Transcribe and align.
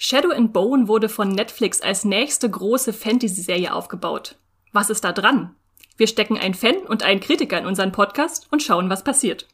Shadow 0.00 0.30
and 0.30 0.52
Bone 0.52 0.86
wurde 0.86 1.08
von 1.08 1.28
Netflix 1.28 1.80
als 1.80 2.04
nächste 2.04 2.48
große 2.48 2.92
Fantasy-Serie 2.92 3.74
aufgebaut. 3.74 4.36
Was 4.72 4.90
ist 4.90 5.02
da 5.02 5.10
dran? 5.10 5.56
Wir 5.96 6.06
stecken 6.06 6.38
einen 6.38 6.54
Fan 6.54 6.76
und 6.76 7.02
einen 7.02 7.18
Kritiker 7.18 7.58
in 7.58 7.66
unseren 7.66 7.90
Podcast 7.90 8.46
und 8.52 8.62
schauen, 8.62 8.90
was 8.90 9.02
passiert. 9.02 9.48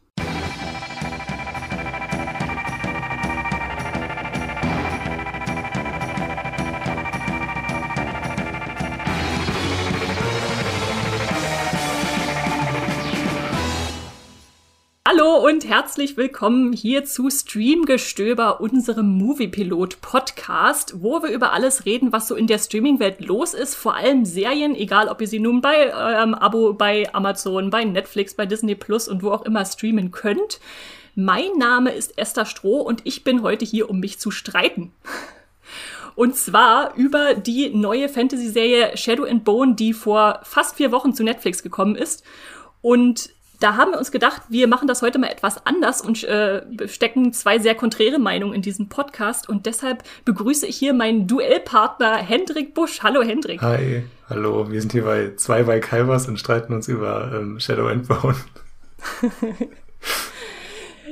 Und 15.45 15.69
herzlich 15.69 16.17
willkommen 16.17 16.73
hier 16.73 17.05
zu 17.05 17.29
Streamgestöber, 17.29 18.63
unserem 18.63 19.19
Moviepilot-Podcast, 19.19 21.03
wo 21.03 21.23
wir 21.23 21.29
über 21.29 21.53
alles 21.53 21.85
reden, 21.85 22.13
was 22.13 22.29
so 22.29 22.35
in 22.35 22.47
der 22.47 22.59
Streaming-Welt 22.59 23.21
los 23.21 23.53
ist. 23.53 23.75
Vor 23.75 23.95
allem 23.95 24.25
Serien, 24.25 24.75
egal 24.75 25.09
ob 25.09 25.21
ihr 25.21 25.29
sie 25.29 25.41
nun 25.41 25.61
bei 25.61 25.95
eurem 25.95 26.33
Abo 26.33 26.73
bei 26.73 27.13
Amazon, 27.13 27.69
bei 27.69 27.85
Netflix, 27.85 28.33
bei 28.33 28.47
Disney 28.47 28.75
Plus 28.75 29.07
und 29.07 29.23
wo 29.23 29.33
auch 29.33 29.43
immer 29.43 29.67
streamen 29.67 30.13
könnt. 30.13 30.61
Mein 31.15 31.53
Name 31.59 31.91
ist 31.91 32.17
Esther 32.17 32.47
Stroh 32.47 32.81
und 32.81 33.03
ich 33.05 33.23
bin 33.23 33.43
heute 33.43 33.67
hier, 33.67 33.91
um 33.91 34.01
mich 34.01 34.19
zu 34.19 34.31
streiten. 34.31 34.95
Und 36.15 36.37
zwar 36.37 36.95
über 36.95 37.35
die 37.35 37.69
neue 37.69 38.09
Fantasy-Serie 38.09 38.97
Shadow 38.97 39.25
and 39.25 39.45
Bone, 39.45 39.75
die 39.75 39.93
vor 39.93 40.41
fast 40.43 40.77
vier 40.77 40.91
Wochen 40.91 41.13
zu 41.13 41.23
Netflix 41.23 41.63
gekommen 41.63 41.97
ist. 41.97 42.25
Und 42.81 43.34
da 43.61 43.77
haben 43.77 43.93
wir 43.93 43.99
uns 43.99 44.11
gedacht, 44.11 44.43
wir 44.49 44.69
machen 44.69 44.89
das 44.89 45.03
heute 45.03 45.19
mal 45.19 45.29
etwas 45.29 45.67
anders 45.67 46.01
und 46.01 46.23
äh, 46.25 46.63
stecken 46.87 47.33
zwei 47.33 47.59
sehr 47.59 47.75
konträre 47.75 48.19
Meinungen 48.19 48.55
in 48.55 48.63
diesen 48.63 48.89
Podcast. 48.89 49.49
Und 49.49 49.67
deshalb 49.67 50.03
begrüße 50.25 50.67
ich 50.67 50.77
hier 50.77 50.95
meinen 50.95 51.27
Duellpartner 51.27 52.17
Hendrik 52.17 52.75
Busch. 52.75 53.03
Hallo 53.03 53.23
Hendrik. 53.23 53.63
Hi, 53.63 54.05
hallo. 54.29 54.71
Wir 54.71 54.81
sind 54.81 54.93
hier 54.93 55.05
bei 55.05 55.35
zwei 55.37 55.63
bei 55.63 55.81
Calvas 55.81 56.29
und 56.29 56.39
streiten 56.39 56.73
uns 56.73 56.89
über 56.89 57.33
ähm, 57.35 57.61
Shadow 57.61 57.87
and 57.87 58.09
Bone. 58.09 58.37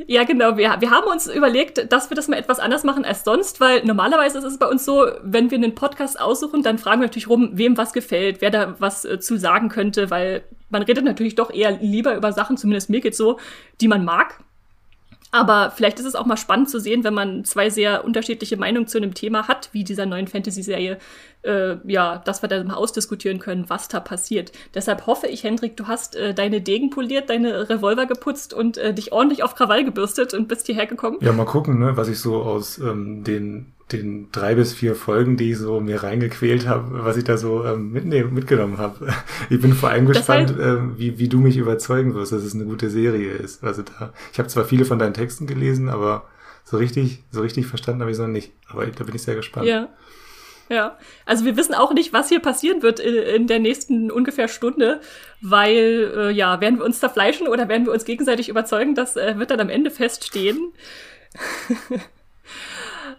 Ja, 0.07 0.25
genau. 0.25 0.57
Wir, 0.57 0.77
wir 0.81 0.91
haben 0.91 1.07
uns 1.07 1.27
überlegt, 1.27 1.93
dass 1.93 2.11
wir 2.11 2.15
das 2.15 2.29
mal 2.29 2.37
etwas 2.39 2.59
anders 2.59 2.85
machen 2.85 3.05
als 3.05 3.25
sonst, 3.25 3.61
weil 3.61 3.85
normalerweise 3.85 4.39
ist 4.39 4.45
es 4.45 4.59
bei 4.59 4.67
uns 4.67 4.85
so, 4.85 5.07
wenn 5.23 5.51
wir 5.51 5.59
einen 5.59 5.75
Podcast 5.75 6.21
aussuchen, 6.21 6.63
dann 6.63 6.79
fragen 6.79 7.01
wir 7.01 7.07
natürlich 7.07 7.29
rum, 7.29 7.51
wem 7.55 7.77
was 7.77 7.93
gefällt, 7.93 8.41
wer 8.41 8.51
da 8.51 8.77
was 8.79 9.05
äh, 9.05 9.21
zu 9.21 9.39
sagen 9.39 9.69
könnte, 9.69 10.11
weil 10.11 10.45
man 10.71 10.83
redet 10.83 11.05
natürlich 11.05 11.35
doch 11.35 11.51
eher 11.51 11.73
lieber 11.81 12.17
über 12.17 12.33
Sachen, 12.33 12.57
zumindest 12.57 12.91
mir 12.91 13.01
geht's 13.01 13.19
so, 13.19 13.39
die 13.81 13.89
man 13.89 14.05
mag. 14.05 14.39
Aber 15.35 15.71
vielleicht 15.71 15.99
ist 15.99 16.05
es 16.05 16.15
auch 16.15 16.27
mal 16.27 16.37
spannend 16.37 16.69
zu 16.69 16.79
sehen, 16.79 17.05
wenn 17.05 17.15
man 17.15 17.45
zwei 17.47 17.71
sehr 17.71 18.05
unterschiedliche 18.05 18.59
Meinungen 18.59 18.87
zu 18.87 18.99
einem 18.99 19.15
Thema 19.15 19.49
hat, 19.49 19.71
wie 19.73 19.83
dieser 19.83 20.05
neuen 20.05 20.29
Fantasy-Serie, 20.29 20.99
äh, 21.43 21.77
ja, 21.85 22.19
dass 22.19 22.43
wir 22.43 22.49
da 22.49 22.63
mal 22.65 22.75
ausdiskutieren 22.75 23.39
können, 23.39 23.65
was 23.69 23.89
da 23.89 24.01
passiert. 24.01 24.53
Deshalb 24.75 25.07
hoffe 25.07 25.27
ich, 25.27 25.45
Hendrik, 25.45 25.77
du 25.77 25.87
hast 25.87 26.17
äh, 26.17 26.35
deine 26.35 26.61
Degen 26.61 26.91
poliert, 26.91 27.31
deine 27.31 27.69
Revolver 27.69 28.07
geputzt 28.07 28.55
und 28.55 28.79
äh, 28.79 28.95
dich 28.95 29.13
ordentlich 29.13 29.43
auf 29.43 29.55
Krawall 29.55 29.85
gebürstet 29.85 30.35
und 30.35 30.49
bist 30.49 30.67
hierher 30.67 30.87
gekommen. 30.87 31.19
Ja, 31.21 31.33
mal 31.33 31.45
gucken, 31.45 31.79
ne, 31.79 31.97
was 31.97 32.09
ich 32.09 32.19
so 32.19 32.43
aus 32.43 32.79
ähm, 32.79 33.25
den 33.25 33.73
den 33.93 34.29
drei 34.33 34.55
bis 34.55 34.73
vier 34.73 34.95
Folgen, 34.95 35.37
die 35.37 35.53
ich 35.53 35.59
so 35.59 35.81
mir 35.81 36.03
reingequält 36.03 36.67
habe, 36.67 37.05
was 37.05 37.17
ich 37.17 37.25
da 37.25 37.37
so 37.37 37.65
ähm, 37.65 37.93
mitnehmen, 37.93 38.33
mitgenommen 38.33 38.79
habe. 38.79 39.09
Ich 39.51 39.61
bin 39.61 39.75
vor 39.75 39.91
allem 39.91 40.07
gespannt, 40.07 40.55
ähm, 40.59 40.95
wie, 40.97 41.19
wie 41.19 41.29
du 41.29 41.39
mich 41.39 41.57
überzeugen 41.59 42.15
wirst, 42.15 42.33
dass 42.33 42.43
es 42.43 42.55
eine 42.55 42.65
gute 42.65 42.89
Serie 42.89 43.33
ist. 43.33 43.63
Also 43.63 43.83
da, 43.83 44.13
ich 44.33 44.39
habe 44.39 44.49
zwar 44.49 44.65
viele 44.65 44.85
von 44.85 44.99
deinen 44.99 45.13
Texten 45.13 45.47
gelesen, 45.47 45.89
aber 45.91 46.25
so 46.65 46.79
richtig, 46.79 47.23
so 47.31 47.43
richtig 47.43 47.67
verstanden 47.67 48.01
habe 48.01 48.11
ich 48.11 48.17
es 48.17 48.21
noch 48.21 48.29
nicht. 48.29 48.53
Aber 48.69 48.87
da 48.87 49.05
bin 49.05 49.15
ich 49.15 49.23
sehr 49.23 49.35
gespannt. 49.35 49.67
Ja. 49.67 49.89
Ja, 50.73 50.97
also 51.27 51.45
wir 51.45 51.59
wissen 51.59 51.75
auch 51.75 51.93
nicht, 51.93 52.15
was 52.15 52.31
hier 52.31 52.41
passieren 52.41 52.81
wird 52.81 52.99
in, 52.99 53.15
in 53.15 53.47
der 53.47 53.59
nächsten 53.59 54.11
ungefähr 54.11 54.49
Stunde, 54.49 55.03
weil 55.43 56.11
äh, 56.17 56.31
ja, 56.31 56.63
werden 56.63 56.79
wir 56.79 56.87
uns 56.87 56.99
zerfleischen 56.99 57.47
oder 57.47 57.69
werden 57.69 57.85
wir 57.85 57.93
uns 57.93 58.07
gegenseitig 58.07 58.49
überzeugen, 58.49 58.95
das 58.95 59.19
äh, 59.19 59.39
wird 59.39 59.51
dann 59.51 59.61
am 59.61 59.69
Ende 59.69 59.91
feststehen. 59.91 60.73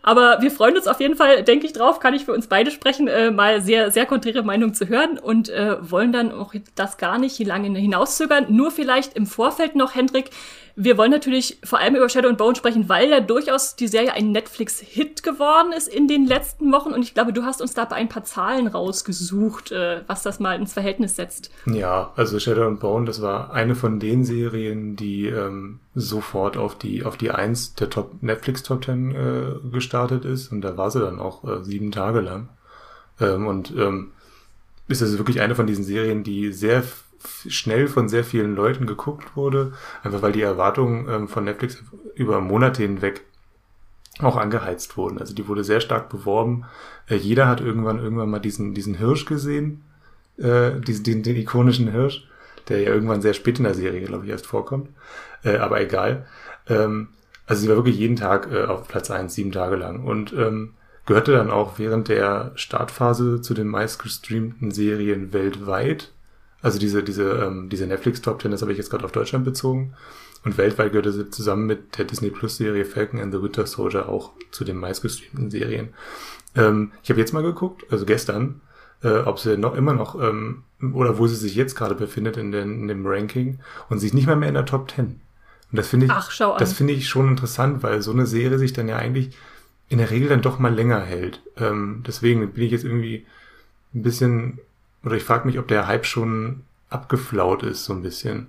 Aber 0.01 0.41
wir 0.41 0.49
freuen 0.49 0.75
uns 0.75 0.87
auf 0.87 0.99
jeden 0.99 1.15
Fall, 1.15 1.43
denke 1.43 1.67
ich 1.67 1.73
drauf, 1.73 1.99
kann 1.99 2.15
ich 2.15 2.25
für 2.25 2.33
uns 2.33 2.47
beide 2.47 2.71
sprechen, 2.71 3.07
äh, 3.07 3.29
mal 3.29 3.61
sehr, 3.61 3.91
sehr 3.91 4.07
konträre 4.07 4.41
Meinung 4.41 4.73
zu 4.73 4.87
hören 4.89 5.19
und 5.19 5.49
äh, 5.49 5.77
wollen 5.79 6.11
dann 6.11 6.31
auch 6.31 6.55
das 6.73 6.97
gar 6.97 7.19
nicht 7.19 7.37
lange 7.39 7.77
hinauszögern. 7.77 8.47
Nur 8.49 8.71
vielleicht 8.71 9.13
im 9.13 9.27
Vorfeld 9.27 9.75
noch, 9.75 9.93
Hendrik, 9.93 10.31
wir 10.75 10.97
wollen 10.97 11.11
natürlich 11.11 11.59
vor 11.63 11.79
allem 11.79 11.95
über 11.95 12.09
Shadow 12.09 12.29
and 12.29 12.37
Bone 12.37 12.55
sprechen, 12.55 12.89
weil 12.89 13.09
ja 13.09 13.19
durchaus 13.19 13.75
die 13.75 13.87
Serie 13.87 14.13
ein 14.13 14.31
Netflix-Hit 14.31 15.21
geworden 15.21 15.71
ist 15.71 15.87
in 15.87 16.07
den 16.07 16.25
letzten 16.25 16.71
Wochen. 16.71 16.93
Und 16.93 17.03
ich 17.03 17.13
glaube, 17.13 17.31
du 17.31 17.43
hast 17.43 17.61
uns 17.61 17.73
da 17.73 17.83
ein 17.83 18.09
paar 18.09 18.23
Zahlen 18.23 18.67
rausgesucht, 18.67 19.71
äh, 19.71 20.01
was 20.07 20.23
das 20.23 20.39
mal 20.39 20.59
ins 20.59 20.73
Verhältnis 20.73 21.15
setzt. 21.15 21.51
Ja, 21.67 22.11
also 22.15 22.39
Shadow 22.39 22.65
and 22.67 22.79
Bone, 22.79 23.05
das 23.05 23.21
war 23.21 23.53
eine 23.53 23.75
von 23.75 23.99
den 23.99 24.25
Serien, 24.25 24.95
die 24.95 25.27
ähm, 25.27 25.79
sofort 25.93 26.57
auf 26.57 26.75
die 26.75 27.03
auf 27.03 27.17
die 27.17 27.29
eins 27.29 27.75
der 27.75 27.89
Top 27.89 28.11
Netflix 28.21 28.63
Top 28.63 28.81
Ten 28.81 29.13
äh, 29.13 29.69
gestartet 29.71 30.25
ist. 30.25 30.51
Und 30.51 30.61
da 30.61 30.75
war 30.75 30.89
sie 30.89 31.01
dann 31.01 31.19
auch 31.19 31.43
äh, 31.43 31.63
sieben 31.63 31.91
Tage 31.91 32.21
lang. 32.21 32.49
Ähm, 33.19 33.45
und 33.45 33.71
ähm, 33.77 34.11
ist 34.87 35.01
also 35.01 35.17
wirklich 35.17 35.39
eine 35.41 35.55
von 35.55 35.67
diesen 35.67 35.83
Serien, 35.83 36.23
die 36.23 36.51
sehr 36.51 36.83
schnell 37.47 37.87
von 37.87 38.09
sehr 38.09 38.23
vielen 38.23 38.55
Leuten 38.55 38.85
geguckt 38.85 39.35
wurde, 39.35 39.73
einfach 40.03 40.21
weil 40.21 40.31
die 40.31 40.41
Erwartungen 40.41 41.07
ähm, 41.09 41.27
von 41.27 41.43
Netflix 41.43 41.83
über 42.15 42.41
Monate 42.41 42.83
hinweg 42.83 43.21
auch 44.19 44.37
angeheizt 44.37 44.97
wurden. 44.97 45.17
Also 45.17 45.33
die 45.33 45.47
wurde 45.47 45.63
sehr 45.63 45.81
stark 45.81 46.09
beworben. 46.09 46.65
Äh, 47.07 47.15
jeder 47.15 47.47
hat 47.47 47.61
irgendwann 47.61 47.99
irgendwann 47.99 48.29
mal 48.29 48.39
diesen 48.39 48.73
diesen 48.73 48.95
Hirsch 48.95 49.25
gesehen, 49.25 49.83
äh, 50.37 50.79
diesen 50.79 51.03
den, 51.03 51.23
den 51.23 51.35
ikonischen 51.35 51.91
Hirsch, 51.91 52.27
der 52.69 52.81
ja 52.81 52.93
irgendwann 52.93 53.21
sehr 53.21 53.33
spät 53.33 53.57
in 53.57 53.65
der 53.65 53.73
Serie, 53.73 54.05
glaube 54.05 54.25
ich, 54.25 54.31
erst 54.31 54.47
vorkommt. 54.47 54.89
Äh, 55.43 55.57
aber 55.57 55.81
egal. 55.81 56.25
Ähm, 56.67 57.09
also 57.45 57.61
sie 57.61 57.69
war 57.69 57.75
wirklich 57.75 57.97
jeden 57.97 58.15
Tag 58.15 58.49
äh, 58.51 58.63
auf 58.63 58.87
Platz 58.87 59.11
eins, 59.11 59.35
sieben 59.35 59.51
Tage 59.51 59.75
lang 59.75 60.05
und 60.05 60.31
ähm, 60.33 60.73
gehörte 61.05 61.33
dann 61.33 61.51
auch 61.51 61.77
während 61.77 62.07
der 62.07 62.53
Startphase 62.55 63.41
zu 63.41 63.53
den 63.53 63.67
meistgestreamten 63.67 64.71
Serien 64.71 65.33
weltweit 65.33 66.12
also 66.63 66.79
diese, 66.79 67.03
diese, 67.03 67.29
ähm, 67.29 67.69
diese 67.69 67.85
Netflix 67.85 68.21
Top 68.21 68.39
Ten, 68.39 68.51
das 68.51 68.61
habe 68.61 68.71
ich 68.71 68.77
jetzt 68.77 68.89
gerade 68.89 69.03
auf 69.03 69.11
Deutschland 69.11 69.45
bezogen. 69.45 69.93
Und 70.45 70.57
weltweit 70.57 70.91
gehörte 70.91 71.11
sie 71.11 71.29
zusammen 71.29 71.67
mit 71.67 71.97
der 71.97 72.05
Disney 72.05 72.29
Plus 72.29 72.57
Serie 72.57 72.85
Falcon 72.85 73.19
and 73.19 73.33
the 73.33 73.41
Winter 73.41 73.67
Soldier 73.67 74.09
auch 74.09 74.31
zu 74.51 74.63
den 74.63 74.77
meistgestreamten 74.77 75.51
Serien. 75.51 75.89
Ähm, 76.55 76.91
ich 77.03 77.09
habe 77.09 77.19
jetzt 77.19 77.33
mal 77.33 77.43
geguckt, 77.43 77.85
also 77.91 78.05
gestern, 78.05 78.61
äh, 79.03 79.19
ob 79.19 79.39
sie 79.39 79.57
noch 79.57 79.75
immer 79.75 79.93
noch 79.93 80.19
ähm, 80.21 80.63
oder 80.93 81.17
wo 81.17 81.27
sie 81.27 81.35
sich 81.35 81.55
jetzt 81.55 81.75
gerade 81.75 81.95
befindet 81.95 82.37
in, 82.37 82.51
den, 82.51 82.81
in 82.81 82.87
dem 82.87 83.05
Ranking 83.05 83.59
und 83.89 83.99
sie 83.99 84.07
ist 84.07 84.13
nicht 84.13 84.27
mal 84.27 84.35
mehr 84.37 84.49
in 84.49 84.55
der 84.55 84.65
Top 84.65 84.87
Ten. 84.87 85.19
Und 85.71 85.77
das 85.77 85.87
finde 85.87 86.05
ich, 86.05 86.11
Ach, 86.11 86.57
das 86.57 86.73
finde 86.73 86.93
ich 86.93 87.09
schon 87.09 87.27
interessant, 87.27 87.83
weil 87.83 88.01
so 88.01 88.11
eine 88.11 88.25
Serie 88.25 88.57
sich 88.57 88.71
dann 88.71 88.87
ja 88.87 88.97
eigentlich 88.97 89.35
in 89.89 89.97
der 89.97 90.11
Regel 90.11 90.29
dann 90.29 90.41
doch 90.41 90.59
mal 90.59 90.73
länger 90.73 91.01
hält. 91.01 91.41
Ähm, 91.57 92.03
deswegen 92.07 92.51
bin 92.51 92.63
ich 92.63 92.71
jetzt 92.71 92.85
irgendwie 92.85 93.25
ein 93.93 94.03
bisschen 94.03 94.59
oder 95.03 95.15
ich 95.15 95.23
frage 95.23 95.45
mich, 95.47 95.59
ob 95.59 95.67
der 95.67 95.87
Hype 95.87 96.05
schon 96.05 96.63
abgeflaut 96.89 97.63
ist, 97.63 97.85
so 97.85 97.93
ein 97.93 98.01
bisschen. 98.01 98.47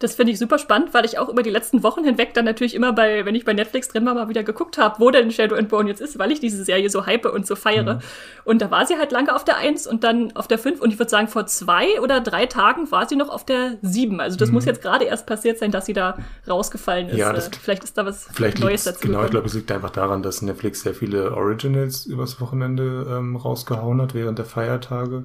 Das 0.00 0.14
finde 0.14 0.32
ich 0.32 0.38
super 0.38 0.58
spannend, 0.58 0.94
weil 0.94 1.04
ich 1.04 1.18
auch 1.18 1.28
über 1.28 1.42
die 1.42 1.50
letzten 1.50 1.82
Wochen 1.82 2.04
hinweg 2.04 2.32
dann 2.32 2.46
natürlich 2.46 2.74
immer 2.74 2.94
bei, 2.94 3.26
wenn 3.26 3.34
ich 3.34 3.44
bei 3.44 3.52
Netflix 3.52 3.88
drin 3.88 4.06
war, 4.06 4.14
mal 4.14 4.30
wieder 4.30 4.42
geguckt 4.42 4.78
habe, 4.78 4.98
wo 4.98 5.10
denn 5.10 5.30
Shadow 5.30 5.56
and 5.56 5.68
Bone 5.68 5.90
jetzt 5.90 6.00
ist, 6.00 6.18
weil 6.18 6.32
ich 6.32 6.40
diese 6.40 6.64
Serie 6.64 6.88
so 6.88 7.04
hype 7.04 7.26
und 7.26 7.46
so 7.46 7.54
feiere. 7.54 7.96
Mhm. 7.96 8.00
Und 8.44 8.62
da 8.62 8.70
war 8.70 8.86
sie 8.86 8.96
halt 8.96 9.12
lange 9.12 9.36
auf 9.36 9.44
der 9.44 9.58
1 9.58 9.86
und 9.86 10.02
dann 10.02 10.34
auf 10.36 10.48
der 10.48 10.58
5 10.58 10.80
und 10.80 10.90
ich 10.90 10.98
würde 10.98 11.10
sagen, 11.10 11.28
vor 11.28 11.44
zwei 11.44 12.00
oder 12.00 12.22
drei 12.22 12.46
Tagen 12.46 12.90
war 12.90 13.06
sie 13.06 13.16
noch 13.16 13.28
auf 13.28 13.44
der 13.44 13.76
7. 13.82 14.20
Also 14.20 14.38
das 14.38 14.48
mhm. 14.48 14.54
muss 14.54 14.64
jetzt 14.64 14.80
gerade 14.80 15.04
erst 15.04 15.26
passiert 15.26 15.58
sein, 15.58 15.70
dass 15.70 15.84
sie 15.84 15.92
da 15.92 16.16
rausgefallen 16.48 17.10
ist. 17.10 17.18
Ja, 17.18 17.34
das, 17.34 17.48
äh, 17.48 17.50
vielleicht 17.60 17.84
ist 17.84 17.98
da 17.98 18.06
was 18.06 18.26
vielleicht 18.32 18.58
Neues 18.58 18.84
dazu. 18.84 19.00
Genau, 19.00 19.12
gekommen. 19.12 19.26
ich 19.26 19.30
glaube, 19.32 19.46
es 19.48 19.54
liegt 19.54 19.70
einfach 19.70 19.90
daran, 19.90 20.22
dass 20.22 20.40
Netflix 20.40 20.80
sehr 20.80 20.94
viele 20.94 21.36
Originals 21.36 22.06
übers 22.06 22.40
Wochenende 22.40 23.06
ähm, 23.06 23.36
rausgehauen 23.36 24.00
hat 24.00 24.14
während 24.14 24.38
der 24.38 24.46
Feiertage 24.46 25.24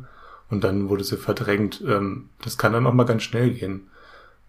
und 0.49 0.63
dann 0.63 0.89
wurde 0.89 1.03
sie 1.03 1.17
verdrängt. 1.17 1.83
Ähm, 1.87 2.29
das 2.43 2.57
kann 2.57 2.73
dann 2.73 2.85
auch 2.87 2.93
mal 2.93 3.05
ganz 3.05 3.23
schnell 3.23 3.51
gehen. 3.51 3.89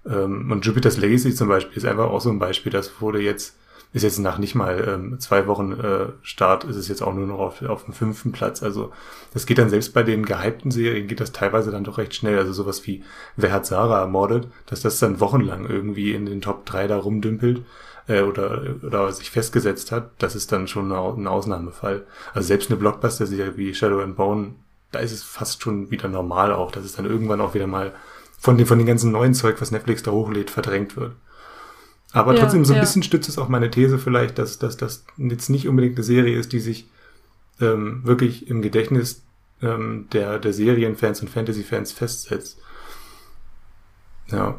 Ähm, 0.06 0.50
und 0.50 0.64
Jupiter's 0.64 0.96
Legacy 0.96 1.34
zum 1.34 1.48
Beispiel 1.48 1.76
ist 1.76 1.86
einfach 1.86 2.10
auch 2.10 2.20
so 2.20 2.30
ein 2.30 2.38
Beispiel, 2.38 2.72
das 2.72 3.00
wurde 3.00 3.20
jetzt, 3.20 3.56
ist 3.92 4.02
jetzt 4.02 4.18
nach 4.18 4.38
nicht 4.38 4.54
mal 4.54 4.86
ähm, 4.88 5.20
zwei 5.20 5.46
Wochen 5.46 5.72
äh, 5.72 6.08
Start, 6.22 6.64
ist 6.64 6.76
es 6.76 6.88
jetzt 6.88 7.02
auch 7.02 7.14
nur 7.14 7.26
noch 7.26 7.38
auf, 7.38 7.62
auf 7.62 7.84
dem 7.84 7.94
fünften 7.94 8.32
Platz. 8.32 8.62
Also 8.62 8.92
das 9.32 9.46
geht 9.46 9.58
dann 9.58 9.70
selbst 9.70 9.94
bei 9.94 10.02
den 10.02 10.24
gehypten 10.24 10.70
Serien, 10.70 11.08
geht 11.08 11.20
das 11.20 11.32
teilweise 11.32 11.70
dann 11.70 11.84
doch 11.84 11.98
recht 11.98 12.14
schnell. 12.14 12.38
Also 12.38 12.52
sowas 12.52 12.86
wie 12.86 13.02
Wer 13.36 13.52
hat 13.52 13.66
Sarah 13.66 14.00
ermordet, 14.00 14.48
dass 14.66 14.80
das 14.80 14.98
dann 14.98 15.20
wochenlang 15.20 15.66
irgendwie 15.66 16.12
in 16.12 16.26
den 16.26 16.40
Top 16.40 16.66
3 16.66 16.88
da 16.88 16.98
rumdümpelt 16.98 17.64
äh, 18.08 18.22
oder, 18.22 18.62
oder 18.82 19.12
sich 19.12 19.30
festgesetzt 19.30 19.92
hat, 19.92 20.10
das 20.18 20.34
ist 20.34 20.52
dann 20.52 20.68
schon 20.68 20.92
ein 20.92 21.26
Ausnahmefall. 21.26 22.06
Also 22.34 22.48
selbst 22.48 22.70
eine 22.70 22.78
Blockbuster-Serie 22.78 23.56
wie 23.56 23.74
Shadow 23.74 24.00
and 24.00 24.16
Bone 24.16 24.54
da 24.96 25.02
ist 25.02 25.12
es 25.12 25.22
fast 25.22 25.62
schon 25.62 25.90
wieder 25.90 26.08
normal 26.08 26.52
auch, 26.52 26.70
dass 26.70 26.84
es 26.84 26.94
dann 26.94 27.04
irgendwann 27.04 27.40
auch 27.42 27.54
wieder 27.54 27.66
mal 27.66 27.94
von 28.38 28.56
dem, 28.56 28.66
von 28.66 28.78
dem 28.78 28.86
ganzen 28.86 29.12
neuen 29.12 29.34
Zeug, 29.34 29.60
was 29.60 29.70
Netflix 29.70 30.02
da 30.02 30.10
hochlädt, 30.10 30.50
verdrängt 30.50 30.96
wird. 30.96 31.12
Aber 32.12 32.34
Ja, 32.34 32.40
trotzdem 32.40 32.64
so 32.64 32.72
ein 32.72 32.76
ja. 32.76 32.80
bisschen 32.80 33.02
stützt 33.02 33.28
es 33.28 33.36
auch 33.36 33.48
meine 33.48 33.70
These 33.70 33.98
vielleicht, 33.98 34.38
dass 34.38 34.58
dass 34.58 34.78
das 34.78 35.04
jetzt 35.18 35.50
nicht 35.50 35.68
unbedingt 35.68 35.96
eine 35.96 36.04
Serie 36.04 36.38
ist, 36.38 36.52
die 36.52 36.60
sich 36.60 36.88
ähm, 37.60 38.00
wirklich 38.04 38.48
im 38.48 38.62
Gedächtnis 38.62 39.22
ähm, 39.60 40.08
der, 40.12 40.38
der 40.38 40.54
Serienfans 40.54 41.20
und 41.20 41.28
Fantasy-Fans 41.28 41.92
festsetzt. 41.92 42.58
Ja. 44.28 44.58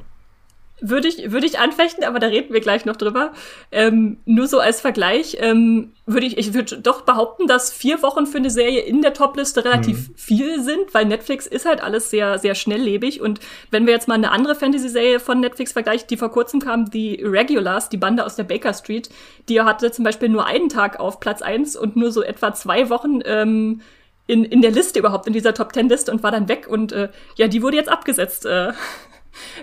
Würde 0.80 1.08
ich, 1.08 1.32
würde 1.32 1.48
ich 1.48 1.58
anfechten, 1.58 2.04
aber 2.04 2.20
da 2.20 2.28
reden 2.28 2.54
wir 2.54 2.62
gleich 2.62 2.86
noch 2.86 2.98
drüber. 2.98 3.34
Ähm, 3.72 4.18
nur 4.26 4.46
so 4.46 4.60
als 4.60 4.80
Vergleich 4.80 5.38
ähm, 5.40 5.94
würde 6.06 6.28
ich, 6.28 6.38
ich 6.38 6.54
würde 6.54 6.78
doch 6.80 7.02
behaupten, 7.02 7.48
dass 7.48 7.74
vier 7.74 8.04
Wochen 8.04 8.28
für 8.28 8.38
eine 8.38 8.52
Serie 8.52 8.82
in 8.82 9.02
der 9.02 9.14
Topliste 9.14 9.66
relativ 9.66 10.12
viel 10.16 10.62
sind, 10.62 10.94
weil 10.94 11.06
Netflix 11.06 11.48
ist 11.48 11.66
halt 11.66 11.82
alles 11.82 12.12
sehr, 12.12 12.38
sehr 12.38 12.54
schnelllebig. 12.54 13.22
Und 13.22 13.40
wenn 13.72 13.88
wir 13.88 13.94
jetzt 13.94 14.08
mal 14.08 14.14
eine 14.14 14.30
andere 14.30 14.54
Fantasy-Serie 14.54 15.20
von 15.20 15.40
Netflix 15.40 15.72
vergleichen, 15.72 16.08
die 16.10 16.18
vor 16.18 16.30
kurzem 16.30 16.60
kam, 16.60 16.92
die 16.92 17.24
Regulars, 17.24 17.90
die 17.90 17.98
Bande 17.98 18.24
aus 18.24 18.36
der 18.36 18.44
Baker 18.44 18.76
Street, 18.76 19.10
die 19.50 19.60
hatte 19.62 19.92
zum 19.92 20.06
Beispiel 20.06 20.30
nur 20.30 20.46
einen 20.46 20.70
Tag 20.70 21.00
auf 21.00 21.20
Platz 21.20 21.42
eins 21.42 21.76
und 21.76 21.96
nur 21.96 22.12
so 22.12 22.22
etwa 22.22 22.54
zwei 22.54 22.92
Wochen 22.92 23.22
ähm, 23.26 23.82
in, 24.28 24.44
in 24.44 24.62
der 24.62 24.72
Liste 24.72 25.00
überhaupt, 25.00 25.26
in 25.26 25.34
dieser 25.34 25.54
Top 25.54 25.74
Ten 25.74 25.90
Liste 25.90 26.12
und 26.12 26.22
war 26.22 26.32
dann 26.32 26.48
weg. 26.48 26.68
Und 26.68 26.92
äh, 26.92 27.10
ja, 27.38 27.48
die 27.48 27.64
wurde 27.64 27.78
jetzt 27.78 27.90
abgesetzt. 27.90 28.46
Äh, 28.46 28.74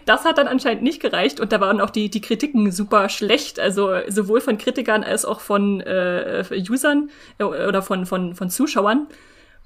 das 0.04 0.24
hat 0.24 0.38
dann 0.38 0.48
anscheinend 0.48 0.82
nicht 0.82 1.00
gereicht 1.00 1.40
und 1.40 1.52
da 1.52 1.60
waren 1.60 1.80
auch 1.80 1.90
die, 1.90 2.10
die 2.10 2.20
Kritiken 2.20 2.70
super 2.72 3.08
schlecht, 3.08 3.58
also 3.60 3.92
sowohl 4.08 4.40
von 4.40 4.58
Kritikern 4.58 5.04
als 5.04 5.24
auch 5.24 5.40
von 5.40 5.80
äh, 5.80 6.44
Usern 6.68 7.10
äh, 7.38 7.44
oder 7.44 7.82
von, 7.82 8.06
von, 8.06 8.34
von 8.34 8.50
Zuschauern. 8.50 9.06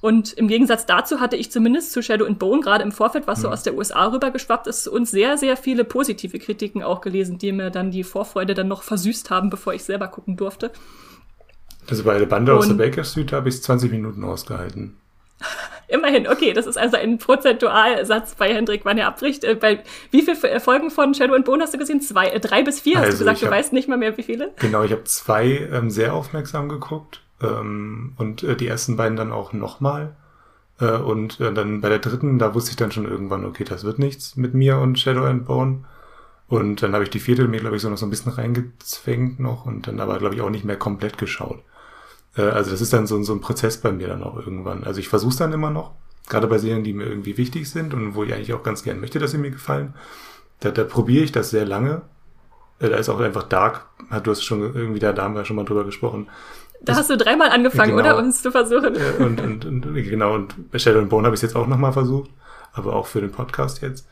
Und 0.00 0.32
im 0.34 0.46
Gegensatz 0.46 0.87
dazu 0.87 1.19
hatte 1.19 1.34
ich 1.34 1.50
zumindest 1.50 1.93
zu 1.93 2.02
Shadow 2.02 2.25
and 2.25 2.38
Bone, 2.38 2.60
gerade 2.60 2.84
im 2.84 2.93
Vorfeld, 2.93 3.26
was 3.26 3.40
so 3.40 3.49
aus 3.49 3.64
der 3.64 3.75
USA 3.75 4.06
rübergeschwappt 4.06 4.69
ist, 4.69 4.87
uns 4.87 5.10
sehr, 5.10 5.37
sehr 5.38 5.56
viele 5.56 5.82
positive 5.82 6.38
Kritiken 6.38 6.84
auch 6.84 7.00
gelesen, 7.00 7.38
die 7.38 7.50
mir 7.50 7.70
dann 7.70 7.90
die 7.90 8.05
Vorfreude 8.05 8.55
dann 8.55 8.69
noch 8.69 8.84
versüßt 8.84 9.31
haben, 9.31 9.50
bevor 9.50 9.75
ich 9.75 9.82
selber 9.82 10.06
gucken 10.06 10.37
durfte. 10.37 10.70
Also 11.90 12.05
bei 12.05 12.16
der 12.16 12.26
Bande 12.26 12.55
aus 12.55 12.66
der 12.66 12.72
Und- 12.72 12.78
Baker 12.78 13.02
Street 13.02 13.32
habe 13.32 13.49
ich 13.49 13.60
20 13.60 13.90
Minuten 13.90 14.22
ausgehalten. 14.22 14.96
Immerhin, 15.88 16.29
okay, 16.29 16.52
das 16.52 16.67
ist 16.67 16.76
also 16.76 16.96
ein 16.96 17.19
Prozentualsatz 17.19 18.35
bei 18.35 18.52
Hendrik, 18.55 18.82
wann 18.85 18.99
er 18.99 19.06
abbricht. 19.08 19.43
Äh, 19.44 19.55
bei 19.55 19.82
wie 20.11 20.23
viele 20.23 20.61
Folgen 20.61 20.90
von 20.90 21.14
Shadow 21.14 21.35
and 21.35 21.44
Bone 21.44 21.62
hast 21.62 21.75
du 21.75 21.79
gesehen? 21.79 22.00
Zwei, 22.00 22.29
äh, 22.29 22.40
drei 22.40 22.62
bis 22.62 22.81
vier 22.81 22.96
hast 22.99 23.06
Also 23.06 23.19
du 23.19 23.19
gesagt, 23.20 23.37
ich 23.38 23.40
du 23.40 23.46
hab- 23.46 23.55
weißt 23.55 23.73
nicht 23.73 23.88
mal 23.88 23.96
mehr, 23.99 24.17
wie 24.19 24.23
viele. 24.23 24.52
Genau, 24.58 24.82
ich 24.82 24.93
habe 24.93 25.05
zwei 25.05 25.69
ähm, 25.73 25.90
sehr 25.90 26.12
aufmerksam 26.14 26.69
geguckt 26.69 27.23
ähm, 27.43 28.12
und 28.19 28.43
äh, 28.43 28.55
die 28.56 28.69
ersten 28.69 28.96
beiden 28.96 29.17
dann 29.17 29.32
auch 29.32 29.52
nochmal. 29.52 30.14
Äh, 30.81 30.93
und 30.93 31.40
äh, 31.40 31.52
dann 31.52 31.81
bei 31.81 31.88
der 31.88 31.99
dritten, 32.00 32.38
da 32.38 32.55
wusste 32.55 32.70
ich 32.70 32.76
dann 32.76 32.93
schon 32.93 33.08
irgendwann, 33.11 33.44
okay, 33.46 33.64
das 33.64 33.82
wird 33.84 33.99
nichts 33.99 34.37
mit 34.37 34.55
mir 34.55 34.79
und 34.79 34.99
Shadow 34.99 35.25
and 35.25 35.46
Bone. 35.46 35.84
Und 36.49 36.82
dann 36.82 36.94
habe 36.94 37.05
ich 37.05 37.11
die 37.11 37.19
vierte 37.20 37.46
mir, 37.49 37.61
glaube 37.61 37.76
ich, 37.76 37.82
so 37.82 37.91
noch 37.91 37.99
so 37.99 38.06
ein 38.06 38.11
bisschen 38.11 38.32
reingezwängt 38.32 39.38
noch 39.41 39.67
und 39.67 39.87
dann 39.87 40.00
aber, 40.00 40.19
glaube 40.19 40.34
ich, 40.34 40.41
auch 40.41 40.50
nicht 40.50 40.64
mehr 40.64 40.76
komplett 40.76 41.19
geschaut. 41.19 41.58
Äh, 42.38 42.43
also 42.43 42.70
das 42.70 42.81
ist 42.81 42.93
dann 42.93 43.06
so, 43.06 43.23
so 43.23 43.35
ein 43.35 43.40
Prozess 43.43 43.76
bei 43.79 43.93
mir 43.93 44.08
dann 44.08 44.23
auch 44.23 44.37
irgendwann. 44.38 44.85
Also 44.85 45.00
ich 45.00 45.08
versuche 45.08 45.32
es 45.32 45.37
dann 45.37 45.52
immer 45.52 45.70
noch, 45.70 45.93
gerade 46.31 46.46
bei 46.46 46.58
Serien, 46.58 46.85
die 46.85 46.93
mir 46.94 47.06
irgendwie 47.06 47.37
wichtig 47.37 47.69
sind 47.69 47.93
und 47.93 48.14
wo 48.14 48.25
ich 48.25 48.32
eigentlich 48.32 48.55
auch 48.55 48.62
ganz 48.62 48.82
gern 48.82 49.00
möchte, 49.00 49.19
dass 49.19 49.32
sie 49.32 49.38
mir 49.38 49.50
gefallen. 49.50 49.94
Da, 50.61 50.70
da 50.70 50.85
probiere 50.85 51.25
ich 51.25 51.32
das 51.32 51.50
sehr 51.50 51.67
lange. 51.67 52.02
Äh, 52.81 52.88
Da 52.88 52.96
ist 52.96 53.08
auch 53.08 53.20
einfach 53.20 53.43
Dark, 53.44 53.87
du 54.23 54.31
hast 54.31 54.43
schon 54.44 54.61
irgendwie 54.61 55.00
da, 55.00 55.12
da 55.12 55.25
haben 55.25 55.35
wir 55.35 55.44
schon 55.44 55.56
mal 55.56 55.64
drüber 55.64 55.85
gesprochen. 55.85 56.29
Da 56.81 56.94
hast 56.94 57.11
du 57.11 57.17
dreimal 57.17 57.50
angefangen, 57.50 57.96
Genau. 57.96 58.02
oder? 58.11 58.19
Uns 58.19 58.41
zu 58.41 58.52
versuchen. 58.52 58.94
Und, 59.19 59.41
und, 59.41 59.64
und 59.67 59.94
genau, 59.94 60.34
und 60.37 60.70
bei 60.70 60.79
Shadow 60.79 61.00
and 61.00 61.08
Bone 61.11 61.25
habe 61.26 61.34
ich 61.34 61.38
es 61.38 61.43
jetzt 61.43 61.56
auch 61.56 61.67
nochmal 61.67 61.93
versucht, 61.93 62.31
aber 62.73 62.94
auch 62.94 63.06
für 63.08 63.20
den 63.20 63.32
Podcast 63.32 63.82
jetzt. 63.82 64.06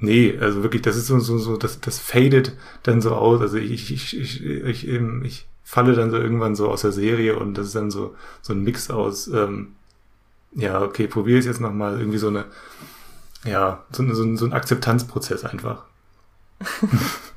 Nee, 0.00 0.36
also 0.40 0.62
wirklich, 0.64 0.82
das 0.82 0.96
ist 0.96 1.06
so, 1.06 1.20
so, 1.20 1.38
so 1.38 1.56
das, 1.56 1.80
das 1.80 1.98
fadet 2.00 2.56
dann 2.82 3.00
so 3.00 3.14
aus. 3.14 3.40
Also 3.42 3.58
ich, 3.58 3.92
ich, 3.92 4.18
ich, 4.18 4.44
ich, 4.44 4.88
ähm, 4.88 5.22
ich 5.24 5.46
falle 5.70 5.94
dann 5.94 6.10
so 6.10 6.16
irgendwann 6.16 6.56
so 6.56 6.68
aus 6.68 6.80
der 6.80 6.90
Serie 6.90 7.38
und 7.38 7.54
das 7.54 7.68
ist 7.68 7.76
dann 7.76 7.92
so, 7.92 8.16
so 8.42 8.52
ein 8.52 8.64
Mix 8.64 8.90
aus, 8.90 9.28
ähm, 9.28 9.76
ja, 10.52 10.82
okay, 10.82 11.06
probiere 11.06 11.38
es 11.38 11.46
jetzt 11.46 11.60
nochmal, 11.60 12.00
irgendwie 12.00 12.18
so 12.18 12.26
eine, 12.26 12.46
ja, 13.44 13.84
so, 13.92 14.02
so, 14.12 14.24
ein, 14.24 14.36
so 14.36 14.46
ein 14.46 14.52
Akzeptanzprozess 14.52 15.44
einfach. 15.44 15.84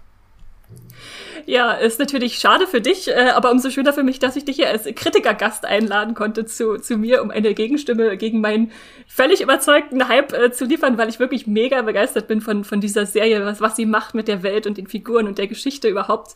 Ja, 1.46 1.74
ist 1.74 2.00
natürlich 2.00 2.36
schade 2.40 2.68
für 2.68 2.80
dich, 2.80 3.10
äh, 3.10 3.32
aber 3.36 3.52
umso 3.52 3.70
schöner 3.70 3.92
für 3.92 4.04
mich, 4.04 4.18
dass 4.18 4.38
ich 4.38 4.46
dich 4.46 4.56
hier 4.56 4.70
als 4.70 4.86
Kritikergast 4.96 5.66
einladen 5.66 6.14
konnte 6.14 6.46
zu, 6.46 6.78
zu 6.78 6.98
mir, 6.98 7.22
um 7.22 7.32
eine 7.32 7.54
Gegenstimme 7.54 8.16
gegen 8.16 8.40
meinen 8.40 8.72
völlig 9.08 9.42
überzeugten 9.42 10.08
Hype 10.08 10.32
äh, 10.32 10.52
zu 10.52 10.64
liefern, 10.64 10.98
weil 10.98 11.10
ich 11.10 11.20
wirklich 11.20 11.46
mega 11.46 11.82
begeistert 11.82 12.30
bin 12.30 12.40
von, 12.40 12.64
von 12.64 12.80
dieser 12.80 13.06
Serie, 13.06 13.46
was, 13.46 13.60
was 13.60 13.76
sie 13.76 13.86
macht 13.86 14.16
mit 14.16 14.30
der 14.30 14.42
Welt 14.42 14.68
und 14.68 14.78
den 14.78 14.88
Figuren 14.88 15.28
und 15.28 15.38
der 15.38 15.48
Geschichte 15.48 15.90
überhaupt. 15.90 16.36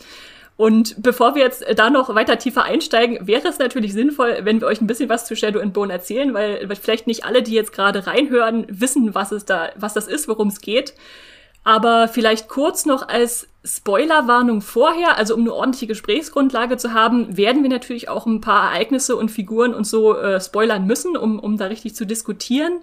Und 0.57 0.95
bevor 1.03 1.35
wir 1.35 1.43
jetzt 1.43 1.63
da 1.75 1.91
noch 1.91 2.13
weiter 2.15 2.39
tiefer 2.39 2.63
einsteigen, 2.63 3.27
wäre 3.27 3.47
es 3.47 3.59
natürlich 3.59 3.93
sinnvoll, 3.93 4.39
wenn 4.41 4.59
wir 4.59 4.67
euch 4.67 4.81
ein 4.81 4.87
bisschen 4.87 5.07
was 5.07 5.25
zu 5.25 5.35
Shadow 5.35 5.59
and 5.59 5.71
Bone 5.73 5.93
erzählen, 5.93 6.33
weil 6.33 6.67
weil 6.67 6.75
vielleicht 6.75 7.05
nicht 7.05 7.25
alle, 7.25 7.43
die 7.43 7.53
jetzt 7.53 7.71
gerade 7.71 8.07
reinhören, 8.07 8.65
wissen, 8.67 9.13
was 9.13 9.31
es 9.31 9.45
da, 9.45 9.69
was 9.75 9.93
das 9.93 10.07
ist, 10.07 10.27
worum 10.27 10.47
es 10.47 10.59
geht. 10.59 10.95
Aber 11.63 12.07
vielleicht 12.07 12.47
kurz 12.47 12.85
noch 12.85 13.07
als 13.07 13.47
Spoilerwarnung 13.65 14.61
vorher, 14.61 15.17
also 15.17 15.35
um 15.35 15.41
eine 15.41 15.53
ordentliche 15.53 15.87
Gesprächsgrundlage 15.87 16.77
zu 16.77 16.93
haben, 16.93 17.35
werden 17.37 17.61
wir 17.61 17.69
natürlich 17.69 18.09
auch 18.09 18.25
ein 18.25 18.41
paar 18.41 18.71
Ereignisse 18.71 19.15
und 19.15 19.29
Figuren 19.29 19.73
und 19.73 19.85
so 19.85 20.17
äh, 20.17 20.39
spoilern 20.39 20.87
müssen, 20.87 21.17
um, 21.17 21.39
um 21.39 21.57
da 21.57 21.65
richtig 21.65 21.93
zu 21.93 22.05
diskutieren. 22.05 22.79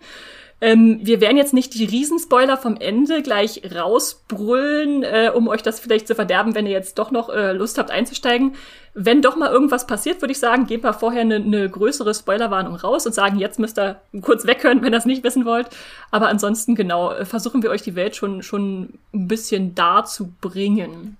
Ähm, 0.65 1.01
wir 1.03 1.21
werden 1.21 1.37
jetzt 1.37 1.53
nicht 1.53 1.75
die 1.75 1.85
Riesenspoiler 1.85 2.57
vom 2.57 2.79
Ende 2.79 3.21
gleich 3.21 3.61
rausbrüllen, 3.77 5.03
äh, 5.03 5.31
um 5.35 5.47
euch 5.47 5.61
das 5.61 5.79
vielleicht 5.79 6.09
zu 6.09 6.15
verderben, 6.15 6.55
wenn 6.55 6.65
ihr 6.65 6.73
jetzt 6.73 6.99
doch 6.99 7.11
noch 7.11 7.29
äh, 7.29 7.53
Lust 7.53 7.77
habt 7.77 7.91
einzusteigen. 7.91 8.55
Wenn 8.95 9.21
doch 9.21 9.37
mal 9.37 9.51
irgendwas 9.51 9.87
passiert, 9.87 10.23
würde 10.23 10.33
ich 10.33 10.39
sagen, 10.39 10.67
gebt 10.67 10.83
mal 10.83 10.95
vorher 10.95 11.21
eine, 11.21 11.35
eine 11.35 11.69
größere 11.69 12.15
Spoilerwarnung 12.15 12.77
raus 12.77 13.05
und 13.05 13.13
sagen, 13.13 13.39
jetzt 13.39 13.59
müsst 13.59 13.79
ihr 13.79 14.01
kurz 14.23 14.47
weghören, 14.47 14.79
wenn 14.79 14.95
ihr 14.95 14.97
das 14.97 15.05
nicht 15.05 15.23
wissen 15.23 15.45
wollt. 15.45 15.69
Aber 16.11 16.29
ansonsten, 16.29 16.75
genau, 16.75 17.13
äh, 17.13 17.27
versuchen 17.27 17.63
wir 17.63 17.69
euch 17.69 17.83
die 17.83 17.95
Welt 17.95 18.17
schon, 18.17 18.43
schon 18.43 18.95
ein 19.13 19.29
bisschen 19.29 19.75
darzubringen. 19.75 21.19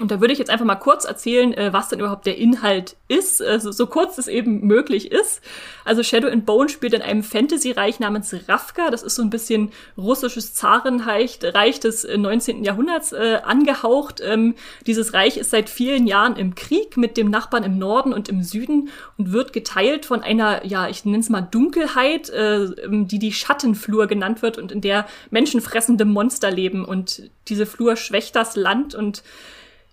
Und 0.00 0.10
da 0.10 0.20
würde 0.20 0.32
ich 0.32 0.38
jetzt 0.38 0.50
einfach 0.50 0.64
mal 0.64 0.76
kurz 0.76 1.04
erzählen, 1.04 1.52
äh, 1.52 1.72
was 1.72 1.90
denn 1.90 2.00
überhaupt 2.00 2.24
der 2.24 2.38
Inhalt 2.38 2.96
ist, 3.06 3.42
also 3.42 3.70
so 3.70 3.86
kurz 3.86 4.16
es 4.18 4.28
eben 4.28 4.66
möglich 4.66 5.12
ist. 5.12 5.42
Also 5.84 6.02
Shadow 6.02 6.28
and 6.28 6.46
Bone 6.46 6.68
spielt 6.68 6.94
in 6.94 7.02
einem 7.02 7.22
Fantasy-Reich 7.22 8.00
namens 8.00 8.34
Ravka. 8.48 8.90
Das 8.90 9.02
ist 9.02 9.16
so 9.16 9.22
ein 9.22 9.30
bisschen 9.30 9.72
russisches 9.98 10.54
Zarenreich 10.54 11.38
Reich 11.42 11.80
des 11.80 12.04
äh, 12.04 12.16
19. 12.16 12.64
Jahrhunderts 12.64 13.12
äh, 13.12 13.40
angehaucht. 13.44 14.22
Ähm, 14.24 14.54
dieses 14.86 15.12
Reich 15.12 15.36
ist 15.36 15.50
seit 15.50 15.68
vielen 15.68 16.06
Jahren 16.06 16.36
im 16.36 16.54
Krieg 16.54 16.96
mit 16.96 17.16
dem 17.16 17.28
Nachbarn 17.28 17.64
im 17.64 17.78
Norden 17.78 18.12
und 18.12 18.28
im 18.28 18.42
Süden 18.42 18.88
und 19.18 19.32
wird 19.32 19.52
geteilt 19.52 20.06
von 20.06 20.22
einer, 20.22 20.64
ja, 20.64 20.88
ich 20.88 21.04
nenne 21.04 21.18
es 21.18 21.28
mal 21.28 21.42
Dunkelheit, 21.42 22.30
äh, 22.30 22.64
ähm, 22.64 23.06
die 23.06 23.18
die 23.18 23.32
Schattenflur 23.32 24.06
genannt 24.06 24.40
wird 24.40 24.56
und 24.56 24.72
in 24.72 24.80
der 24.80 25.06
menschenfressende 25.30 26.06
Monster 26.06 26.50
leben. 26.50 26.86
Und 26.86 27.30
diese 27.48 27.66
Flur 27.66 27.96
schwächt 27.96 28.34
das 28.34 28.56
Land 28.56 28.94
und 28.94 29.22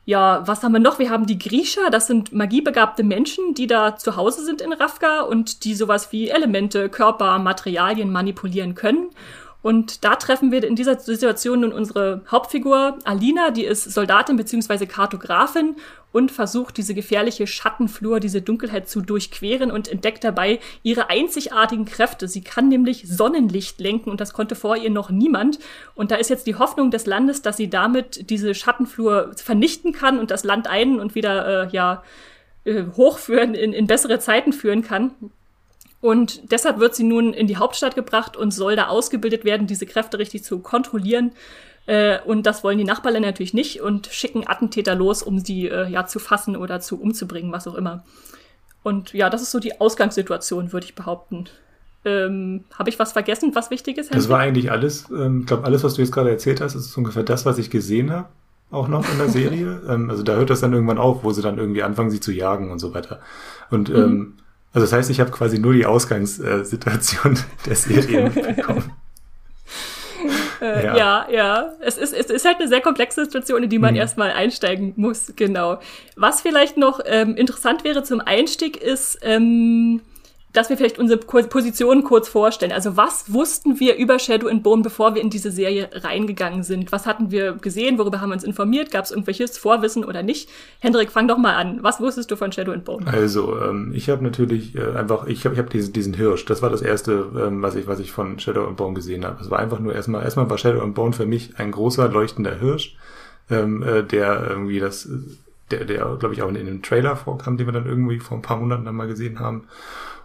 ja, 0.07 0.47
was 0.47 0.63
haben 0.63 0.71
wir 0.71 0.79
noch? 0.79 0.99
Wir 0.99 1.09
haben 1.09 1.25
die 1.25 1.37
Griecher, 1.37 1.89
das 1.91 2.07
sind 2.07 2.31
magiebegabte 2.31 3.03
Menschen, 3.03 3.53
die 3.55 3.67
da 3.67 3.97
zu 3.97 4.15
Hause 4.15 4.45
sind 4.45 4.61
in 4.61 4.71
Ravka 4.71 5.19
und 5.19 5.65
die 5.65 5.75
sowas 5.75 6.13
wie 6.13 6.29
Elemente, 6.29 6.87
Körper, 6.87 7.37
Materialien 7.39 8.09
manipulieren 8.09 8.73
können. 8.73 9.09
Und 9.67 10.05
da 10.05 10.15
treffen 10.15 10.53
wir 10.53 10.63
in 10.63 10.77
dieser 10.77 10.97
Situation 10.97 11.59
nun 11.59 11.74
unsere 11.74 12.21
Hauptfigur 12.31 13.00
Alina, 13.03 13.51
die 13.51 13.65
ist 13.65 13.83
Soldatin 13.83 14.38
bzw. 14.38 14.86
Kartografin 14.86 15.75
und 16.13 16.31
versucht 16.31 16.77
diese 16.77 16.93
gefährliche 16.93 17.47
Schattenflur, 17.47 18.21
diese 18.21 18.41
Dunkelheit 18.41 18.88
zu 18.88 19.01
durchqueren 19.01 19.69
und 19.69 19.89
entdeckt 19.89 20.24
dabei 20.24 20.62
ihre 20.83 21.09
einzigartigen 21.09 21.83
Kräfte. 21.83 22.29
Sie 22.29 22.39
kann 22.39 22.69
nämlich 22.69 23.09
Sonnenlicht 23.09 23.81
lenken 23.81 24.09
und 24.09 24.21
das 24.21 24.31
konnte 24.31 24.55
vor 24.55 24.77
ihr 24.77 24.89
noch 24.89 25.09
niemand. 25.09 25.59
Und 25.95 26.12
da 26.12 26.15
ist 26.15 26.29
jetzt 26.29 26.47
die 26.47 26.55
Hoffnung 26.55 26.89
des 26.89 27.05
Landes, 27.05 27.41
dass 27.41 27.57
sie 27.57 27.69
damit 27.69 28.29
diese 28.29 28.55
Schattenflur 28.55 29.33
vernichten 29.36 29.91
kann 29.91 30.17
und 30.17 30.31
das 30.31 30.45
Land 30.45 30.67
ein 30.67 30.97
und 30.97 31.13
wieder 31.13 31.65
äh, 31.65 31.69
ja 31.74 32.03
äh, 32.63 32.86
hochführen, 32.95 33.53
in, 33.53 33.74
in 33.74 33.86
bessere 33.86 34.19
Zeiten 34.19 34.53
führen 34.53 34.81
kann. 34.81 35.12
Und 36.07 36.53
deshalb 36.53 36.79
wird 36.79 36.95
sie 36.95 37.03
nun 37.03 37.33
in 37.33 37.47
die 37.47 37.57
Hauptstadt 37.57 37.93
gebracht 37.93 38.37
und 38.37 38.51
soll 38.51 38.77
da 38.77 38.87
ausgebildet 38.87 39.43
werden, 39.43 39.67
diese 39.67 39.85
Kräfte 39.85 40.19
richtig 40.19 40.41
zu 40.41 40.59
kontrollieren. 40.59 41.33
Äh, 41.85 42.19
und 42.25 42.45
das 42.45 42.63
wollen 42.63 42.77
die 42.77 42.85
Nachbarländer 42.85 43.27
natürlich 43.27 43.53
nicht 43.53 43.81
und 43.81 44.07
schicken 44.07 44.47
Attentäter 44.47 44.95
los, 44.95 45.21
um 45.21 45.39
sie 45.39 45.67
äh, 45.67 45.89
ja 45.89 46.05
zu 46.05 46.19
fassen 46.19 46.55
oder 46.55 46.79
zu 46.79 47.01
umzubringen, 47.01 47.51
was 47.51 47.67
auch 47.67 47.75
immer. 47.75 48.05
Und 48.83 49.11
ja, 49.11 49.29
das 49.29 49.41
ist 49.41 49.51
so 49.51 49.59
die 49.59 49.81
Ausgangssituation, 49.81 50.71
würde 50.71 50.85
ich 50.85 50.95
behaupten. 50.95 51.49
Ähm, 52.05 52.63
Habe 52.73 52.89
ich 52.89 52.97
was 52.99 53.11
vergessen, 53.11 53.53
was 53.53 53.69
wichtig 53.69 53.97
ist? 53.97 54.15
Das 54.15 54.29
war 54.29 54.39
eigentlich 54.39 54.71
alles. 54.71 55.09
Ähm, 55.11 55.41
Ich 55.41 55.47
glaube, 55.47 55.65
alles, 55.65 55.83
was 55.83 55.95
du 55.95 56.01
jetzt 56.01 56.13
gerade 56.13 56.29
erzählt 56.29 56.61
hast, 56.61 56.75
ist 56.75 56.95
ungefähr 56.95 57.23
das, 57.23 57.45
was 57.45 57.57
ich 57.57 57.69
gesehen 57.69 58.11
habe. 58.11 58.29
Auch 58.71 58.87
noch 58.87 59.03
in 59.11 59.17
der 59.17 59.27
Serie. 59.27 59.81
ähm, 59.89 60.09
also 60.09 60.23
da 60.23 60.35
hört 60.35 60.51
das 60.51 60.61
dann 60.61 60.71
irgendwann 60.71 60.99
auf, 60.99 61.25
wo 61.25 61.33
sie 61.33 61.41
dann 61.41 61.57
irgendwie 61.57 61.83
anfangen, 61.83 62.11
sie 62.11 62.21
zu 62.21 62.31
jagen 62.31 62.71
und 62.71 62.79
so 62.79 62.93
weiter. 62.93 63.19
Und 63.69 63.89
ähm, 63.89 64.35
also 64.77 64.86
das 64.86 64.93
heißt, 64.93 65.10
ich 65.10 65.19
habe 65.19 65.31
quasi 65.31 65.57
nur 65.57 65.74
die 65.74 65.88
Ausgangssituation 65.88 67.39
der 67.65 67.75
Serie 67.75 68.29
mitbekommen. 68.36 68.91
Äh, 70.62 70.86
ja. 70.86 70.98
ja, 70.98 71.27
ja. 71.31 71.74
Es 71.79 71.98
ist, 71.98 72.13
es 72.13 72.27
ist 72.27 72.46
halt 72.46 72.60
eine 72.60 72.67
sehr 72.67 72.81
komplexe 72.81 73.25
Situation, 73.25 73.63
in 73.63 73.72
die 73.72 73.79
man 73.79 73.96
mhm. 73.96 74.01
erstmal 74.01 74.29
einsteigen 74.29 74.93
muss, 74.96 75.34
genau. 75.36 75.79
Was 76.15 76.41
vielleicht 76.41 76.77
noch 76.77 77.00
ähm, 77.07 77.36
interessant 77.36 77.84
wäre 77.84 78.03
zum 78.03 78.22
Einstieg 78.22 78.77
ist, 78.77 79.17
ähm, 79.24 80.01
dass 80.57 80.69
wir 80.69 80.77
vielleicht 80.77 80.97
unsere 80.97 81.19
Position 81.19 82.03
kurz 82.03 82.27
vorstellen. 82.27 82.71
Also 82.71 82.97
was 82.97 83.31
wussten 83.31 83.79
wir 83.79 83.95
über 83.95 84.17
Shadow 84.17 84.47
and 84.47 84.63
Bone, 84.63 84.81
bevor 84.81 85.13
wir 85.13 85.21
in 85.21 85.29
diese 85.29 85.51
Serie 85.51 85.87
reingegangen 85.93 86.63
sind? 86.63 86.91
Was 86.91 87.05
hatten 87.05 87.29
wir 87.29 87.53
gesehen? 87.53 87.99
Worüber 87.99 88.21
haben 88.21 88.29
wir 88.29 88.33
uns 88.33 88.43
informiert? 88.43 88.89
Gab 88.89 89.05
es 89.05 89.11
irgendwelches 89.11 89.59
Vorwissen 89.59 90.03
oder 90.03 90.23
nicht? 90.23 90.49
Hendrik, 90.79 91.11
fang 91.11 91.27
doch 91.27 91.37
mal 91.37 91.53
an. 91.53 91.83
Was 91.83 92.01
wusstest 92.01 92.31
du 92.31 92.35
von 92.35 92.51
Shadow 92.51 92.71
and 92.71 92.85
Bone? 92.85 93.05
Also 93.05 93.55
ähm, 93.61 93.91
ich 93.93 94.09
habe 94.09 94.23
natürlich 94.23 94.75
äh, 94.75 94.95
einfach, 94.95 95.27
ich 95.27 95.45
habe 95.45 95.53
ich 95.53 95.59
hab 95.59 95.69
diesen, 95.69 95.93
diesen 95.93 96.15
Hirsch. 96.15 96.45
Das 96.45 96.63
war 96.63 96.71
das 96.71 96.81
erste, 96.81 97.27
ähm, 97.37 97.61
was 97.61 97.75
ich 97.75 97.85
was 97.85 97.99
ich 97.99 98.11
von 98.11 98.39
Shadow 98.39 98.65
and 98.65 98.77
Bone 98.77 98.95
gesehen 98.95 99.25
habe. 99.25 99.39
Es 99.43 99.51
war 99.51 99.59
einfach 99.59 99.79
nur 99.79 99.93
erstmal 99.93 100.23
erstmal 100.23 100.49
war 100.49 100.57
Shadow 100.57 100.81
and 100.81 100.95
Bone 100.95 101.13
für 101.13 101.27
mich 101.27 101.59
ein 101.59 101.71
großer 101.71 102.09
leuchtender 102.09 102.55
Hirsch, 102.59 102.97
ähm, 103.51 103.83
äh, 103.83 104.01
der 104.01 104.47
irgendwie 104.49 104.79
das 104.79 105.07
der, 105.69 105.85
der 105.85 106.17
glaube 106.19 106.33
ich 106.33 106.41
auch 106.41 106.49
in, 106.49 106.55
in 106.55 106.65
dem 106.65 106.81
Trailer 106.81 107.15
vorkam, 107.15 107.57
den 107.57 107.67
wir 107.67 107.73
dann 107.73 107.85
irgendwie 107.85 108.19
vor 108.19 108.39
ein 108.39 108.41
paar 108.41 108.57
Monaten 108.57 108.85
dann 108.85 108.95
mal 108.95 109.07
gesehen 109.07 109.39
haben. 109.39 109.67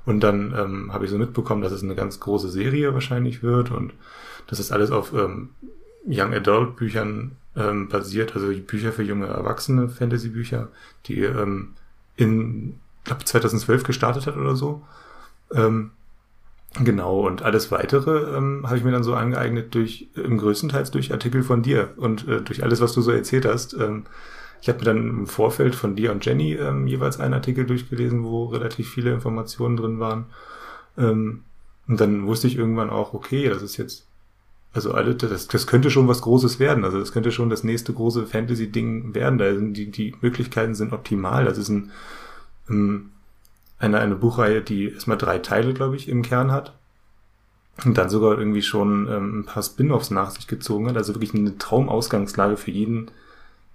Und 0.05 0.21
dann 0.21 0.55
ähm, 0.57 0.93
habe 0.93 1.05
ich 1.05 1.11
so 1.11 1.19
mitbekommen, 1.19 1.63
dass 1.63 1.73
es 1.73 1.83
eine 1.83 1.95
ganz 1.95 2.19
große 2.21 2.49
Serie 2.49 2.93
wahrscheinlich 2.93 3.43
wird 3.43 3.71
und 3.71 3.93
dass 4.49 4.59
es 4.59 4.73
alles 4.73 4.91
auf 4.91 5.13
ähm, 5.13 5.51
Young 6.07 6.35
Adult 6.35 6.77
Büchern 6.77 7.33
ähm, 7.57 7.89
basiert, 7.89 8.35
also 8.35 8.49
Bücher 8.49 8.93
für 8.93 9.03
junge 9.03 9.27
Erwachsene, 9.27 9.89
Fantasy-Bücher, 9.89 10.69
die 11.07 11.21
ähm, 11.21 11.75
in, 12.17 12.81
glaube 13.05 13.25
2012 13.25 13.85
gestartet 13.85 14.27
hat 14.27 14.37
oder 14.37 14.57
so. 14.57 14.83
Ähm, 15.55 15.91
genau, 16.83 17.21
und 17.27 17.43
alles 17.43 17.71
weitere 17.71 18.37
ähm, 18.37 18.65
habe 18.67 18.79
ich 18.79 18.85
mir 18.85 18.93
dann 18.93 19.05
so 19.05 19.15
angeeignet 19.15 19.75
durch, 19.75 20.09
im 20.15 20.39
größtenteils 20.39 20.91
durch 20.91 21.13
Artikel 21.13 21.43
von 21.43 21.63
dir 21.63 21.91
und 21.97 22.27
äh, 22.27 22.41
durch 22.41 22.65
alles, 22.65 22.81
was 22.81 22.93
du 22.93 23.03
so 23.03 23.13
erzählt 23.13 23.45
hast. 23.45 23.75
Ähm, 23.75 24.05
ich 24.63 24.69
habe 24.69 24.79
mir 24.79 24.85
dann 24.85 25.09
im 25.09 25.27
Vorfeld 25.27 25.75
von 25.75 25.97
dir 25.97 26.13
und 26.13 26.25
Jenny 26.25 26.55
ähm, 26.55 26.87
jeweils 26.87 27.19
einen 27.19 27.35
Artikel 27.35 27.67
durchgelesen, 27.67 28.23
wo 28.23 28.45
relativ 28.45 28.89
viele 28.89 29.13
Informationen 29.13 29.77
drin 29.77 29.99
waren. 29.99 30.27
Ähm, 30.97 31.43
und 31.89 32.01
dann 32.01 32.29
wusste 32.29 32.47
ich 32.47 32.57
irgendwann 32.57 32.89
auch, 32.89 33.13
okay, 33.13 33.49
das 33.49 33.61
ist 33.61 33.77
jetzt, 33.77 34.07
also 34.73 34.95
alle, 34.95 35.17
das, 35.17 35.49
das 35.49 35.67
könnte 35.67 35.91
schon 35.91 36.07
was 36.07 36.23
Großes 36.23 36.61
werden. 36.61 36.85
Also 36.85 37.01
das 37.01 37.13
könnte 37.13 37.33
schon 37.33 37.51
das 37.51 37.65
nächste 37.65 37.93
große 37.93 38.25
Fantasy-Ding 38.25 39.17
werden. 39.17 39.37
Da 39.37 39.53
sind 39.53 39.77
die, 39.77 39.91
die 39.91 40.15
Möglichkeiten 40.21 40.77
sind 40.77 40.93
optimal. 40.93 41.45
Das 41.45 41.59
ist 41.59 41.69
ein, 41.69 41.91
ähm, 42.71 43.11
eine, 43.81 43.99
eine 43.99 44.15
Buchreihe, 44.15 44.63
die 44.63 44.93
erstmal 44.93 45.19
drei 45.19 45.41
Teile, 45.41 45.75
glaube 45.75 45.97
ich, 45.97 46.09
im 46.09 46.23
Kern 46.23 46.53
hat. 46.53 46.79
Und 47.85 47.99
dann 47.99 48.09
sogar 48.09 48.39
irgendwie 48.39 48.63
schon 48.63 49.09
ähm, 49.11 49.41
ein 49.41 49.45
paar 49.45 49.65
Spin-offs 49.65 50.13
nach 50.13 50.31
sich 50.31 50.47
gezogen 50.47 50.89
hat. 50.89 50.97
Also 50.97 51.17
wirklich 51.17 51.35
eine 51.35 51.59
Traumausgangslage 51.59 52.57
für 52.57 52.71
jeden 52.71 53.11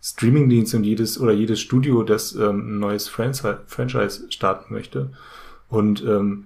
Streamingdienst 0.10 0.74
und 0.74 0.84
jedes 0.84 1.20
oder 1.20 1.34
jedes 1.34 1.60
Studio, 1.60 2.04
das 2.04 2.34
ähm, 2.34 2.78
ein 2.78 2.80
neues 2.80 3.10
Franchise, 3.10 4.26
starten 4.30 4.74
möchte. 4.74 5.12
Und 5.70 6.02
ähm, 6.04 6.46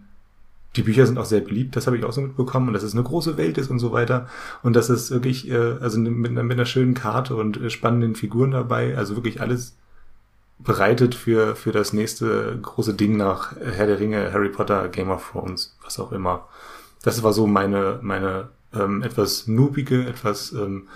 die 0.76 0.82
Bücher 0.82 1.06
sind 1.06 1.20
auch 1.20 1.26
sehr 1.26 1.42
beliebt, 1.42 1.76
das 1.76 1.86
habe 1.86 1.98
ich 1.98 2.04
auch 2.04 2.14
so 2.14 2.22
mitbekommen, 2.22 2.70
und 2.70 2.74
dass 2.74 2.84
es 2.84 2.94
eine 2.94 3.04
große 3.04 3.38
Welt 3.38 3.58
ist 3.58 3.70
und 3.70 3.80
so 3.80 3.92
weiter. 3.92 4.28
Und 4.64 4.76
dass 4.76 4.90
es 4.90 5.12
wirklich, 5.12 5.50
äh, 5.50 5.78
also 5.80 6.00
mit, 6.00 6.32
mit 6.32 6.52
einer 6.52 6.66
schönen 6.66 6.96
Karte 6.96 7.36
und 7.36 7.58
äh, 7.58 7.70
spannenden 7.70 8.16
Figuren 8.16 8.52
dabei, 8.52 8.98
also 8.98 9.16
wirklich 9.16 9.42
alles 9.42 9.76
bereitet 10.58 11.14
für, 11.14 11.56
für 11.56 11.72
das 11.72 11.94
nächste 11.94 12.58
große 12.62 12.94
Ding 12.94 13.18
nach 13.18 13.56
Herr 13.58 13.88
der 13.88 14.00
Ringe, 14.00 14.32
Harry 14.32 14.50
Potter, 14.50 14.90
Game 14.90 15.10
of 15.10 15.32
Thrones, 15.32 15.76
was 15.84 16.00
auch 16.00 16.12
immer. 16.12 16.48
Das 17.04 17.22
war 17.24 17.34
so 17.34 17.48
meine, 17.48 18.00
meine 18.02 18.50
ähm, 18.74 19.02
etwas 19.02 19.48
noobige, 19.48 20.06
etwas 20.06 20.52
ähm, 20.52 20.88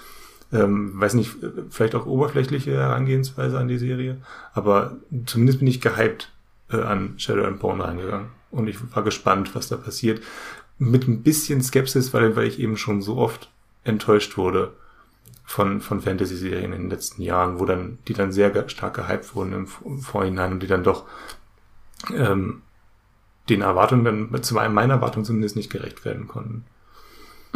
ähm, 0.56 1.00
weiß 1.00 1.16
nicht, 1.16 1.36
vielleicht 1.70 1.96
auch 1.96 2.06
oberflächliche 2.06 2.74
Herangehensweise 2.74 3.60
an 3.60 3.68
die 3.68 3.78
Serie, 3.78 4.18
aber 4.54 4.96
zumindest 5.26 5.60
bin 5.60 5.68
ich 5.68 5.82
gehypt 5.82 6.32
äh, 6.72 6.78
an 6.78 7.16
Shadow 7.18 7.46
and 7.46 7.60
Bone 7.60 7.84
reingegangen 7.84 8.28
und 8.52 8.68
ich 8.68 8.78
war 8.96 9.04
gespannt, 9.04 9.54
was 9.54 9.68
da 9.68 9.78
passiert. 9.78 10.22
Mit 10.78 11.08
ein 11.08 11.24
bisschen 11.24 11.62
Skepsis, 11.62 12.14
weil, 12.14 12.36
weil 12.36 12.48
ich 12.48 12.60
eben 12.60 12.78
schon 12.78 13.02
so 13.02 13.18
oft 13.18 13.50
enttäuscht 13.84 14.38
wurde 14.38 14.74
von, 15.46 15.80
von 15.80 16.02
Fantasy-Serien 16.02 16.74
in 16.74 16.82
den 16.84 16.90
letzten 16.90 17.22
Jahren, 17.22 17.60
wo 17.60 17.66
dann, 17.66 18.00
die 18.08 18.14
dann 18.14 18.32
sehr 18.32 18.68
stark 18.70 18.96
gehypt 18.96 19.36
wurden 19.36 19.54
im, 19.54 19.68
im 19.86 20.00
Vorhinein 20.00 20.54
und 20.54 20.64
die 20.64 20.68
dann 20.68 20.84
doch 20.84 21.06
ähm, 22.14 22.62
den 23.50 23.62
Erwartungen 23.62 24.30
dann, 24.32 24.44
zu 24.44 24.56
meiner 24.56 24.96
Erwartung 24.96 25.24
zumindest 25.24 25.56
nicht 25.56 25.72
gerecht 25.72 26.04
werden 26.04 26.28
konnten. 26.28 26.66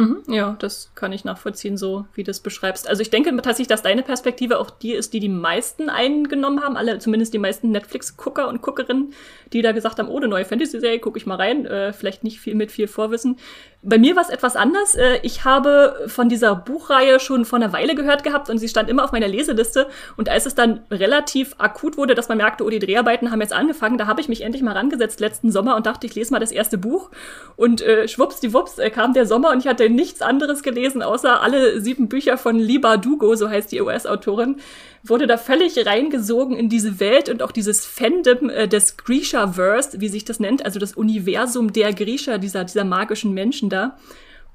Mhm, 0.00 0.22
ja, 0.28 0.56
das 0.58 0.92
kann 0.94 1.12
ich 1.12 1.24
nachvollziehen, 1.24 1.76
so 1.76 2.06
wie 2.14 2.24
du 2.24 2.30
es 2.30 2.40
beschreibst. 2.40 2.88
Also 2.88 3.02
ich 3.02 3.10
denke 3.10 3.30
tatsächlich, 3.36 3.68
dass 3.68 3.82
deine 3.82 4.02
Perspektive 4.02 4.58
auch 4.58 4.70
die 4.70 4.94
ist, 4.94 5.12
die 5.12 5.20
die 5.20 5.28
meisten 5.28 5.90
eingenommen 5.90 6.62
haben, 6.62 6.78
alle, 6.78 6.98
zumindest 7.00 7.34
die 7.34 7.38
meisten 7.38 7.70
Netflix-Gucker 7.70 8.48
und 8.48 8.62
Guckerinnen, 8.62 9.12
die 9.52 9.60
da 9.60 9.72
gesagt 9.72 9.98
haben, 9.98 10.08
oh, 10.08 10.16
eine 10.16 10.28
neue 10.28 10.46
Fantasy-Serie, 10.46 11.00
gucke 11.00 11.18
ich 11.18 11.26
mal 11.26 11.34
rein, 11.34 11.66
äh, 11.66 11.92
vielleicht 11.92 12.24
nicht 12.24 12.40
viel 12.40 12.54
mit 12.54 12.72
viel 12.72 12.88
Vorwissen. 12.88 13.36
Bei 13.82 13.96
mir 13.96 14.14
war 14.14 14.22
es 14.22 14.28
etwas 14.28 14.56
anders. 14.56 14.94
Äh, 14.94 15.20
ich 15.22 15.44
habe 15.44 16.04
von 16.06 16.28
dieser 16.28 16.54
Buchreihe 16.54 17.18
schon 17.18 17.46
vor 17.46 17.58
einer 17.58 17.72
Weile 17.72 17.94
gehört 17.94 18.22
gehabt 18.24 18.50
und 18.50 18.58
sie 18.58 18.68
stand 18.68 18.90
immer 18.90 19.04
auf 19.04 19.12
meiner 19.12 19.28
Leseliste. 19.28 19.88
Und 20.18 20.28
als 20.28 20.44
es 20.44 20.54
dann 20.54 20.80
relativ 20.90 21.54
akut 21.56 21.96
wurde, 21.96 22.14
dass 22.14 22.28
man 22.28 22.36
merkte, 22.36 22.62
oh, 22.64 22.68
die 22.68 22.78
Dreharbeiten 22.78 23.30
haben 23.30 23.40
jetzt 23.40 23.54
angefangen, 23.54 23.96
da 23.96 24.06
habe 24.06 24.20
ich 24.20 24.28
mich 24.28 24.42
endlich 24.42 24.62
mal 24.62 24.76
rangesetzt 24.76 25.18
letzten 25.18 25.50
Sommer 25.50 25.76
und 25.76 25.86
dachte, 25.86 26.06
ich 26.06 26.14
lese 26.14 26.30
mal 26.30 26.40
das 26.40 26.52
erste 26.52 26.76
Buch. 26.76 27.10
Und 27.56 27.80
äh, 27.80 28.06
schwuppsdiwupps 28.06 28.78
äh, 28.78 28.90
kam 28.90 29.14
der 29.14 29.24
Sommer 29.24 29.50
und 29.50 29.60
ich 29.60 29.66
hatte 29.66 29.88
nichts 29.88 30.20
anderes 30.20 30.62
gelesen, 30.62 31.02
außer 31.02 31.40
alle 31.40 31.80
sieben 31.80 32.10
Bücher 32.10 32.36
von 32.36 32.58
Liba 32.58 32.98
Dugo, 32.98 33.34
so 33.34 33.48
heißt 33.48 33.72
die 33.72 33.80
US-Autorin, 33.80 34.56
wurde 35.02 35.26
da 35.26 35.36
völlig 35.36 35.86
reingesogen 35.86 36.56
in 36.56 36.68
diese 36.68 37.00
Welt 37.00 37.28
und 37.28 37.42
auch 37.42 37.52
dieses 37.52 37.86
Fandom 37.86 38.50
äh, 38.50 38.68
des 38.68 38.96
Grisha-Verse, 38.96 40.00
wie 40.00 40.08
sich 40.08 40.24
das 40.24 40.40
nennt, 40.40 40.64
also 40.64 40.78
das 40.78 40.94
Universum 40.94 41.72
der 41.72 41.92
Grisha, 41.92 42.38
dieser, 42.38 42.64
dieser 42.64 42.84
magischen 42.84 43.32
Menschen 43.32 43.70
da. 43.70 43.96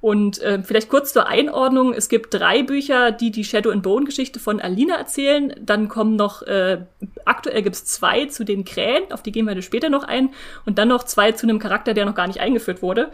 Und 0.02 0.40
äh, 0.42 0.62
vielleicht 0.62 0.90
kurz 0.90 1.14
zur 1.14 1.26
Einordnung. 1.26 1.92
Es 1.92 2.10
gibt 2.10 2.32
drei 2.32 2.62
Bücher, 2.62 3.12
die 3.12 3.32
die 3.32 3.44
Shadow 3.44 3.72
and 3.72 3.82
Bone 3.82 4.06
Geschichte 4.06 4.40
von 4.40 4.60
Alina 4.60 4.98
erzählen. 4.98 5.56
Dann 5.60 5.88
kommen 5.88 6.16
noch, 6.16 6.44
äh, 6.44 6.84
aktuell 7.24 7.64
gibt's 7.64 7.86
zwei 7.86 8.26
zu 8.26 8.44
den 8.44 8.66
Krähen, 8.66 9.12
auf 9.12 9.24
die 9.24 9.32
gehen 9.32 9.48
wir 9.48 9.60
später 9.64 9.90
noch 9.90 10.04
ein. 10.04 10.30
Und 10.64 10.78
dann 10.78 10.90
noch 10.90 11.06
zwei 11.06 11.32
zu 11.32 11.48
einem 11.48 11.58
Charakter, 11.58 11.96
der 11.96 12.06
noch 12.06 12.14
gar 12.14 12.28
nicht 12.28 12.40
eingeführt 12.40 12.84
wurde. 12.84 13.10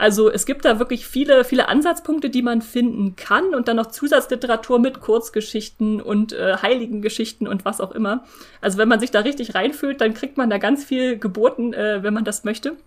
Also 0.00 0.30
es 0.30 0.46
gibt 0.46 0.64
da 0.64 0.78
wirklich 0.78 1.06
viele, 1.06 1.44
viele 1.44 1.68
Ansatzpunkte, 1.68 2.30
die 2.30 2.40
man 2.40 2.62
finden 2.62 3.16
kann 3.16 3.54
und 3.54 3.68
dann 3.68 3.76
noch 3.76 3.88
Zusatzliteratur 3.88 4.78
mit 4.78 5.02
Kurzgeschichten 5.02 6.00
und 6.00 6.32
äh, 6.32 6.56
Heiligengeschichten 6.56 7.46
und 7.46 7.66
was 7.66 7.82
auch 7.82 7.92
immer. 7.92 8.24
Also 8.62 8.78
wenn 8.78 8.88
man 8.88 8.98
sich 8.98 9.10
da 9.10 9.20
richtig 9.20 9.54
reinfühlt, 9.54 10.00
dann 10.00 10.14
kriegt 10.14 10.38
man 10.38 10.48
da 10.48 10.56
ganz 10.56 10.84
viel 10.84 11.18
geboten, 11.18 11.74
äh, 11.74 12.02
wenn 12.02 12.14
man 12.14 12.24
das 12.24 12.44
möchte. 12.44 12.78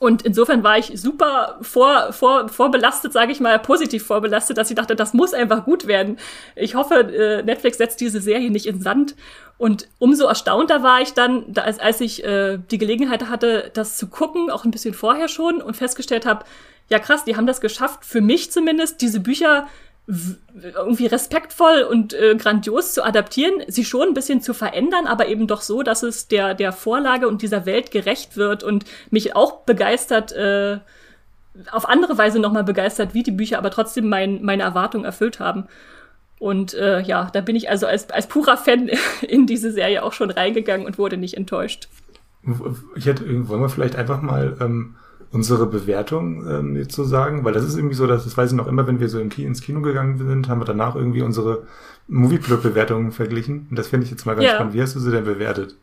Und 0.00 0.22
insofern 0.22 0.64
war 0.64 0.76
ich 0.76 1.00
super 1.00 1.56
vor, 1.62 2.12
vor, 2.12 2.48
vorbelastet, 2.48 3.12
sage 3.12 3.30
ich 3.30 3.38
mal, 3.38 3.58
positiv 3.60 4.04
vorbelastet, 4.04 4.58
dass 4.58 4.68
ich 4.68 4.76
dachte, 4.76 4.96
das 4.96 5.14
muss 5.14 5.34
einfach 5.34 5.64
gut 5.64 5.86
werden. 5.86 6.18
Ich 6.56 6.74
hoffe, 6.74 6.94
äh, 6.94 7.42
Netflix 7.44 7.78
setzt 7.78 8.00
diese 8.00 8.20
Serie 8.20 8.50
nicht 8.50 8.66
in 8.66 8.80
Sand. 8.80 9.14
Und 9.56 9.88
umso 9.98 10.26
erstaunter 10.26 10.82
war 10.82 11.00
ich 11.00 11.14
dann, 11.14 11.54
als, 11.56 11.78
als 11.78 12.00
ich 12.00 12.24
äh, 12.24 12.58
die 12.70 12.78
Gelegenheit 12.78 13.28
hatte, 13.28 13.70
das 13.74 13.96
zu 13.96 14.08
gucken, 14.08 14.50
auch 14.50 14.64
ein 14.64 14.70
bisschen 14.70 14.94
vorher 14.94 15.28
schon, 15.28 15.62
und 15.62 15.76
festgestellt 15.76 16.26
habe, 16.26 16.44
ja 16.88 16.98
krass, 16.98 17.24
die 17.24 17.36
haben 17.36 17.46
das 17.46 17.60
geschafft, 17.60 18.04
für 18.04 18.20
mich 18.20 18.50
zumindest, 18.50 19.00
diese 19.00 19.20
Bücher 19.20 19.66
irgendwie 20.06 21.06
respektvoll 21.06 21.82
und 21.82 22.12
äh, 22.12 22.34
grandios 22.36 22.92
zu 22.92 23.02
adaptieren, 23.02 23.62
sie 23.68 23.86
schon 23.86 24.08
ein 24.08 24.14
bisschen 24.14 24.42
zu 24.42 24.52
verändern, 24.52 25.06
aber 25.06 25.28
eben 25.28 25.46
doch 25.46 25.62
so, 25.62 25.82
dass 25.82 26.02
es 26.02 26.28
der, 26.28 26.52
der 26.52 26.72
Vorlage 26.72 27.26
und 27.26 27.40
dieser 27.40 27.64
Welt 27.64 27.90
gerecht 27.90 28.36
wird 28.36 28.62
und 28.62 28.84
mich 29.10 29.34
auch 29.34 29.60
begeistert, 29.60 30.32
äh, 30.32 30.78
auf 31.70 31.88
andere 31.88 32.18
Weise 32.18 32.38
nochmal 32.38 32.64
begeistert, 32.64 33.14
wie 33.14 33.22
die 33.22 33.30
Bücher 33.30 33.56
aber 33.56 33.70
trotzdem 33.70 34.08
mein, 34.08 34.42
meine 34.42 34.64
Erwartungen 34.64 35.06
erfüllt 35.06 35.40
haben. 35.40 35.68
Und 36.38 36.74
äh, 36.74 37.00
ja, 37.00 37.30
da 37.32 37.40
bin 37.40 37.56
ich 37.56 37.70
also 37.70 37.86
als, 37.86 38.10
als 38.10 38.26
purer 38.26 38.56
Fan 38.56 38.90
in 39.28 39.46
diese 39.46 39.72
Serie 39.72 40.02
auch 40.02 40.12
schon 40.12 40.30
reingegangen 40.30 40.86
und 40.86 40.98
wurde 40.98 41.16
nicht 41.16 41.36
enttäuscht. 41.36 41.88
Ich 42.94 43.06
hätte, 43.06 43.24
wollen 43.48 43.62
wir 43.62 43.70
vielleicht 43.70 43.96
einfach 43.96 44.20
mal 44.20 44.56
ähm, 44.60 44.96
unsere 45.32 45.66
Bewertung 45.66 46.46
ähm, 46.48 46.76
jetzt 46.76 46.94
so 46.94 47.04
sagen, 47.04 47.44
weil 47.44 47.52
das 47.52 47.64
ist 47.64 47.76
irgendwie 47.76 47.94
so, 47.94 48.06
dass 48.06 48.24
das 48.24 48.36
weiß 48.36 48.50
ich 48.50 48.56
noch 48.56 48.66
immer, 48.66 48.86
wenn 48.86 49.00
wir 49.00 49.08
so 49.08 49.18
im 49.18 49.30
Kino, 49.30 49.48
ins 49.48 49.62
Kino 49.62 49.80
gegangen 49.80 50.18
sind, 50.18 50.48
haben 50.48 50.60
wir 50.60 50.66
danach 50.66 50.94
irgendwie 50.94 51.22
unsere 51.22 51.66
Movieplot-Bewertungen 52.08 53.12
verglichen. 53.12 53.66
Und 53.70 53.78
das 53.78 53.88
finde 53.88 54.04
ich 54.04 54.10
jetzt 54.10 54.26
mal 54.26 54.34
ganz 54.34 54.46
ja. 54.46 54.54
spannend. 54.54 54.74
Wie 54.74 54.82
hast 54.82 54.94
du 54.94 55.00
sie 55.00 55.10
denn 55.10 55.24
bewertet? 55.24 55.76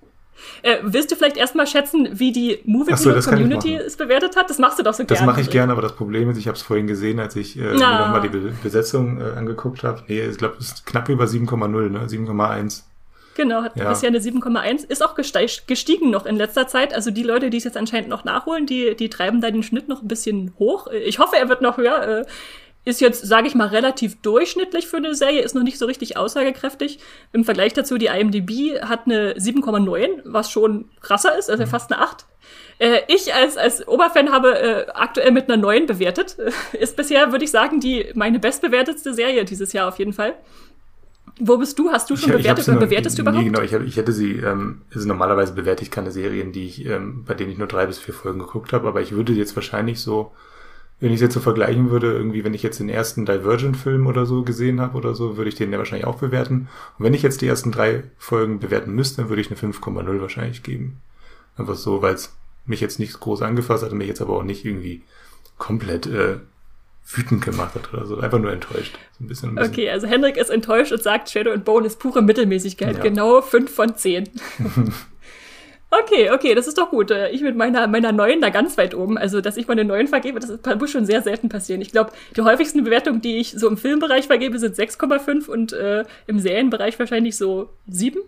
Äh, 0.62 0.78
willst 0.84 1.12
du 1.12 1.16
vielleicht 1.16 1.38
erstmal 1.38 1.68
schätzen, 1.68 2.10
wie 2.14 2.32
die 2.32 2.60
Movie 2.66 2.96
so, 2.96 3.14
Community 3.30 3.76
es 3.76 3.98
bewertet 3.98 4.36
hat? 4.36 4.50
Das 4.50 4.60
machst 4.60 4.80
du 4.80 4.84
doch 4.84 4.94
so 4.94 5.04
gerne. 5.04 5.18
Das 5.18 5.26
mache 5.26 5.42
ich 5.42 5.50
gerne, 5.50 5.72
aber 5.72 5.82
das 5.82 5.96
Problem 5.96 6.30
ist, 6.30 6.38
ich 6.38 6.48
habe 6.48 6.56
es 6.58 6.62
vorhin 6.62 6.88
gesehen, 6.88 7.20
als 7.20 7.36
ich 7.36 7.58
äh, 7.58 7.62
mir 7.62 7.74
nochmal 7.74 8.22
die 8.22 8.30
Be 8.30 8.54
Besetzung 8.62 9.20
äh, 9.20 9.38
angeguckt 9.38 9.84
habe. 9.84 10.04
Nee, 10.08 10.22
ich 10.22 10.38
glaube, 10.38 10.56
es 10.60 10.68
ist 10.68 10.86
knapp 10.86 11.10
über 11.10 11.26
7,0, 11.26 11.90
ne? 11.90 12.00
7,1. 12.08 12.84
Genau, 13.36 13.64
hat 13.64 13.78
ja. 13.78 13.90
bisher 13.90 14.10
eine 14.10 14.20
7,1. 14.20 14.86
Ist 14.90 15.04
auch 15.04 15.16
gestiegen 15.16 16.10
noch 16.10 16.26
in 16.26 16.36
letzter 16.36 16.68
Zeit. 16.68 16.94
Also 16.94 17.12
die 17.12 17.24
Leute, 17.24 17.50
die 17.50 17.58
es 17.58 17.64
jetzt 17.64 17.78
anscheinend 17.78 18.10
noch 18.10 18.24
nachholen, 18.24 18.66
die, 18.66 18.96
die 18.96 19.10
treiben 19.10 19.42
da 19.42 19.52
den 19.52 19.64
Schnitt 19.64 19.88
noch 19.88 20.02
ein 20.02 20.08
bisschen 20.08 20.54
hoch. 20.60 20.88
Ich 20.88 21.20
hoffe, 21.20 21.38
er 21.38 21.48
wird 21.50 21.62
noch 21.62 21.78
höher. 21.78 22.26
Ist 22.84 23.00
jetzt, 23.00 23.28
sage 23.28 23.48
ich 23.48 23.54
mal, 23.54 23.68
relativ 23.68 24.22
durchschnittlich 24.22 24.88
für 24.88 24.98
eine 24.98 25.14
Serie, 25.14 25.42
ist 25.42 25.54
noch 25.54 25.62
nicht 25.62 25.78
so 25.78 25.86
richtig 25.86 26.18
aussagekräftig. 26.18 27.00
Im 27.32 27.44
Vergleich 27.44 27.74
dazu, 27.74 28.00
die 28.00 28.08
IMDb 28.08 28.82
hat 28.82 29.06
eine 29.06 29.34
7,9, 29.36 30.22
was 30.26 30.50
schon 30.50 30.86
krasser 31.00 31.38
ist, 31.38 31.52
also 31.52 31.64
mhm. 31.64 31.68
fast 31.68 31.92
eine 31.92 32.02
8. 32.02 32.26
Äh, 32.80 33.02
ich 33.08 33.34
als, 33.36 33.58
als 33.58 33.88
Oberfan 33.88 34.32
habe 34.32 34.60
äh, 34.60 34.88
aktuell 34.96 35.32
mit 35.32 35.48
einer 35.48 35.62
9 35.62 35.86
bewertet. 35.86 36.38
Ist 36.74 36.96
bisher, 36.98 37.32
würde 37.32 37.46
ich 37.46 37.52
sagen, 37.52 37.80
die 37.80 38.08
meine 38.16 38.40
bestbewertetste 38.40 39.14
Serie 39.14 39.46
dieses 39.46 39.74
Jahr 39.74 39.88
auf 39.88 40.00
jeden 40.00 40.14
Fall. 40.14 40.34
Wo 41.40 41.58
bist 41.58 41.78
du? 41.78 41.92
Hast 41.92 42.10
du 42.10 42.16
schon 42.16 42.32
ich, 42.32 42.38
bewertet 42.38 42.68
ich 42.68 42.74
oder 42.74 42.80
bewertest 42.80 43.18
du 43.18 43.22
überhaupt? 43.22 43.44
Nee, 43.44 43.50
genau, 43.50 43.62
ich, 43.62 43.74
ich 43.74 43.98
hätte 43.98 44.12
sie, 44.12 44.38
ähm, 44.38 44.82
also 44.94 45.08
normalerweise 45.08 45.54
bewerte 45.54 45.84
ich 45.84 45.92
keine 45.92 46.12
Serien, 46.12 46.52
die 46.52 46.66
ich, 46.66 46.86
ähm, 46.86 47.24
bei 47.26 47.36
denen 47.36 47.52
ich 47.52 47.60
nur 47.60 47.68
drei 47.68 47.86
bis 47.86 48.00
vier 48.00 48.14
Folgen 48.16 48.40
geguckt 48.40 48.74
habe, 48.74 48.88
aber 48.88 49.02
ich 49.02 49.12
würde 49.12 49.34
jetzt 49.34 49.56
wahrscheinlich 49.56 50.02
so 50.02 50.32
wenn 51.02 51.10
ich 51.10 51.16
es 51.16 51.22
jetzt 51.22 51.34
so 51.34 51.40
vergleichen 51.40 51.90
würde, 51.90 52.14
irgendwie, 52.14 52.44
wenn 52.44 52.54
ich 52.54 52.62
jetzt 52.62 52.80
den 52.80 52.88
ersten 52.88 53.26
Divergent-Film 53.26 54.06
oder 54.06 54.28
so 54.28 54.44
gesehen 54.44 54.80
habe 54.80 54.96
oder 54.98 55.16
so, 55.16 55.36
würde 55.36 55.50
ich 55.50 55.56
den 55.56 55.72
ja 55.72 55.80
wahrscheinlich 55.80 56.06
auch 56.06 56.20
bewerten. 56.20 56.70
Und 56.98 57.06
wenn 57.06 57.16
ich 57.16 57.24
jetzt 57.24 57.42
die 57.42 57.48
ersten 57.48 57.72
drei 57.72 58.04
Folgen 58.18 58.60
bewerten 58.60 58.94
müsste, 58.94 59.22
dann 59.22 59.30
würde 59.30 59.42
ich 59.42 59.48
eine 59.50 59.60
5,0 59.60 60.22
wahrscheinlich 60.22 60.62
geben. 60.62 61.02
Einfach 61.58 61.76
so, 61.76 62.04
weil 62.04 62.14
es 62.14 62.36
mich 62.66 62.82
jetzt 62.82 63.00
nicht 63.00 63.20
groß 63.20 63.42
angefasst 63.42 63.84
hat 63.84 63.92
und 63.92 63.98
mich 63.98 64.08
jetzt 64.08 64.22
aber 64.22 64.38
auch 64.38 64.44
nicht 64.44 64.64
irgendwie 64.64 65.02
komplett 65.58 66.06
äh, 66.06 66.38
wütend 67.08 67.44
gemacht 67.44 67.74
hat 67.74 67.92
oder 67.92 68.06
so. 68.06 68.20
Einfach 68.20 68.40
nur 68.40 68.52
enttäuscht. 68.52 69.00
So 69.18 69.24
ein 69.24 69.28
bisschen, 69.28 69.50
ein 69.50 69.56
bisschen. 69.56 69.74
Okay, 69.74 69.90
also 69.90 70.06
Henrik 70.06 70.38
ist 70.38 70.52
enttäuscht 70.52 70.92
und 70.92 71.02
sagt, 71.02 71.32
Shadow 71.32 71.52
and 71.52 71.66
Bone 71.66 71.88
ist 71.88 71.98
pure 71.98 72.22
Mittelmäßigkeit. 72.22 72.98
Ja. 72.98 73.04
Genau 73.04 73.42
5 73.42 73.74
von 73.74 73.96
10. 73.96 74.30
Okay, 75.94 76.32
okay, 76.32 76.56
das 76.56 76.68
ist 76.68 76.78
doch 76.78 76.90
gut. 76.90 77.12
Äh, 77.12 77.32
ich 77.32 77.42
mit 77.42 77.58
meiner, 77.58 77.86
meiner 77.86 78.14
neuen 78.14 78.40
da 78.40 78.50
ganz 78.50 78.78
weit 78.78 78.96
oben. 78.96 79.18
Also, 79.18 79.42
dass 79.42 79.58
ich 79.58 79.68
meine 79.68 79.84
neuen 79.84 80.08
vergebe, 80.08 80.40
das 80.40 80.58
muss 80.80 80.90
schon 80.90 81.06
sehr 81.06 81.22
selten 81.22 81.50
passieren. 81.50 81.82
Ich 81.82 81.92
glaube, 81.92 82.14
die 82.36 82.42
häufigsten 82.42 82.86
Bewertungen, 82.86 83.20
die 83.20 83.40
ich 83.40 83.52
so 83.52 83.68
im 83.68 83.76
Filmbereich 83.76 84.28
vergebe, 84.28 84.58
sind 84.58 84.78
6,5 84.78 85.50
und 85.50 85.74
äh, 85.74 86.06
im 86.28 86.40
Serienbereich 86.40 86.98
wahrscheinlich 86.98 87.36
so 87.36 87.70
7. 87.90 88.22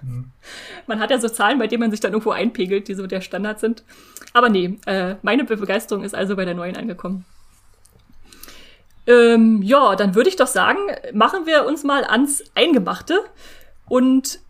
Mhm. 0.00 0.30
Man 0.86 1.00
hat 1.00 1.10
ja 1.10 1.18
so 1.18 1.28
Zahlen, 1.28 1.58
bei 1.58 1.66
denen 1.66 1.80
man 1.80 1.90
sich 1.90 2.00
dann 2.00 2.12
irgendwo 2.12 2.30
einpegelt, 2.30 2.88
die 2.88 2.94
so 2.94 3.06
der 3.06 3.20
Standard 3.20 3.60
sind. 3.60 3.82
Aber 4.32 4.48
nee, 4.48 4.78
äh, 4.86 5.16
meine 5.20 5.44
Begeisterung 5.44 6.04
ist 6.04 6.14
also 6.14 6.36
bei 6.36 6.44
der 6.44 6.54
neuen 6.54 6.76
angekommen. 6.76 7.26
Ähm, 9.06 9.60
ja, 9.62 9.96
dann 9.96 10.14
würde 10.14 10.30
ich 10.30 10.36
doch 10.36 10.46
sagen, 10.46 10.78
machen 11.12 11.46
wir 11.46 11.66
uns 11.66 11.84
mal 11.84 12.04
ans 12.04 12.42
Eingemachte 12.54 13.20
und 13.88 14.40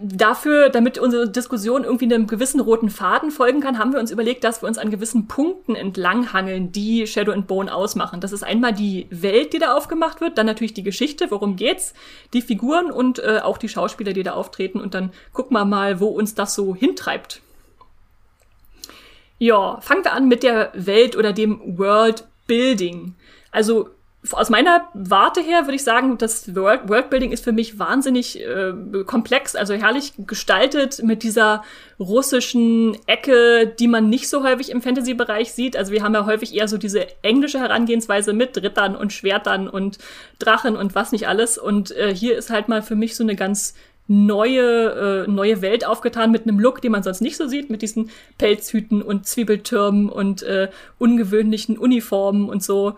dafür, 0.00 0.70
damit 0.70 0.98
unsere 0.98 1.28
Diskussion 1.28 1.84
irgendwie 1.84 2.06
einem 2.06 2.26
gewissen 2.26 2.60
roten 2.60 2.88
Faden 2.88 3.30
folgen 3.30 3.60
kann, 3.60 3.78
haben 3.78 3.92
wir 3.92 4.00
uns 4.00 4.10
überlegt, 4.10 4.42
dass 4.42 4.62
wir 4.62 4.66
uns 4.66 4.78
an 4.78 4.90
gewissen 4.90 5.28
Punkten 5.28 5.74
entlanghangeln, 5.74 6.72
die 6.72 7.06
Shadow 7.06 7.32
and 7.32 7.46
Bone 7.46 7.72
ausmachen. 7.72 8.20
Das 8.20 8.32
ist 8.32 8.42
einmal 8.42 8.72
die 8.72 9.06
Welt, 9.10 9.52
die 9.52 9.58
da 9.58 9.76
aufgemacht 9.76 10.22
wird, 10.22 10.38
dann 10.38 10.46
natürlich 10.46 10.72
die 10.72 10.82
Geschichte, 10.82 11.30
worum 11.30 11.56
geht's, 11.56 11.92
die 12.32 12.40
Figuren 12.40 12.90
und 12.90 13.18
äh, 13.18 13.40
auch 13.42 13.58
die 13.58 13.68
Schauspieler, 13.68 14.14
die 14.14 14.22
da 14.22 14.32
auftreten. 14.32 14.80
Und 14.80 14.94
dann 14.94 15.12
gucken 15.34 15.54
wir 15.54 15.66
mal, 15.66 16.00
wo 16.00 16.06
uns 16.06 16.34
das 16.34 16.54
so 16.54 16.74
hintreibt. 16.74 17.42
Ja, 19.38 19.80
fangen 19.82 20.04
wir 20.04 20.14
an 20.14 20.28
mit 20.28 20.42
der 20.42 20.72
Welt 20.74 21.14
oder 21.16 21.34
dem 21.34 21.78
World 21.78 22.24
Building. 22.46 23.14
Also 23.50 23.90
aus 24.32 24.48
meiner 24.48 24.88
Warte 24.94 25.40
her 25.42 25.62
würde 25.62 25.74
ich 25.74 25.84
sagen, 25.84 26.16
das 26.16 26.54
World 26.54 26.88
Worldbuilding 26.88 27.32
ist 27.32 27.44
für 27.44 27.52
mich 27.52 27.78
wahnsinnig 27.78 28.40
äh, 28.40 28.72
komplex, 29.06 29.54
also 29.54 29.74
herrlich 29.74 30.14
gestaltet 30.26 31.02
mit 31.02 31.22
dieser 31.22 31.62
russischen 31.98 32.96
Ecke, 33.06 33.66
die 33.78 33.88
man 33.88 34.08
nicht 34.08 34.28
so 34.28 34.42
häufig 34.42 34.70
im 34.70 34.80
Fantasy-Bereich 34.80 35.52
sieht. 35.52 35.76
Also 35.76 35.92
wir 35.92 36.02
haben 36.02 36.14
ja 36.14 36.24
häufig 36.24 36.54
eher 36.54 36.68
so 36.68 36.78
diese 36.78 37.06
englische 37.22 37.60
Herangehensweise 37.60 38.32
mit 38.32 38.56
Rittern 38.62 38.96
und 38.96 39.12
Schwertern 39.12 39.68
und 39.68 39.98
Drachen 40.38 40.76
und 40.76 40.94
was 40.94 41.12
nicht 41.12 41.28
alles. 41.28 41.58
Und 41.58 41.94
äh, 41.96 42.14
hier 42.14 42.38
ist 42.38 42.50
halt 42.50 42.68
mal 42.68 42.82
für 42.82 42.96
mich 42.96 43.16
so 43.16 43.22
eine 43.22 43.36
ganz 43.36 43.74
neue, 44.06 45.24
äh, 45.26 45.30
neue 45.30 45.62
Welt 45.62 45.86
aufgetan 45.86 46.30
mit 46.30 46.42
einem 46.42 46.60
Look, 46.60 46.82
den 46.82 46.92
man 46.92 47.02
sonst 47.02 47.20
nicht 47.20 47.36
so 47.36 47.46
sieht, 47.46 47.70
mit 47.70 47.82
diesen 47.82 48.10
Pelzhüten 48.38 49.02
und 49.02 49.26
Zwiebeltürmen 49.26 50.08
und 50.08 50.42
äh, 50.42 50.68
ungewöhnlichen 50.98 51.78
Uniformen 51.78 52.48
und 52.48 52.62
so. 52.62 52.96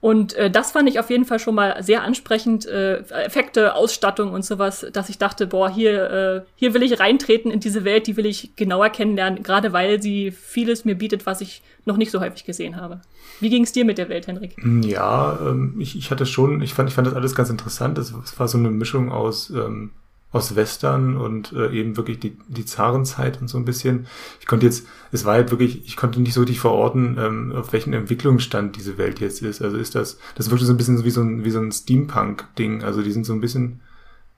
Und 0.00 0.32
äh, 0.34 0.50
das 0.50 0.72
fand 0.72 0.88
ich 0.88 0.98
auf 0.98 1.10
jeden 1.10 1.26
Fall 1.26 1.38
schon 1.38 1.54
mal 1.54 1.82
sehr 1.82 2.02
ansprechend, 2.02 2.66
äh, 2.66 3.00
Effekte, 3.10 3.74
Ausstattung 3.74 4.32
und 4.32 4.44
sowas, 4.44 4.86
dass 4.92 5.10
ich 5.10 5.18
dachte, 5.18 5.46
boah, 5.46 5.68
hier, 5.68 6.10
äh, 6.10 6.50
hier 6.56 6.72
will 6.72 6.82
ich 6.82 6.98
reintreten 6.98 7.50
in 7.50 7.60
diese 7.60 7.84
Welt, 7.84 8.06
die 8.06 8.16
will 8.16 8.24
ich 8.24 8.56
genauer 8.56 8.88
kennenlernen, 8.88 9.42
gerade 9.42 9.74
weil 9.74 10.00
sie 10.00 10.30
vieles 10.30 10.86
mir 10.86 10.94
bietet, 10.94 11.26
was 11.26 11.42
ich 11.42 11.62
noch 11.84 11.98
nicht 11.98 12.10
so 12.10 12.20
häufig 12.20 12.44
gesehen 12.44 12.76
habe. 12.76 13.02
Wie 13.40 13.50
ging 13.50 13.64
es 13.64 13.72
dir 13.72 13.84
mit 13.84 13.98
der 13.98 14.08
Welt, 14.08 14.26
Henrik? 14.26 14.56
Ja, 14.82 15.38
ähm, 15.40 15.76
ich, 15.78 15.96
ich 15.96 16.10
hatte 16.10 16.24
schon, 16.24 16.62
ich 16.62 16.72
fand, 16.72 16.88
ich 16.88 16.94
fand 16.94 17.06
das 17.06 17.14
alles 17.14 17.34
ganz 17.34 17.50
interessant. 17.50 17.98
Es 17.98 18.38
war 18.38 18.48
so 18.48 18.56
eine 18.56 18.70
Mischung 18.70 19.12
aus 19.12 19.50
ähm, 19.50 19.90
aus 20.32 20.54
Western 20.54 21.16
und 21.16 21.52
äh, 21.52 21.70
eben 21.72 21.96
wirklich 21.96 22.20
die, 22.20 22.36
die 22.46 22.64
Zarenzeit 22.64 23.40
und 23.40 23.48
so 23.48 23.58
ein 23.58 23.64
bisschen. 23.64 24.06
Ich 24.38 24.46
konnte 24.46 24.66
jetzt, 24.66 24.86
es 25.10 25.24
war 25.24 25.34
halt 25.34 25.50
wirklich, 25.50 25.84
ich 25.86 25.96
konnte 25.96 26.20
nicht 26.20 26.34
so 26.34 26.40
richtig 26.40 26.60
verorten, 26.60 27.16
ähm, 27.18 27.52
auf 27.52 27.72
welchen 27.72 27.92
Entwicklungsstand 27.92 28.76
diese 28.76 28.96
Welt 28.96 29.18
jetzt 29.18 29.42
ist. 29.42 29.60
Also 29.60 29.76
ist 29.76 29.96
das, 29.96 30.18
das 30.36 30.50
wirkte 30.50 30.66
so 30.66 30.72
ein 30.72 30.76
bisschen 30.76 31.04
wie 31.04 31.10
so 31.10 31.20
ein, 31.20 31.44
wie 31.44 31.50
so 31.50 31.58
ein 31.58 31.72
Steampunk-Ding. 31.72 32.84
Also 32.84 33.02
die 33.02 33.10
sind 33.10 33.26
so 33.26 33.32
ein 33.32 33.40
bisschen 33.40 33.80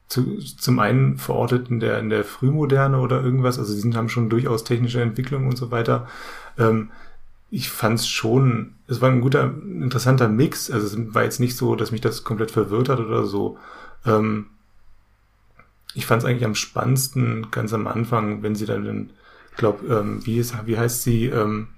zu, 0.09 0.39
zum 0.39 0.79
einen 0.79 1.19
verortet 1.19 1.69
in 1.69 1.81
der, 1.81 1.99
in 1.99 2.09
der 2.09 2.25
Frühmoderne 2.25 2.99
oder 2.99 3.23
irgendwas. 3.23 3.59
Also 3.59 3.75
die 3.75 3.81
sind, 3.81 3.95
haben 3.95 4.09
schon 4.09 4.31
durchaus 4.31 4.65
technische 4.65 5.03
Entwicklung 5.03 5.47
und 5.47 5.57
so 5.57 5.71
weiter. 5.71 6.07
Ähm, 6.59 6.91
ich 7.51 7.69
fand 7.69 7.99
es 7.99 8.09
schon, 8.09 8.77
es 8.89 9.03
war 9.03 9.11
ein 9.11 9.21
guter, 9.21 9.53
interessanter 9.63 10.29
Mix. 10.29 10.71
Also 10.71 10.87
es 10.87 11.15
war 11.15 11.25
jetzt 11.25 11.39
nicht 11.39 11.55
so, 11.55 11.77
dass 11.77 11.93
mich 11.93 12.01
das 12.01 12.25
komplett 12.25 12.51
verwirrt 12.51 12.89
hat 12.89 12.99
oder 12.99 13.27
so. 13.27 13.59
Ähm, 14.07 14.47
ich 15.95 16.07
fand 16.07 16.23
es 16.23 16.29
eigentlich 16.29 16.45
am 16.45 16.55
spannendsten 16.55 17.51
ganz 17.51 17.73
am 17.73 17.87
Anfang, 17.87 18.43
wenn 18.43 18.55
sie 18.55 18.67
dann, 18.67 19.11
ich 19.51 19.57
glaube, 19.57 19.87
ähm, 19.95 20.25
wie, 20.25 20.39
ist, 20.39 20.55
wie 20.67 20.79
heißt 20.79 21.03
sie, 21.03 21.27
ähm, 21.27 21.69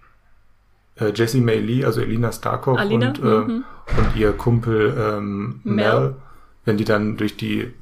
äh, 0.97 1.13
Jessie 1.15 1.41
May 1.41 1.61
Lee, 1.61 1.85
also 1.85 2.01
Elina 2.01 2.33
Starkov 2.33 2.79
Alina? 2.79 3.09
und, 3.09 3.19
äh, 3.19 3.23
mhm. 3.23 3.65
und 3.97 4.17
ihr 4.17 4.33
Kumpel 4.33 4.95
ähm, 4.97 5.61
Mel. 5.65 5.75
Mel, 5.75 6.17
wenn 6.65 6.77
die 6.77 6.85
dann 6.85 7.17
durch 7.17 7.37
die 7.37 7.73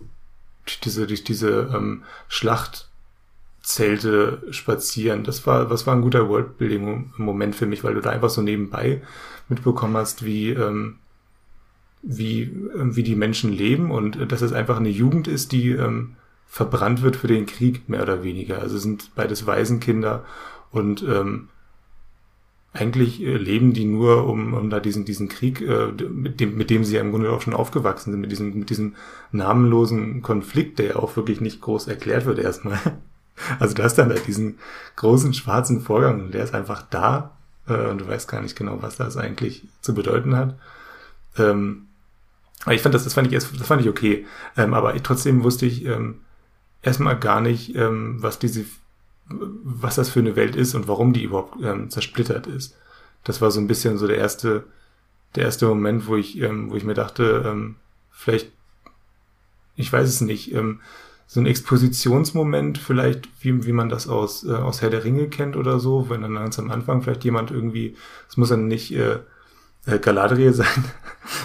durch 0.64 0.80
diese 0.80 1.06
durch 1.06 1.24
diese 1.24 1.70
ähm, 1.74 2.04
Schlachtzelte 2.28 4.42
spazieren. 4.50 5.24
Das 5.24 5.46
war 5.46 5.70
was 5.70 5.86
war 5.86 5.94
ein 5.94 6.02
guter 6.02 6.28
Worldbuilding 6.28 7.12
Moment 7.16 7.54
für 7.54 7.66
mich, 7.66 7.84
weil 7.84 7.94
du 7.94 8.00
da 8.00 8.10
einfach 8.10 8.30
so 8.30 8.42
nebenbei 8.42 9.02
mitbekommen 9.48 9.96
hast, 9.96 10.24
wie 10.24 10.50
ähm, 10.50 10.98
wie 12.02 12.50
wie 12.74 13.02
die 13.02 13.16
Menschen 13.16 13.52
leben 13.52 13.90
und 13.90 14.16
äh, 14.16 14.26
dass 14.26 14.42
es 14.42 14.52
einfach 14.52 14.78
eine 14.78 14.88
Jugend 14.88 15.28
ist, 15.28 15.52
die 15.52 15.70
ähm, 15.70 16.16
verbrannt 16.52 17.00
wird 17.00 17.16
für 17.16 17.28
den 17.28 17.46
Krieg, 17.46 17.88
mehr 17.88 18.02
oder 18.02 18.22
weniger. 18.22 18.58
Also 18.58 18.76
sind 18.76 19.14
beides 19.14 19.46
Waisenkinder 19.46 20.22
und 20.70 21.02
ähm, 21.02 21.48
eigentlich 22.74 23.22
äh, 23.22 23.38
leben 23.38 23.72
die 23.72 23.86
nur, 23.86 24.26
um, 24.26 24.52
um 24.52 24.68
da 24.68 24.78
diesen, 24.78 25.06
diesen 25.06 25.30
Krieg, 25.30 25.62
äh, 25.62 25.86
mit, 26.10 26.40
dem, 26.40 26.54
mit 26.58 26.68
dem 26.68 26.84
sie 26.84 26.96
ja 26.96 27.00
im 27.00 27.10
Grunde 27.10 27.32
auch 27.32 27.40
schon 27.40 27.54
aufgewachsen 27.54 28.12
sind, 28.12 28.20
mit 28.20 28.30
diesem, 28.30 28.58
mit 28.58 28.68
diesem 28.68 28.96
namenlosen 29.30 30.20
Konflikt, 30.20 30.78
der 30.78 30.86
ja 30.88 30.96
auch 30.96 31.16
wirklich 31.16 31.40
nicht 31.40 31.62
groß 31.62 31.88
erklärt 31.88 32.26
wird 32.26 32.38
erstmal. 32.38 32.78
Also 33.58 33.74
du 33.74 33.82
hast 33.82 33.96
dann 33.96 34.10
da 34.10 34.14
diesen 34.14 34.58
großen 34.96 35.32
schwarzen 35.32 35.80
Vorgang 35.80 36.20
und 36.20 36.34
der 36.34 36.44
ist 36.44 36.54
einfach 36.54 36.82
da 36.82 37.38
äh, 37.66 37.88
und 37.88 38.02
du 38.02 38.06
weißt 38.06 38.28
gar 38.28 38.42
nicht 38.42 38.56
genau, 38.56 38.82
was 38.82 38.96
das 38.96 39.16
eigentlich 39.16 39.66
zu 39.80 39.94
bedeuten 39.94 40.36
hat. 40.36 40.58
Ähm, 41.38 41.86
aber 42.64 42.74
ich 42.74 42.82
fand 42.82 42.94
das, 42.94 43.04
das 43.04 43.14
fand 43.14 43.28
ich 43.28 43.32
erst, 43.32 43.58
das 43.58 43.66
fand 43.66 43.80
ich 43.80 43.88
okay. 43.88 44.26
Ähm, 44.58 44.74
aber 44.74 44.94
ich, 44.94 45.02
trotzdem 45.02 45.44
wusste 45.44 45.64
ich, 45.64 45.86
ähm, 45.86 46.20
erstmal 46.82 47.18
gar 47.18 47.40
nicht, 47.40 47.74
ähm, 47.76 48.16
was 48.22 48.38
diese, 48.38 48.64
was 49.28 49.94
das 49.94 50.10
für 50.10 50.20
eine 50.20 50.36
Welt 50.36 50.56
ist 50.56 50.74
und 50.74 50.88
warum 50.88 51.12
die 51.12 51.22
überhaupt 51.22 51.62
ähm, 51.62 51.90
zersplittert 51.90 52.46
ist. 52.46 52.76
Das 53.24 53.40
war 53.40 53.50
so 53.50 53.60
ein 53.60 53.68
bisschen 53.68 53.98
so 53.98 54.06
der 54.06 54.18
erste, 54.18 54.64
der 55.36 55.44
erste 55.44 55.66
Moment, 55.66 56.06
wo 56.06 56.16
ich, 56.16 56.40
ähm, 56.40 56.70
wo 56.70 56.76
ich 56.76 56.84
mir 56.84 56.94
dachte, 56.94 57.44
ähm, 57.46 57.76
vielleicht, 58.10 58.50
ich 59.76 59.92
weiß 59.92 60.08
es 60.08 60.20
nicht, 60.20 60.52
ähm, 60.52 60.80
so 61.26 61.40
ein 61.40 61.46
Expositionsmoment 61.46 62.76
vielleicht, 62.76 63.26
wie, 63.40 63.64
wie 63.64 63.72
man 63.72 63.88
das 63.88 64.06
aus, 64.06 64.44
äh, 64.44 64.52
aus 64.52 64.82
Herr 64.82 64.90
der 64.90 65.04
Ringe 65.04 65.28
kennt 65.28 65.56
oder 65.56 65.80
so, 65.80 66.10
wenn 66.10 66.20
dann 66.20 66.34
ganz 66.34 66.58
am 66.58 66.70
Anfang 66.70 67.00
vielleicht 67.00 67.24
jemand 67.24 67.50
irgendwie, 67.50 67.96
es 68.28 68.36
muss 68.36 68.50
dann 68.50 68.66
nicht 68.66 68.92
äh, 68.94 69.18
äh 69.86 69.98
Galadriel 69.98 70.52
sein, 70.52 70.84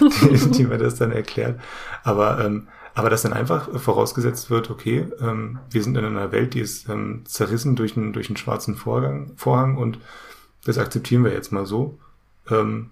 die, 0.00 0.50
die 0.50 0.64
mir 0.64 0.76
das 0.76 0.96
dann 0.96 1.10
erklärt, 1.10 1.58
aber 2.04 2.44
ähm, 2.44 2.68
aber 2.98 3.10
dass 3.10 3.22
dann 3.22 3.32
einfach 3.32 3.80
vorausgesetzt 3.80 4.50
wird, 4.50 4.70
okay, 4.70 5.06
ähm, 5.20 5.60
wir 5.70 5.84
sind 5.84 5.96
in 5.96 6.04
einer 6.04 6.32
Welt, 6.32 6.54
die 6.54 6.60
ist 6.60 6.88
ähm, 6.88 7.22
zerrissen 7.26 7.76
durch 7.76 7.96
einen, 7.96 8.12
durch 8.12 8.28
einen 8.28 8.36
schwarzen 8.36 8.74
Vorgang, 8.74 9.30
Vorhang 9.36 9.76
und 9.76 10.00
das 10.64 10.78
akzeptieren 10.78 11.22
wir 11.22 11.32
jetzt 11.32 11.52
mal 11.52 11.64
so. 11.64 11.96
Ähm, 12.50 12.90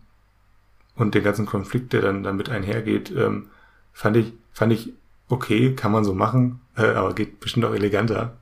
und 0.95 1.17
den 1.17 1.25
ganzen 1.25 1.45
Konflikt, 1.45 1.93
der 1.93 2.03
dann 2.03 2.23
damit 2.23 2.49
einhergeht, 2.51 3.11
ähm, 3.11 3.49
fand 3.93 4.17
ich, 4.17 4.33
fand 4.53 4.73
ich 4.73 4.93
okay, 5.29 5.75
kann 5.75 5.91
man 5.91 6.05
so 6.05 6.15
machen, 6.15 6.61
äh, 6.77 6.87
aber 6.87 7.13
geht 7.13 7.41
bestimmt 7.41 7.65
auch 7.65 7.75
eleganter. 7.75 8.37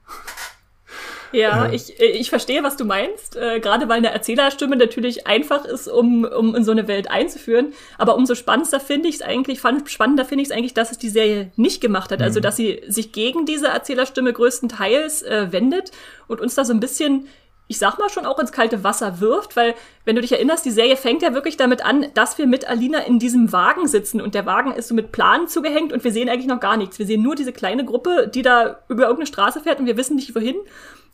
Ja, 1.35 1.71
ich, 1.71 2.01
äh, 2.01 2.07
ich 2.07 2.31
verstehe, 2.31 2.63
was 2.63 2.77
du 2.77 2.85
meinst. 2.85 3.37
Äh, 3.37 3.61
gerade 3.61 3.89
weil 3.89 3.99
eine 3.99 4.11
Erzählerstimme 4.11 4.77
natürlich 4.77 5.27
einfach 5.27 5.65
ist, 5.65 5.89
um, 5.89 6.25
um 6.25 6.55
in 6.55 6.65
so 6.65 6.73
eine 6.73 6.89
Welt 6.89 7.11
einzuführen. 7.11 7.73
Aber 7.99 8.17
umso 8.17 8.35
spannender 8.35 8.81
finde 8.81 9.09
ich 9.09 9.17
es 9.17 9.23
eigentlich, 9.23 9.61
spannender 9.87 10.25
finde 10.25 10.43
ich 10.43 10.49
es 10.49 10.55
eigentlich, 10.55 10.75
dass 10.75 10.93
es 10.93 10.99
die 10.99 11.09
Serie 11.09 11.51
nicht 11.57 11.81
gemacht 11.81 12.11
hat. 12.11 12.23
Also, 12.23 12.25
mhm. 12.25 12.35
Also, 12.35 12.41
dass 12.41 12.57
sie 12.57 12.83
sich 12.89 13.13
gegen 13.13 13.47
diese 13.47 13.69
Erzählerstimme 13.69 14.33
größtenteils 14.33 15.23
äh, 15.23 15.53
wendet 15.53 15.93
und 16.27 16.41
uns 16.41 16.57
da 16.57 16.65
so 16.65 16.73
ein 16.73 16.81
bisschen 16.81 17.29
ich 17.67 17.79
sag 17.79 17.99
mal 17.99 18.11
schon 18.11 18.27
auch 18.27 18.39
ins 18.39 18.53
kalte 18.53 18.85
Wasser 18.85 19.21
wirft, 19.21 19.57
weil, 19.57 19.75
wenn 20.05 20.17
du 20.17 20.21
dich 20.21 20.33
erinnerst, 20.33 20.67
die 20.67 20.71
Serie 20.71 20.97
fängt 20.97 21.23
ja 21.23 21.33
wirklich 21.33 21.57
damit 21.57 21.85
an, 21.85 22.07
dass 22.13 22.37
wir 22.37 22.47
mit 22.47 22.69
Alina 22.69 22.99
in 23.01 23.19
diesem 23.19 23.53
Wagen 23.53 23.89
sitzen 23.89 24.21
und 24.21 24.35
der 24.35 24.45
Wagen 24.45 24.73
ist 24.73 24.89
so 24.89 24.95
mit 24.95 25.13
Planen 25.13 25.49
zugehängt 25.49 25.93
und 25.93 26.05
wir 26.05 26.13
sehen 26.13 26.29
eigentlich 26.29 26.47
noch 26.47 26.61
gar 26.61 26.77
nichts. 26.77 26.99
Wir 26.99 27.07
sehen 27.07 27.23
nur 27.23 27.35
diese 27.35 27.53
kleine 27.53 27.85
Gruppe, 27.85 28.31
die 28.33 28.43
da 28.43 28.81
über 28.89 29.05
irgendeine 29.05 29.27
Straße 29.27 29.61
fährt 29.61 29.81
und 29.81 29.87
wir 29.87 29.97
wissen 29.97 30.17
nicht 30.17 30.35
wohin. 30.35 30.57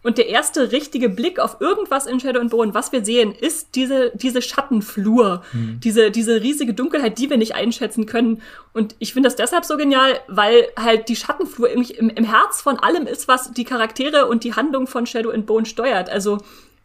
Und 0.02 0.16
der 0.16 0.28
erste 0.28 0.72
richtige 0.72 1.10
Blick 1.10 1.38
auf 1.38 1.60
irgendwas 1.60 2.06
in 2.06 2.20
Shadow 2.20 2.40
and 2.40 2.50
Bone, 2.50 2.72
was 2.72 2.90
wir 2.90 3.04
sehen, 3.04 3.32
ist 3.32 3.74
diese, 3.74 4.12
diese 4.14 4.40
Schattenflur, 4.40 5.42
mhm. 5.52 5.78
diese, 5.84 6.10
diese 6.10 6.40
riesige 6.40 6.72
Dunkelheit, 6.72 7.18
die 7.18 7.28
wir 7.28 7.36
nicht 7.36 7.54
einschätzen 7.54 8.06
können. 8.06 8.40
Und 8.72 8.96
ich 8.98 9.12
finde 9.12 9.26
das 9.26 9.36
deshalb 9.36 9.66
so 9.66 9.76
genial, 9.76 10.18
weil 10.26 10.68
halt 10.78 11.10
die 11.10 11.16
Schattenflur 11.16 11.68
im, 11.68 11.82
im 11.82 12.24
Herz 12.24 12.62
von 12.62 12.78
allem 12.78 13.06
ist, 13.06 13.28
was 13.28 13.52
die 13.52 13.64
Charaktere 13.64 14.26
und 14.26 14.42
die 14.44 14.54
Handlung 14.54 14.86
von 14.86 15.04
Shadow 15.04 15.30
and 15.30 15.44
Bone 15.44 15.66
steuert. 15.66 16.08
Also 16.08 16.38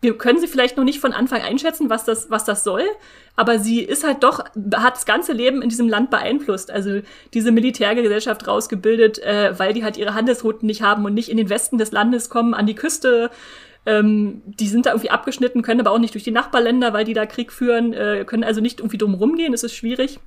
wir 0.05 0.17
können 0.17 0.39
sie 0.39 0.47
vielleicht 0.47 0.77
noch 0.77 0.83
nicht 0.83 0.99
von 0.99 1.13
Anfang 1.13 1.41
einschätzen, 1.41 1.89
was 1.89 2.05
das, 2.05 2.29
was 2.29 2.45
das 2.45 2.63
soll, 2.63 2.83
aber 3.35 3.57
sie 3.57 3.81
ist 3.81 4.05
halt 4.05 4.21
doch, 4.23 4.39
hat 4.75 4.95
das 4.95 5.05
ganze 5.05 5.33
Leben 5.33 5.63
in 5.63 5.69
diesem 5.69 5.89
Land 5.89 6.11
beeinflusst. 6.11 6.69
Also 6.69 7.01
diese 7.33 7.51
Militärgesellschaft 7.51 8.47
rausgebildet, 8.47 9.17
äh, 9.19 9.57
weil 9.57 9.73
die 9.73 9.83
halt 9.83 9.97
ihre 9.97 10.13
Handelsrouten 10.13 10.67
nicht 10.67 10.83
haben 10.83 11.05
und 11.05 11.15
nicht 11.15 11.29
in 11.29 11.37
den 11.37 11.49
Westen 11.49 11.79
des 11.79 11.91
Landes 11.91 12.29
kommen, 12.29 12.53
an 12.53 12.67
die 12.67 12.75
Küste. 12.75 13.31
Ähm, 13.87 14.43
die 14.45 14.67
sind 14.67 14.85
da 14.85 14.91
irgendwie 14.91 15.09
abgeschnitten, 15.09 15.63
können 15.63 15.81
aber 15.81 15.91
auch 15.91 15.99
nicht 15.99 16.13
durch 16.13 16.23
die 16.23 16.31
Nachbarländer, 16.31 16.93
weil 16.93 17.05
die 17.05 17.13
da 17.13 17.25
Krieg 17.25 17.51
führen, 17.51 17.93
äh, 17.93 18.25
können 18.25 18.43
also 18.43 18.61
nicht 18.61 18.79
irgendwie 18.79 18.97
drum 18.99 19.15
rumgehen, 19.15 19.53
es 19.53 19.63
ist 19.63 19.75
schwierig. 19.75 20.19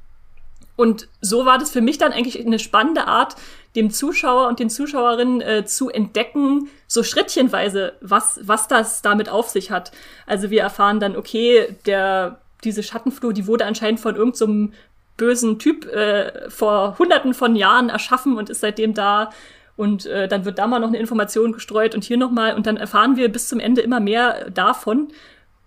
Und 0.78 1.08
so 1.20 1.44
war 1.44 1.58
das 1.58 1.72
für 1.72 1.80
mich 1.80 1.98
dann 1.98 2.12
eigentlich 2.12 2.38
eine 2.46 2.60
spannende 2.60 3.08
Art, 3.08 3.34
dem 3.74 3.90
Zuschauer 3.90 4.46
und 4.46 4.60
den 4.60 4.70
Zuschauerinnen 4.70 5.40
äh, 5.40 5.64
zu 5.64 5.90
entdecken, 5.90 6.68
so 6.86 7.02
schrittchenweise, 7.02 7.94
was, 8.00 8.38
was 8.44 8.68
das 8.68 9.02
damit 9.02 9.28
auf 9.28 9.48
sich 9.48 9.72
hat. 9.72 9.90
Also 10.24 10.50
wir 10.50 10.62
erfahren 10.62 11.00
dann, 11.00 11.16
okay, 11.16 11.76
der, 11.84 12.38
diese 12.62 12.84
Schattenflur, 12.84 13.32
die 13.32 13.48
wurde 13.48 13.66
anscheinend 13.66 13.98
von 13.98 14.14
irgendeinem 14.14 14.68
so 14.68 14.74
bösen 15.16 15.58
Typ 15.58 15.84
äh, 15.86 16.48
vor 16.48 16.96
hunderten 17.00 17.34
von 17.34 17.56
Jahren 17.56 17.88
erschaffen 17.88 18.38
und 18.38 18.48
ist 18.48 18.60
seitdem 18.60 18.94
da. 18.94 19.30
Und 19.76 20.06
äh, 20.06 20.28
dann 20.28 20.44
wird 20.44 20.60
da 20.60 20.68
mal 20.68 20.78
noch 20.78 20.88
eine 20.88 20.98
Information 20.98 21.50
gestreut 21.50 21.96
und 21.96 22.04
hier 22.04 22.18
nochmal. 22.18 22.54
Und 22.54 22.68
dann 22.68 22.76
erfahren 22.76 23.16
wir 23.16 23.32
bis 23.32 23.48
zum 23.48 23.58
Ende 23.58 23.80
immer 23.80 23.98
mehr 23.98 24.48
davon. 24.50 25.08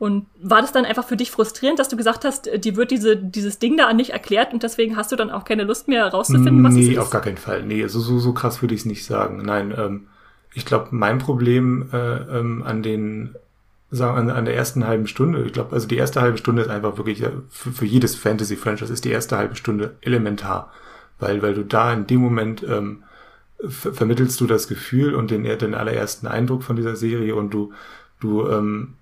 Und 0.01 0.25
war 0.41 0.61
das 0.61 0.71
dann 0.71 0.85
einfach 0.85 1.07
für 1.07 1.15
dich 1.15 1.29
frustrierend, 1.29 1.77
dass 1.77 1.87
du 1.87 1.95
gesagt 1.95 2.25
hast, 2.25 2.47
äh, 2.47 2.57
dir 2.57 2.75
wird 2.75 2.89
diese, 2.89 3.15
dieses 3.15 3.59
Ding 3.59 3.77
da 3.77 3.93
nicht 3.93 4.09
erklärt 4.09 4.51
und 4.51 4.63
deswegen 4.63 4.97
hast 4.97 5.11
du 5.11 5.15
dann 5.15 5.29
auch 5.29 5.45
keine 5.45 5.63
Lust 5.63 5.87
mehr 5.87 6.07
rauszufinden, 6.07 6.63
was 6.63 6.73
nee, 6.73 6.79
es 6.79 6.85
ist? 6.87 6.93
Nee, 6.93 6.97
auf 6.97 7.11
gar 7.11 7.21
keinen 7.21 7.37
Fall. 7.37 7.61
Nee, 7.61 7.85
so, 7.85 7.99
so, 7.99 8.17
so 8.17 8.33
krass 8.33 8.63
würde 8.63 8.73
ich 8.73 8.79
es 8.79 8.87
nicht 8.87 9.05
sagen. 9.05 9.43
Nein, 9.45 9.71
ähm, 9.77 10.07
ich 10.55 10.65
glaube, 10.65 10.87
mein 10.89 11.19
Problem 11.19 11.87
äh, 11.93 12.15
ähm, 12.15 12.63
an 12.63 12.81
den 12.81 13.35
sagen 13.91 14.17
an, 14.17 14.35
an 14.35 14.45
der 14.45 14.55
ersten 14.55 14.87
halben 14.87 15.05
Stunde, 15.05 15.43
ich 15.43 15.53
glaube, 15.53 15.73
also 15.73 15.87
die 15.87 15.97
erste 15.97 16.19
halbe 16.19 16.39
Stunde 16.39 16.63
ist 16.63 16.71
einfach 16.71 16.97
wirklich 16.97 17.19
für, 17.49 17.71
für 17.71 17.85
jedes 17.85 18.15
Fantasy-Franchise 18.15 18.91
ist 18.91 19.05
die 19.05 19.11
erste 19.11 19.37
halbe 19.37 19.55
Stunde 19.55 19.97
elementar, 20.01 20.73
weil 21.19 21.43
weil 21.43 21.53
du 21.53 21.63
da 21.63 21.93
in 21.93 22.07
dem 22.07 22.21
Moment 22.21 22.65
ähm, 22.67 23.03
ver 23.69 23.93
vermittelst 23.93 24.41
du 24.41 24.47
das 24.47 24.67
Gefühl 24.67 25.13
und 25.13 25.29
den 25.29 25.43
den 25.43 25.75
allerersten 25.75 26.25
Eindruck 26.25 26.63
von 26.63 26.75
dieser 26.75 26.95
Serie 26.95 27.35
und 27.35 27.51
du 27.51 27.71
du 28.19 28.49
ähm, 28.49 28.95
äh, 28.95 29.00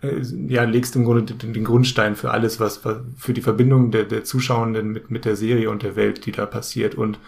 ja, 0.00 0.62
legst 0.62 0.94
im 0.94 1.04
Grunde 1.04 1.34
den, 1.34 1.64
Grundstein 1.64 2.14
für 2.14 2.30
alles, 2.30 2.60
was, 2.60 2.84
was 2.84 2.98
für 3.16 3.34
die 3.34 3.40
Verbindung 3.40 3.90
der, 3.90 4.04
der 4.04 4.22
Zuschauenden 4.22 4.92
mit, 4.92 5.10
mit 5.10 5.24
der 5.24 5.34
Serie 5.34 5.70
und 5.70 5.82
der 5.82 5.96
Welt, 5.96 6.24
die 6.24 6.32
da 6.32 6.46
passiert. 6.46 6.94
Und 6.94 7.18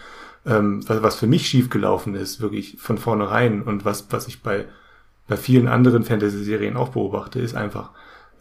ähm, 0.45 0.81
was, 0.87 1.03
was 1.03 1.15
für 1.17 1.27
mich 1.27 1.47
schiefgelaufen 1.47 2.15
ist, 2.15 2.39
wirklich 2.39 2.77
von 2.79 2.97
vornherein 2.97 3.61
und 3.61 3.83
was, 3.83 4.07
was 4.11 4.27
ich 4.27 4.41
bei, 4.41 4.65
bei 5.27 5.35
vielen 5.35 5.67
anderen 5.67 6.03
Fantasy-Serien 6.03 6.77
auch 6.77 6.89
beobachte, 6.89 7.39
ist 7.39 7.55
einfach, 7.55 7.89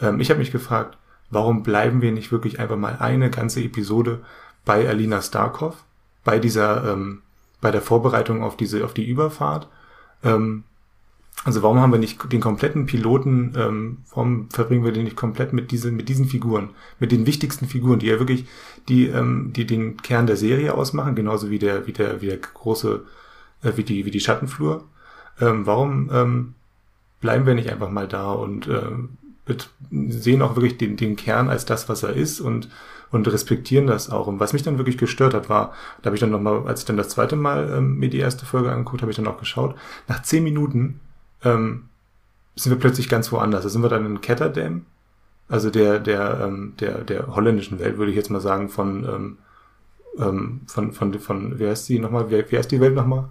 ähm, 0.00 0.20
ich 0.20 0.30
habe 0.30 0.38
mich 0.38 0.52
gefragt, 0.52 0.96
warum 1.30 1.64
bleiben 1.64 2.00
wir 2.00 2.12
nicht 2.12 2.30
wirklich 2.30 2.60
einfach 2.60 2.76
mal 2.76 2.98
eine 3.00 3.30
ganze 3.30 3.60
Episode 3.62 4.20
bei 4.64 4.88
Alina 4.88 5.22
Starkov, 5.22 5.84
bei 6.24 6.38
dieser, 6.38 6.92
ähm, 6.92 7.22
bei 7.60 7.72
der 7.72 7.82
Vorbereitung 7.82 8.44
auf 8.44 8.56
diese, 8.56 8.84
auf 8.84 8.94
die 8.94 9.08
Überfahrt, 9.08 9.68
ähm, 10.22 10.64
also 11.44 11.62
warum 11.62 11.80
haben 11.80 11.92
wir 11.92 11.98
nicht 11.98 12.30
den 12.32 12.40
kompletten 12.40 12.84
Piloten, 12.84 13.54
ähm, 13.56 13.98
warum 14.10 14.50
verbringen 14.50 14.84
wir 14.84 14.92
den 14.92 15.04
nicht 15.04 15.16
komplett 15.16 15.54
mit 15.54 15.70
diesen, 15.70 15.96
mit 15.96 16.08
diesen 16.08 16.26
Figuren, 16.26 16.70
mit 16.98 17.12
den 17.12 17.26
wichtigsten 17.26 17.66
Figuren, 17.66 17.98
die 17.98 18.08
ja 18.08 18.18
wirklich, 18.18 18.44
die, 18.88 19.06
ähm, 19.06 19.52
die 19.54 19.66
den 19.66 19.96
Kern 19.96 20.26
der 20.26 20.36
Serie 20.36 20.74
ausmachen, 20.74 21.14
genauso 21.14 21.50
wie 21.50 21.58
der, 21.58 21.86
wie 21.86 21.92
der, 21.92 22.20
wie 22.20 22.26
der 22.26 22.36
große, 22.36 23.04
äh, 23.62 23.72
wie 23.76 23.84
die, 23.84 24.04
wie 24.04 24.10
die 24.10 24.20
Schattenflur. 24.20 24.84
Ähm, 25.40 25.66
warum 25.66 26.10
ähm, 26.12 26.54
bleiben 27.22 27.46
wir 27.46 27.54
nicht 27.54 27.70
einfach 27.70 27.90
mal 27.90 28.06
da 28.06 28.32
und 28.32 28.66
äh, 28.66 29.56
sehen 29.90 30.42
auch 30.42 30.56
wirklich 30.56 30.76
den, 30.76 30.96
den 30.96 31.16
Kern 31.16 31.48
als 31.48 31.64
das, 31.64 31.88
was 31.88 32.02
er 32.02 32.14
ist 32.14 32.40
und 32.40 32.68
und 33.12 33.26
respektieren 33.26 33.88
das 33.88 34.08
auch. 34.08 34.28
Und 34.28 34.38
was 34.38 34.52
mich 34.52 34.62
dann 34.62 34.78
wirklich 34.78 34.96
gestört 34.96 35.34
hat, 35.34 35.48
war, 35.48 35.72
da 36.00 36.06
habe 36.06 36.14
ich 36.14 36.20
dann 36.20 36.30
nochmal, 36.30 36.62
als 36.68 36.80
ich 36.80 36.86
dann 36.86 36.96
das 36.96 37.08
zweite 37.08 37.34
Mal 37.34 37.68
ähm, 37.76 37.98
mir 37.98 38.08
die 38.08 38.20
erste 38.20 38.46
Folge 38.46 38.70
angeguckt, 38.70 39.02
habe 39.02 39.10
ich 39.10 39.16
dann 39.16 39.26
auch 39.26 39.40
geschaut, 39.40 39.74
nach 40.06 40.22
zehn 40.22 40.44
Minuten 40.44 41.00
ähm, 41.44 41.88
sind 42.56 42.72
wir 42.72 42.78
plötzlich 42.78 43.08
ganz 43.08 43.32
woanders. 43.32 43.62
Da 43.62 43.68
sind 43.68 43.82
wir 43.82 43.88
dann 43.88 44.06
in 44.06 44.20
Ketterdam, 44.20 44.86
also 45.48 45.70
der, 45.70 45.98
der, 45.98 46.40
ähm, 46.44 46.74
der, 46.80 46.98
der 46.98 47.34
holländischen 47.34 47.78
Welt, 47.78 47.98
würde 47.98 48.10
ich 48.10 48.16
jetzt 48.16 48.30
mal 48.30 48.40
sagen, 48.40 48.68
von, 48.68 49.04
ähm, 49.04 49.38
ähm, 50.18 50.60
von, 50.66 50.92
von, 50.92 51.18
von, 51.18 51.58
wie 51.58 51.66
heißt 51.68 51.88
die 51.88 51.98
nochmal, 51.98 52.30
wie, 52.30 52.44
wie 52.50 52.58
heißt 52.58 52.70
die 52.70 52.80
Welt 52.80 52.94
nochmal? 52.94 53.24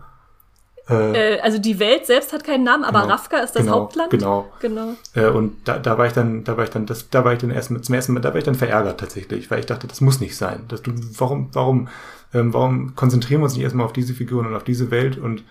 Äh, 0.89 1.35
äh, 1.35 1.39
also 1.41 1.59
die 1.59 1.79
Welt 1.79 2.07
selbst 2.07 2.33
hat 2.33 2.43
keinen 2.43 2.63
Namen, 2.63 2.83
aber 2.83 3.01
genau, 3.01 3.13
Rafka 3.13 3.37
ist 3.37 3.55
das 3.55 3.63
genau, 3.63 3.75
Hauptland. 3.75 4.09
Genau. 4.09 4.51
genau. 4.59 4.95
Äh, 5.13 5.27
und 5.27 5.67
da, 5.67 5.77
da 5.77 5.97
war 5.97 6.07
ich 6.07 6.13
dann, 6.13 6.43
da 6.43 6.57
war 6.57 6.63
ich 6.63 6.71
dann, 6.71 6.85
das, 6.85 7.09
da 7.09 7.23
war 7.23 7.33
ich 7.33 7.39
dann 7.39 7.51
erst 7.51 7.69
zum 7.83 7.95
ersten 7.95 8.13
Mal, 8.13 8.21
da 8.21 8.29
war 8.29 8.37
ich 8.37 8.43
dann 8.43 8.55
verärgert 8.55 8.99
tatsächlich, 8.99 9.51
weil 9.51 9.59
ich 9.59 9.67
dachte, 9.67 9.87
das 9.87 10.01
muss 10.01 10.19
nicht 10.19 10.35
sein. 10.35 10.63
Das, 10.67 10.81
du, 10.81 10.91
warum, 11.17 11.49
warum, 11.53 11.87
ähm, 12.33 12.53
warum 12.53 12.95
konzentrieren 12.95 13.41
wir 13.41 13.45
uns 13.45 13.53
nicht 13.53 13.63
erstmal 13.63 13.85
auf 13.85 13.93
diese 13.93 14.13
Figuren 14.13 14.47
und 14.47 14.55
auf 14.55 14.63
diese 14.63 14.89
Welt 14.89 15.17
und 15.17 15.43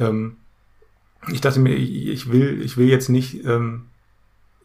ähm, 0.00 0.36
ich 1.30 1.40
dachte 1.40 1.60
mir, 1.60 1.74
ich 1.74 2.32
will, 2.32 2.60
ich 2.62 2.76
will 2.76 2.88
jetzt 2.88 3.08
nicht 3.08 3.44
ähm, 3.44 3.86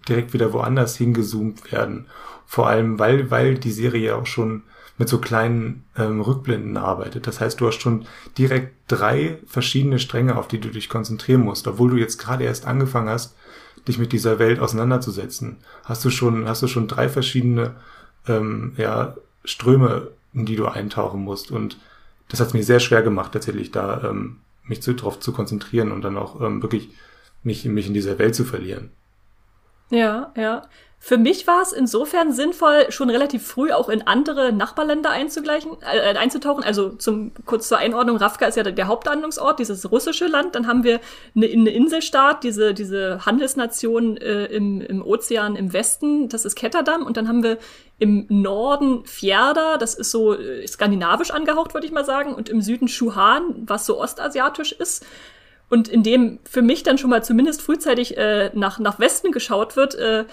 direkt 0.07 0.33
wieder 0.33 0.53
woanders 0.53 0.97
hingezoomt 0.97 1.71
werden. 1.71 2.07
Vor 2.45 2.67
allem, 2.67 2.97
weil, 2.97 3.29
weil 3.29 3.57
die 3.57 3.71
Serie 3.71 4.15
auch 4.15 4.25
schon 4.25 4.63
mit 4.97 5.09
so 5.09 5.19
kleinen 5.19 5.85
ähm, 5.95 6.21
Rückblenden 6.21 6.77
arbeitet. 6.77 7.27
Das 7.27 7.39
heißt, 7.39 7.61
du 7.61 7.67
hast 7.67 7.81
schon 7.81 8.05
direkt 8.37 8.73
drei 8.87 9.37
verschiedene 9.45 9.99
Stränge, 9.99 10.37
auf 10.37 10.47
die 10.47 10.59
du 10.59 10.69
dich 10.69 10.89
konzentrieren 10.89 11.41
musst, 11.41 11.67
obwohl 11.67 11.91
du 11.91 11.97
jetzt 11.97 12.17
gerade 12.17 12.45
erst 12.45 12.65
angefangen 12.65 13.09
hast, 13.09 13.35
dich 13.87 13.99
mit 13.99 14.11
dieser 14.11 14.39
Welt 14.39 14.59
auseinanderzusetzen. 14.59 15.57
Hast 15.83 16.03
du 16.03 16.09
schon, 16.09 16.47
hast 16.47 16.63
du 16.63 16.67
schon 16.67 16.87
drei 16.87 17.09
verschiedene 17.09 17.75
ähm, 18.27 18.73
ja, 18.77 19.15
Ströme, 19.45 20.09
in 20.33 20.45
die 20.45 20.55
du 20.55 20.65
eintauchen 20.65 21.21
musst. 21.21 21.51
Und 21.51 21.77
das 22.29 22.39
hat 22.39 22.47
es 22.47 22.53
mir 22.53 22.63
sehr 22.63 22.79
schwer 22.79 23.03
gemacht, 23.03 23.33
tatsächlich 23.33 23.71
da 23.71 24.03
ähm, 24.03 24.37
mich 24.67 24.81
zu, 24.81 24.93
darauf 24.93 25.19
zu 25.19 25.31
konzentrieren 25.33 25.91
und 25.91 26.01
dann 26.01 26.17
auch 26.17 26.41
ähm, 26.41 26.61
wirklich 26.61 26.89
mich, 27.43 27.65
mich 27.65 27.87
in 27.87 27.93
dieser 27.93 28.19
Welt 28.19 28.35
zu 28.35 28.45
verlieren. 28.45 28.91
Ja, 29.89 30.33
ja. 30.35 30.67
Für 30.99 31.17
mich 31.17 31.45
war 31.45 31.61
es 31.61 31.71
insofern 31.71 32.33
sinnvoll, 32.33 32.87
schon 32.91 33.09
relativ 33.09 33.45
früh 33.45 33.71
auch 33.71 33.87
in 33.87 34.07
andere 34.07 34.51
Nachbarländer 34.51 35.11
einzugleichen, 35.11 35.77
äh, 35.81 36.15
einzutauchen. 36.17 36.63
Also 36.63 36.89
zum 36.89 37.31
kurz 37.45 37.67
zur 37.67 37.77
Einordnung, 37.77 38.17
Ravka 38.17 38.47
ist 38.47 38.57
ja 38.57 38.63
der 38.63 38.87
Haupthandlungsort, 38.87 39.59
dieses 39.59 39.89
russische 39.91 40.25
Land. 40.25 40.55
Dann 40.55 40.67
haben 40.67 40.83
wir 40.83 40.99
eine, 41.35 41.45
eine 41.45 41.69
Inselstaat, 41.69 42.43
diese, 42.43 42.73
diese 42.73 43.25
Handelsnation 43.25 44.17
äh, 44.17 44.45
im, 44.45 44.81
im 44.81 45.01
Ozean 45.05 45.55
im 45.55 45.71
Westen, 45.71 46.29
das 46.29 46.45
ist 46.45 46.55
Ketterdam. 46.55 47.05
Und 47.05 47.15
dann 47.15 47.27
haben 47.27 47.43
wir 47.43 47.57
im 47.99 48.25
Norden 48.27 49.05
Fjerda, 49.05 49.77
das 49.77 49.93
ist 49.93 50.11
so 50.11 50.33
äh, 50.33 50.67
skandinavisch 50.67 51.31
angehaucht, 51.31 51.75
würde 51.75 51.85
ich 51.85 51.93
mal 51.93 52.05
sagen. 52.05 52.33
Und 52.33 52.49
im 52.49 52.61
Süden 52.61 52.87
Schuhan, 52.87 53.63
was 53.67 53.85
so 53.85 54.01
ostasiatisch 54.01 54.71
ist. 54.71 55.05
Und 55.69 55.89
in 55.89 56.01
dem 56.01 56.39
für 56.49 56.61
mich 56.61 56.83
dann 56.83 56.97
schon 56.97 57.09
mal 57.09 57.23
zumindest 57.23 57.61
frühzeitig 57.61 58.17
äh, 58.17 58.51
nach, 58.53 58.79
nach 58.79 58.99
Westen 58.99 59.31
geschaut 59.31 59.75
wird, 59.75 59.95
äh, 59.95 60.25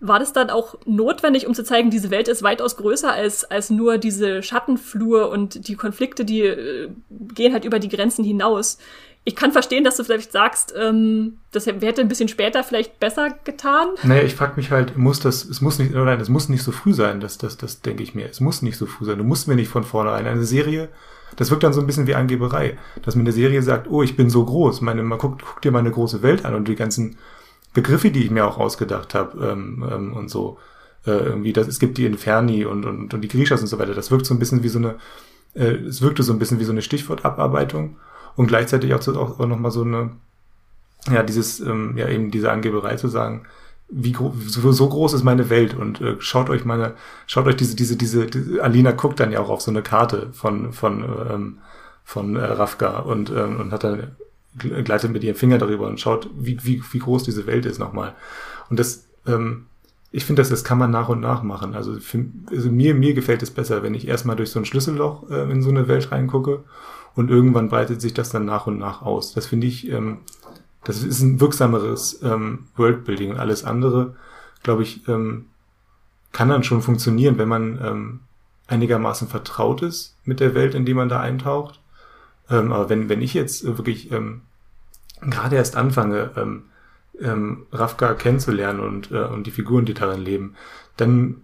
war 0.00 0.18
das 0.20 0.32
dann 0.32 0.50
auch 0.50 0.76
notwendig, 0.86 1.46
um 1.46 1.54
zu 1.54 1.64
zeigen, 1.64 1.90
diese 1.90 2.10
Welt 2.10 2.28
ist 2.28 2.42
weitaus 2.42 2.76
größer 2.76 3.12
als, 3.12 3.44
als 3.44 3.70
nur 3.70 3.98
diese 3.98 4.42
Schattenflur 4.42 5.30
und 5.30 5.66
die 5.68 5.74
Konflikte, 5.74 6.24
die 6.24 6.42
äh, 6.42 6.88
gehen 7.10 7.52
halt 7.52 7.64
über 7.64 7.78
die 7.78 7.88
Grenzen 7.88 8.24
hinaus. 8.24 8.78
ich 9.24 9.34
kann 9.34 9.52
verstehen, 9.52 9.84
dass 9.84 9.96
du 9.96 10.04
vielleicht 10.04 10.30
sagst, 10.30 10.72
ähm, 10.78 11.38
das 11.50 11.66
hätte 11.66 12.00
ein 12.00 12.08
bisschen 12.08 12.28
später 12.28 12.62
vielleicht 12.62 13.00
besser 13.00 13.30
getan. 13.44 13.88
Naja, 14.04 14.22
ich 14.22 14.36
frage 14.36 14.54
mich 14.56 14.70
halt, 14.70 14.96
muss 14.96 15.20
das, 15.20 15.44
es 15.44 15.60
muss 15.60 15.78
nicht, 15.78 15.92
nein, 15.92 16.20
es 16.20 16.28
muss 16.28 16.48
nicht 16.48 16.62
so 16.62 16.70
früh 16.70 16.94
sein, 16.94 17.20
das, 17.20 17.36
das, 17.36 17.56
das 17.56 17.82
denke 17.82 18.02
ich 18.02 18.14
mir. 18.14 18.26
Es 18.26 18.40
muss 18.40 18.62
nicht 18.62 18.78
so 18.78 18.86
früh 18.86 19.04
sein. 19.04 19.18
Du 19.18 19.24
musst 19.24 19.48
mir 19.48 19.56
nicht 19.56 19.68
von 19.68 19.84
vornherein 19.84 20.26
eine 20.26 20.44
Serie, 20.44 20.88
das 21.36 21.50
wirkt 21.50 21.62
dann 21.62 21.72
so 21.72 21.80
ein 21.80 21.86
bisschen 21.86 22.06
wie 22.06 22.14
Angeberei, 22.14 22.78
dass 23.02 23.16
mir 23.16 23.22
eine 23.22 23.32
Serie 23.32 23.62
sagt, 23.62 23.90
oh, 23.90 24.02
ich 24.02 24.16
bin 24.16 24.30
so 24.30 24.44
groß, 24.44 24.80
meine, 24.80 25.02
mal 25.02 25.18
guck, 25.18 25.42
guck 25.42 25.60
dir 25.60 25.72
meine 25.72 25.90
große 25.90 26.22
Welt 26.22 26.44
an 26.44 26.54
und 26.54 26.68
die 26.68 26.76
ganzen 26.76 27.18
Begriffe, 27.74 28.10
die 28.10 28.24
ich 28.24 28.30
mir 28.30 28.46
auch 28.46 28.58
ausgedacht 28.58 29.14
habe 29.14 29.46
ähm, 29.46 29.84
ähm, 29.90 30.12
und 30.14 30.28
so. 30.28 30.58
Äh, 31.06 31.10
irgendwie, 31.10 31.52
das, 31.52 31.68
es 31.68 31.78
gibt 31.78 31.98
die 31.98 32.06
Inferni 32.06 32.64
und, 32.64 32.84
und, 32.84 33.14
und 33.14 33.20
die 33.20 33.28
Grieschers 33.28 33.60
und 33.60 33.68
so 33.68 33.78
weiter. 33.78 33.94
Das 33.94 34.10
wirkt 34.10 34.26
so 34.26 34.34
ein 34.34 34.38
bisschen 34.38 34.62
wie 34.62 34.68
so 34.68 34.78
eine, 34.78 34.96
äh, 35.54 35.74
es 35.86 36.02
wirkte 36.02 36.22
so 36.22 36.32
ein 36.32 36.38
bisschen 36.38 36.60
wie 36.60 36.64
so 36.64 36.72
eine 36.72 36.82
Stichwortabarbeitung 36.82 37.96
und 38.36 38.46
gleichzeitig 38.46 38.94
auch, 38.94 39.06
auch, 39.08 39.40
auch 39.40 39.46
nochmal 39.46 39.70
so 39.70 39.82
eine, 39.82 40.10
ja, 41.10 41.22
dieses, 41.22 41.60
ähm, 41.60 41.96
ja, 41.96 42.08
eben 42.08 42.30
diese 42.30 42.50
Angeberei 42.50 42.96
zu 42.96 43.08
sagen, 43.08 43.46
wie 43.88 44.14
so, 44.46 44.72
so 44.72 44.88
groß 44.88 45.14
ist 45.14 45.24
meine 45.24 45.48
Welt 45.48 45.74
und 45.74 46.00
äh, 46.00 46.16
schaut 46.18 46.50
euch 46.50 46.64
meine, 46.64 46.94
schaut 47.26 47.46
euch 47.46 47.56
diese, 47.56 47.74
diese, 47.74 47.96
diese, 47.96 48.26
diese, 48.26 48.62
Alina 48.62 48.92
guckt 48.92 49.18
dann 49.18 49.32
ja 49.32 49.40
auch 49.40 49.48
auf 49.48 49.62
so 49.62 49.70
eine 49.70 49.82
Karte 49.82 50.28
von, 50.32 50.72
von, 50.72 51.04
ähm, 51.30 51.58
von 52.04 52.36
äh, 52.36 52.44
Rafka 52.44 52.98
und, 52.98 53.30
ähm, 53.30 53.60
und 53.60 53.72
hat 53.72 53.84
dann 53.84 54.16
gleitet 54.58 55.10
mit 55.10 55.24
ihrem 55.24 55.36
Finger 55.36 55.58
darüber 55.58 55.86
und 55.86 56.00
schaut, 56.00 56.28
wie, 56.36 56.58
wie, 56.64 56.82
wie 56.90 56.98
groß 56.98 57.24
diese 57.24 57.46
Welt 57.46 57.66
ist 57.66 57.78
nochmal. 57.78 58.14
Und 58.70 58.78
das, 58.78 59.06
ähm, 59.26 59.66
ich 60.10 60.24
finde, 60.24 60.40
das, 60.40 60.48
das 60.48 60.64
kann 60.64 60.78
man 60.78 60.90
nach 60.90 61.08
und 61.08 61.20
nach 61.20 61.42
machen. 61.42 61.74
Also, 61.74 61.98
für, 62.00 62.24
also 62.50 62.70
mir, 62.70 62.94
mir 62.94 63.14
gefällt 63.14 63.42
es 63.42 63.50
besser, 63.50 63.82
wenn 63.82 63.94
ich 63.94 64.08
erstmal 64.08 64.36
durch 64.36 64.50
so 64.50 64.58
ein 64.58 64.64
Schlüsselloch 64.64 65.30
äh, 65.30 65.50
in 65.50 65.62
so 65.62 65.70
eine 65.70 65.88
Welt 65.88 66.10
reingucke 66.12 66.64
und 67.14 67.30
irgendwann 67.30 67.68
breitet 67.68 68.00
sich 68.00 68.14
das 68.14 68.30
dann 68.30 68.44
nach 68.44 68.66
und 68.66 68.78
nach 68.78 69.02
aus. 69.02 69.34
Das 69.34 69.46
finde 69.46 69.66
ich, 69.66 69.90
ähm, 69.90 70.18
das 70.84 71.02
ist 71.02 71.20
ein 71.20 71.40
wirksameres 71.40 72.22
ähm, 72.22 72.66
Worldbuilding 72.76 73.32
und 73.32 73.38
alles 73.38 73.64
andere, 73.64 74.14
glaube 74.62 74.82
ich, 74.82 75.06
ähm, 75.08 75.46
kann 76.32 76.48
dann 76.48 76.64
schon 76.64 76.82
funktionieren, 76.82 77.38
wenn 77.38 77.48
man 77.48 77.78
ähm, 77.82 78.20
einigermaßen 78.68 79.28
vertraut 79.28 79.82
ist 79.82 80.16
mit 80.24 80.40
der 80.40 80.54
Welt, 80.54 80.74
in 80.74 80.84
die 80.84 80.94
man 80.94 81.08
da 81.08 81.20
eintaucht. 81.20 81.80
Ähm, 82.50 82.72
aber 82.72 82.88
wenn, 82.88 83.08
wenn 83.08 83.22
ich 83.22 83.34
jetzt 83.34 83.64
wirklich 83.64 84.12
ähm, 84.12 84.42
gerade 85.20 85.56
erst 85.56 85.76
anfange, 85.76 86.30
ähm, 86.36 86.64
ähm, 87.20 87.66
Rafka 87.72 88.14
kennenzulernen 88.14 88.80
und, 88.80 89.10
äh, 89.10 89.24
und 89.24 89.46
die 89.46 89.50
Figuren, 89.50 89.84
die 89.84 89.94
darin 89.94 90.20
leben, 90.20 90.54
dann 90.96 91.42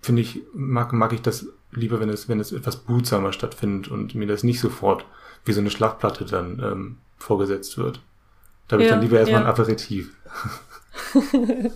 finde 0.00 0.22
ich, 0.22 0.42
mag, 0.54 0.92
mag 0.92 1.12
ich 1.12 1.22
das 1.22 1.46
lieber, 1.72 2.00
wenn 2.00 2.08
es, 2.08 2.28
wenn 2.28 2.40
es 2.40 2.52
etwas 2.52 2.76
behutsamer 2.76 3.32
stattfindet 3.32 3.88
und 3.88 4.14
mir 4.14 4.26
das 4.26 4.42
nicht 4.42 4.60
sofort 4.60 5.04
wie 5.44 5.52
so 5.52 5.60
eine 5.60 5.70
Schlachtplatte 5.70 6.24
dann 6.24 6.60
ähm, 6.62 6.96
vorgesetzt 7.18 7.78
wird. 7.78 8.00
Da 8.68 8.74
habe 8.74 8.84
ich 8.84 8.90
dann 8.90 9.00
lieber 9.00 9.18
erstmal 9.18 9.42
ja. 9.42 9.46
ein 9.46 9.50
Aperitif. 9.50 10.10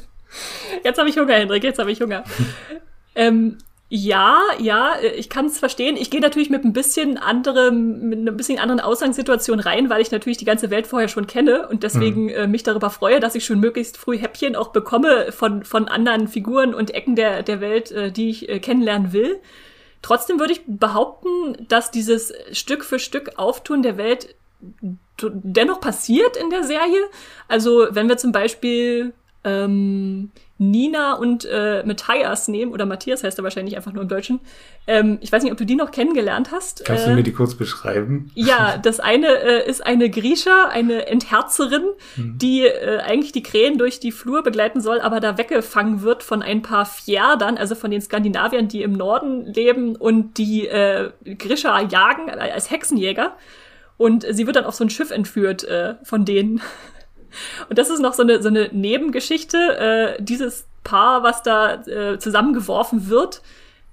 jetzt 0.84 0.98
habe 0.98 1.08
ich 1.08 1.18
Hunger, 1.18 1.34
Hendrik, 1.34 1.62
jetzt 1.62 1.78
habe 1.78 1.92
ich 1.92 2.00
Hunger. 2.00 2.24
ähm, 3.14 3.58
ja, 3.92 4.40
ja, 4.60 4.94
ich 5.16 5.28
kann 5.28 5.46
es 5.46 5.58
verstehen. 5.58 5.96
Ich 5.96 6.10
gehe 6.10 6.20
natürlich 6.20 6.48
mit 6.48 6.64
ein 6.64 6.72
bisschen 6.72 7.18
anderem, 7.18 8.08
mit 8.08 8.20
einer 8.20 8.30
bisschen 8.30 8.60
anderen 8.60 8.78
Ausgangssituation 8.78 9.58
rein, 9.58 9.90
weil 9.90 10.00
ich 10.00 10.12
natürlich 10.12 10.38
die 10.38 10.44
ganze 10.44 10.70
Welt 10.70 10.86
vorher 10.86 11.08
schon 11.08 11.26
kenne 11.26 11.66
und 11.66 11.82
deswegen 11.82 12.26
mhm. 12.26 12.28
äh, 12.28 12.46
mich 12.46 12.62
darüber 12.62 12.90
freue, 12.90 13.18
dass 13.18 13.34
ich 13.34 13.44
schon 13.44 13.58
möglichst 13.58 13.96
früh 13.96 14.16
Häppchen 14.16 14.54
auch 14.54 14.68
bekomme 14.68 15.32
von, 15.32 15.64
von 15.64 15.88
anderen 15.88 16.28
Figuren 16.28 16.72
und 16.72 16.94
Ecken 16.94 17.16
der, 17.16 17.42
der 17.42 17.60
Welt, 17.60 17.90
äh, 17.90 18.12
die 18.12 18.30
ich 18.30 18.48
äh, 18.48 18.60
kennenlernen 18.60 19.12
will. 19.12 19.40
Trotzdem 20.02 20.38
würde 20.38 20.52
ich 20.52 20.62
behaupten, 20.68 21.66
dass 21.66 21.90
dieses 21.90 22.32
Stück 22.52 22.84
für 22.84 23.00
Stück 23.00 23.38
Auftun 23.38 23.82
der 23.82 23.96
Welt 23.96 24.36
dennoch 25.20 25.80
passiert 25.80 26.36
in 26.36 26.48
der 26.50 26.62
Serie. 26.62 27.02
Also 27.48 27.88
wenn 27.90 28.08
wir 28.08 28.18
zum 28.18 28.30
Beispiel 28.30 29.12
ähm, 29.42 30.30
Nina 30.60 31.14
und 31.14 31.46
äh, 31.46 31.82
Matthias 31.86 32.46
nehmen, 32.46 32.72
oder 32.72 32.84
Matthias 32.84 33.24
heißt 33.24 33.38
er 33.38 33.44
wahrscheinlich 33.44 33.76
einfach 33.76 33.94
nur 33.94 34.02
im 34.02 34.08
Deutschen. 34.08 34.40
Ähm, 34.86 35.16
ich 35.22 35.32
weiß 35.32 35.42
nicht, 35.42 35.52
ob 35.52 35.56
du 35.56 35.64
die 35.64 35.74
noch 35.74 35.90
kennengelernt 35.90 36.50
hast. 36.52 36.84
Kannst 36.84 37.06
äh, 37.06 37.08
du 37.08 37.14
mir 37.16 37.22
die 37.22 37.32
kurz 37.32 37.54
beschreiben? 37.54 38.30
Ja, 38.34 38.76
das 38.76 39.00
eine 39.00 39.26
äh, 39.26 39.68
ist 39.68 39.84
eine 39.84 40.10
Grisha, 40.10 40.66
eine 40.68 41.06
Entherzerin, 41.06 41.84
hm. 42.16 42.36
die 42.36 42.66
äh, 42.66 42.98
eigentlich 42.98 43.32
die 43.32 43.42
Krähen 43.42 43.78
durch 43.78 44.00
die 44.00 44.12
Flur 44.12 44.42
begleiten 44.42 44.82
soll, 44.82 45.00
aber 45.00 45.20
da 45.20 45.38
weggefangen 45.38 46.02
wird 46.02 46.22
von 46.22 46.42
ein 46.42 46.60
paar 46.60 46.84
Fjerdern, 46.84 47.56
also 47.56 47.74
von 47.74 47.90
den 47.90 48.02
Skandinaviern, 48.02 48.68
die 48.68 48.82
im 48.82 48.92
Norden 48.92 49.46
leben 49.46 49.96
und 49.96 50.36
die 50.36 50.66
äh, 50.68 51.10
Grisha 51.24 51.80
jagen 51.80 52.28
als 52.28 52.70
Hexenjäger. 52.70 53.34
Und 53.96 54.26
sie 54.28 54.46
wird 54.46 54.56
dann 54.56 54.64
auf 54.64 54.74
so 54.74 54.84
ein 54.84 54.90
Schiff 54.90 55.10
entführt 55.10 55.64
äh, 55.64 55.94
von 56.02 56.26
denen. 56.26 56.60
Und 57.68 57.78
das 57.78 57.90
ist 57.90 58.00
noch 58.00 58.14
so 58.14 58.22
eine, 58.22 58.42
so 58.42 58.48
eine 58.48 58.68
Nebengeschichte, 58.72 60.16
äh, 60.18 60.22
dieses 60.22 60.66
Paar, 60.84 61.22
was 61.22 61.42
da 61.42 61.74
äh, 61.84 62.18
zusammengeworfen 62.18 63.08
wird, 63.08 63.42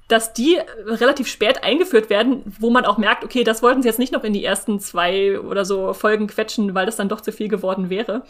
dass 0.08 0.32
die 0.34 0.58
relativ 0.86 1.28
spät 1.28 1.64
eingeführt 1.64 2.10
werden, 2.10 2.44
wo 2.60 2.70
man 2.70 2.86
auch 2.86 2.98
merkt, 2.98 3.26
okay, 3.26 3.44
das 3.44 3.62
wollten 3.62 3.82
sie 3.82 3.90
jetzt 3.90 4.00
nicht 4.00 4.14
noch 4.14 4.24
in 4.24 4.34
die 4.34 4.46
ersten 4.46 4.80
zwei 4.80 5.40
oder 5.40 5.66
so 5.66 5.94
Folgen 5.94 6.28
quetschen, 6.28 6.74
weil 6.74 6.86
das 6.86 6.96
dann 6.96 7.10
doch 7.10 7.20
zu 7.20 7.34
viel 7.34 7.50
geworden 7.50 7.90
wäre. 7.90 8.24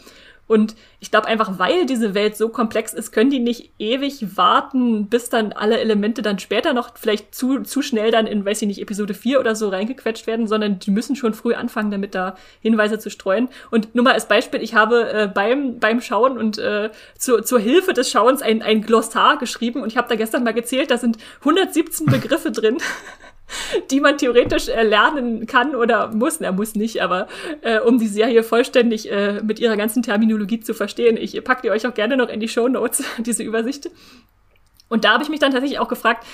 Und 0.48 0.74
ich 0.98 1.10
glaube 1.10 1.28
einfach, 1.28 1.58
weil 1.58 1.86
diese 1.86 2.14
Welt 2.14 2.36
so 2.36 2.48
komplex 2.48 2.94
ist, 2.94 3.12
können 3.12 3.30
die 3.30 3.38
nicht 3.38 3.70
ewig 3.78 4.36
warten, 4.36 5.08
bis 5.08 5.28
dann 5.28 5.52
alle 5.52 5.78
Elemente 5.78 6.22
dann 6.22 6.38
später 6.38 6.72
noch 6.72 6.96
vielleicht 6.96 7.34
zu, 7.34 7.60
zu 7.60 7.82
schnell 7.82 8.10
dann 8.10 8.26
in, 8.26 8.44
weiß 8.44 8.62
ich 8.62 8.68
nicht, 8.68 8.80
Episode 8.80 9.14
4 9.14 9.38
oder 9.38 9.54
so 9.54 9.68
reingequetscht 9.68 10.26
werden, 10.26 10.48
sondern 10.48 10.78
die 10.78 10.90
müssen 10.90 11.14
schon 11.14 11.34
früh 11.34 11.54
anfangen, 11.54 11.90
damit 11.90 12.14
da 12.14 12.34
Hinweise 12.60 12.98
zu 12.98 13.10
streuen. 13.10 13.48
Und 13.70 13.94
nur 13.94 14.04
mal 14.04 14.14
als 14.14 14.26
Beispiel, 14.26 14.62
ich 14.62 14.74
habe 14.74 15.12
äh, 15.12 15.28
beim, 15.28 15.78
beim 15.78 16.00
Schauen 16.00 16.38
und 16.38 16.58
äh, 16.58 16.90
zu, 17.18 17.42
zur 17.42 17.60
Hilfe 17.60 17.92
des 17.92 18.10
Schauens 18.10 18.40
ein, 18.40 18.62
ein 18.62 18.82
Glossar 18.82 19.36
geschrieben 19.36 19.82
und 19.82 19.88
ich 19.88 19.98
habe 19.98 20.08
da 20.08 20.14
gestern 20.14 20.44
mal 20.44 20.54
gezählt, 20.54 20.90
da 20.90 20.96
sind 20.96 21.18
117 21.40 22.06
Begriffe 22.06 22.50
drin. 22.50 22.78
die 23.90 24.00
man 24.00 24.18
theoretisch 24.18 24.68
äh, 24.68 24.82
lernen 24.82 25.46
kann 25.46 25.74
oder 25.74 26.12
muss. 26.12 26.40
Er 26.40 26.52
muss 26.52 26.74
nicht, 26.74 27.02
aber 27.02 27.28
äh, 27.62 27.80
um 27.80 27.98
die 27.98 28.08
Serie 28.08 28.42
vollständig 28.42 29.10
äh, 29.10 29.40
mit 29.42 29.58
ihrer 29.58 29.76
ganzen 29.76 30.02
Terminologie 30.02 30.60
zu 30.60 30.74
verstehen. 30.74 31.16
Ich 31.16 31.42
packe 31.44 31.62
die 31.62 31.70
euch 31.70 31.86
auch 31.86 31.94
gerne 31.94 32.16
noch 32.16 32.28
in 32.28 32.40
die 32.40 32.48
Show 32.48 32.68
Notes, 32.68 33.02
diese 33.18 33.42
Übersicht. 33.42 33.90
Und 34.88 35.04
da 35.04 35.12
habe 35.12 35.22
ich 35.22 35.28
mich 35.28 35.40
dann 35.40 35.52
tatsächlich 35.52 35.78
auch 35.78 35.88
gefragt, 35.88 36.26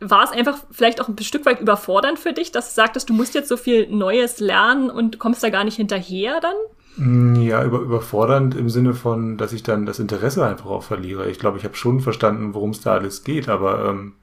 war 0.00 0.24
es 0.24 0.32
einfach 0.32 0.58
vielleicht 0.72 1.00
auch 1.00 1.08
ein 1.08 1.16
Stück 1.18 1.46
weit 1.46 1.60
überfordernd 1.60 2.18
für 2.18 2.32
dich, 2.32 2.50
dass 2.50 2.70
du 2.70 2.74
sagtest, 2.74 3.08
du 3.08 3.14
musst 3.14 3.34
jetzt 3.34 3.48
so 3.48 3.56
viel 3.56 3.88
Neues 3.88 4.40
lernen 4.40 4.90
und 4.90 5.20
kommst 5.20 5.44
da 5.44 5.50
gar 5.50 5.62
nicht 5.62 5.76
hinterher 5.76 6.40
dann? 6.40 6.56
Mm, 6.96 7.40
ja, 7.40 7.64
über, 7.64 7.78
überfordernd 7.78 8.56
im 8.56 8.68
Sinne 8.68 8.94
von, 8.94 9.38
dass 9.38 9.52
ich 9.52 9.62
dann 9.62 9.86
das 9.86 10.00
Interesse 10.00 10.44
einfach 10.44 10.66
auch 10.66 10.82
verliere. 10.82 11.30
Ich 11.30 11.38
glaube, 11.38 11.58
ich 11.58 11.64
habe 11.64 11.76
schon 11.76 12.00
verstanden, 12.00 12.52
worum 12.52 12.70
es 12.70 12.80
da 12.80 12.94
alles 12.94 13.22
geht, 13.22 13.48
aber 13.48 13.88
ähm, 13.88 14.14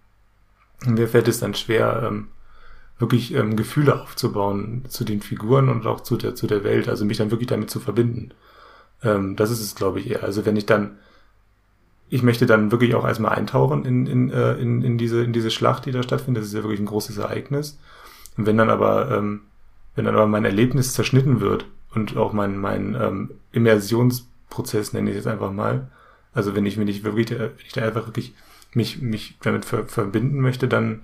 mir 0.85 1.07
fällt 1.07 1.27
es 1.27 1.39
dann 1.39 1.53
schwer, 1.53 2.03
ähm, 2.07 2.27
wirklich 2.97 3.33
ähm, 3.33 3.55
Gefühle 3.55 4.01
aufzubauen 4.01 4.83
zu 4.89 5.03
den 5.03 5.21
Figuren 5.21 5.69
und 5.69 5.87
auch 5.87 6.01
zu 6.01 6.17
der, 6.17 6.35
zu 6.35 6.47
der 6.47 6.63
Welt, 6.63 6.89
also 6.89 7.05
mich 7.05 7.17
dann 7.17 7.31
wirklich 7.31 7.47
damit 7.47 7.69
zu 7.69 7.79
verbinden. 7.79 8.31
Ähm, 9.03 9.35
das 9.35 9.51
ist 9.51 9.61
es, 9.61 9.75
glaube 9.75 9.99
ich, 9.99 10.09
eher. 10.09 10.23
Also 10.23 10.45
wenn 10.45 10.57
ich 10.57 10.65
dann, 10.65 10.97
ich 12.09 12.23
möchte 12.23 12.45
dann 12.45 12.71
wirklich 12.71 12.95
auch 12.95 13.05
erstmal 13.05 13.35
eintauchen 13.35 13.85
in, 13.85 14.05
in, 14.05 14.31
äh, 14.31 14.53
in, 14.53 14.81
in, 14.81 14.97
diese, 14.97 15.23
in 15.23 15.31
diese 15.31 15.51
Schlacht, 15.51 15.85
die 15.85 15.91
da 15.91 16.03
stattfindet. 16.03 16.43
Das 16.43 16.49
ist 16.49 16.55
ja 16.55 16.63
wirklich 16.63 16.81
ein 16.81 16.87
großes 16.87 17.17
Ereignis. 17.17 17.79
Und 18.37 18.45
wenn 18.45 18.57
dann 18.57 18.69
aber, 18.69 19.11
ähm, 19.11 19.41
wenn 19.95 20.05
dann 20.05 20.15
aber 20.15 20.27
mein 20.27 20.45
Erlebnis 20.45 20.93
zerschnitten 20.93 21.39
wird 21.39 21.65
und 21.93 22.17
auch 22.17 22.33
mein, 22.33 22.57
mein 22.57 22.95
ähm, 22.99 23.31
Immersionsprozess, 23.51 24.93
nenne 24.93 25.09
ich 25.09 25.15
es 25.15 25.23
jetzt 25.23 25.31
einfach 25.31 25.51
mal, 25.51 25.89
also 26.33 26.55
wenn 26.55 26.65
ich, 26.65 26.77
wenn 26.77 26.87
ich 26.87 27.03
wirklich, 27.03 27.31
wenn 27.31 27.51
ich 27.65 27.73
da 27.73 27.81
einfach 27.81 28.07
wirklich 28.07 28.33
mich, 28.73 29.01
mich 29.01 29.37
damit 29.41 29.65
ver 29.65 29.85
verbinden 29.85 30.39
möchte, 30.39 30.67
dann 30.67 31.01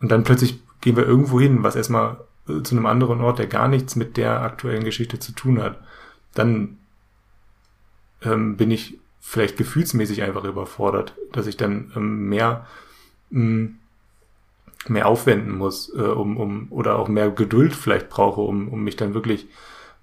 und 0.00 0.10
dann 0.10 0.24
plötzlich 0.24 0.60
gehen 0.80 0.96
wir 0.96 1.06
irgendwo 1.06 1.40
hin, 1.40 1.62
was 1.62 1.76
erstmal 1.76 2.18
äh, 2.48 2.62
zu 2.62 2.74
einem 2.74 2.86
anderen 2.86 3.20
Ort, 3.20 3.38
der 3.38 3.46
gar 3.46 3.68
nichts 3.68 3.96
mit 3.96 4.16
der 4.16 4.40
aktuellen 4.40 4.84
Geschichte 4.84 5.18
zu 5.18 5.32
tun 5.32 5.62
hat, 5.62 5.78
dann 6.34 6.78
ähm, 8.22 8.56
bin 8.56 8.70
ich 8.70 8.98
vielleicht 9.20 9.56
gefühlsmäßig 9.56 10.22
einfach 10.22 10.44
überfordert, 10.44 11.14
dass 11.32 11.46
ich 11.46 11.56
dann 11.56 11.92
ähm, 11.94 12.28
mehr 12.28 12.66
mh, 13.30 13.44
mm, 13.44 13.76
mehr 14.88 15.06
aufwenden 15.06 15.58
muss, 15.58 15.94
äh, 15.94 16.00
um, 16.00 16.36
um 16.38 16.66
oder 16.70 16.98
auch 16.98 17.08
mehr 17.08 17.30
Geduld 17.30 17.74
vielleicht 17.74 18.08
brauche, 18.08 18.40
um, 18.40 18.68
um 18.68 18.82
mich 18.82 18.96
dann 18.96 19.14
wirklich 19.14 19.46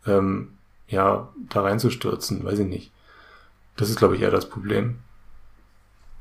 ähm, 0.05 0.49
ja 0.87 1.29
da 1.49 1.61
reinzustürzen, 1.61 2.43
weiß 2.43 2.59
ich 2.59 2.67
nicht. 2.67 2.91
Das 3.75 3.89
ist, 3.89 3.97
glaube 3.97 4.15
ich, 4.15 4.21
eher 4.21 4.31
das 4.31 4.49
Problem. 4.49 4.99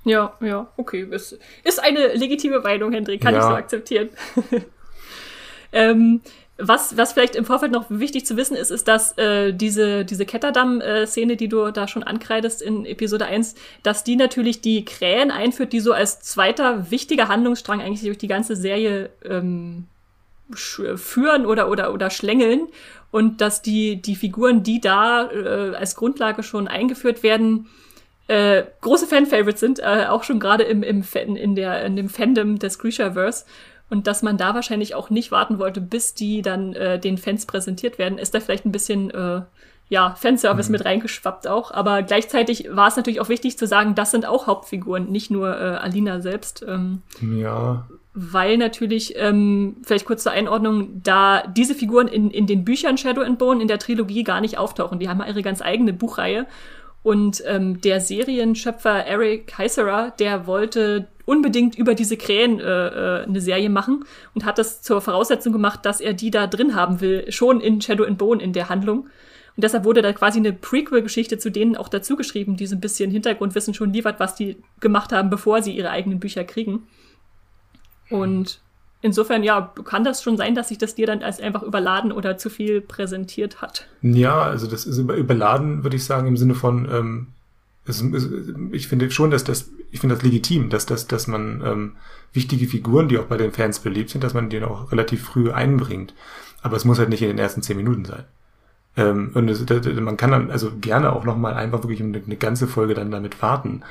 Ja, 0.06 0.34
ja, 0.40 0.68
okay. 0.76 1.04
Ist, 1.10 1.36
ist 1.64 1.82
eine 1.82 2.14
legitime 2.14 2.60
Meinung, 2.60 2.92
Hendrik, 2.92 3.20
kann 3.20 3.34
ja. 3.34 3.40
ich 3.40 3.46
so 3.46 3.54
akzeptieren. 3.54 4.10
ähm, 5.72 6.20
was, 6.58 6.96
was 6.96 7.12
vielleicht 7.12 7.34
im 7.34 7.44
Vorfeld 7.44 7.72
noch 7.72 7.86
wichtig 7.88 8.24
zu 8.24 8.36
wissen 8.36 8.56
ist, 8.56 8.70
ist, 8.70 8.86
dass 8.86 9.18
äh, 9.18 9.52
diese, 9.52 10.04
diese 10.04 10.24
Ketterdamm-Szene, 10.24 11.36
die 11.36 11.48
du 11.48 11.72
da 11.72 11.88
schon 11.88 12.04
ankreidest 12.04 12.62
in 12.62 12.86
Episode 12.86 13.26
1, 13.26 13.56
dass 13.82 14.04
die 14.04 14.14
natürlich 14.14 14.60
die 14.60 14.84
Krähen 14.84 15.32
einführt, 15.32 15.72
die 15.72 15.80
so 15.80 15.92
als 15.92 16.20
zweiter 16.20 16.90
wichtiger 16.92 17.26
Handlungsstrang 17.26 17.80
eigentlich 17.80 18.02
durch 18.02 18.16
die 18.16 18.28
ganze 18.28 18.54
Serie 18.54 19.10
ähm, 19.24 19.86
führen 20.54 21.46
oder, 21.46 21.68
oder, 21.68 21.92
oder 21.92 22.10
schlängeln 22.10 22.68
und 23.10 23.40
dass 23.40 23.60
die, 23.60 24.00
die 24.00 24.14
Figuren, 24.14 24.62
die 24.62 24.80
da 24.80 25.28
äh, 25.32 25.74
als 25.74 25.96
Grundlage 25.96 26.44
schon 26.44 26.68
eingeführt 26.68 27.24
werden, 27.24 27.66
äh, 28.28 28.64
große 28.80 29.06
Fan-Favorites 29.06 29.60
sind, 29.60 29.78
äh, 29.78 30.06
auch 30.08 30.24
schon 30.24 30.40
gerade 30.40 30.64
im, 30.64 30.82
im 30.82 31.02
Fan, 31.02 31.36
in, 31.36 31.54
der, 31.54 31.84
in 31.84 31.96
dem 31.96 32.08
Fandom 32.08 32.58
des 32.58 32.78
Grishaverse. 32.78 33.44
Und 33.88 34.08
dass 34.08 34.22
man 34.22 34.36
da 34.36 34.54
wahrscheinlich 34.54 34.96
auch 34.96 35.10
nicht 35.10 35.30
warten 35.30 35.58
wollte, 35.58 35.80
bis 35.80 36.14
die 36.14 36.42
dann 36.42 36.72
äh, 36.72 36.98
den 36.98 37.18
Fans 37.18 37.46
präsentiert 37.46 37.98
werden, 37.98 38.18
ist 38.18 38.34
da 38.34 38.40
vielleicht 38.40 38.66
ein 38.66 38.72
bisschen 38.72 39.10
äh, 39.10 39.42
ja, 39.88 40.16
Fanservice 40.16 40.68
mhm. 40.68 40.72
mit 40.72 40.84
reingeschwappt 40.84 41.46
auch. 41.46 41.70
Aber 41.70 42.02
gleichzeitig 42.02 42.68
war 42.72 42.88
es 42.88 42.96
natürlich 42.96 43.20
auch 43.20 43.28
wichtig 43.28 43.56
zu 43.56 43.66
sagen, 43.66 43.94
das 43.94 44.10
sind 44.10 44.26
auch 44.26 44.46
Hauptfiguren, 44.48 45.10
nicht 45.10 45.30
nur 45.30 45.56
äh, 45.56 45.76
Alina 45.76 46.20
selbst. 46.20 46.64
Ähm, 46.66 47.02
ja. 47.20 47.86
Weil 48.12 48.56
natürlich, 48.56 49.14
ähm, 49.16 49.76
vielleicht 49.82 50.06
kurz 50.06 50.24
zur 50.24 50.32
Einordnung, 50.32 51.02
da 51.02 51.46
diese 51.46 51.74
Figuren 51.74 52.08
in, 52.08 52.30
in 52.30 52.46
den 52.46 52.64
Büchern 52.64 52.98
Shadow 52.98 53.20
and 53.20 53.38
Bone 53.38 53.62
in 53.62 53.68
der 53.68 53.78
Trilogie 53.78 54.24
gar 54.24 54.40
nicht 54.40 54.58
auftauchen. 54.58 54.98
Die 54.98 55.08
haben 55.08 55.22
ihre 55.24 55.42
ganz 55.42 55.62
eigene 55.62 55.92
Buchreihe. 55.92 56.46
Und 57.02 57.42
ähm, 57.46 57.80
der 57.80 58.00
Serienschöpfer 58.00 59.06
Eric 59.06 59.56
Heiserer, 59.58 60.12
der 60.18 60.46
wollte 60.46 61.06
unbedingt 61.24 61.76
über 61.76 61.94
diese 61.94 62.16
Krähen 62.16 62.58
äh, 62.60 62.64
äh, 62.64 63.24
eine 63.24 63.40
Serie 63.40 63.70
machen 63.70 64.04
und 64.34 64.44
hat 64.44 64.58
das 64.58 64.82
zur 64.82 65.00
Voraussetzung 65.00 65.52
gemacht, 65.52 65.84
dass 65.84 66.00
er 66.00 66.14
die 66.14 66.30
da 66.30 66.46
drin 66.46 66.74
haben 66.74 67.00
will, 67.00 67.30
schon 67.30 67.60
in 67.60 67.80
Shadow 67.80 68.04
and 68.04 68.18
Bone 68.18 68.42
in 68.42 68.52
der 68.52 68.68
Handlung. 68.68 69.08
Und 69.56 69.62
deshalb 69.64 69.84
wurde 69.84 70.02
da 70.02 70.12
quasi 70.12 70.38
eine 70.38 70.52
Prequel-Geschichte 70.52 71.38
zu 71.38 71.50
denen 71.50 71.76
auch 71.76 71.88
dazu 71.88 72.16
geschrieben, 72.16 72.56
die 72.56 72.66
so 72.66 72.76
ein 72.76 72.80
bisschen 72.80 73.10
Hintergrundwissen 73.10 73.74
schon 73.74 73.92
liefert, 73.92 74.20
was 74.20 74.34
die 74.34 74.56
gemacht 74.80 75.12
haben, 75.12 75.30
bevor 75.30 75.62
sie 75.62 75.76
ihre 75.76 75.90
eigenen 75.90 76.20
Bücher 76.20 76.44
kriegen. 76.44 76.86
Und 78.10 78.60
insofern, 79.06 79.42
ja, 79.42 79.72
kann 79.84 80.04
das 80.04 80.22
schon 80.22 80.36
sein, 80.36 80.54
dass 80.54 80.68
sich 80.68 80.78
das 80.78 80.94
dir 80.94 81.06
dann 81.06 81.22
als 81.22 81.40
einfach 81.40 81.62
überladen 81.62 82.12
oder 82.12 82.36
zu 82.36 82.50
viel 82.50 82.80
präsentiert 82.80 83.62
hat. 83.62 83.86
Ja, 84.02 84.42
also 84.42 84.66
das 84.66 84.84
ist 84.84 84.98
überladen, 84.98 85.82
würde 85.82 85.96
ich 85.96 86.04
sagen, 86.04 86.26
im 86.26 86.36
Sinne 86.36 86.54
von, 86.54 86.88
ähm, 86.90 87.26
es, 87.86 88.02
es, 88.02 88.28
ich 88.72 88.88
finde 88.88 89.10
schon, 89.10 89.30
dass 89.30 89.44
das, 89.44 89.70
ich 89.90 90.00
finde 90.00 90.16
das 90.16 90.24
legitim, 90.24 90.68
dass, 90.68 90.86
dass, 90.86 91.06
dass 91.06 91.26
man 91.26 91.62
ähm, 91.64 91.92
wichtige 92.32 92.66
Figuren, 92.66 93.08
die 93.08 93.18
auch 93.18 93.26
bei 93.26 93.36
den 93.36 93.52
Fans 93.52 93.78
beliebt 93.78 94.10
sind, 94.10 94.24
dass 94.24 94.34
man 94.34 94.50
die 94.50 94.62
auch 94.62 94.92
relativ 94.92 95.22
früh 95.24 95.50
einbringt. 95.50 96.14
Aber 96.62 96.76
es 96.76 96.84
muss 96.84 96.98
halt 96.98 97.08
nicht 97.08 97.22
in 97.22 97.28
den 97.28 97.38
ersten 97.38 97.62
zehn 97.62 97.76
Minuten 97.76 98.04
sein. 98.04 98.24
Ähm, 98.96 99.30
und 99.34 99.48
es, 99.48 99.64
man 100.00 100.16
kann 100.16 100.30
dann 100.30 100.50
also 100.50 100.72
gerne 100.80 101.12
auch 101.12 101.24
nochmal 101.24 101.54
einfach 101.54 101.82
wirklich 101.82 102.00
eine, 102.00 102.22
eine, 102.24 102.36
ganze 102.36 102.66
Folge 102.66 102.94
dann 102.94 103.10
damit 103.10 103.42
warten. 103.42 103.82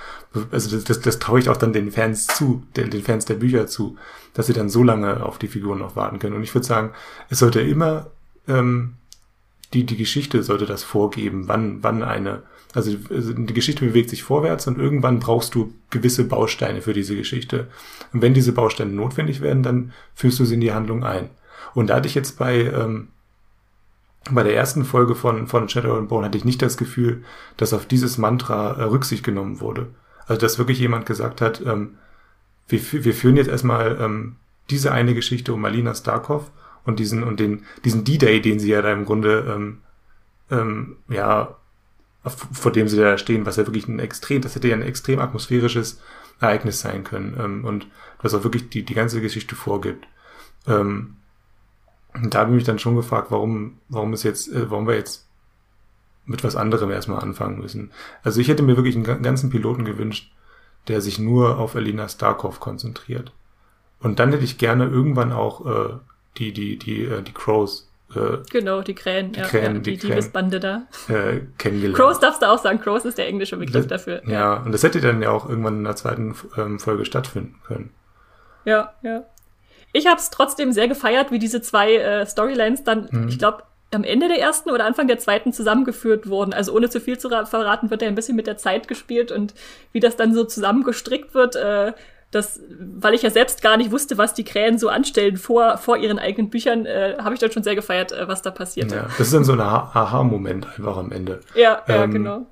Also 0.51 0.75
das, 0.75 0.83
das, 0.83 0.99
das 0.99 1.19
traue 1.19 1.39
ich 1.39 1.49
auch 1.49 1.57
dann 1.57 1.73
den 1.73 1.91
Fans 1.91 2.25
zu, 2.27 2.63
den, 2.75 2.89
den 2.89 3.03
Fans 3.03 3.25
der 3.25 3.35
Bücher 3.35 3.67
zu, 3.67 3.97
dass 4.33 4.47
sie 4.47 4.53
dann 4.53 4.69
so 4.69 4.83
lange 4.83 5.23
auf 5.23 5.37
die 5.37 5.47
Figuren 5.47 5.79
noch 5.79 5.95
warten 5.95 6.19
können. 6.19 6.35
Und 6.35 6.43
ich 6.43 6.53
würde 6.55 6.65
sagen, 6.65 6.91
es 7.29 7.39
sollte 7.39 7.61
immer 7.61 8.07
ähm, 8.47 8.93
die, 9.73 9.85
die 9.85 9.97
Geschichte 9.97 10.41
sollte 10.41 10.65
das 10.65 10.83
vorgeben, 10.83 11.47
wann, 11.47 11.83
wann 11.83 12.01
eine, 12.01 12.43
also, 12.73 12.95
also 13.09 13.33
die 13.33 13.53
Geschichte 13.53 13.85
bewegt 13.85 14.09
sich 14.09 14.23
vorwärts 14.23 14.67
und 14.67 14.77
irgendwann 14.77 15.19
brauchst 15.19 15.55
du 15.55 15.73
gewisse 15.89 16.23
Bausteine 16.23 16.81
für 16.81 16.93
diese 16.93 17.15
Geschichte. 17.15 17.67
Und 18.13 18.21
wenn 18.21 18.33
diese 18.33 18.53
Bausteine 18.53 18.91
notwendig 18.91 19.41
werden, 19.41 19.63
dann 19.63 19.93
führst 20.13 20.39
du 20.39 20.45
sie 20.45 20.55
in 20.55 20.61
die 20.61 20.73
Handlung 20.73 21.03
ein. 21.03 21.29
Und 21.73 21.89
da 21.89 21.95
hatte 21.95 22.07
ich 22.07 22.15
jetzt 22.15 22.37
bei 22.37 22.61
ähm, 22.61 23.09
bei 24.31 24.43
der 24.43 24.55
ersten 24.55 24.85
Folge 24.85 25.15
von, 25.15 25.47
von 25.47 25.69
Shadow 25.69 25.97
and 25.97 26.09
Bone 26.09 26.25
hatte 26.25 26.37
ich 26.37 26.45
nicht 26.45 26.61
das 26.61 26.77
Gefühl, 26.77 27.23
dass 27.57 27.73
auf 27.73 27.85
dieses 27.85 28.17
Mantra 28.17 28.73
äh, 28.73 28.83
Rücksicht 28.83 29.23
genommen 29.23 29.59
wurde. 29.59 29.87
Also, 30.27 30.41
dass 30.41 30.57
wirklich 30.57 30.79
jemand 30.79 31.05
gesagt 31.05 31.41
hat, 31.41 31.61
ähm, 31.65 31.97
wir, 32.67 32.81
wir 32.91 33.13
führen 33.13 33.37
jetzt 33.37 33.49
erstmal 33.49 33.97
ähm, 34.01 34.37
diese 34.71 34.91
eine 34.91 35.13
Geschichte 35.13 35.53
um 35.53 35.63
Alina 35.63 35.93
Starkov 35.93 36.49
und 36.83 36.99
diesen, 36.99 37.23
und 37.23 37.39
den, 37.39 37.65
diesen 37.83 38.03
D-Day, 38.03 38.41
den 38.41 38.59
sie 38.59 38.69
ja 38.69 38.81
da 38.81 38.91
im 38.91 39.05
Grunde, 39.05 39.45
ähm, 39.47 39.81
ähm, 40.49 40.97
ja, 41.07 41.55
vor 42.23 42.71
dem 42.71 42.87
sie 42.87 42.97
da 42.97 43.19
stehen, 43.19 43.45
was 43.45 43.57
ja 43.57 43.67
wirklich 43.67 43.87
ein 43.87 43.99
extrem, 43.99 44.41
das 44.41 44.55
hätte 44.55 44.67
ja 44.67 44.75
ein 44.75 44.81
extrem 44.81 45.19
atmosphärisches 45.19 46.01
Ereignis 46.39 46.79
sein 46.79 47.03
können, 47.03 47.37
ähm, 47.39 47.65
und 47.65 47.87
was 48.21 48.33
auch 48.33 48.43
wirklich 48.43 48.69
die, 48.69 48.83
die 48.83 48.95
ganze 48.95 49.21
Geschichte 49.21 49.55
vorgibt. 49.55 50.07
Ähm, 50.67 51.17
da 52.23 52.39
habe 52.39 52.51
ich 52.51 52.55
mich 52.55 52.63
dann 52.63 52.79
schon 52.79 52.95
gefragt, 52.95 53.31
warum, 53.31 53.79
warum 53.89 54.13
es 54.13 54.23
jetzt, 54.23 54.51
äh, 54.51 54.69
warum 54.69 54.87
wir 54.87 54.95
jetzt 54.95 55.27
mit 56.25 56.43
was 56.43 56.55
anderem 56.55 56.91
erstmal 56.91 57.21
anfangen 57.21 57.59
müssen. 57.59 57.91
Also 58.23 58.41
ich 58.41 58.47
hätte 58.47 58.63
mir 58.63 58.77
wirklich 58.77 58.95
einen 58.95 59.21
ganzen 59.21 59.49
Piloten 59.49 59.85
gewünscht, 59.85 60.31
der 60.87 61.01
sich 61.01 61.19
nur 61.19 61.59
auf 61.59 61.75
Elena 61.75 62.07
Starkov 62.09 62.59
konzentriert. 62.59 63.31
Und 63.99 64.19
dann 64.19 64.31
hätte 64.31 64.43
ich 64.43 64.57
gerne 64.57 64.85
irgendwann 64.85 65.31
auch 65.31 65.65
äh, 65.65 65.93
die, 66.37 66.51
die, 66.51 66.77
die, 66.77 67.03
äh, 67.03 67.21
die 67.21 67.33
Crows. 67.33 67.91
Äh, 68.13 68.37
genau, 68.51 68.81
die 68.81 68.93
Krähen, 68.93 69.31
die, 69.31 69.39
ja, 69.39 69.47
Krähen, 69.47 69.75
ja, 69.75 69.81
die, 69.81 69.97
die 69.97 70.07
Diebesbande 70.07 70.59
da. 70.59 70.83
Äh, 71.07 71.41
kennengelernt. 71.57 71.97
Crows 71.97 72.19
darfst 72.19 72.41
du 72.41 72.49
auch 72.49 72.59
sagen, 72.59 72.79
Crows 72.79 73.05
ist 73.05 73.17
der 73.17 73.27
englische 73.27 73.57
Begriff 73.57 73.87
das, 73.87 74.01
dafür. 74.01 74.21
Ja, 74.25 74.31
ja, 74.31 74.53
und 74.63 74.71
das 74.71 74.83
hätte 74.83 75.01
dann 75.01 75.21
ja 75.21 75.31
auch 75.31 75.47
irgendwann 75.49 75.77
in 75.77 75.83
der 75.83 75.95
zweiten 75.95 76.35
ähm, 76.57 76.79
Folge 76.79 77.05
stattfinden 77.05 77.55
können. 77.65 77.91
Ja, 78.65 78.93
ja. 79.01 79.23
Ich 79.95 80.07
habe 80.07 80.17
es 80.17 80.29
trotzdem 80.29 80.73
sehr 80.73 80.89
gefeiert, 80.89 81.31
wie 81.31 81.39
diese 81.39 81.61
zwei 81.61 81.95
äh, 81.95 82.25
Storylines 82.25 82.83
dann, 82.83 83.07
mhm. 83.09 83.29
ich 83.29 83.39
glaube, 83.39 83.63
am 83.93 84.03
Ende 84.03 84.27
der 84.27 84.41
ersten 84.41 84.69
oder 84.69 84.85
Anfang 84.85 85.07
der 85.07 85.19
zweiten 85.19 85.53
zusammengeführt 85.53 86.27
wurden. 86.27 86.53
Also 86.53 86.73
ohne 86.73 86.89
zu 86.89 86.99
viel 86.99 87.17
zu 87.17 87.29
verraten, 87.29 87.89
wird 87.89 88.01
er 88.01 88.09
ein 88.09 88.15
bisschen 88.15 88.35
mit 88.35 88.45
der 88.45 88.57
Zeit 88.57 88.89
gespielt 88.89 89.31
und 89.31 89.53
wie 89.93 90.01
das 90.01 90.17
dann 90.17 90.33
so 90.33 90.43
zusammengestrickt 90.43 91.33
wird, 91.33 91.55
äh, 91.55 91.93
das, 92.29 92.59
weil 92.77 93.13
ich 93.13 93.21
ja 93.21 93.29
selbst 93.29 93.61
gar 93.61 93.77
nicht 93.77 93.91
wusste, 93.91 94.17
was 94.17 94.33
die 94.33 94.43
Krähen 94.43 94.77
so 94.77 94.89
anstellen 94.89 95.37
vor, 95.37 95.77
vor 95.77 95.95
ihren 95.95 96.19
eigenen 96.19 96.49
Büchern, 96.49 96.85
äh, 96.85 97.15
habe 97.17 97.33
ich 97.33 97.39
dann 97.39 97.53
schon 97.53 97.63
sehr 97.63 97.75
gefeiert, 97.75 98.11
äh, 98.11 98.27
was 98.27 98.41
da 98.41 98.51
passiert. 98.51 98.91
Ja, 98.91 99.03
das 99.03 99.27
ist 99.27 99.33
dann 99.33 99.45
so 99.45 99.53
ein 99.53 99.61
Aha-Moment 99.61 100.67
einfach 100.75 100.97
am 100.97 101.13
Ende. 101.13 101.39
Ja, 101.55 101.81
ähm, 101.87 101.95
ja, 101.95 102.05
genau. 102.07 102.45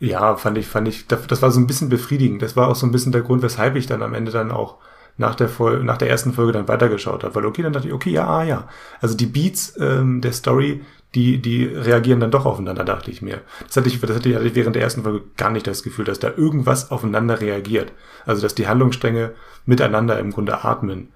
Ja, 0.00 0.34
fand 0.34 0.58
ich, 0.58 0.66
fand 0.66 0.88
ich, 0.88 1.06
das, 1.06 1.28
das 1.28 1.42
war 1.42 1.52
so 1.52 1.60
ein 1.60 1.68
bisschen 1.68 1.90
befriedigend. 1.90 2.42
Das 2.42 2.56
war 2.56 2.66
auch 2.66 2.74
so 2.74 2.86
ein 2.86 2.90
bisschen 2.90 3.12
der 3.12 3.22
Grund, 3.22 3.42
weshalb 3.42 3.76
ich 3.76 3.86
dann 3.86 4.02
am 4.02 4.14
Ende 4.14 4.32
dann 4.32 4.50
auch 4.50 4.78
nach 5.16 5.34
der 5.34 5.48
Folge, 5.48 5.84
nach 5.84 5.98
der 5.98 6.10
ersten 6.10 6.32
Folge 6.32 6.52
dann 6.52 6.68
weitergeschaut 6.68 7.24
habe, 7.24 7.34
weil 7.34 7.46
okay, 7.46 7.62
dann 7.62 7.72
dachte 7.72 7.88
ich, 7.88 7.94
okay, 7.94 8.10
ja, 8.10 8.26
ah, 8.26 8.44
ja. 8.44 8.68
Also 9.00 9.16
die 9.16 9.26
Beats 9.26 9.74
ähm, 9.78 10.20
der 10.20 10.32
Story, 10.32 10.82
die, 11.14 11.38
die 11.38 11.64
reagieren 11.64 12.20
dann 12.20 12.30
doch 12.30 12.46
aufeinander, 12.46 12.84
dachte 12.84 13.10
ich 13.10 13.20
mir. 13.20 13.42
Das 13.66 13.76
hatte 13.76 13.88
ich, 13.88 14.00
das 14.00 14.16
hatte 14.16 14.28
ich 14.30 14.54
während 14.54 14.76
der 14.76 14.82
ersten 14.82 15.02
Folge 15.02 15.22
gar 15.36 15.50
nicht 15.50 15.66
das 15.66 15.82
Gefühl, 15.82 16.06
dass 16.06 16.18
da 16.18 16.32
irgendwas 16.34 16.90
aufeinander 16.90 17.40
reagiert. 17.40 17.92
Also 18.24 18.40
dass 18.40 18.54
die 18.54 18.66
Handlungsstränge 18.66 19.32
miteinander 19.66 20.18
im 20.18 20.30
Grunde 20.30 20.64
atmen. 20.64 21.08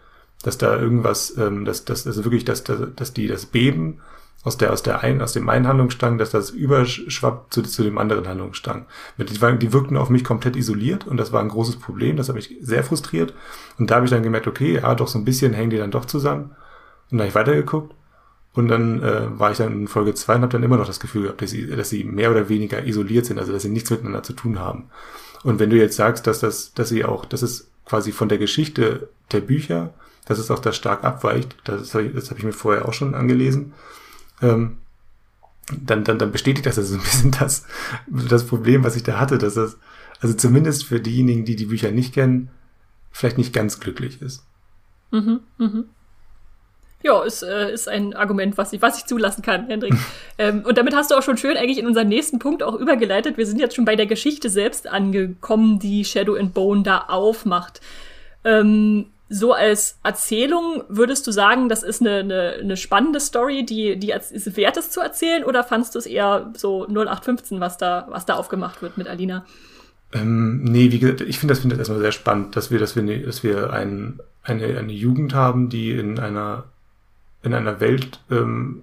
Dass 0.42 0.58
da 0.58 0.78
irgendwas, 0.78 1.36
ähm, 1.38 1.64
dass, 1.64 1.86
dass, 1.86 2.06
also 2.06 2.24
wirklich, 2.24 2.44
dass, 2.44 2.62
dass, 2.62 2.80
dass 2.94 3.14
die 3.14 3.26
das 3.26 3.46
Beben 3.46 4.00
aus 4.46 4.56
der, 4.56 4.72
aus 4.72 4.84
der 4.84 5.02
einen, 5.02 5.22
aus 5.22 5.32
dem 5.32 5.48
einen 5.48 5.66
Handlungsstrang, 5.66 6.18
dass 6.18 6.30
das 6.30 6.50
überschwappt 6.50 7.52
zu, 7.52 7.62
zu 7.62 7.82
dem 7.82 7.98
anderen 7.98 8.28
Handlungsstrang. 8.28 8.86
Die, 9.18 9.24
die 9.24 9.72
wirkten 9.72 9.96
auf 9.96 10.08
mich 10.08 10.22
komplett 10.22 10.54
isoliert 10.54 11.04
und 11.04 11.16
das 11.16 11.32
war 11.32 11.40
ein 11.40 11.48
großes 11.48 11.80
Problem. 11.80 12.16
Das 12.16 12.28
hat 12.28 12.36
mich 12.36 12.56
sehr 12.60 12.84
frustriert. 12.84 13.34
Und 13.76 13.90
da 13.90 13.96
habe 13.96 14.04
ich 14.04 14.10
dann 14.12 14.22
gemerkt, 14.22 14.46
okay, 14.46 14.74
ja, 14.74 14.94
doch 14.94 15.08
so 15.08 15.18
ein 15.18 15.24
bisschen 15.24 15.52
hängen 15.52 15.70
die 15.70 15.78
dann 15.78 15.90
doch 15.90 16.04
zusammen. 16.04 16.52
Und 17.10 17.18
dann 17.18 17.20
habe 17.22 17.28
ich 17.28 17.34
weitergeguckt. 17.34 17.92
Und 18.54 18.68
dann 18.68 19.02
äh, 19.02 19.36
war 19.36 19.50
ich 19.50 19.58
dann 19.58 19.72
in 19.72 19.88
Folge 19.88 20.14
zwei 20.14 20.36
und 20.36 20.42
habe 20.42 20.52
dann 20.52 20.62
immer 20.62 20.76
noch 20.76 20.86
das 20.86 21.00
Gefühl 21.00 21.22
gehabt, 21.22 21.42
dass 21.42 21.50
sie, 21.50 21.66
dass 21.66 21.90
sie 21.90 22.04
mehr 22.04 22.30
oder 22.30 22.48
weniger 22.48 22.86
isoliert 22.86 23.26
sind, 23.26 23.40
also 23.40 23.52
dass 23.52 23.62
sie 23.62 23.68
nichts 23.68 23.90
miteinander 23.90 24.22
zu 24.22 24.32
tun 24.32 24.60
haben. 24.60 24.84
Und 25.42 25.58
wenn 25.58 25.70
du 25.70 25.76
jetzt 25.76 25.96
sagst, 25.96 26.28
dass 26.28 26.38
das, 26.38 26.72
dass 26.72 26.88
sie 26.88 27.04
auch, 27.04 27.24
dass 27.24 27.42
es 27.42 27.68
quasi 27.84 28.12
von 28.12 28.28
der 28.28 28.38
Geschichte 28.38 29.08
der 29.32 29.40
Bücher, 29.40 29.92
dass 30.26 30.38
es 30.38 30.52
auch 30.52 30.60
da 30.60 30.72
stark 30.72 31.02
abweicht, 31.02 31.56
das, 31.64 31.90
das 31.90 31.94
habe 32.30 32.38
ich 32.38 32.44
mir 32.44 32.52
vorher 32.52 32.86
auch 32.86 32.92
schon 32.92 33.16
angelesen, 33.16 33.74
ähm, 34.42 34.78
dann, 35.80 36.04
dann, 36.04 36.18
dann 36.18 36.32
bestätigt 36.32 36.66
das 36.66 36.78
also 36.78 36.94
ein 36.94 37.00
bisschen 37.00 37.30
das, 37.32 37.66
das 38.06 38.46
Problem, 38.46 38.84
was 38.84 38.96
ich 38.96 39.02
da 39.02 39.18
hatte, 39.18 39.38
dass 39.38 39.54
das, 39.54 39.78
also 40.20 40.34
zumindest 40.34 40.84
für 40.84 41.00
diejenigen, 41.00 41.44
die 41.44 41.56
die 41.56 41.66
Bücher 41.66 41.90
nicht 41.90 42.14
kennen, 42.14 42.50
vielleicht 43.10 43.38
nicht 43.38 43.52
ganz 43.52 43.80
glücklich 43.80 44.22
ist. 44.22 44.44
Mhm, 45.10 45.40
mhm. 45.58 45.84
Ja, 47.02 47.22
ist, 47.22 47.42
äh, 47.42 47.72
ist 47.72 47.88
ein 47.88 48.14
Argument, 48.14 48.58
was 48.58 48.72
ich, 48.72 48.82
was 48.82 48.98
ich 48.98 49.06
zulassen 49.06 49.42
kann, 49.42 49.66
Hendrik. 49.68 49.94
ähm, 50.38 50.64
und 50.66 50.78
damit 50.78 50.94
hast 50.94 51.10
du 51.10 51.14
auch 51.14 51.22
schon 51.22 51.36
schön 51.36 51.56
eigentlich 51.56 51.78
in 51.78 51.86
unseren 51.86 52.08
nächsten 52.08 52.38
Punkt 52.38 52.62
auch 52.62 52.74
übergeleitet. 52.74 53.36
Wir 53.36 53.46
sind 53.46 53.60
jetzt 53.60 53.76
schon 53.76 53.84
bei 53.84 53.96
der 53.96 54.06
Geschichte 54.06 54.50
selbst 54.50 54.88
angekommen, 54.88 55.78
die 55.78 56.04
Shadow 56.04 56.34
and 56.34 56.54
Bone 56.54 56.82
da 56.82 56.98
aufmacht. 57.08 57.80
Ähm, 58.44 59.06
so 59.28 59.52
als 59.52 59.98
Erzählung 60.04 60.84
würdest 60.88 61.26
du 61.26 61.32
sagen, 61.32 61.68
das 61.68 61.82
ist 61.82 62.00
eine, 62.00 62.18
eine, 62.18 62.56
eine 62.60 62.76
spannende 62.76 63.18
Story, 63.18 63.66
die, 63.66 63.98
die 63.98 64.12
es 64.12 64.56
wert 64.56 64.76
ist 64.76 64.92
zu 64.92 65.00
erzählen, 65.00 65.44
oder 65.44 65.64
fandst 65.64 65.94
du 65.94 65.98
es 65.98 66.06
eher 66.06 66.52
so 66.56 66.86
0815, 66.86 67.58
was 67.58 67.76
da, 67.76 68.06
was 68.08 68.26
da 68.26 68.34
aufgemacht 68.34 68.82
wird 68.82 68.96
mit 68.96 69.08
Alina? 69.08 69.44
Ähm, 70.12 70.62
nee, 70.62 70.92
wie 70.92 71.00
gesagt, 71.00 71.22
ich 71.22 71.40
finde 71.40 71.52
das, 71.52 71.60
finde 71.60 71.74
das 71.74 71.80
erstmal 71.80 72.00
sehr 72.00 72.12
spannend, 72.12 72.54
dass 72.54 72.70
wir, 72.70 72.78
dass 72.78 72.94
wir, 72.94 73.26
dass 73.26 73.42
wir 73.42 73.72
ein, 73.72 74.20
eine, 74.44 74.78
eine 74.78 74.92
Jugend 74.92 75.34
haben, 75.34 75.68
die 75.68 75.90
in 75.90 76.20
einer, 76.20 76.64
in 77.42 77.52
einer 77.52 77.80
Welt 77.80 78.20
ähm, 78.30 78.82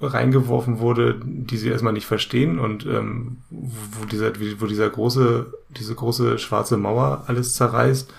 reingeworfen 0.00 0.80
wurde, 0.80 1.18
die 1.24 1.56
sie 1.56 1.70
erstmal 1.70 1.94
nicht 1.94 2.06
verstehen 2.06 2.58
und 2.58 2.84
ähm, 2.84 3.38
wo 3.50 4.04
dieser, 4.04 4.32
wo 4.60 4.66
dieser 4.66 4.88
große, 4.90 5.52
diese 5.70 5.94
große 5.94 6.38
schwarze 6.38 6.76
Mauer 6.76 7.24
alles 7.26 7.54
zerreißt 7.54 8.12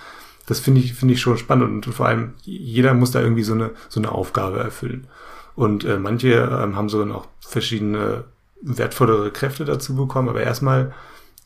das 0.49 0.59
finde 0.59 0.81
ich, 0.81 0.95
finde 0.95 1.13
ich 1.13 1.21
schon 1.21 1.37
spannend 1.37 1.85
und 1.85 1.93
vor 1.93 2.07
allem 2.07 2.33
jeder 2.41 2.95
muss 2.95 3.11
da 3.11 3.21
irgendwie 3.21 3.43
so 3.43 3.53
eine, 3.53 3.69
so 3.87 3.99
eine 3.99 4.11
Aufgabe 4.11 4.59
erfüllen. 4.59 5.05
Und 5.55 5.85
äh, 5.85 5.99
manche 5.99 6.33
ähm, 6.33 6.75
haben 6.75 6.89
so 6.89 7.05
noch 7.05 7.27
verschiedene 7.39 8.23
wertvollere 8.59 9.29
Kräfte 9.29 9.63
dazu 9.63 9.95
bekommen, 9.95 10.27
aber 10.27 10.41
erstmal 10.41 10.91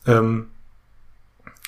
ähm, 0.06 0.46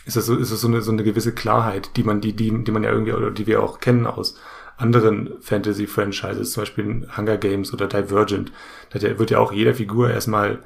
ist 0.07 0.17
das 0.17 0.25
so, 0.25 0.35
ist 0.35 0.51
das 0.51 0.63
so 0.63 0.69
eine, 0.69 0.81
so 0.81 0.91
eine 0.91 1.05
gewisse 1.05 1.33
Klarheit, 1.33 1.91
die 1.97 2.05
man, 2.05 2.23
die, 2.23 2.33
die, 2.33 2.65
die 2.65 2.73
man 2.73 2.83
ja 2.83 2.91
irgendwie, 2.91 3.13
oder 3.13 3.31
die 3.31 3.47
wir 3.47 3.63
auch 3.63 3.81
kennen 3.81 4.07
aus 4.07 4.39
anderen 4.79 5.35
Fantasy-Franchises, 5.43 6.53
zum 6.53 6.63
Beispiel 6.63 7.07
Hunger 7.19 7.37
Games 7.37 7.75
oder 7.75 7.87
Divergent. 7.87 8.51
Da 8.91 9.03
wird 9.19 9.31
ja 9.31 9.41
auch 9.41 9.53
jeder 9.53 9.75
Figur 9.75 10.11
erstmal, 10.11 10.61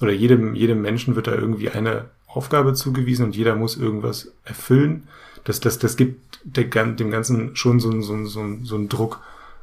oder 0.00 0.12
jedem, 0.12 0.54
jedem 0.54 0.80
Menschen 0.80 1.16
wird 1.16 1.26
da 1.26 1.34
irgendwie 1.34 1.68
eine 1.68 2.06
Aufgabe 2.26 2.72
zugewiesen 2.72 3.26
und 3.26 3.36
jeder 3.36 3.56
muss 3.56 3.76
irgendwas 3.76 4.32
erfüllen. 4.44 5.06
Das, 5.44 5.60
das, 5.60 5.78
das 5.78 5.96
gibt 5.96 6.40
dem 6.44 7.10
Ganzen 7.10 7.54
schon 7.56 7.80
so, 7.80 8.00
so, 8.00 8.24
so, 8.24 8.58
so 8.62 8.74
einen 8.74 8.88
Druck 8.88 9.20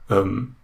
ähm, 0.09 0.55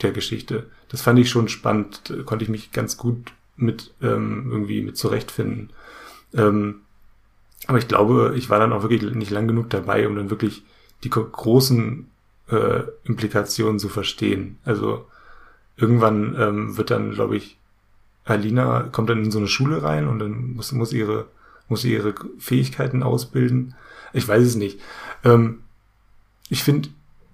der 0.00 0.12
Geschichte. 0.12 0.66
Das 0.88 1.02
fand 1.02 1.18
ich 1.18 1.30
schon 1.30 1.48
spannend, 1.48 2.10
da 2.10 2.22
konnte 2.22 2.44
ich 2.44 2.50
mich 2.50 2.72
ganz 2.72 2.96
gut 2.96 3.32
mit 3.56 3.92
ähm, 4.02 4.48
irgendwie 4.50 4.82
mit 4.82 4.96
zurechtfinden. 4.96 5.70
Ähm, 6.34 6.80
aber 7.66 7.78
ich 7.78 7.88
glaube, 7.88 8.34
ich 8.36 8.50
war 8.50 8.58
dann 8.58 8.72
auch 8.72 8.82
wirklich 8.82 9.02
nicht 9.14 9.30
lang 9.30 9.46
genug 9.46 9.70
dabei, 9.70 10.08
um 10.08 10.16
dann 10.16 10.30
wirklich 10.30 10.64
die 11.04 11.10
großen 11.10 12.08
äh, 12.48 12.82
Implikationen 13.04 13.78
zu 13.78 13.88
verstehen. 13.88 14.58
Also 14.64 15.06
irgendwann 15.76 16.34
ähm, 16.38 16.76
wird 16.76 16.90
dann, 16.90 17.12
glaube 17.12 17.36
ich, 17.36 17.58
Alina 18.24 18.84
kommt 18.84 19.10
dann 19.10 19.24
in 19.24 19.30
so 19.30 19.38
eine 19.38 19.48
Schule 19.48 19.82
rein 19.82 20.06
und 20.06 20.18
dann 20.18 20.54
muss, 20.54 20.72
muss 20.72 20.92
ihre 20.92 21.26
muss 21.68 21.84
ihre 21.84 22.14
Fähigkeiten 22.38 23.02
ausbilden. 23.02 23.74
Ich 24.12 24.26
weiß 24.26 24.42
es 24.42 24.54
nicht. 24.54 24.80
Ähm, 25.24 25.60
ich 26.48 26.62
finde, 26.62 26.88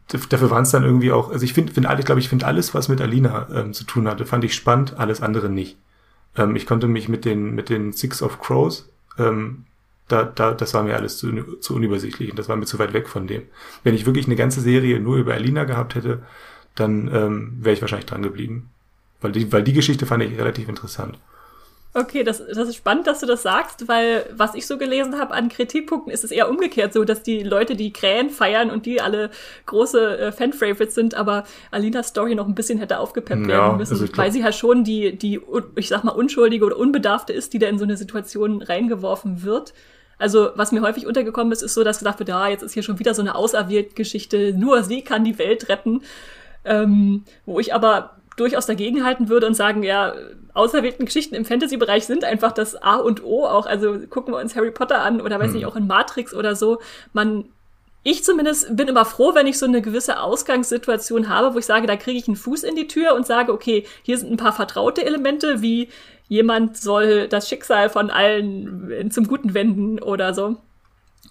dafür 0.09 0.51
waren 0.51 0.63
es 0.63 0.71
dann 0.71 0.85
irgendwie 0.85 1.13
auch, 1.13 1.31
also 1.31 1.45
ich 1.45 1.53
finde, 1.53 1.73
find 1.73 1.87
alles, 1.87 2.05
glaube 2.05 2.21
ich, 2.21 2.29
finde 2.29 2.47
alles, 2.47 2.75
was 2.75 2.89
mit 2.89 3.01
Alina 3.01 3.49
ähm, 3.53 3.73
zu 3.73 3.85
tun 3.85 4.09
hatte, 4.09 4.27
fand 4.27 4.45
ich 4.45 4.55
spannend, 4.55 4.99
alles 4.99 5.21
andere 5.21 5.49
nicht. 5.49 5.77
Ähm, 6.37 6.57
ich 6.57 6.67
konnte 6.67 6.89
mich 6.89 7.09
mit 7.09 7.25
den, 7.25 7.55
mit 7.55 7.69
den 7.69 7.93
Six 7.93 8.23
of 8.23 8.41
Crows, 8.41 8.89
ähm, 9.19 9.65
da, 10.09 10.25
da, 10.25 10.53
das 10.53 10.73
war 10.73 10.83
mir 10.83 10.97
alles 10.97 11.19
zu, 11.19 11.59
zu 11.59 11.75
unübersichtlich 11.75 12.31
und 12.31 12.39
das 12.39 12.49
war 12.49 12.57
mir 12.57 12.65
zu 12.65 12.79
weit 12.79 12.95
weg 12.95 13.09
von 13.09 13.27
dem. 13.27 13.43
Wenn 13.85 13.95
ich 13.95 14.07
wirklich 14.07 14.27
eine 14.27 14.37
ganze 14.37 14.61
Serie 14.61 15.01
nur 15.01 15.17
über 15.17 15.35
Alina 15.35 15.65
gehabt 15.65 15.95
hätte, 15.95 16.23
dann 16.75 17.11
ähm, 17.13 17.59
wäre 17.61 17.75
ich 17.75 17.83
wahrscheinlich 17.83 18.07
dran 18.07 18.23
geblieben. 18.23 18.71
Weil 19.21 19.33
die, 19.33 19.53
weil 19.53 19.65
die 19.65 19.73
Geschichte 19.73 20.07
fand 20.07 20.23
ich 20.23 20.39
relativ 20.39 20.69
interessant. 20.69 21.19
Okay, 21.95 22.23
das, 22.23 22.39
das 22.47 22.69
ist 22.69 22.77
spannend, 22.77 23.07
dass 23.07 23.21
du 23.21 23.27
das 23.27 23.43
sagst, 23.43 23.89
weil 23.89 24.27
was 24.37 24.55
ich 24.55 24.67
so 24.67 24.77
gelesen 24.77 25.19
habe 25.19 25.33
an 25.33 25.49
Kritikpunkten, 25.49 26.13
ist 26.13 26.23
es 26.23 26.31
eher 26.31 26.51
umgekehrt 26.51 26.93
so, 26.93 27.05
dass 27.05 27.23
die 27.23 27.43
Leute 27.43 27.77
die 27.77 27.93
Krähen 27.93 28.29
feiern 28.29 28.71
und 28.71 28.85
die 28.85 29.01
alle 29.01 29.31
große 29.65 30.19
äh, 30.19 30.33
Fan-Favorites 30.33 30.95
sind, 30.95 31.15
aber 31.15 31.45
Alinas 31.71 32.09
Story 32.09 32.35
noch 32.35 32.47
ein 32.47 32.55
bisschen 32.55 32.79
hätte 32.79 32.99
aufgepeppt 32.99 33.43
ja, 33.43 33.49
werden 33.49 33.79
müssen, 33.79 33.95
also 33.95 34.17
weil 34.17 34.31
sie 34.31 34.45
halt 34.45 34.55
schon 34.55 34.85
die, 34.85 35.17
die, 35.17 35.41
ich 35.77 35.89
sag 35.89 36.05
mal, 36.05 36.13
unschuldige 36.13 36.67
oder 36.67 36.77
unbedarfte 36.77 37.33
ist, 37.33 37.55
die 37.55 37.59
da 37.59 37.69
in 37.69 37.79
so 37.79 37.85
eine 37.85 37.97
Situation 37.97 38.61
reingeworfen 38.61 39.43
wird. 39.43 39.73
Also, 40.19 40.51
was 40.57 40.73
mir 40.73 40.83
häufig 40.83 41.07
untergekommen 41.07 41.53
ist, 41.53 41.63
ist 41.63 41.75
so, 41.75 41.85
dass 41.85 41.99
gesagt 41.99 42.19
wird, 42.19 42.29
ja, 42.29 42.49
jetzt 42.49 42.63
ist 42.63 42.75
hier 42.75 42.83
schon 42.83 42.99
wieder 42.99 43.15
so 43.15 43.23
eine 43.23 43.37
auserwählte 43.37 43.95
Geschichte, 43.95 44.53
nur 44.53 44.83
sie 44.83 45.03
kann 45.03 45.25
die 45.25 45.39
Welt 45.39 45.69
retten. 45.69 46.03
Ähm, 46.65 47.25
wo 47.47 47.61
ich 47.61 47.73
aber 47.73 48.18
durchaus 48.39 48.67
dagegenhalten 48.67 49.29
würde 49.29 49.47
und 49.47 49.55
sagen, 49.55 49.83
ja, 49.83 50.15
auserwählten 50.55 51.07
Geschichten 51.07 51.35
im 51.35 51.45
Fantasy-Bereich 51.45 52.07
sind 52.07 52.25
einfach 52.25 52.53
das 52.53 52.75
A 52.77 52.97
und 52.97 53.23
O 53.25 53.45
auch. 53.47 53.67
Also 53.67 53.99
gucken 54.09 54.35
wir 54.35 54.39
uns 54.39 54.57
Harry 54.57 54.71
Potter 54.71 55.03
an 55.03 55.21
oder 55.21 55.39
weiß 55.39 55.51
mhm. 55.51 55.57
nicht, 55.57 55.67
auch 55.67 55.77
in 55.77 55.87
Matrix 55.87 56.35
oder 56.35 56.57
so. 56.57 56.81
Man, 57.13 57.47
ich 58.03 58.25
zumindest 58.25 58.77
bin 58.77 58.89
immer 58.89 59.05
froh, 59.05 59.35
wenn 59.35 59.47
ich 59.47 59.59
so 59.59 59.67
eine 59.67 59.83
gewisse 59.83 60.21
Ausgangssituation 60.21 61.29
habe, 61.29 61.55
wo 61.55 61.59
ich 61.59 61.67
sage, 61.67 61.87
da 61.87 61.97
kriege 61.97 62.19
ich 62.19 62.29
einen 62.29 62.37
Fuß 62.37 62.63
in 62.63 62.77
die 62.77 62.89
Tür 62.89 63.15
und 63.15 63.27
sage, 63.27 63.53
okay, 63.53 63.85
hier 64.03 64.19
sind 64.19 64.31
ein 64.33 64.37
paar 64.37 64.53
vertraute 64.53 65.05
Elemente, 65.05 65.61
wie 65.63 65.89
jemand 66.29 66.77
soll 66.77 67.29
das 67.29 67.49
Schicksal 67.49 67.89
von 67.89 68.11
allen 68.11 69.11
zum 69.11 69.27
Guten 69.27 69.55
wenden 69.55 70.01
oder 70.01 70.35
so. 70.35 70.57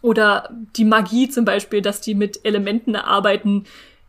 Oder 0.01 0.49
die 0.75 0.85
Magie 0.85 1.29
zum 1.29 1.45
Beispiel, 1.45 1.81
dass 1.81 2.01
die 2.01 2.15
mit 2.15 2.45
Elementen 2.45 2.95
arbeiten, 2.95 3.65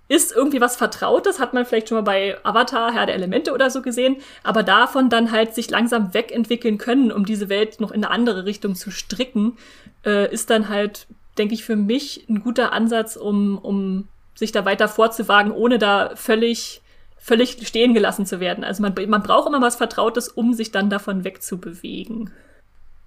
ist 0.09 0.33
irgendwie 0.33 0.61
was 0.61 0.77
Vertrautes, 0.77 1.39
hat 1.39 1.53
man 1.53 1.67
vielleicht 1.67 1.89
schon 1.89 1.97
mal 1.97 2.03
bei 2.03 2.37
Avatar, 2.43 2.93
Herr 2.93 3.07
der 3.07 3.15
Elemente 3.15 3.53
oder 3.53 3.71
so 3.71 3.83
gesehen, 3.83 4.17
aber 4.43 4.63
davon 4.63 5.11
dann 5.11 5.31
halt 5.31 5.55
sich 5.55 5.71
langsam 5.71 6.15
wegentwickeln 6.15 6.79
können, 6.79 7.13
um 7.13 7.27
diese 7.27 7.49
Welt 7.49 7.81
noch 7.81 7.91
in 7.91 8.05
eine 8.05 8.11
andere 8.11 8.47
Richtung 8.47 8.75
zu 8.75 8.91
stricken, 8.91 9.59
äh, 10.05 10.33
ist 10.33 10.49
dann 10.51 10.71
halt, 10.71 11.07
denke 11.37 11.55
ich, 11.55 11.65
für 11.65 11.77
mich 11.77 12.27
ein 12.29 12.43
guter 12.43 12.73
Ansatz, 12.73 13.17
um, 13.17 13.59
um 13.59 14.09
sich 14.35 14.51
da 14.51 14.65
weiter 14.65 14.89
vorzuwagen, 14.89 15.53
ohne 15.53 15.79
da 15.79 16.13
völlig, 16.15 16.81
völlig 17.19 17.67
stehen 17.67 17.93
gelassen 17.93 18.25
zu 18.25 18.41
werden. 18.41 18.65
Also 18.65 18.83
man, 18.83 18.95
man 19.09 19.23
braucht 19.23 19.49
immer 19.49 19.61
was 19.61 19.77
Vertrautes, 19.77 20.29
um 20.29 20.55
sich 20.55 20.71
dann 20.71 20.89
davon 20.89 21.25
wegzubewegen. 21.25 22.31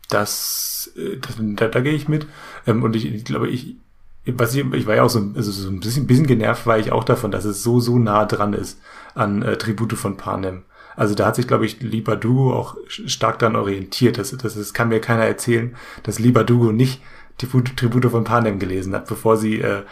Das, 0.09 0.91
äh, 0.97 1.17
das 1.17 1.35
da, 1.39 1.67
da 1.69 1.79
gehe 1.79 1.93
ich 1.93 2.07
mit. 2.07 2.27
Ähm, 2.67 2.83
und 2.83 2.95
ich, 2.95 3.05
ich 3.05 3.23
glaube, 3.23 3.49
ich, 3.49 3.77
was 4.25 4.55
ich, 4.55 4.65
ich 4.73 4.87
war 4.87 4.95
ja 4.95 5.03
auch 5.03 5.09
so, 5.09 5.19
also 5.35 5.51
so 5.51 5.69
ein 5.69 5.79
bisschen, 5.79 6.07
bisschen 6.07 6.27
genervt 6.27 6.65
war 6.65 6.77
ich 6.77 6.91
auch 6.91 7.03
davon, 7.03 7.31
dass 7.31 7.45
es 7.45 7.63
so, 7.63 7.79
so 7.79 7.97
nah 7.97 8.25
dran 8.25 8.53
ist 8.53 8.79
an 9.15 9.41
äh, 9.41 9.57
Tribute 9.57 9.93
von 9.93 10.17
Panem. 10.17 10.63
Also 10.95 11.15
da 11.15 11.25
hat 11.25 11.35
sich, 11.35 11.47
glaube 11.47 11.65
ich, 11.65 11.81
Libadugo 11.81 12.53
auch 12.53 12.75
stark 12.87 13.39
daran 13.39 13.55
orientiert. 13.55 14.17
Das, 14.17 14.35
das, 14.35 14.55
das 14.55 14.73
kann 14.73 14.89
mir 14.89 14.99
keiner 14.99 15.23
erzählen, 15.23 15.75
dass 16.03 16.19
Libadugo 16.19 16.71
nicht 16.71 17.01
Tribute, 17.37 17.75
Tribute 17.75 18.11
von 18.11 18.23
Panem 18.23 18.59
gelesen 18.59 18.93
hat, 18.93 19.07
bevor 19.07 19.37
sie 19.37 19.61
äh, 19.61 19.83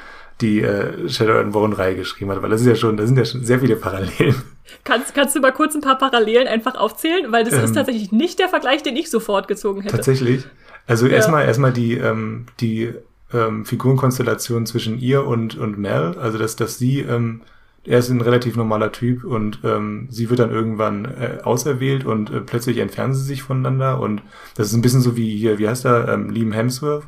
die 0.41 0.61
äh, 0.61 1.09
Shadow 1.09 1.39
and 1.39 1.51
Bone 1.51 1.77
Reihe 1.77 1.95
geschrieben 1.95 2.31
hat, 2.31 2.41
weil 2.41 2.49
das 2.49 2.61
ist 2.61 2.67
ja 2.67 2.75
schon, 2.75 2.97
da 2.97 3.05
sind 3.05 3.17
ja 3.17 3.25
schon 3.25 3.43
sehr 3.43 3.59
viele 3.59 3.75
Parallelen. 3.75 4.35
Kannst, 4.83 5.15
kannst 5.15 5.35
du 5.35 5.39
mal 5.39 5.51
kurz 5.51 5.73
ein 5.73 5.81
paar 5.81 5.97
Parallelen 5.97 6.47
einfach 6.47 6.75
aufzählen, 6.75 7.31
weil 7.31 7.43
das 7.43 7.55
ähm, 7.55 7.63
ist 7.63 7.73
tatsächlich 7.73 8.11
nicht 8.11 8.37
der 8.37 8.49
Vergleich, 8.49 8.83
den 8.83 8.95
ich 8.95 9.09
sofort 9.09 9.47
gezogen 9.47 9.81
hätte. 9.81 9.95
Tatsächlich. 9.95 10.45
Also 10.85 11.07
ja. 11.07 11.13
erstmal 11.13 11.45
erstmal 11.45 11.73
die 11.73 11.95
ähm, 11.95 12.45
die 12.59 12.93
ähm, 13.33 13.65
Figurenkonstellation 13.65 14.65
zwischen 14.65 14.99
ihr 14.99 15.25
und, 15.25 15.57
und 15.57 15.77
Mel. 15.77 16.15
Also 16.19 16.37
dass, 16.37 16.55
dass 16.55 16.77
sie, 16.77 17.01
ähm, 17.01 17.41
er 17.83 17.99
ist 17.99 18.09
ein 18.09 18.21
relativ 18.21 18.55
normaler 18.55 18.91
Typ 18.91 19.23
und 19.23 19.59
ähm, 19.63 20.07
sie 20.09 20.29
wird 20.29 20.39
dann 20.39 20.51
irgendwann 20.51 21.05
äh, 21.05 21.39
auserwählt 21.43 22.05
und 22.05 22.29
äh, 22.29 22.41
plötzlich 22.41 22.77
entfernen 22.77 23.13
sie 23.13 23.23
sich 23.23 23.43
voneinander. 23.43 23.99
Und 23.99 24.21
das 24.55 24.67
ist 24.67 24.73
ein 24.73 24.81
bisschen 24.81 25.01
so 25.01 25.15
wie 25.15 25.35
hier, 25.37 25.59
wie 25.59 25.67
heißt 25.67 25.85
er, 25.85 26.09
ähm, 26.09 26.29
Liam 26.29 26.51
Hemsworth 26.51 27.05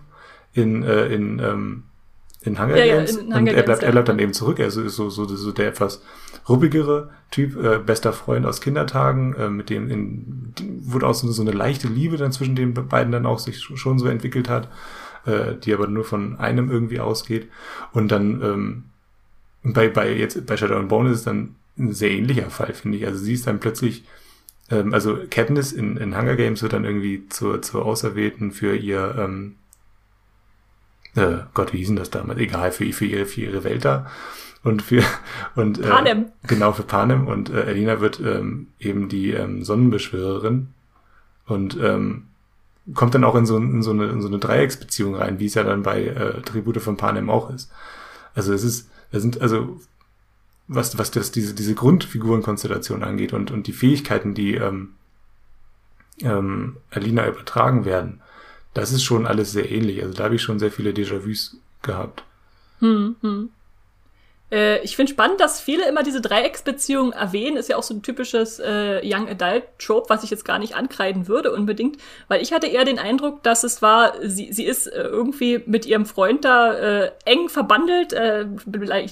in, 0.54 0.84
äh, 0.84 1.08
in, 1.08 1.40
ähm, 1.40 1.84
in 2.44 2.60
Hunger 2.60 2.78
ja, 2.78 2.96
Games. 2.96 3.16
Ja, 3.16 3.22
in 3.22 3.28
Hunger 3.28 3.38
und 3.38 3.48
er 3.48 3.64
bleibt, 3.64 3.84
er 3.84 3.92
bleibt 3.92 4.10
dann 4.10 4.20
eben 4.20 4.34
zurück. 4.34 4.60
Er 4.60 4.68
ist 4.68 4.76
so, 4.76 5.10
so, 5.10 5.26
so 5.26 5.52
der 5.52 5.68
etwas 5.68 6.02
ruppigere 6.48 7.10
Typ, 7.30 7.62
äh, 7.62 7.80
bester 7.80 8.14
Freund 8.14 8.46
aus 8.46 8.62
Kindertagen, 8.62 9.36
äh, 9.36 9.50
mit 9.50 9.70
dem 9.70 9.90
in, 9.90 10.54
wurde 10.82 11.08
auch 11.08 11.14
so, 11.14 11.30
so 11.32 11.42
eine 11.42 11.52
leichte 11.52 11.88
Liebe 11.88 12.18
dann 12.18 12.32
zwischen 12.32 12.56
den 12.56 12.74
beiden 12.74 13.12
dann 13.12 13.26
auch 13.26 13.40
sich 13.40 13.60
schon 13.62 14.00
so 14.00 14.08
entwickelt 14.08 14.50
hat 14.50 14.70
äh, 15.26 15.56
die 15.56 15.74
aber 15.74 15.88
nur 15.88 16.04
von 16.04 16.38
einem 16.40 16.70
irgendwie 16.70 17.00
ausgeht. 17.00 17.50
Und 17.92 18.12
dann 18.12 18.42
ähm, 18.42 18.84
bei, 19.64 19.90
bei 19.90 20.14
jetzt 20.14 20.46
bei 20.46 20.58
Shadow 20.58 20.78
and 20.78 20.90
Bone 20.90 21.10
ist 21.10 21.20
es 21.20 21.24
dann 21.24 21.56
ein 21.78 21.94
sehr 21.94 22.12
ähnlicher 22.12 22.50
Fall, 22.50 22.74
finde 22.74 22.98
ich. 22.98 23.06
Also 23.06 23.20
sie 23.20 23.34
ist 23.34 23.48
dann 23.48 23.60
plötzlich, 23.60 24.04
ähm, 24.70 24.94
also 24.94 25.18
Katniss 25.30 25.72
in, 25.72 25.98
in 25.98 26.18
Hunger 26.18 26.36
Games 26.36 26.62
wird 26.62 26.74
dann 26.74 26.86
irgendwie 26.86 27.28
zur, 27.30 27.62
zur 27.62 27.86
Auserwählten 27.86 28.52
für 28.52 28.76
ihr, 28.76 29.16
ähm, 29.18 29.56
äh, 31.16 31.44
Gott, 31.54 31.74
wie 31.74 31.78
hieß 31.78 31.88
denn 31.88 31.96
das 31.98 32.10
damals? 32.10 32.40
Egal, 32.40 32.72
für, 32.72 32.92
für, 32.94 33.06
ihre, 33.06 33.26
für 33.26 33.42
ihre 33.42 33.64
Welt 33.64 33.86
da. 33.86 34.10
Und 34.64 34.82
für 34.82 35.04
und 35.56 35.80
äh, 35.80 35.88
Panem. 35.88 36.32
genau 36.48 36.72
für 36.72 36.84
Panem 36.84 37.28
und 37.28 37.50
äh, 37.50 37.64
Elina 37.64 38.00
wird 38.00 38.20
ähm, 38.20 38.68
eben 38.80 39.10
die 39.10 39.32
ähm, 39.32 39.64
Sonnenbeschwörerin 39.64 40.70
und 41.48 41.78
ähm, 41.82 42.28
kommt 42.94 43.16
dann 43.16 43.24
auch 43.24 43.36
in 43.36 43.46
so, 43.46 43.58
in 43.58 43.84
so, 43.84 43.92
eine, 43.92 44.08
in 44.08 44.22
so 44.22 44.28
eine 44.28 44.40
Dreiecksbeziehung 44.40 45.16
rein, 45.16 45.40
wie 45.40 45.46
es 45.46 45.56
ja 45.56 45.64
dann 45.64 45.84
bei 45.84 46.06
äh, 46.06 46.42
Tribute 46.42 46.82
von 46.82 46.98
Panem 46.98 47.30
auch 47.30 47.50
ist. 47.50 47.72
Also 48.34 48.54
es 48.54 48.64
ist, 48.64 48.90
es 49.12 49.22
sind 49.22 49.42
also 49.42 49.80
was, 50.68 50.98
was 50.98 51.12
das, 51.12 51.32
diese, 51.32 51.54
diese 51.54 51.76
Grundfigurenkonstellation 51.76 53.04
angeht 53.04 53.34
und, 53.34 53.52
und 53.52 53.68
die 53.68 53.74
Fähigkeiten, 53.74 54.34
die 54.34 54.56
ähm, 54.56 54.94
ähm, 56.22 56.78
Alina 56.92 57.28
übertragen 57.28 57.86
werden, 57.86 58.22
das 58.74 58.94
ist 58.94 59.04
schon 59.04 59.28
alles 59.28 59.52
sehr 59.52 59.70
ähnlich. 59.70 60.02
Also 60.02 60.16
da 60.16 60.26
habe 60.26 60.36
ich 60.36 60.42
schon 60.42 60.60
sehr 60.60 60.72
viele 60.72 60.92
Déjà-vus 60.92 61.58
gehabt. 61.82 62.24
Hm, 62.80 63.16
hm. 63.22 63.50
Äh, 64.52 64.80
ich 64.84 64.96
finde 64.96 65.12
spannend, 65.12 65.40
dass 65.40 65.62
viele 65.62 65.88
immer 65.88 66.04
diese 66.04 66.22
Dreiecksbeziehung 66.22 67.14
erwähnen. 67.14 67.58
Ist 67.58 67.70
ja 67.70 67.78
auch 67.78 67.84
so 67.84 67.94
ein 67.94 68.04
typisches 68.04 68.60
äh, 68.60 69.02
Young 69.04 69.30
Adult 69.30 69.64
Trope, 69.80 70.10
was 70.10 70.24
ich 70.24 70.30
jetzt 70.30 70.46
gar 70.46 70.60
nicht 70.60 70.76
ankreiden 70.76 71.28
würde 71.28 71.52
unbedingt. 71.52 71.98
Weil 72.28 72.42
ich 72.42 72.54
hatte 72.54 72.68
eher 72.68 72.86
den 72.86 73.00
Eindruck, 73.00 73.44
dass 73.44 73.64
es 73.64 73.82
war, 73.82 74.14
sie, 74.22 74.52
sie 74.52 74.66
ist 74.66 74.88
äh, 74.88 75.02
irgendwie 75.02 75.64
mit 75.66 75.86
ihrem 75.86 76.06
Freund 76.06 76.46
da 76.46 76.74
äh, 76.74 77.12
eng 77.26 77.50
verbandelt, 77.50 78.14
äh, 78.14 78.46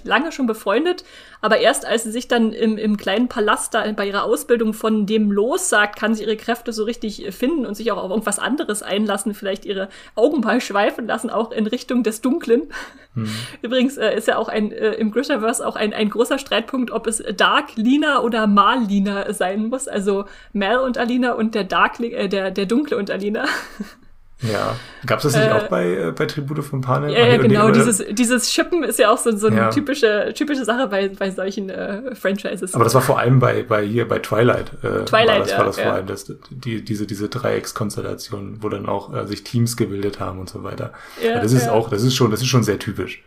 lange 0.03 0.31
schon 0.31 0.47
befreundet. 0.47 1.03
Aber 1.41 1.59
erst 1.59 1.85
als 1.85 2.03
sie 2.03 2.11
sich 2.11 2.27
dann 2.27 2.51
im, 2.51 2.77
im 2.77 2.97
kleinen 2.97 3.29
Palast 3.29 3.73
da 3.73 3.89
bei 3.93 4.07
ihrer 4.07 4.23
Ausbildung 4.23 4.73
von 4.73 5.05
dem 5.05 5.31
lossagt, 5.31 5.97
kann 5.97 6.13
sie 6.13 6.23
ihre 6.23 6.35
Kräfte 6.35 6.73
so 6.73 6.83
richtig 6.83 7.25
finden 7.33 7.65
und 7.65 7.75
sich 7.75 7.91
auch 7.91 7.97
auf 7.97 8.09
irgendwas 8.09 8.39
anderes 8.39 8.83
einlassen, 8.83 9.33
vielleicht 9.33 9.65
ihre 9.65 9.89
Augen 10.15 10.41
mal 10.41 10.59
schweifen 10.59 11.07
lassen, 11.07 11.29
auch 11.29 11.51
in 11.51 11.67
Richtung 11.67 12.03
des 12.03 12.21
Dunklen. 12.21 12.69
Mhm. 13.15 13.29
Übrigens 13.61 13.97
äh, 13.97 14.15
ist 14.15 14.27
ja 14.27 14.37
auch 14.37 14.49
ein 14.49 14.71
äh, 14.71 14.93
im 14.93 15.11
Grishaverse 15.11 15.65
auch 15.65 15.75
ein, 15.75 15.93
ein 15.93 16.09
großer 16.09 16.39
Streitpunkt, 16.39 16.91
ob 16.91 17.07
es 17.07 17.23
Dark 17.37 17.75
Lina 17.75 18.21
oder 18.21 18.47
Mal 18.47 18.83
Lina 18.83 19.31
sein 19.33 19.67
muss. 19.67 19.87
Also 19.87 20.25
Mel 20.53 20.79
und 20.79 20.97
Alina 20.97 21.33
und 21.33 21.55
der 21.55 21.63
Dark, 21.63 21.99
äh, 21.99 22.27
der, 22.27 22.51
der 22.51 22.65
Dunkle 22.65 22.97
und 22.97 23.09
Alina. 23.11 23.45
Ja, 24.41 24.77
gab 25.05 25.19
es 25.19 25.23
das 25.23 25.35
nicht 25.35 25.49
äh, 25.49 25.51
auch 25.51 25.67
bei, 25.67 25.85
äh, 25.85 26.11
bei 26.11 26.25
Tribute 26.25 26.63
von 26.63 26.79
Panem? 26.79 27.09
Ja, 27.09 27.27
ja 27.27 27.37
genau, 27.37 27.71
dieses, 27.71 28.01
dieses 28.11 28.49
Shippen 28.49 28.83
ist 28.83 28.97
ja 28.97 29.11
auch 29.11 29.17
so, 29.17 29.35
so 29.35 29.47
eine 29.47 29.57
ja. 29.57 29.69
typische, 29.69 30.31
typische 30.33 30.63
Sache 30.63 30.87
bei, 30.87 31.09
bei 31.09 31.29
solchen 31.29 31.69
äh, 31.69 32.15
Franchises. 32.15 32.73
Aber 32.73 32.85
das 32.85 32.95
war 32.95 33.01
vor 33.01 33.19
allem 33.19 33.39
bei, 33.39 33.63
bei 33.63 33.83
hier, 33.85 34.07
bei 34.07 34.19
Twilight. 34.19 34.71
Äh, 34.81 35.03
Twilight, 35.03 35.27
war 35.27 35.39
das, 35.39 35.51
ja, 35.51 35.57
war 35.57 35.65
das 35.65 35.77
ja. 35.77 35.83
vor 35.83 35.93
allem, 35.93 36.07
das, 36.07 36.33
die, 36.49 36.81
diese, 36.81 37.05
diese 37.05 37.27
Dreieckskonstellation, 37.27 38.59
wo 38.61 38.69
dann 38.69 38.85
auch 38.85 39.13
äh, 39.13 39.27
sich 39.27 39.43
Teams 39.43 39.75
gebildet 39.75 40.21
haben 40.21 40.39
und 40.39 40.49
so 40.49 40.63
weiter. 40.63 40.93
Ja, 41.21 41.41
das 41.41 41.51
ist 41.51 41.67
auch, 41.67 41.89
das 41.89 42.03
ist 42.03 42.15
schon, 42.15 42.31
das 42.31 42.39
ist 42.39 42.47
schon 42.47 42.63
sehr 42.63 42.79
typisch. 42.79 43.21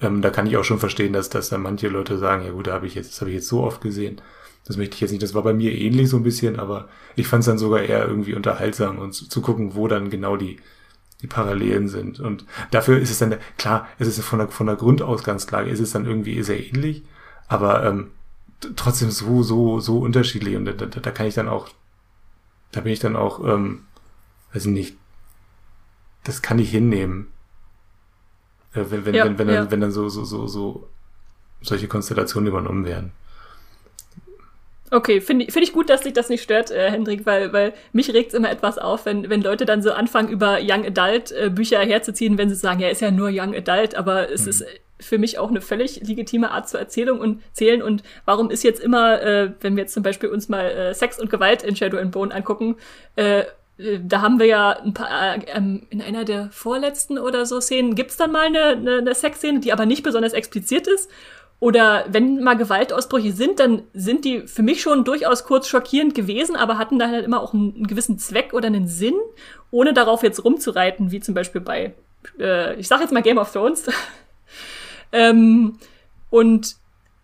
Ähm, 0.00 0.22
da 0.22 0.30
kann 0.30 0.46
ich 0.46 0.56
auch 0.56 0.64
schon 0.64 0.78
verstehen, 0.78 1.12
dass, 1.12 1.28
dass 1.28 1.48
dann 1.48 1.62
manche 1.62 1.88
Leute 1.88 2.18
sagen, 2.18 2.44
ja 2.44 2.52
gut, 2.52 2.68
da 2.68 2.74
habe 2.74 2.86
ich 2.86 2.94
jetzt, 2.94 3.12
das 3.12 3.20
habe 3.20 3.30
ich 3.30 3.36
jetzt 3.36 3.48
so 3.48 3.62
oft 3.64 3.80
gesehen. 3.80 4.20
Das 4.64 4.76
möchte 4.76 4.94
ich 4.94 5.00
jetzt 5.00 5.10
nicht. 5.10 5.22
Das 5.22 5.34
war 5.34 5.42
bei 5.42 5.52
mir 5.52 5.72
ähnlich 5.72 6.08
so 6.08 6.16
ein 6.16 6.22
bisschen, 6.22 6.58
aber 6.58 6.88
ich 7.16 7.26
fand 7.26 7.40
es 7.40 7.46
dann 7.46 7.58
sogar 7.58 7.80
eher 7.80 8.06
irgendwie 8.06 8.34
unterhaltsam 8.34 8.98
und 8.98 9.12
zu, 9.12 9.28
zu, 9.28 9.42
gucken, 9.42 9.74
wo 9.74 9.88
dann 9.88 10.10
genau 10.10 10.36
die, 10.36 10.58
die 11.20 11.26
Parallelen 11.26 11.88
sind. 11.88 12.20
Und 12.20 12.46
dafür 12.70 12.98
ist 12.98 13.10
es 13.10 13.18
dann, 13.18 13.36
klar, 13.58 13.88
es 13.98 14.06
ist 14.06 14.20
von 14.20 14.38
der, 14.38 14.48
von 14.48 14.66
der 14.66 14.76
Grundausgangslage, 14.76 15.70
ist 15.70 15.80
es 15.80 15.92
dann 15.92 16.06
irgendwie 16.06 16.42
sehr 16.42 16.64
ähnlich, 16.64 17.02
aber 17.48 17.84
ähm, 17.84 18.10
trotzdem 18.76 19.10
so, 19.10 19.42
so, 19.42 19.80
so 19.80 19.98
unterschiedlich. 19.98 20.56
Und 20.56 20.66
da, 20.66 20.72
da, 20.72 20.86
da 20.86 21.10
kann 21.10 21.26
ich 21.26 21.34
dann 21.34 21.48
auch, 21.48 21.68
da 22.70 22.80
bin 22.80 22.92
ich 22.92 23.00
dann 23.00 23.16
auch, 23.16 23.44
ähm, 23.44 23.82
weiß 24.52 24.66
ich 24.66 24.72
nicht, 24.72 24.96
das 26.24 26.40
kann 26.40 26.60
ich 26.60 26.70
hinnehmen. 26.70 27.32
Äh, 28.74 28.84
wenn, 28.90 29.04
wenn, 29.06 29.14
ja, 29.14 29.24
wenn, 29.24 29.38
wenn, 29.38 29.48
ja. 29.48 29.54
dann, 29.62 29.70
wenn 29.72 29.80
dann 29.80 29.92
so, 29.92 30.08
so, 30.08 30.24
so, 30.24 30.46
so 30.46 30.88
solche 31.60 31.88
Konstellationen 31.88 32.48
übernommen 32.48 32.84
werden. 32.84 33.12
Okay, 34.92 35.22
finde 35.22 35.50
find 35.50 35.64
ich 35.64 35.72
gut, 35.72 35.88
dass 35.88 36.02
dich 36.02 36.12
das 36.12 36.28
nicht 36.28 36.42
stört, 36.42 36.70
äh, 36.70 36.90
Hendrik, 36.90 37.24
weil, 37.24 37.50
weil 37.54 37.72
mich 37.94 38.12
regt's 38.12 38.34
immer 38.34 38.50
etwas 38.50 38.76
auf, 38.76 39.06
wenn, 39.06 39.30
wenn 39.30 39.40
Leute 39.40 39.64
dann 39.64 39.80
so 39.80 39.90
anfangen, 39.92 40.28
über 40.28 40.58
Young 40.60 40.84
Adult 40.84 41.32
äh, 41.32 41.48
Bücher 41.48 41.80
herzuziehen, 41.80 42.36
wenn 42.36 42.50
sie 42.50 42.56
sagen, 42.56 42.78
ja, 42.78 42.90
ist 42.90 43.00
ja 43.00 43.10
nur 43.10 43.30
Young 43.32 43.54
Adult, 43.54 43.94
aber 43.94 44.30
es 44.30 44.42
mhm. 44.42 44.48
ist 44.50 44.64
für 45.00 45.16
mich 45.16 45.38
auch 45.38 45.48
eine 45.48 45.62
völlig 45.62 46.06
legitime 46.06 46.50
Art 46.50 46.68
zur 46.68 46.78
Erzählung 46.78 47.20
und 47.20 47.42
Zählen. 47.54 47.80
Und 47.80 48.02
warum 48.26 48.50
ist 48.50 48.64
jetzt 48.64 48.82
immer, 48.82 49.22
äh, 49.22 49.52
wenn 49.62 49.76
wir 49.76 49.84
jetzt 49.84 49.94
zum 49.94 50.02
Beispiel 50.02 50.28
uns 50.28 50.50
mal 50.50 50.66
äh, 50.66 50.94
Sex 50.94 51.18
und 51.18 51.30
Gewalt 51.30 51.62
in 51.62 51.74
Shadow 51.74 51.96
and 51.96 52.12
Bone 52.12 52.34
angucken, 52.34 52.76
äh, 53.16 53.40
äh 53.78 53.98
da 54.04 54.20
haben 54.20 54.38
wir 54.38 54.46
ja 54.46 54.72
ein 54.72 54.92
paar, 54.92 55.36
äh, 55.36 55.40
ähm, 55.54 55.86
in 55.88 56.02
einer 56.02 56.26
der 56.26 56.50
vorletzten 56.52 57.18
oder 57.18 57.46
so 57.46 57.62
Szenen 57.62 57.94
gibt's 57.94 58.18
dann 58.18 58.30
mal 58.30 58.46
eine, 58.46 58.64
eine, 58.64 58.98
eine 58.98 59.14
Sexszene, 59.14 59.60
die 59.60 59.72
aber 59.72 59.86
nicht 59.86 60.02
besonders 60.02 60.34
explizit 60.34 60.86
ist. 60.86 61.10
Oder 61.62 62.06
wenn 62.08 62.42
mal 62.42 62.56
Gewaltausbrüche 62.56 63.30
sind, 63.30 63.60
dann 63.60 63.84
sind 63.94 64.24
die 64.24 64.48
für 64.48 64.64
mich 64.64 64.82
schon 64.82 65.04
durchaus 65.04 65.44
kurz 65.44 65.68
schockierend 65.68 66.12
gewesen, 66.12 66.56
aber 66.56 66.76
hatten 66.76 66.98
dann 66.98 67.12
halt 67.12 67.24
immer 67.24 67.40
auch 67.40 67.54
einen, 67.54 67.72
einen 67.76 67.86
gewissen 67.86 68.18
Zweck 68.18 68.52
oder 68.52 68.66
einen 68.66 68.88
Sinn, 68.88 69.14
ohne 69.70 69.92
darauf 69.92 70.24
jetzt 70.24 70.44
rumzureiten, 70.44 71.12
wie 71.12 71.20
zum 71.20 71.36
Beispiel 71.36 71.60
bei, 71.60 71.94
äh, 72.40 72.74
ich 72.80 72.88
sag 72.88 73.00
jetzt 73.00 73.12
mal 73.12 73.22
Game 73.22 73.38
of 73.38 73.52
Thrones. 73.52 73.86
ähm, 75.12 75.78
und 76.30 76.74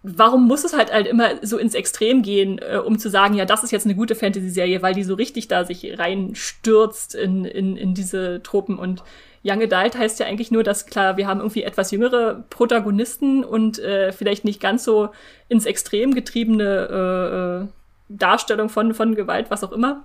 warum 0.05 0.47
muss 0.47 0.63
es 0.63 0.73
halt 0.73 0.93
halt 0.93 1.09
immer 1.09 1.31
so 1.43 1.59
ins 1.59 1.75
Extrem 1.75 2.23
gehen, 2.23 2.61
äh, 2.61 2.77
um 2.77 2.97
zu 3.01 3.11
sagen, 3.11 3.35
ja, 3.35 3.45
das 3.45 3.65
ist 3.65 3.73
jetzt 3.73 3.87
eine 3.87 3.97
gute 3.97 4.15
Fantasy-Serie, 4.15 4.83
weil 4.83 4.95
die 4.95 5.03
so 5.03 5.15
richtig 5.15 5.49
da 5.49 5.65
sich 5.65 5.99
reinstürzt 5.99 7.17
in, 7.17 7.45
in, 7.45 7.77
in 7.77 7.93
diese 7.93 8.41
Tropen 8.45 8.79
und 8.79 9.03
Young 9.45 9.63
Adult 9.63 9.97
heißt 9.97 10.19
ja 10.21 10.27
eigentlich 10.27 10.51
nur, 10.51 10.63
dass 10.63 10.87
klar, 10.87 11.17
wir 11.17 11.27
haben 11.27 11.41
irgendwie 11.41 11.63
etwas 11.63 11.91
jüngere 11.91 12.45
Protagonisten 12.51 13.45
und 13.45 13.79
äh, 13.79 14.13
vielleicht 14.13 14.45
nicht 14.45 14.61
ganz 14.61 14.85
so 14.85 15.11
ins 15.49 15.67
Extrem 15.67 16.15
getriebene 16.15 16.89
äh, 16.91 17.65
äh, 17.65 17.69
Darstellung 18.09 18.69
von, 18.69 18.95
von 18.95 19.15
Gewalt, 19.15 19.51
was 19.51 19.65
auch 19.65 19.73
immer. 19.73 20.05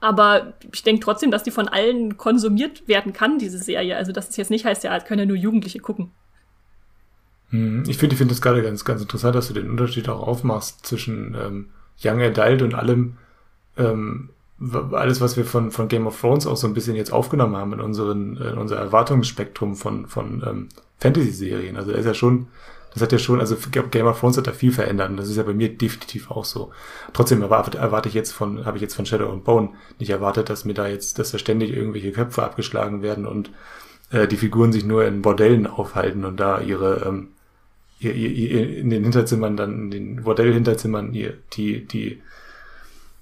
Aber 0.00 0.54
ich 0.72 0.82
denke 0.82 1.04
trotzdem, 1.04 1.30
dass 1.30 1.42
die 1.42 1.50
von 1.50 1.68
allen 1.68 2.16
konsumiert 2.16 2.88
werden 2.88 3.12
kann, 3.12 3.38
diese 3.38 3.58
Serie. 3.58 3.96
Also, 3.96 4.12
dass 4.12 4.30
es 4.30 4.36
jetzt 4.36 4.50
nicht 4.50 4.64
heißt, 4.64 4.82
ja, 4.84 4.98
können 5.00 5.20
ja 5.20 5.26
nur 5.26 5.36
Jugendliche 5.36 5.78
gucken. 5.78 6.10
Hm, 7.50 7.84
ich 7.86 7.98
finde 7.98 8.14
ich 8.14 8.18
finde 8.18 8.32
das 8.32 8.40
gerade 8.40 8.62
ganz, 8.62 8.84
ganz 8.84 9.02
interessant, 9.02 9.34
dass 9.34 9.48
du 9.48 9.54
den 9.54 9.68
Unterschied 9.68 10.08
auch 10.08 10.26
aufmachst 10.26 10.86
zwischen 10.86 11.34
ähm, 11.34 11.70
Young 12.02 12.22
Adult 12.22 12.62
und 12.62 12.74
allem, 12.74 13.18
ähm, 13.76 14.30
alles, 14.92 15.20
was 15.20 15.36
wir 15.36 15.44
von, 15.44 15.70
von 15.70 15.88
Game 15.88 16.06
of 16.06 16.20
Thrones 16.20 16.46
auch 16.46 16.56
so 16.56 16.66
ein 16.66 16.74
bisschen 16.74 16.96
jetzt 16.96 17.12
aufgenommen 17.12 17.56
haben 17.56 17.72
in 17.72 17.80
unseren, 17.80 18.36
in 18.36 18.58
unser 18.58 18.76
Erwartungsspektrum 18.76 19.74
von, 19.74 20.06
von 20.06 20.42
ähm, 20.46 20.68
Fantasy-Serien. 20.98 21.76
Also 21.76 21.92
er 21.92 21.98
ist 21.98 22.06
ja 22.06 22.14
schon, 22.14 22.48
das 22.92 23.02
hat 23.02 23.12
ja 23.12 23.18
schon, 23.18 23.40
also 23.40 23.56
Game 23.90 24.06
of 24.06 24.20
Thrones 24.20 24.36
hat 24.36 24.46
da 24.46 24.52
viel 24.52 24.72
verändert 24.72 25.10
und 25.10 25.16
das 25.16 25.28
ist 25.28 25.36
ja 25.36 25.44
bei 25.44 25.54
mir 25.54 25.70
definitiv 25.70 26.30
auch 26.30 26.44
so. 26.44 26.72
Trotzdem 27.14 27.40
erwarte, 27.40 27.78
erwarte 27.78 28.08
ich 28.08 28.14
jetzt 28.14 28.32
von, 28.32 28.66
habe 28.66 28.76
ich 28.76 28.82
jetzt 28.82 28.94
von 28.94 29.06
Shadow 29.06 29.32
and 29.32 29.44
Bone 29.44 29.70
nicht 29.98 30.10
erwartet, 30.10 30.50
dass 30.50 30.66
mir 30.66 30.74
da 30.74 30.88
jetzt, 30.88 31.18
dass 31.18 31.30
da 31.30 31.38
ständig 31.38 31.74
irgendwelche 31.74 32.12
Köpfe 32.12 32.42
abgeschlagen 32.42 33.02
werden 33.02 33.26
und 33.26 33.50
äh, 34.10 34.28
die 34.28 34.36
Figuren 34.36 34.72
sich 34.72 34.84
nur 34.84 35.06
in 35.06 35.22
Bordellen 35.22 35.66
aufhalten 35.66 36.26
und 36.26 36.38
da 36.38 36.60
ihre, 36.60 37.06
ähm, 37.06 37.28
ihr, 37.98 38.14
ihr, 38.14 38.30
ihr, 38.30 38.78
in 38.78 38.90
den 38.90 39.04
Hinterzimmern 39.04 39.56
dann, 39.56 39.84
in 39.84 39.90
den 39.90 40.22
Bordell-Hinterzimmern, 40.24 41.14
ihr, 41.14 41.34
die, 41.54 41.86
die, 41.86 42.20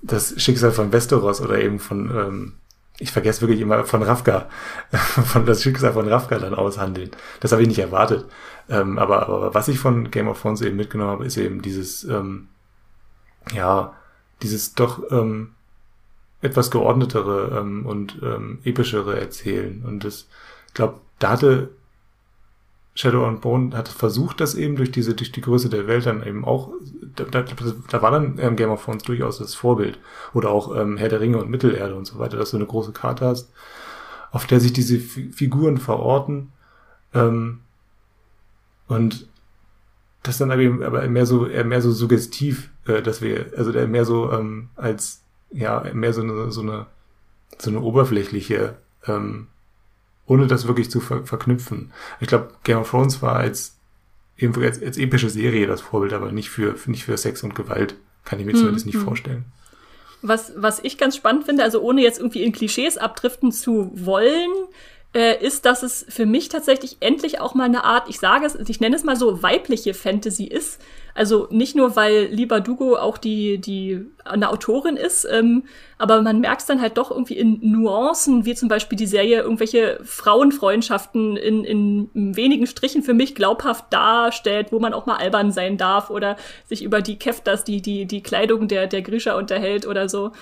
das 0.03 0.41
Schicksal 0.41 0.73
von 0.73 0.93
Westeros 0.93 1.41
oder 1.41 1.61
eben 1.61 1.79
von, 1.79 2.11
ähm, 2.11 2.53
ich 2.99 3.13
vergesse 3.13 3.41
wirklich 3.41 3.61
immer 3.61 3.85
von 3.85 4.03
Rafka, 4.03 4.49
von 4.91 5.47
das 5.47 5.63
Schicksal 5.63 5.93
von 5.93 6.09
Rafka 6.09 6.39
dann 6.39 6.55
aushandeln. 6.55 7.11
Das 7.41 7.53
habe 7.53 7.63
ich 7.63 7.69
nicht 7.69 7.79
erwartet. 7.79 8.27
Ähm, 8.69 8.99
aber, 8.99 9.29
aber 9.29 9.55
was 9.55 9.69
ich 9.69 9.79
von 9.79 10.11
Game 10.11 10.29
of 10.29 10.41
Thrones 10.41 10.61
eben 10.63 10.77
mitgenommen 10.77 11.11
habe, 11.11 11.25
ist 11.25 11.37
eben 11.37 11.63
dieses, 11.63 12.05
ähm, 12.05 12.49
ja, 13.53 13.95
dieses 14.43 14.75
doch 14.75 15.11
ähm, 15.11 15.53
etwas 16.41 16.71
geordnetere 16.71 17.59
ähm, 17.59 17.87
und 17.87 18.21
ähm, 18.23 18.61
epischere 18.65 19.19
Erzählen. 19.19 19.85
Und 19.85 20.05
das, 20.05 20.29
ich 20.69 20.75
glaube, 20.75 21.01
da 21.19 21.31
hatte 21.31 21.71
Shadow 22.99 23.27
and 23.27 23.41
Bone 23.41 23.77
hat 23.77 23.87
versucht, 23.87 24.41
das 24.41 24.57
eben 24.57 24.75
durch 24.75 24.91
diese, 24.91 25.15
durch 25.15 25.31
die 25.31 25.41
Größe 25.41 25.69
der 25.69 25.87
Welt 25.87 26.05
dann 26.07 26.27
eben 26.27 26.45
auch, 26.45 26.73
da, 27.15 27.23
da, 27.23 27.43
da 27.43 28.03
war 28.03 28.11
dann 28.11 28.41
ähm, 28.41 28.57
Game 28.57 28.71
of 28.71 28.85
Thrones 28.85 29.05
durchaus 29.05 29.39
das 29.39 29.55
Vorbild. 29.55 30.01
Oder 30.35 30.51
auch 30.51 30.75
ähm, 30.75 30.97
Herr 30.97 31.09
der 31.09 31.21
Ringe 31.21 31.39
und 31.39 31.49
Mittelerde 31.49 31.95
und 31.95 32.09
so 32.09 32.19
weiter, 32.19 32.37
dass 32.37 32.51
du 32.51 32.57
eine 32.57 32.67
große 32.67 32.91
Karte 32.91 33.25
hast, 33.25 33.53
auf 34.33 34.49
der 34.49 34.59
sich 34.59 34.73
diese 34.73 34.97
F 34.97 35.17
Figuren 35.31 35.79
verorten. 35.79 36.51
Ähm, 37.15 37.61
und 38.89 39.29
das 40.25 40.39
dann 40.39 40.51
aber, 40.51 40.63
eben, 40.63 40.83
aber 40.83 41.07
mehr 41.07 41.27
so, 41.27 41.47
eher 41.47 41.65
mehr 41.65 41.81
so 41.81 41.93
suggestiv, 41.93 42.69
äh, 42.85 43.01
dass 43.01 43.23
wir, 43.23 43.53
also 43.57 43.71
der 43.71 43.87
mehr 43.87 44.07
so 44.07 44.33
ähm, 44.33 44.71
als, 44.75 45.23
ja, 45.53 45.85
mehr 45.95 46.13
so 46.13 46.23
eine, 46.23 46.51
so 46.51 46.63
eine, 46.63 46.87
so 47.59 47.71
eine 47.71 47.81
oberflächliche 47.81 48.79
ähm, 49.07 49.47
ohne 50.29 50.47
das 50.47 50.69
wirklich 50.69 50.91
zu 50.91 51.01
ver 51.01 51.25
verknüpfen. 51.25 51.91
Ich 52.21 52.29
glaube, 52.29 52.51
Game 52.63 52.79
of 52.79 52.91
Thrones 52.91 53.21
war 53.23 53.37
als, 53.37 53.77
irgendwo 54.37 54.61
als, 54.61 54.81
als 54.81 54.99
epische 54.99 55.31
Serie 55.31 55.67
das 55.67 55.81
Vorbild, 55.81 56.13
aber 56.13 56.31
nicht 56.31 56.51
für, 56.51 56.77
nicht 56.87 57.05
für 57.05 57.17
Sex 57.17 57.43
und 57.43 57.55
Gewalt. 57.55 57.97
Kann 58.25 58.39
ich 58.39 58.47
mir 58.47 58.53
hm, 58.53 58.59
zumindest 58.59 58.87
nicht 58.87 58.97
hm. 58.97 59.05
vorstellen. 59.05 59.45
Was, 60.21 60.53
was 60.57 60.81
ich 60.81 60.99
ganz 60.99 61.17
spannend 61.17 61.45
finde, 61.45 61.63
also 61.63 61.81
ohne 61.81 62.03
jetzt 62.03 62.19
irgendwie 62.19 62.43
in 62.43 62.53
Klischees 62.53 62.99
abdriften 62.99 63.53
zu 63.53 63.91
wollen, 63.95 64.51
äh, 65.15 65.43
ist, 65.43 65.65
dass 65.65 65.83
es 65.83 66.05
für 66.09 66.27
mich 66.27 66.51
tatsächlich 66.51 66.99
endlich 67.01 67.41
auch 67.41 67.55
mal 67.55 67.65
eine 67.65 67.85
Art, 67.85 68.09
ich 68.09 68.19
sage 68.19 68.45
es, 68.45 68.55
ich 68.69 68.81
nenne 68.81 68.95
es 68.95 69.05
mal 69.05 69.17
so 69.17 69.43
weibliche 69.43 69.95
Fantasy 69.95 70.45
ist. 70.45 70.81
Also 71.15 71.49
nicht 71.51 71.75
nur, 71.75 71.97
weil 71.97 72.27
Liba 72.27 72.61
Dugo 72.61 72.95
auch 72.95 73.19
die, 73.19 73.59
die 73.59 74.07
eine 74.25 74.51
Autorin 74.51 74.97
ist, 74.97 75.27
ähm, 75.29 75.65
aber 75.97 76.23
man 76.23 76.39
merkt 76.41 76.61
es 76.61 76.67
dann 76.67 76.81
halt 76.81 76.97
doch 76.97 77.11
irgendwie 77.11 77.37
in 77.37 77.59
Nuancen, 77.61 78.45
wie 78.45 78.55
zum 78.55 78.69
Beispiel 78.69 78.97
die 78.97 79.07
Serie 79.07 79.41
irgendwelche 79.41 79.99
Frauenfreundschaften 80.05 81.37
in, 81.37 81.65
in 81.65 82.37
wenigen 82.37 82.69
Strichen 82.69 83.03
für 83.03 83.15
mich 83.15 83.35
glaubhaft 83.35 83.87
darstellt, 83.91 84.71
wo 84.71 84.79
man 84.79 84.93
auch 84.93 85.07
mal 85.07 85.17
albern 85.17 85.51
sein 85.51 85.77
darf 85.77 86.11
oder 86.11 86.37
sich 86.67 86.85
über 86.85 87.03
die 87.03 87.19
Keftas, 87.19 87.65
die, 87.65 87.83
die, 87.83 88.05
die 88.07 88.23
Kleidung 88.23 88.69
der, 88.69 88.87
der 88.87 89.03
Grisha 89.03 89.37
unterhält 89.37 89.87
oder 89.87 90.09
so. 90.09 90.33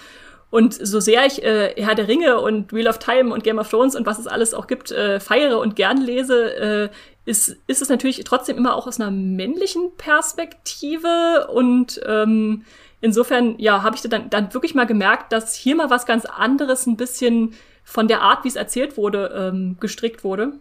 Und 0.51 0.75
so 0.75 1.01
sehr 1.01 1.27
ich 1.27 1.43
äh, 1.43 1.75
Herr 1.77 1.95
der 1.95 2.09
Ringe 2.09 2.41
und 2.41 2.73
Wheel 2.73 2.89
of 2.89 2.99
Time 2.99 3.33
und 3.33 3.43
Game 3.43 3.59
of 3.59 3.69
Thrones 3.69 3.97
und 3.97 4.07
was 4.07 4.19
es 4.19 4.27
alles 4.27 4.55
auch 4.55 4.67
gibt, 4.67 4.93
äh, 4.93 5.19
feiere 5.19 5.59
und 5.59 5.77
gern 5.77 6.01
lese, 6.01 6.55
äh, 6.55 6.89
ist, 7.25 7.57
ist 7.67 7.83
es 7.83 7.89
natürlich 7.89 8.23
trotzdem 8.25 8.57
immer 8.57 8.77
auch 8.77 8.87
aus 8.87 9.01
einer 9.01 9.11
männlichen 9.11 9.97
Perspektive. 9.97 11.49
Und 11.53 12.01
ähm, 12.07 12.65
insofern, 13.01 13.59
ja, 13.59 13.83
habe 13.83 13.97
ich 13.97 14.03
dann, 14.03 14.31
dann 14.31 14.55
wirklich 14.55 14.75
mal 14.75 14.87
gemerkt, 14.87 15.33
dass 15.33 15.55
hier 15.55 15.75
mal 15.75 15.91
was 15.91 16.07
ganz 16.07 16.25
anderes 16.25 16.87
ein 16.87 16.97
bisschen 16.97 17.55
von 17.83 18.07
der 18.07 18.23
Art, 18.23 18.45
wie 18.45 18.49
es 18.49 18.57
erzählt 18.57 18.97
wurde, 18.97 19.51
ähm, 19.53 19.77
gestrickt 19.81 20.23
wurde. 20.23 20.53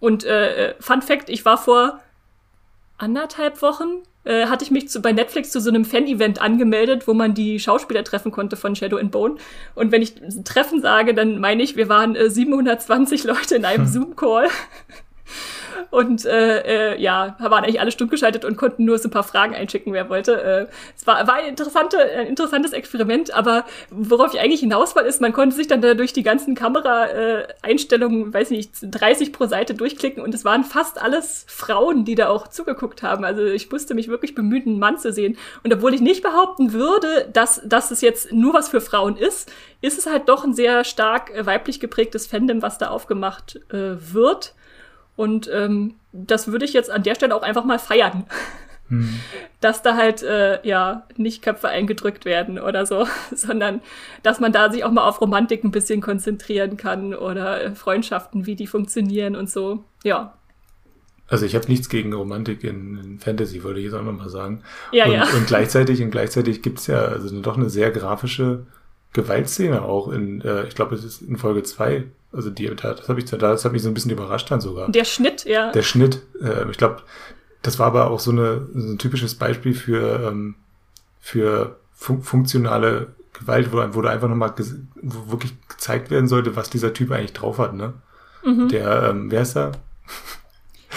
Und 0.00 0.24
äh, 0.24 0.70
äh 0.70 0.74
Fun 0.80 1.02
Fact, 1.02 1.28
ich 1.28 1.44
war 1.44 1.58
vor 1.58 2.00
anderthalb 2.98 3.62
Wochen 3.62 4.02
äh, 4.24 4.46
hatte 4.46 4.64
ich 4.64 4.70
mich 4.70 4.88
zu, 4.88 5.00
bei 5.00 5.12
Netflix 5.12 5.50
zu 5.50 5.60
so 5.60 5.70
einem 5.70 5.84
Fan-Event 5.84 6.40
angemeldet, 6.40 7.08
wo 7.08 7.14
man 7.14 7.34
die 7.34 7.58
Schauspieler 7.58 8.04
treffen 8.04 8.32
konnte 8.32 8.56
von 8.56 8.76
Shadow 8.76 8.96
and 8.96 9.10
Bone. 9.10 9.36
Und 9.74 9.92
wenn 9.92 10.02
ich 10.02 10.14
Treffen 10.44 10.82
sage, 10.82 11.14
dann 11.14 11.40
meine 11.40 11.62
ich, 11.62 11.76
wir 11.76 11.88
waren 11.88 12.16
äh, 12.16 12.28
720 12.30 13.24
Leute 13.24 13.56
in 13.56 13.64
einem 13.64 13.84
hm. 13.84 13.92
Zoom-Call. 13.92 14.48
Und 15.90 16.24
äh, 16.24 16.92
äh, 16.94 17.00
ja, 17.00 17.36
waren 17.38 17.64
eigentlich 17.64 17.80
alle 17.80 17.90
stumm 17.90 18.08
geschaltet 18.08 18.44
und 18.44 18.56
konnten 18.56 18.84
nur 18.84 18.98
so 18.98 19.08
ein 19.08 19.10
paar 19.10 19.22
Fragen 19.22 19.54
einschicken, 19.54 19.92
wer 19.92 20.08
wollte. 20.08 20.42
Äh, 20.42 20.66
es 20.96 21.06
war, 21.06 21.26
war 21.26 21.34
ein, 21.34 21.46
interessante, 21.46 21.98
ein 21.98 22.26
interessantes 22.26 22.72
Experiment, 22.72 23.32
aber 23.34 23.64
worauf 23.90 24.34
ich 24.34 24.40
eigentlich 24.40 24.60
hinaus 24.60 24.94
will, 24.94 25.04
ist, 25.04 25.20
man 25.20 25.32
konnte 25.32 25.56
sich 25.56 25.66
dann 25.66 25.80
da 25.80 25.94
durch 25.94 26.12
die 26.12 26.22
ganzen 26.22 26.54
Kamera-Einstellungen, 26.54 28.32
weiß 28.32 28.50
nicht, 28.50 28.72
30 28.82 29.32
pro 29.32 29.46
Seite 29.46 29.74
durchklicken 29.74 30.22
und 30.22 30.34
es 30.34 30.44
waren 30.44 30.64
fast 30.64 31.00
alles 31.00 31.44
Frauen, 31.48 32.04
die 32.04 32.14
da 32.14 32.28
auch 32.28 32.48
zugeguckt 32.48 33.02
haben. 33.02 33.24
Also 33.24 33.44
ich 33.44 33.70
musste 33.70 33.94
mich 33.94 34.08
wirklich 34.08 34.34
bemühen, 34.34 34.62
einen 34.66 34.78
Mann 34.78 34.98
zu 34.98 35.12
sehen. 35.12 35.38
Und 35.62 35.72
obwohl 35.72 35.94
ich 35.94 36.00
nicht 36.00 36.22
behaupten 36.22 36.72
würde, 36.72 37.28
dass, 37.32 37.60
dass 37.64 37.90
es 37.90 38.00
jetzt 38.00 38.32
nur 38.32 38.54
was 38.54 38.68
für 38.68 38.80
Frauen 38.80 39.16
ist, 39.16 39.50
ist 39.80 39.98
es 39.98 40.06
halt 40.06 40.28
doch 40.28 40.44
ein 40.44 40.54
sehr 40.54 40.84
stark 40.84 41.32
weiblich 41.46 41.80
geprägtes 41.80 42.26
Fandom, 42.26 42.62
was 42.62 42.78
da 42.78 42.88
aufgemacht 42.88 43.60
äh, 43.70 43.96
wird. 44.12 44.54
Und 45.20 45.50
ähm, 45.52 45.96
das 46.12 46.48
würde 46.48 46.64
ich 46.64 46.72
jetzt 46.72 46.90
an 46.90 47.02
der 47.02 47.14
Stelle 47.14 47.36
auch 47.36 47.42
einfach 47.42 47.66
mal 47.66 47.78
feiern. 47.78 48.24
Hm. 48.88 49.20
Dass 49.60 49.82
da 49.82 49.94
halt 49.94 50.22
äh, 50.22 50.66
ja 50.66 51.06
nicht 51.18 51.42
Köpfe 51.42 51.68
eingedrückt 51.68 52.24
werden 52.24 52.58
oder 52.58 52.86
so, 52.86 53.06
sondern 53.34 53.82
dass 54.22 54.40
man 54.40 54.50
da 54.50 54.72
sich 54.72 54.82
auch 54.82 54.90
mal 54.90 55.06
auf 55.06 55.20
Romantik 55.20 55.62
ein 55.62 55.72
bisschen 55.72 56.00
konzentrieren 56.00 56.78
kann 56.78 57.12
oder 57.12 57.62
äh, 57.62 57.74
Freundschaften, 57.74 58.46
wie 58.46 58.56
die 58.56 58.66
funktionieren 58.66 59.36
und 59.36 59.50
so. 59.50 59.84
Ja. 60.04 60.38
Also 61.28 61.44
ich 61.44 61.54
habe 61.54 61.66
nichts 61.68 61.90
gegen 61.90 62.14
Romantik 62.14 62.64
in, 62.64 62.96
in, 62.96 63.18
Fantasy, 63.18 63.62
würde 63.62 63.80
ich 63.80 63.84
jetzt 63.84 63.94
auch 63.94 64.02
nochmal 64.02 64.30
sagen. 64.30 64.62
Ja, 64.90 65.04
und, 65.04 65.12
ja. 65.12 65.24
und 65.36 65.46
gleichzeitig, 65.46 66.02
und 66.02 66.12
gleichzeitig 66.12 66.62
gibt's 66.62 66.86
ja 66.86 67.02
also 67.02 67.38
doch 67.42 67.58
eine 67.58 67.68
sehr 67.68 67.90
grafische 67.90 68.64
Gewaltszene 69.12 69.82
auch 69.82 70.08
in, 70.10 70.40
äh, 70.40 70.64
ich 70.66 70.74
glaube, 70.74 70.94
es 70.94 71.04
ist 71.04 71.20
in 71.20 71.36
Folge 71.36 71.62
zwei 71.62 72.06
also 72.32 72.50
die, 72.50 72.66
das 72.74 73.08
habe 73.08 73.20
ich, 73.20 73.26
das 73.26 73.64
hat 73.64 73.72
mich 73.72 73.82
so 73.82 73.88
ein 73.88 73.94
bisschen 73.94 74.10
überrascht 74.10 74.50
dann 74.50 74.60
sogar. 74.60 74.90
Der 74.90 75.04
Schnitt, 75.04 75.44
ja. 75.44 75.72
Der 75.72 75.82
Schnitt. 75.82 76.22
Äh, 76.42 76.70
ich 76.70 76.78
glaube, 76.78 77.02
das 77.62 77.78
war 77.78 77.88
aber 77.88 78.10
auch 78.10 78.20
so, 78.20 78.30
eine, 78.30 78.68
so 78.72 78.92
ein 78.92 78.98
typisches 78.98 79.34
Beispiel 79.34 79.74
für 79.74 80.28
ähm, 80.28 80.54
für 81.20 81.78
fun 81.92 82.22
funktionale 82.22 83.14
Gewalt, 83.32 83.72
wo, 83.72 83.78
wo 83.94 84.02
da 84.02 84.10
einfach 84.10 84.28
nochmal 84.28 84.54
wo 85.02 85.30
wirklich 85.30 85.52
gezeigt 85.68 86.10
werden 86.10 86.28
sollte, 86.28 86.56
was 86.56 86.70
dieser 86.70 86.92
Typ 86.92 87.12
eigentlich 87.12 87.34
drauf 87.34 87.58
hat, 87.58 87.74
ne? 87.74 87.94
Mhm. 88.42 88.68
Der, 88.68 89.10
ähm, 89.10 89.30
wer 89.30 89.42
ist 89.42 89.54
da? 89.54 89.72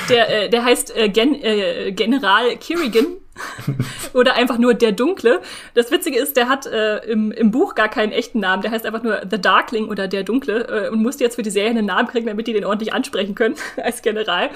Der, 0.10 0.46
äh, 0.46 0.50
der 0.50 0.64
heißt 0.64 0.96
äh, 0.96 1.10
Gen 1.10 1.36
äh, 1.36 1.92
General 1.92 2.58
Kirigan 2.58 3.18
Oder 4.14 4.36
einfach 4.36 4.58
nur 4.58 4.74
der 4.74 4.92
Dunkle. 4.92 5.42
Das 5.74 5.92
Witzige 5.92 6.20
ist, 6.20 6.38
der 6.38 6.50
hat 6.50 6.66
äh, 6.66 6.98
im, 7.06 7.32
im 7.32 7.52
Buch 7.52 7.76
gar 7.76 7.90
keinen 7.90 8.12
echten 8.12 8.40
Namen. 8.40 8.62
Der 8.62 8.72
heißt 8.72 8.86
einfach 8.86 9.04
nur 9.04 9.22
The 9.30 9.40
Darkling 9.40 9.88
oder 9.88 10.08
der 10.08 10.24
Dunkle 10.24 10.86
äh, 10.86 10.90
und 10.90 11.02
musste 11.02 11.24
jetzt 11.24 11.36
für 11.36 11.44
die 11.44 11.50
Serie 11.52 11.72
einen 11.72 11.86
Namen 11.86 12.08
kriegen, 12.08 12.28
damit 12.28 12.48
die 12.48 12.54
den 12.54 12.66
ordentlich 12.66 12.94
ansprechen 12.94 13.36
können 13.36 13.56
als 13.84 14.02
General. 14.02 14.50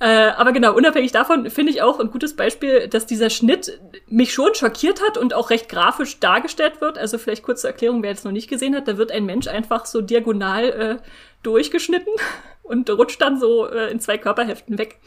Äh, 0.00 0.32
aber 0.36 0.52
genau, 0.52 0.74
unabhängig 0.74 1.12
davon 1.12 1.48
finde 1.50 1.72
ich 1.72 1.80
auch 1.80 2.00
ein 2.00 2.10
gutes 2.10 2.34
Beispiel, 2.34 2.88
dass 2.88 3.06
dieser 3.06 3.30
Schnitt 3.30 3.80
mich 4.08 4.34
schon 4.34 4.54
schockiert 4.54 5.00
hat 5.00 5.16
und 5.16 5.34
auch 5.34 5.50
recht 5.50 5.68
grafisch 5.68 6.18
dargestellt 6.18 6.80
wird. 6.80 6.98
Also 6.98 7.16
vielleicht 7.16 7.44
kurze 7.44 7.68
Erklärung, 7.68 8.02
wer 8.02 8.10
jetzt 8.10 8.24
noch 8.24 8.32
nicht 8.32 8.50
gesehen 8.50 8.74
hat, 8.74 8.88
da 8.88 8.98
wird 8.98 9.12
ein 9.12 9.24
Mensch 9.24 9.46
einfach 9.46 9.86
so 9.86 10.00
diagonal 10.00 10.64
äh, 10.64 10.96
durchgeschnitten 11.42 12.12
und 12.62 12.90
rutscht 12.90 13.20
dann 13.20 13.38
so 13.38 13.66
äh, 13.68 13.90
in 13.90 14.00
zwei 14.00 14.18
Körperhälften 14.18 14.78
weg. 14.78 14.98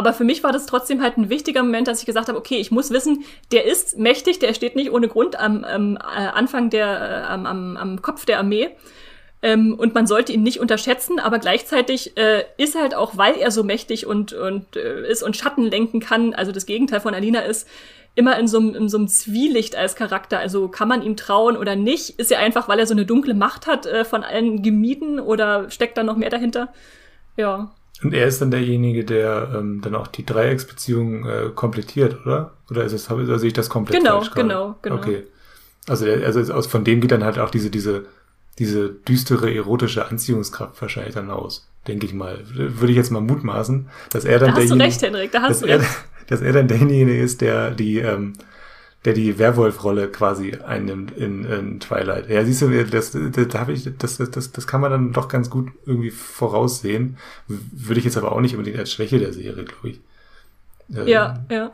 Aber 0.00 0.14
für 0.14 0.24
mich 0.24 0.42
war 0.42 0.50
das 0.50 0.64
trotzdem 0.64 1.02
halt 1.02 1.18
ein 1.18 1.28
wichtiger 1.28 1.62
Moment, 1.62 1.86
dass 1.86 2.00
ich 2.00 2.06
gesagt 2.06 2.28
habe, 2.28 2.38
okay, 2.38 2.56
ich 2.56 2.70
muss 2.70 2.90
wissen, 2.90 3.22
der 3.52 3.66
ist 3.66 3.98
mächtig, 3.98 4.38
der 4.38 4.54
steht 4.54 4.74
nicht 4.74 4.92
ohne 4.92 5.08
Grund 5.08 5.38
am, 5.38 5.62
am 5.62 5.96
äh, 5.96 5.98
Anfang 6.00 6.70
der, 6.70 6.86
äh, 6.86 7.30
am, 7.30 7.44
am, 7.44 7.76
am 7.76 8.00
Kopf 8.00 8.24
der 8.24 8.38
Armee. 8.38 8.70
Ähm, 9.42 9.74
und 9.78 9.94
man 9.94 10.06
sollte 10.06 10.32
ihn 10.32 10.42
nicht 10.42 10.58
unterschätzen, 10.58 11.18
aber 11.18 11.38
gleichzeitig 11.38 12.16
äh, 12.16 12.44
ist 12.56 12.80
halt 12.80 12.94
auch, 12.94 13.18
weil 13.18 13.34
er 13.34 13.50
so 13.50 13.62
mächtig 13.62 14.06
und, 14.06 14.32
und 14.32 14.74
äh, 14.74 15.06
ist 15.06 15.22
und 15.22 15.36
Schatten 15.36 15.64
lenken 15.64 16.00
kann, 16.00 16.32
also 16.32 16.50
das 16.50 16.64
Gegenteil 16.64 17.00
von 17.00 17.12
Alina 17.12 17.40
ist, 17.40 17.68
immer 18.14 18.38
in 18.38 18.48
so, 18.48 18.58
in 18.58 18.88
so 18.88 18.96
einem 18.96 19.08
Zwielicht 19.08 19.76
als 19.76 19.96
Charakter. 19.96 20.38
Also 20.38 20.68
kann 20.68 20.88
man 20.88 21.02
ihm 21.02 21.16
trauen 21.16 21.58
oder 21.58 21.76
nicht? 21.76 22.18
Ist 22.18 22.32
er 22.32 22.38
einfach, 22.38 22.68
weil 22.68 22.78
er 22.78 22.86
so 22.86 22.94
eine 22.94 23.04
dunkle 23.04 23.34
Macht 23.34 23.66
hat, 23.66 23.84
äh, 23.84 24.06
von 24.06 24.24
allen 24.24 24.62
gemieden 24.62 25.20
oder 25.20 25.68
steckt 25.68 25.98
da 25.98 26.04
noch 26.04 26.16
mehr 26.16 26.30
dahinter? 26.30 26.72
Ja. 27.36 27.70
Und 28.02 28.14
er 28.14 28.26
ist 28.26 28.40
dann 28.40 28.50
derjenige, 28.50 29.04
der 29.04 29.52
ähm, 29.54 29.80
dann 29.82 29.94
auch 29.94 30.06
die 30.06 30.24
Dreiecksbeziehung 30.24 31.26
äh, 31.26 31.50
komplettiert, 31.54 32.24
oder? 32.24 32.52
Oder 32.70 32.84
ist 32.84 32.92
es, 32.92 33.10
oder 33.10 33.38
sehe 33.38 33.48
ich 33.48 33.54
das 33.54 33.68
komplett 33.68 33.98
genau, 33.98 34.20
falsch 34.20 34.34
Genau, 34.34 34.76
genau, 34.80 34.96
Okay. 34.96 35.24
Also, 35.88 36.04
der, 36.04 36.24
also 36.24 36.52
aus, 36.52 36.66
von 36.66 36.84
dem 36.84 37.00
geht 37.00 37.10
dann 37.10 37.24
halt 37.24 37.38
auch 37.38 37.50
diese, 37.50 37.70
diese, 37.70 38.06
diese 38.58 38.90
düstere 38.90 39.54
erotische 39.54 40.06
Anziehungskraft 40.06 40.80
wahrscheinlich 40.80 41.14
dann 41.14 41.30
aus, 41.30 41.68
denke 41.88 42.06
ich 42.06 42.14
mal. 42.14 42.38
Würde 42.54 42.90
ich 42.90 42.96
jetzt 42.96 43.10
mal 43.10 43.20
mutmaßen, 43.20 43.88
dass 44.10 44.24
er 44.24 44.38
dann 44.38 44.50
da 44.50 44.56
hast 44.56 44.70
derjenige, 44.70 44.78
du 44.78 44.84
recht, 44.84 45.02
Henrik, 45.02 45.32
da 45.32 45.42
hast 45.42 45.50
dass 45.50 45.60
du 45.60 45.66
recht. 45.66 45.84
Er, 45.84 45.88
dass 46.28 46.40
er 46.42 46.52
dann 46.52 46.68
derjenige 46.68 47.20
ist, 47.20 47.40
der 47.40 47.70
die 47.70 47.98
ähm, 47.98 48.34
der 49.04 49.14
die 49.14 49.38
Werwolf-Rolle 49.38 50.08
quasi 50.08 50.56
einnimmt 50.56 51.16
in, 51.16 51.44
in 51.44 51.80
Twilight. 51.80 52.28
Ja, 52.28 52.44
siehst 52.44 52.60
du, 52.60 52.84
das, 52.84 53.12
das, 53.12 53.68
ich, 53.68 53.96
das, 53.96 54.18
das, 54.18 54.52
das 54.52 54.66
kann 54.66 54.80
man 54.82 54.90
dann 54.90 55.12
doch 55.12 55.28
ganz 55.28 55.48
gut 55.48 55.70
irgendwie 55.86 56.10
voraussehen. 56.10 57.16
Würde 57.48 57.98
ich 57.98 58.04
jetzt 58.04 58.18
aber 58.18 58.32
auch 58.32 58.40
nicht 58.40 58.54
unbedingt 58.54 58.78
als 58.78 58.92
Schwäche 58.92 59.18
der 59.18 59.32
Serie, 59.32 59.64
glaube 59.64 59.88
ich. 59.88 60.00
Ähm, 60.94 61.08
ja, 61.08 61.44
ja. 61.50 61.70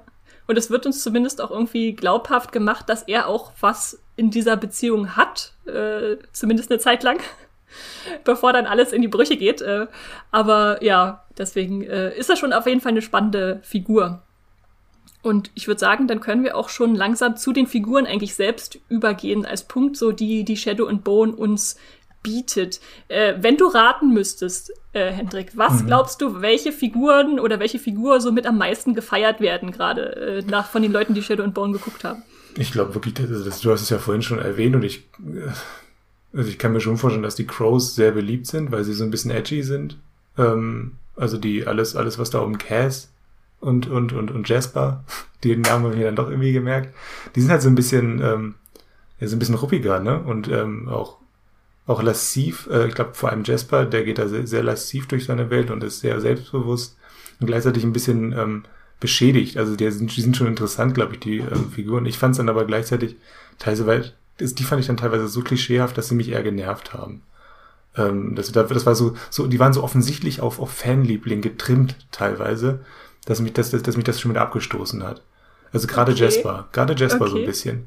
Und 0.47 0.57
es 0.57 0.71
wird 0.71 0.87
uns 0.87 1.03
zumindest 1.03 1.41
auch 1.41 1.51
irgendwie 1.51 1.95
glaubhaft 1.95 2.53
gemacht, 2.53 2.89
dass 2.89 3.03
er 3.03 3.27
auch 3.27 3.53
was 3.61 4.01
in 4.15 4.31
dieser 4.31 4.57
Beziehung 4.57 5.17
hat, 5.17 5.53
äh, 5.67 6.17
zumindest 6.33 6.71
eine 6.71 6.79
Zeit 6.79 7.03
lang, 7.03 7.19
bevor 8.25 8.53
dann 8.53 8.67
alles 8.67 8.93
in 8.93 9.03
die 9.03 9.09
Brüche 9.09 9.37
geht. 9.37 9.63
Äh, 9.63 9.89
aber 10.31 10.83
ja, 10.85 11.25
deswegen 11.37 11.83
äh, 11.83 12.17
ist 12.17 12.31
er 12.31 12.37
schon 12.37 12.53
auf 12.53 12.67
jeden 12.67 12.81
Fall 12.81 12.93
eine 12.93 13.03
spannende 13.03 13.59
Figur. 13.63 14.23
Und 15.27 15.51
ich 15.57 15.67
würde 15.67 15.81
sagen, 15.81 16.07
dann 16.07 16.21
können 16.21 16.45
wir 16.45 16.57
auch 16.57 16.69
schon 16.69 16.95
langsam 16.95 17.37
zu 17.37 17.53
den 17.53 17.67
Figuren 17.67 18.07
eigentlich 18.07 18.37
selbst 18.37 18.79
übergehen, 18.89 19.45
als 19.45 19.67
Punkt, 19.67 19.97
so 19.97 20.13
die, 20.13 20.45
die 20.45 20.57
Shadow 20.57 20.87
and 20.87 21.03
Bone 21.03 21.35
uns 21.35 21.77
bietet. 22.23 22.81
Äh, 23.09 23.35
wenn 23.41 23.57
du 23.57 23.67
raten 23.67 24.15
müsstest, 24.15 24.73
äh, 24.93 25.11
Hendrik, 25.11 25.57
was 25.57 25.83
mhm. 25.83 25.87
glaubst 25.89 26.21
du, 26.21 26.43
welche 26.43 26.71
Figuren 26.71 27.41
oder 27.41 27.59
welche 27.59 27.81
Figur 27.81 28.21
so 28.21 28.31
mit 28.31 28.47
am 28.47 28.57
meisten 28.57 28.95
gefeiert 28.95 29.41
werden, 29.41 29.73
gerade 29.73 30.15
äh, 30.15 30.43
nach 30.43 30.71
von 30.71 30.83
den 30.83 30.93
Leuten, 30.93 31.13
die 31.13 31.25
Shadow 31.25 31.43
and 31.43 31.55
Bone 31.55 31.73
geguckt 31.73 32.05
haben? 32.05 32.23
Ich 32.57 32.71
glaube 32.71 32.95
wirklich, 32.95 33.15
das, 33.15 33.29
das, 33.45 33.61
du 33.63 33.73
hast 33.73 33.83
es 33.83 33.91
ja 33.91 33.99
vorhin 33.99 34.23
schon 34.23 34.39
erwähnt 34.39 34.77
und 34.77 34.85
ich, 34.85 35.09
äh, 35.27 36.37
also 36.37 36.49
ich 36.49 36.57
kann 36.57 36.73
mir 36.73 36.81
schon 36.81 36.99
vorstellen, 36.99 37.25
dass 37.25 37.35
die 37.35 37.49
Crows 37.49 37.97
sehr 37.97 38.13
beliebt 38.13 38.47
sind, 38.47 38.71
weil 38.71 38.85
sie 38.85 38.93
so 38.93 39.03
ein 39.03 39.11
bisschen 39.11 39.33
edgy 39.33 39.65
sind. 39.65 39.99
Ähm, 40.39 40.93
also 41.17 41.37
die 41.37 41.67
alles, 41.67 41.97
alles, 41.97 42.17
was 42.17 42.31
da 42.31 42.39
um 42.39 42.59
Cass 42.59 43.11
und, 43.61 43.89
und, 43.89 44.13
und, 44.13 44.31
und 44.31 44.49
Jasper, 44.49 45.05
den 45.45 45.61
Namen 45.63 45.85
habe 45.85 45.95
ich 45.95 45.99
mir 45.99 46.07
dann 46.07 46.17
doch 46.17 46.31
irgendwie 46.31 46.53
gemerkt, 46.53 46.95
die 47.35 47.41
sind 47.41 47.51
halt 47.51 47.63
so 47.63 47.69
ein 47.69 47.75
bisschen, 47.75 48.21
ähm, 48.23 48.55
ja, 49.21 49.29
so 49.29 49.37
ein 49.37 49.39
bisschen 49.39 49.55
ruppiger, 49.55 50.01
ne? 50.01 50.21
Und 50.21 50.49
ähm, 50.49 50.89
auch, 50.89 51.19
auch 51.87 52.03
lassiv, 52.03 52.69
äh, 52.71 52.89
ich 52.89 52.95
glaube 52.95 53.15
vor 53.15 53.31
allem 53.31 53.45
Jasper, 53.45 53.87
der 53.87 54.05
geht 54.05 54.19
da 54.19 54.29
sehr, 54.29 54.47
sehr 54.47 54.63
lassiv 54.63 55.07
durch 55.07 55.25
seine 55.25 55.51
Welt 55.51 55.71
und 55.71 55.85
ist 55.85 56.01
sehr 56.01 56.21
selbstbewusst 56.21 56.97
und 57.41 57.47
gleichzeitig 57.47 57.85
ein 57.85 57.93
bisschen 57.93 58.33
ähm, 58.33 58.65
beschädigt. 59.01 59.57
Also 59.57 59.77
die 59.77 59.91
sind, 59.91 60.17
die 60.17 60.21
sind 60.21 60.37
schon 60.37 60.47
interessant, 60.47 60.95
glaube 60.95 61.15
ich, 61.15 61.21
die 61.21 61.39
ähm, 61.39 61.71
Figuren. 61.71 62.07
Ich 62.07 62.19
fand 62.19 62.33
es 62.33 62.39
dann 62.39 62.49
aber 62.49 62.65
gleichzeitig 62.65 63.17
teilweise, 63.59 63.87
weil 63.87 64.13
die 64.39 64.65
fand 64.65 64.81
ich 64.81 64.87
dann 64.87 64.97
teilweise 64.97 65.29
so 65.29 65.41
klischeehaft, 65.41 65.97
dass 65.97 66.09
sie 66.09 66.15
mich 66.15 66.31
eher 66.31 66.43
genervt 66.43 66.93
haben. 66.93 67.23
Ähm, 67.97 68.35
das, 68.35 68.53
das 68.53 68.87
war 68.87 68.95
so, 68.95 69.15
so, 69.31 69.47
die 69.47 69.59
waren 69.59 69.73
so 69.73 69.83
offensichtlich 69.83 70.41
auf, 70.41 70.61
auf 70.61 70.71
Fanliebling 70.71 71.41
getrimmt 71.41 71.97
teilweise 72.11 72.81
dass 73.27 73.41
mich 73.41 73.53
das, 73.53 73.71
dass, 73.71 73.83
dass 73.83 73.97
mich 73.97 74.05
das 74.05 74.21
schon 74.21 74.31
wieder 74.31 74.41
abgestoßen 74.41 75.03
hat. 75.05 75.23
Also 75.73 75.87
gerade 75.87 76.13
okay. 76.13 76.23
Jasper, 76.23 76.69
gerade 76.73 76.95
Jasper 76.95 77.23
okay. 77.23 77.31
so 77.31 77.37
ein 77.37 77.45
bisschen. 77.45 77.87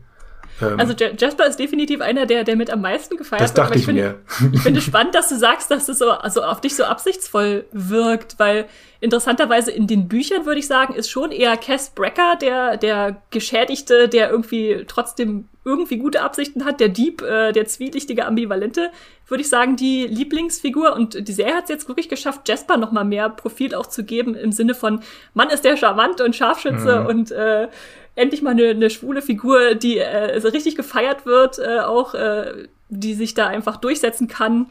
Ähm, 0.62 0.80
also 0.80 0.94
Jasper 0.94 1.48
ist 1.48 1.58
definitiv 1.58 2.02
einer, 2.02 2.26
der, 2.26 2.44
der 2.44 2.56
mit 2.56 2.70
am 2.70 2.82
meisten 2.82 3.18
gefeiert 3.18 3.42
das 3.42 3.54
dachte 3.54 3.76
wird. 3.76 3.82
ich, 3.82 3.88
ich 3.88 3.94
mir. 3.94 4.20
ich 4.54 4.62
finde 4.62 4.82
spannend, 4.82 5.16
dass 5.16 5.30
du 5.30 5.38
sagst, 5.38 5.72
dass 5.72 5.88
es 5.88 5.98
so 5.98 6.12
also 6.12 6.44
auf 6.44 6.62
dich 6.62 6.76
so 6.76 6.84
absichtsvoll 6.84 7.66
wirkt, 7.72 8.38
weil 8.38 8.68
interessanterweise 9.00 9.72
in 9.72 9.88
den 9.88 10.08
Büchern 10.08 10.46
würde 10.46 10.60
ich 10.60 10.68
sagen, 10.68 10.94
ist 10.94 11.10
schon 11.10 11.32
eher 11.32 11.56
Cass 11.58 11.92
Brecker 11.92 12.36
der 12.40 12.78
der 12.78 13.22
Geschädigte, 13.32 14.10
der 14.10 14.30
irgendwie 14.30 14.84
trotzdem 14.88 15.48
irgendwie 15.64 15.98
gute 15.98 16.22
Absichten 16.22 16.66
hat, 16.66 16.80
der 16.80 16.90
Dieb, 16.90 17.22
äh, 17.22 17.52
der 17.52 17.66
zwielichtige, 17.66 18.26
ambivalente, 18.26 18.92
würde 19.30 19.42
ich 19.42 19.50
sagen, 19.50 19.76
die 19.76 20.08
Lieblingsfigur. 20.08 20.94
Und 20.94 21.28
die 21.28 21.34
Serie 21.34 21.56
hat 21.56 21.64
es 21.66 21.70
jetzt 21.70 21.88
wirklich 21.88 22.10
geschafft, 22.10 22.48
Jasper 22.48 22.78
noch 22.78 22.92
mal 22.92 23.06
mehr 23.06 23.30
Profil 23.30 23.76
auch 23.76 23.86
zu 23.86 24.04
geben, 24.04 24.36
im 24.36 24.52
Sinne 24.52 24.76
von, 24.76 25.02
Mann 25.34 25.50
ist 25.50 25.64
der 25.64 25.78
charmant 25.78 26.22
und 26.22 26.36
Scharfschütze 26.36 27.02
mhm. 27.02 27.06
und 27.08 27.32
äh, 27.32 27.68
endlich 28.16 28.42
mal 28.42 28.52
eine, 28.52 28.70
eine 28.70 28.90
schwule 28.90 29.22
Figur, 29.22 29.76
die 29.76 29.98
äh, 29.98 30.40
so 30.40 30.50
richtig 30.50 30.76
gefeiert 30.76 31.26
wird, 31.26 31.60
äh, 31.60 31.80
auch, 31.80 32.14
äh, 32.14 32.68
die 32.90 33.14
sich 33.14 33.34
da 33.34 33.48
einfach 33.48 33.78
durchsetzen 33.78 34.28
kann. 34.28 34.68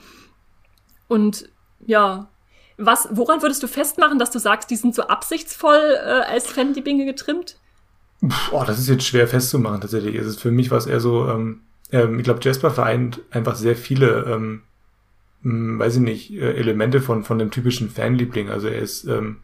Und 1.09 1.49
ja, 1.87 2.29
was, 2.77 3.09
woran 3.11 3.43
würdest 3.43 3.63
du 3.63 3.67
festmachen, 3.67 4.19
dass 4.19 4.31
du 4.31 4.39
sagst, 4.39 4.71
die 4.71 4.77
sind 4.77 4.95
so 4.95 5.03
absichtsvoll 5.03 5.97
äh, 5.97 6.33
als 6.33 6.47
Fanlieblinge 6.47 7.05
getrimmt? 7.07 7.57
Oh, 8.53 8.65
das 8.67 8.79
ist 8.79 8.89
jetzt 8.89 9.05
schwer 9.05 9.29
festzumachen 9.29 9.81
tatsächlich. 9.81 10.17
Es 10.17 10.27
ist 10.27 10.41
für 10.41 10.51
mich 10.51 10.71
was 10.71 10.87
eher 10.87 11.01
so, 11.01 11.29
ähm, 11.29 11.63
ähm, 11.93 12.19
ich 12.19 12.25
glaube, 12.25 12.41
Jasper 12.43 12.71
vereint 12.71 13.21
einfach 13.31 13.57
sehr 13.57 13.77
viele, 13.77 14.25
ähm, 14.25 14.63
hm, 15.43 15.79
weiß 15.79 15.97
ich 15.97 16.03
nicht, 16.03 16.33
äh, 16.33 16.55
Elemente 16.55 17.01
von, 17.01 17.25
von 17.25 17.39
dem 17.39 17.51
typischen 17.51 17.91
Fanliebling. 17.91 18.51
Also 18.51 18.69
er 18.69 18.81
ist, 18.81 19.05
ähm, 19.05 19.39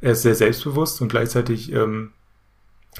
er 0.00 0.12
ist 0.12 0.22
sehr 0.22 0.34
selbstbewusst 0.34 1.00
und 1.00 1.08
gleichzeitig 1.08 1.72
ähm, 1.72 2.12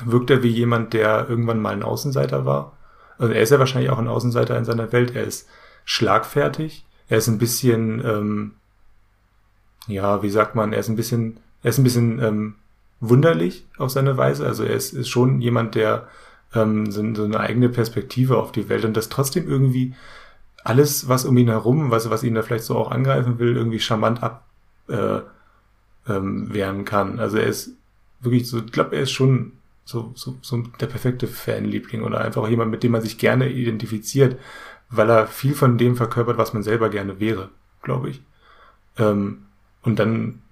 wirkt 0.05 0.31
er 0.31 0.43
wie 0.43 0.49
jemand, 0.49 0.93
der 0.93 1.28
irgendwann 1.28 1.61
mal 1.61 1.72
ein 1.72 1.83
Außenseiter 1.83 2.47
war. 2.47 2.76
Also 3.18 3.35
er 3.35 3.43
ist 3.43 3.51
ja 3.51 3.59
wahrscheinlich 3.59 3.91
auch 3.91 3.99
ein 3.99 4.09
Außenseiter 4.09 4.57
in 4.57 4.64
seiner 4.64 4.93
Welt. 4.93 5.14
Er 5.14 5.24
ist 5.24 5.49
schlagfertig. 5.85 6.85
Er 7.09 7.18
ist 7.18 7.28
ein 7.28 7.39
bisschen, 7.39 8.03
ähm, 8.05 8.53
ja, 9.87 10.22
wie 10.22 10.31
sagt 10.31 10.55
man, 10.55 10.72
er 10.72 10.81
ist 10.81 10.89
ein 10.89 10.97
bisschen, 10.97 11.39
er 11.62 11.70
ist 11.70 11.78
ein 11.78 11.85
bisschen 11.85 12.22
ähm, 12.22 12.55
wunderlich 13.01 13.66
auf 13.76 13.91
seine 13.91 14.16
Weise. 14.16 14.47
Also 14.47 14.64
er 14.64 14.74
ist, 14.74 14.93
ist 14.93 15.09
schon 15.09 15.41
jemand, 15.41 15.74
der 15.74 16.09
ähm, 16.55 16.90
so, 16.90 17.14
so 17.14 17.24
eine 17.24 17.40
eigene 17.40 17.68
Perspektive 17.68 18.38
auf 18.38 18.53
die 18.53 18.68
Welt 18.68 18.84
und 18.84 18.96
das 18.96 19.09
trotzdem 19.09 19.48
irgendwie 19.48 19.94
alles, 20.64 21.09
was 21.09 21.24
um 21.24 21.36
ihn 21.36 21.48
herum, 21.48 21.90
was, 21.90 22.11
was 22.11 22.22
ihn 22.22 22.34
da 22.34 22.42
vielleicht 22.42 22.64
so 22.64 22.76
auch 22.76 22.90
angreifen 22.90 23.38
will, 23.38 23.57
irgendwie 23.57 23.80
charmant 23.80 24.22
ab 24.22 24.46
äh, 24.88 25.20
ähm, 26.09 26.84
kann. 26.84 27.18
Also 27.18 27.38
er 27.38 27.46
ist 27.46 27.72
wirklich 28.20 28.48
so, 28.48 28.59
ich 28.59 28.72
glaube, 28.72 28.96
er 28.96 29.03
ist 29.03 29.12
schon 29.12 29.53
so, 29.84 30.12
so, 30.14 30.36
so 30.42 30.59
der 30.80 30.86
perfekte 30.86 31.26
Fanliebling 31.26 32.03
oder 32.03 32.20
einfach 32.20 32.48
jemand, 32.48 32.70
mit 32.70 32.82
dem 32.82 32.92
man 32.92 33.03
sich 33.03 33.18
gerne 33.18 33.48
identifiziert, 33.48 34.38
weil 34.90 35.11
er 35.11 35.26
viel 35.26 35.55
von 35.55 35.78
dem 35.78 35.96
verkörpert, 35.96 36.36
was 36.36 36.53
man 36.53 36.62
selber 36.62 36.90
gerne 36.90 37.20
wäre, 37.20 37.48
glaube 37.82 38.11
ich. 38.11 38.22
Ähm, 38.98 39.46
und 39.82 39.98
dann 39.98 40.42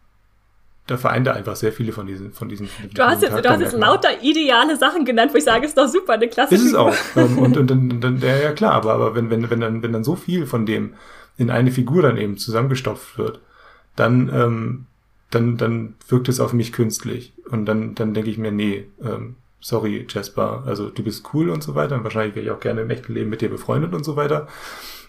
da 0.89 0.97
vereint 0.97 1.27
er 1.27 1.35
einfach 1.37 1.55
sehr 1.55 1.73
viele 1.73 1.93
von 1.93 2.07
diesen 2.07 2.33
von 2.33 2.49
diesen. 2.49 2.69
Du 2.95 3.03
hast 3.03 3.23
jetzt, 3.23 3.37
du 3.37 3.49
hast 3.49 3.61
jetzt 3.61 3.75
lauter 3.75 4.23
ideale 4.23 4.77
Sachen 4.77 5.05
genannt, 5.05 5.33
wo 5.33 5.39
ich 5.39 5.45
sage, 5.45 5.67
ist 5.67 5.77
doch 5.77 5.87
super, 5.87 6.15
eine 6.15 6.29
klasse. 6.29 6.55
Ist 6.55 6.65
es 6.65 6.75
auch. 6.75 6.95
Ähm, 7.15 7.39
und, 7.39 7.57
und 7.57 7.71
dann, 7.71 8.01
dann, 8.01 8.19
ja, 8.23 8.37
ja 8.37 8.53
klar, 8.53 8.73
aber, 8.73 8.95
aber 8.95 9.15
wenn, 9.15 9.31
wenn, 9.31 9.51
wenn 9.51 9.61
dann, 9.61 9.83
wenn 9.83 9.93
dann 9.93 10.03
so 10.03 10.17
viel 10.17 10.47
von 10.47 10.65
dem 10.67 10.95
in 11.37 11.51
eine 11.51 11.71
Figur 11.71 12.03
dann 12.03 12.17
eben 12.17 12.39
zusammengestopft 12.39 13.19
wird, 13.19 13.41
dann, 13.97 14.31
ähm, 14.35 14.87
dann, 15.31 15.59
dann 15.59 15.95
wirkt 16.09 16.29
es 16.29 16.41
auf 16.41 16.53
mich 16.55 16.73
künstlich. 16.73 17.35
Und 17.51 17.67
dann, 17.67 17.95
dann 17.95 18.15
denke 18.15 18.31
ich 18.31 18.39
mir, 18.39 18.51
nee, 18.51 18.89
ähm, 19.05 19.37
sorry, 19.61 20.07
Jasper, 20.09 20.65
also 20.67 20.89
du 20.89 21.03
bist 21.03 21.23
cool 21.35 21.51
und 21.51 21.63
so 21.63 21.75
weiter. 21.75 21.97
Und 21.97 22.05
wahrscheinlich 22.05 22.35
wäre 22.35 22.47
ich 22.47 22.51
auch 22.51 22.61
gerne 22.61 22.81
im 22.81 22.91
echten 22.91 23.13
Leben 23.13 23.31
mit 23.31 23.43
dir 23.43 23.51
befreundet 23.51 23.95
und 23.95 24.05
so 24.05 24.17
weiter. 24.17 24.49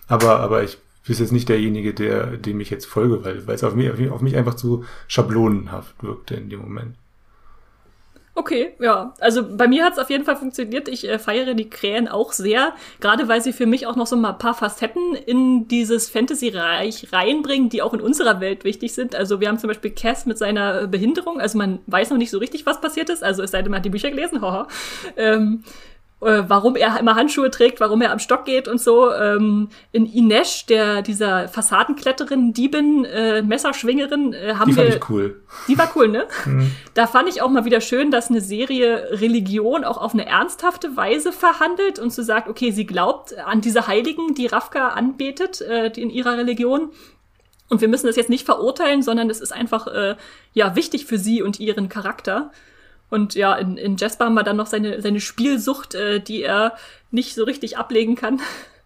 Aber, 0.07 0.39
aber 0.39 0.61
ich 0.63 0.77
bist 1.09 1.19
jetzt 1.19 1.33
nicht 1.33 1.49
derjenige, 1.49 1.93
der, 1.93 2.37
dem 2.37 2.61
ich 2.61 2.69
jetzt 2.69 2.85
folge, 2.85 3.25
weil, 3.25 3.45
weil 3.47 3.55
es 3.55 3.63
auf 3.63 3.75
mich, 3.75 4.09
auf 4.09 4.21
mich 4.21 4.37
einfach 4.37 4.53
zu 4.53 4.85
schablonenhaft 5.07 6.01
wirkte 6.01 6.35
in 6.35 6.49
dem 6.49 6.61
Moment. 6.61 6.95
Okay, 8.39 8.71
ja. 8.79 9.13
Also 9.19 9.43
bei 9.57 9.67
mir 9.67 9.83
hat 9.83 9.93
es 9.93 9.99
auf 9.99 10.09
jeden 10.09 10.23
Fall 10.23 10.37
funktioniert. 10.37 10.87
Ich 10.87 11.05
äh, 11.05 11.19
feiere 11.19 11.55
die 11.55 11.69
Krähen 11.69 12.07
auch 12.07 12.31
sehr, 12.31 12.71
gerade 13.01 13.27
weil 13.27 13.41
sie 13.41 13.51
für 13.51 13.65
mich 13.65 13.85
auch 13.85 13.97
noch 13.97 14.07
so 14.07 14.15
mal 14.15 14.29
ein 14.29 14.37
paar 14.37 14.53
Facetten 14.53 15.13
in 15.13 15.67
dieses 15.67 16.09
Fantasy-Reich 16.09 17.11
reinbringen, 17.11 17.67
die 17.67 17.81
auch 17.81 17.93
in 17.93 17.99
unserer 17.99 18.39
Welt 18.39 18.63
wichtig 18.63 18.93
sind. 18.93 19.13
Also 19.13 19.41
wir 19.41 19.49
haben 19.49 19.57
zum 19.57 19.67
Beispiel 19.67 19.91
Cass 19.91 20.25
mit 20.25 20.37
seiner 20.37 20.87
Behinderung. 20.87 21.41
Also 21.41 21.57
man 21.57 21.79
weiß 21.87 22.11
noch 22.11 22.17
nicht 22.17 22.31
so 22.31 22.37
richtig, 22.37 22.65
was 22.65 22.79
passiert 22.79 23.09
ist. 23.09 23.25
Also 23.25 23.43
es 23.43 23.51
sei 23.51 23.61
denn, 23.61 23.71
man 23.71 23.79
hat 23.79 23.85
die 23.85 23.89
Bücher 23.89 24.09
gelesen. 24.09 24.39
Haha. 24.39 24.69
ähm, 25.17 25.65
äh, 26.21 26.43
warum 26.47 26.75
er 26.75 26.99
immer 26.99 27.15
Handschuhe 27.15 27.49
trägt, 27.49 27.79
warum 27.79 28.01
er 28.01 28.11
am 28.11 28.19
Stock 28.19 28.45
geht 28.45 28.67
und 28.67 28.79
so. 28.79 29.11
Ähm, 29.13 29.69
in 29.91 30.05
Inesh, 30.05 30.65
der 30.65 31.01
dieser 31.01 31.47
Fassadenkletterin, 31.47 32.53
Diebin, 32.53 33.05
äh, 33.05 33.41
Messerschwingerin, 33.41 34.33
äh, 34.33 34.55
haben 34.55 34.71
die 34.71 34.77
wir. 34.77 34.85
Die 34.85 34.91
fand 34.91 35.03
ich 35.03 35.09
cool. 35.09 35.41
Die 35.67 35.77
war 35.77 35.91
cool, 35.95 36.07
ne? 36.09 36.27
Mhm. 36.45 36.71
Da 36.93 37.07
fand 37.07 37.29
ich 37.29 37.41
auch 37.41 37.49
mal 37.49 37.65
wieder 37.65 37.81
schön, 37.81 38.11
dass 38.11 38.29
eine 38.29 38.41
Serie 38.41 39.21
Religion 39.21 39.83
auch 39.83 39.97
auf 39.97 40.13
eine 40.13 40.25
ernsthafte 40.25 40.97
Weise 40.97 41.31
verhandelt 41.31 41.99
und 41.99 42.11
so 42.11 42.21
sagt, 42.21 42.49
okay, 42.49 42.71
sie 42.71 42.85
glaubt 42.85 43.37
an 43.37 43.61
diese 43.61 43.87
Heiligen, 43.87 44.35
die 44.35 44.47
Rafka 44.47 44.89
anbetet, 44.89 45.61
äh, 45.61 45.89
die 45.89 46.01
in 46.01 46.09
ihrer 46.09 46.37
Religion. 46.37 46.89
Und 47.69 47.81
wir 47.81 47.87
müssen 47.87 48.07
das 48.07 48.15
jetzt 48.15 48.29
nicht 48.29 48.45
verurteilen, 48.45 49.03
sondern 49.03 49.29
es 49.29 49.39
ist 49.39 49.53
einfach 49.53 49.87
äh, 49.87 50.15
ja 50.53 50.75
wichtig 50.75 51.05
für 51.05 51.19
sie 51.19 51.41
und 51.41 51.59
ihren 51.59 51.87
Charakter. 51.87 52.51
Und 53.09 53.35
ja, 53.35 53.55
in, 53.55 53.77
in 53.77 53.97
Jasper 53.97 54.25
haben 54.25 54.35
wir 54.35 54.43
dann 54.43 54.57
noch 54.57 54.67
seine, 54.67 55.01
seine 55.01 55.19
Spielsucht, 55.19 55.95
äh, 55.95 56.19
die 56.19 56.43
er 56.43 56.75
nicht 57.11 57.35
so 57.35 57.43
richtig 57.43 57.77
ablegen 57.77 58.15
kann. 58.15 58.39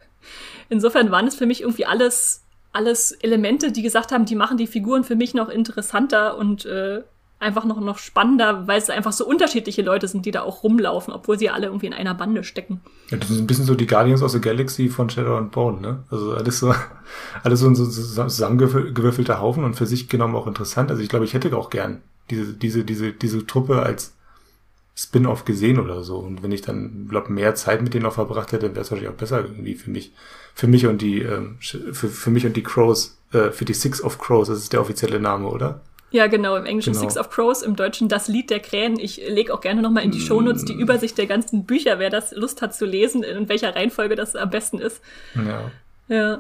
Insofern 0.69 1.11
waren 1.11 1.27
es 1.27 1.35
für 1.35 1.45
mich 1.45 1.61
irgendwie 1.61 1.85
alles, 1.85 2.43
alles 2.71 3.11
Elemente, 3.11 3.71
die 3.71 3.81
gesagt 3.81 4.11
haben, 4.11 4.25
die 4.25 4.35
machen 4.35 4.57
die 4.57 4.67
Figuren 4.67 5.03
für 5.03 5.15
mich 5.15 5.33
noch 5.33 5.49
interessanter 5.49 6.37
und 6.37 6.65
äh, 6.65 7.03
einfach 7.43 7.65
noch, 7.65 7.79
noch 7.79 7.97
spannender, 7.97 8.67
weil 8.67 8.79
es 8.79 8.89
einfach 8.89 9.11
so 9.11 9.25
unterschiedliche 9.25 9.81
Leute 9.81 10.07
sind, 10.07 10.25
die 10.25 10.31
da 10.31 10.41
auch 10.41 10.63
rumlaufen, 10.63 11.13
obwohl 11.13 11.37
sie 11.37 11.49
alle 11.49 11.67
irgendwie 11.67 11.87
in 11.87 11.93
einer 11.93 12.15
Bande 12.15 12.43
stecken. 12.43 12.81
Ja, 13.09 13.17
das 13.17 13.29
ist 13.29 13.39
ein 13.39 13.47
bisschen 13.47 13.65
so 13.65 13.75
die 13.75 13.85
Guardians 13.85 14.23
of 14.23 14.31
the 14.31 14.39
Galaxy 14.41 14.89
von 14.89 15.09
Shadow 15.09 15.37
and 15.37 15.51
Bone, 15.51 15.81
ne? 15.81 16.03
Also 16.09 16.33
alles 16.33 16.59
so, 16.59 16.73
alles 17.43 17.59
so 17.59 17.67
ein 17.67 17.75
so 17.75 17.85
zusammengewürfelter 17.85 19.39
Haufen 19.39 19.65
und 19.65 19.75
für 19.75 19.85
sich 19.85 20.07
genommen 20.07 20.35
auch 20.35 20.47
interessant. 20.47 20.89
Also 20.89 21.03
ich 21.03 21.09
glaube, 21.09 21.25
ich 21.25 21.33
hätte 21.33 21.55
auch 21.55 21.69
gern 21.69 22.01
diese, 22.29 22.53
diese, 22.53 22.83
diese, 22.83 23.13
diese 23.13 23.45
Truppe 23.45 23.83
als 23.83 24.13
Spin-off 24.95 25.45
gesehen 25.45 25.79
oder 25.79 26.03
so. 26.03 26.17
Und 26.17 26.43
wenn 26.43 26.51
ich 26.51 26.61
dann, 26.61 27.07
glaube 27.09 27.31
mehr 27.31 27.55
Zeit 27.55 27.81
mit 27.81 27.93
denen 27.93 28.03
noch 28.03 28.13
verbracht 28.13 28.51
hätte, 28.51 28.69
wäre 28.69 28.81
es 28.81 28.91
wahrscheinlich 28.91 29.13
auch 29.13 29.17
besser 29.17 29.41
irgendwie 29.41 29.75
für 29.75 29.89
mich. 29.89 30.11
Für 30.55 30.67
mich 30.67 30.85
und 30.85 31.01
die, 31.01 31.19
ähm, 31.21 31.57
für, 31.59 31.91
für 31.91 32.29
mich 32.29 32.45
und 32.45 32.55
die 32.55 32.61
Crows, 32.61 33.17
äh, 33.31 33.49
für 33.49 33.65
die 33.65 33.73
Six 33.73 34.03
of 34.03 34.19
Crows, 34.19 34.49
das 34.49 34.59
ist 34.59 34.71
der 34.71 34.81
offizielle 34.81 35.19
Name, 35.19 35.47
oder? 35.47 35.81
Ja, 36.11 36.27
genau, 36.27 36.55
im 36.55 36.67
Englischen 36.67 36.93
genau. 36.93 37.05
Six 37.05 37.17
of 37.17 37.31
Crows, 37.31 37.63
im 37.63 37.75
Deutschen 37.75 38.07
Das 38.07 38.27
Lied 38.27 38.51
der 38.51 38.59
Krähen. 38.59 38.99
Ich 38.99 39.17
lege 39.17 39.51
auch 39.51 39.61
gerne 39.61 39.81
nochmal 39.81 40.03
in 40.03 40.11
die 40.11 40.19
Shownotes 40.19 40.63
die 40.63 40.73
Übersicht 40.73 41.17
der 41.17 41.25
ganzen 41.25 41.65
Bücher, 41.65 41.97
wer 41.97 42.11
das 42.11 42.31
Lust 42.33 42.61
hat 42.61 42.75
zu 42.75 42.85
lesen, 42.85 43.23
in 43.23 43.49
welcher 43.49 43.75
Reihenfolge 43.75 44.15
das 44.15 44.35
am 44.35 44.51
besten 44.51 44.77
ist. 44.77 45.01
Ja. 45.33 45.71
Ja. 46.09 46.37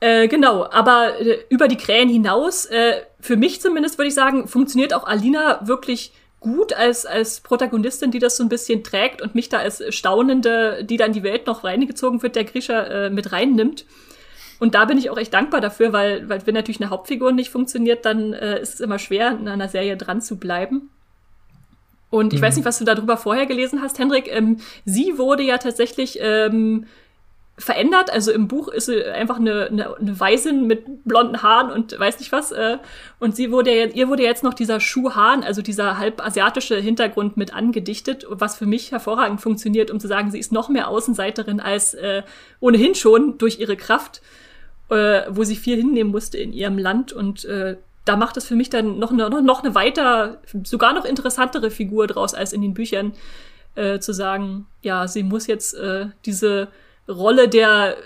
Äh, 0.00 0.28
genau, 0.28 0.68
aber 0.70 1.18
äh, 1.18 1.38
über 1.48 1.68
die 1.68 1.78
Krähen 1.78 2.10
hinaus, 2.10 2.66
äh, 2.66 3.00
für 3.20 3.36
mich 3.36 3.60
zumindest 3.60 3.98
würde 3.98 4.08
ich 4.08 4.14
sagen, 4.14 4.48
funktioniert 4.48 4.94
auch 4.94 5.04
Alina 5.04 5.66
wirklich 5.66 6.12
gut 6.40 6.72
als, 6.72 7.04
als 7.04 7.40
Protagonistin, 7.40 8.10
die 8.10 8.20
das 8.20 8.36
so 8.36 8.44
ein 8.44 8.48
bisschen 8.48 8.84
trägt 8.84 9.22
und 9.22 9.34
mich 9.34 9.48
da 9.48 9.58
als 9.58 9.82
Staunende, 9.94 10.84
die 10.84 10.96
dann 10.96 11.12
die 11.12 11.24
Welt 11.24 11.46
noch 11.46 11.64
reingezogen 11.64 12.22
wird, 12.22 12.36
der 12.36 12.44
Grisha 12.44 12.82
äh, 12.82 13.10
mit 13.10 13.32
reinnimmt. 13.32 13.84
Und 14.60 14.74
da 14.74 14.84
bin 14.84 14.98
ich 14.98 15.10
auch 15.10 15.18
echt 15.18 15.34
dankbar 15.34 15.60
dafür, 15.60 15.92
weil, 15.92 16.28
weil 16.28 16.46
wenn 16.46 16.54
natürlich 16.54 16.80
eine 16.80 16.90
Hauptfigur 16.90 17.32
nicht 17.32 17.50
funktioniert, 17.50 18.04
dann 18.04 18.32
äh, 18.32 18.60
ist 18.60 18.74
es 18.74 18.80
immer 18.80 18.98
schwer, 18.98 19.36
in 19.38 19.48
einer 19.48 19.68
Serie 19.68 19.96
dran 19.96 20.20
zu 20.20 20.36
bleiben. 20.36 20.90
Und 22.10 22.32
ich 22.32 22.40
mhm. 22.40 22.44
weiß 22.44 22.56
nicht, 22.56 22.64
was 22.64 22.78
du 22.78 22.84
darüber 22.84 23.16
vorher 23.16 23.46
gelesen 23.46 23.82
hast, 23.82 23.98
Hendrik. 23.98 24.28
Ähm, 24.28 24.58
sie 24.84 25.18
wurde 25.18 25.42
ja 25.42 25.58
tatsächlich 25.58 26.18
ähm, 26.20 26.86
verändert. 27.58 28.10
Also 28.10 28.30
im 28.32 28.48
Buch 28.48 28.68
ist 28.68 28.86
sie 28.86 29.04
einfach 29.04 29.36
eine, 29.36 29.66
eine, 29.66 29.96
eine 29.96 30.20
Weisin 30.20 30.66
mit 30.66 31.04
blonden 31.04 31.42
Haaren 31.42 31.70
und 31.70 31.98
weiß 31.98 32.18
nicht 32.20 32.32
was. 32.32 32.52
Äh, 32.52 32.78
und 33.18 33.36
sie 33.36 33.50
wurde 33.50 33.74
ja, 33.74 33.86
ihr 33.86 34.08
wurde 34.08 34.22
jetzt 34.22 34.44
noch 34.44 34.54
dieser 34.54 34.80
Schuhhahn, 34.80 35.42
also 35.42 35.60
dieser 35.60 35.98
halb 35.98 36.24
asiatische 36.24 36.76
Hintergrund 36.76 37.36
mit 37.36 37.52
angedichtet, 37.52 38.26
was 38.28 38.56
für 38.56 38.66
mich 38.66 38.92
hervorragend 38.92 39.40
funktioniert, 39.40 39.90
um 39.90 40.00
zu 40.00 40.08
sagen, 40.08 40.30
sie 40.30 40.38
ist 40.38 40.52
noch 40.52 40.68
mehr 40.68 40.88
Außenseiterin 40.88 41.60
als 41.60 41.94
äh, 41.94 42.22
ohnehin 42.60 42.94
schon 42.94 43.38
durch 43.38 43.58
ihre 43.58 43.76
Kraft, 43.76 44.22
äh, 44.90 45.22
wo 45.28 45.44
sie 45.44 45.56
viel 45.56 45.76
hinnehmen 45.76 46.10
musste 46.10 46.38
in 46.38 46.52
ihrem 46.52 46.78
Land 46.78 47.12
und 47.12 47.44
äh, 47.44 47.76
da 48.04 48.16
macht 48.16 48.38
es 48.38 48.46
für 48.46 48.56
mich 48.56 48.70
dann 48.70 48.98
noch 48.98 49.12
eine, 49.12 49.28
noch 49.42 49.62
eine 49.62 49.74
weiter, 49.74 50.40
sogar 50.64 50.94
noch 50.94 51.04
interessantere 51.04 51.70
Figur 51.70 52.06
draus 52.06 52.32
als 52.32 52.54
in 52.54 52.62
den 52.62 52.72
Büchern, 52.72 53.12
äh, 53.74 53.98
zu 53.98 54.14
sagen, 54.14 54.66
ja, 54.80 55.06
sie 55.06 55.22
muss 55.22 55.46
jetzt 55.46 55.74
äh, 55.74 56.06
diese 56.24 56.68
Rolle 57.08 57.48
der 57.48 57.96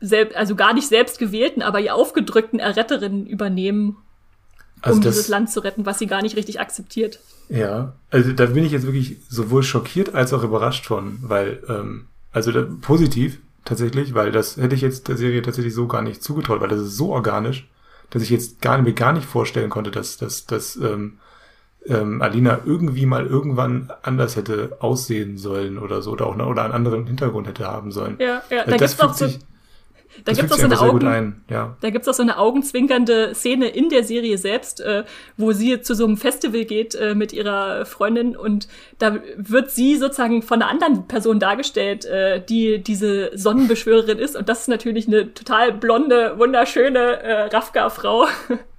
äh, 0.00 0.26
also 0.34 0.56
gar 0.56 0.72
nicht 0.72 0.88
selbst 0.88 1.18
gewählten, 1.18 1.62
aber 1.62 1.80
ihr 1.80 1.94
aufgedrückten 1.94 2.58
Erretterin 2.58 3.26
übernehmen, 3.26 3.96
also 4.82 4.96
um 4.96 5.02
dieses 5.02 5.28
Land 5.28 5.50
zu 5.50 5.60
retten, 5.60 5.84
was 5.84 5.98
sie 5.98 6.06
gar 6.06 6.22
nicht 6.22 6.36
richtig 6.36 6.58
akzeptiert. 6.60 7.20
Ja, 7.48 7.92
also 8.10 8.32
da 8.32 8.46
bin 8.46 8.64
ich 8.64 8.72
jetzt 8.72 8.86
wirklich 8.86 9.18
sowohl 9.28 9.62
schockiert 9.62 10.14
als 10.14 10.32
auch 10.32 10.42
überrascht 10.42 10.86
von, 10.86 11.18
weil, 11.22 11.62
ähm, 11.68 12.06
also 12.32 12.52
da, 12.52 12.66
positiv 12.80 13.40
tatsächlich, 13.64 14.14
weil 14.14 14.32
das 14.32 14.56
hätte 14.56 14.74
ich 14.74 14.80
jetzt 14.80 15.08
der 15.08 15.16
Serie 15.16 15.42
tatsächlich 15.42 15.74
so 15.74 15.86
gar 15.86 16.00
nicht 16.00 16.22
zugetraut, 16.22 16.60
weil 16.60 16.68
das 16.68 16.80
ist 16.80 16.96
so 16.96 17.12
organisch, 17.12 17.68
dass 18.08 18.22
ich 18.22 18.30
jetzt 18.30 18.60
gar, 18.62 18.80
mir 18.80 18.94
gar 18.94 19.12
nicht 19.12 19.26
vorstellen 19.26 19.70
konnte, 19.70 19.90
dass, 19.90 20.16
dass, 20.16 20.46
dass 20.46 20.76
ähm, 20.76 21.18
ähm, 21.86 22.20
Alina 22.20 22.60
irgendwie 22.64 23.06
mal 23.06 23.26
irgendwann 23.26 23.90
anders 24.02 24.36
hätte 24.36 24.76
aussehen 24.80 25.38
sollen 25.38 25.78
oder 25.78 26.02
so 26.02 26.12
oder 26.12 26.26
auch 26.26 26.36
oder 26.36 26.64
einen 26.64 26.74
anderen 26.74 27.06
Hintergrund 27.06 27.46
hätte 27.46 27.66
haben 27.66 27.90
sollen. 27.90 28.16
Ja, 28.18 28.42
ja, 28.50 28.64
da 28.64 28.76
das 28.76 28.96
gibt's 28.96 29.00
auch 29.00 29.14
so, 29.14 29.26
sich, 29.26 29.38
da 30.24 30.32
gibt 30.32 30.50
es 30.50 30.52
auch 30.52 30.58
so 30.58 30.64
eine 30.64 30.80
Augen, 30.80 31.44
ja. 31.48 31.76
da 31.80 31.90
gibt's 31.90 32.06
auch 32.08 32.14
so 32.14 32.22
eine 32.22 32.38
augenzwinkernde 32.38 33.34
Szene 33.34 33.68
in 33.68 33.88
der 33.88 34.04
Serie 34.04 34.36
selbst, 34.36 34.80
äh, 34.80 35.04
wo 35.38 35.52
sie 35.52 35.80
zu 35.80 35.94
so 35.94 36.04
einem 36.04 36.18
Festival 36.18 36.64
geht 36.64 36.94
äh, 36.94 37.14
mit 37.14 37.32
ihrer 37.32 37.86
Freundin 37.86 38.36
und 38.36 38.68
da 38.98 39.18
wird 39.36 39.70
sie 39.70 39.96
sozusagen 39.96 40.42
von 40.42 40.60
einer 40.60 40.70
anderen 40.70 41.08
Person 41.08 41.38
dargestellt, 41.38 42.04
äh, 42.04 42.44
die 42.44 42.82
diese 42.82 43.30
Sonnenbeschwörerin 43.36 44.18
ist 44.18 44.36
und 44.36 44.48
das 44.48 44.62
ist 44.62 44.68
natürlich 44.68 45.08
eine 45.08 45.32
total 45.32 45.72
blonde, 45.72 46.34
wunderschöne 46.38 47.22
äh, 47.22 47.42
Rafka-Frau. 47.44 48.26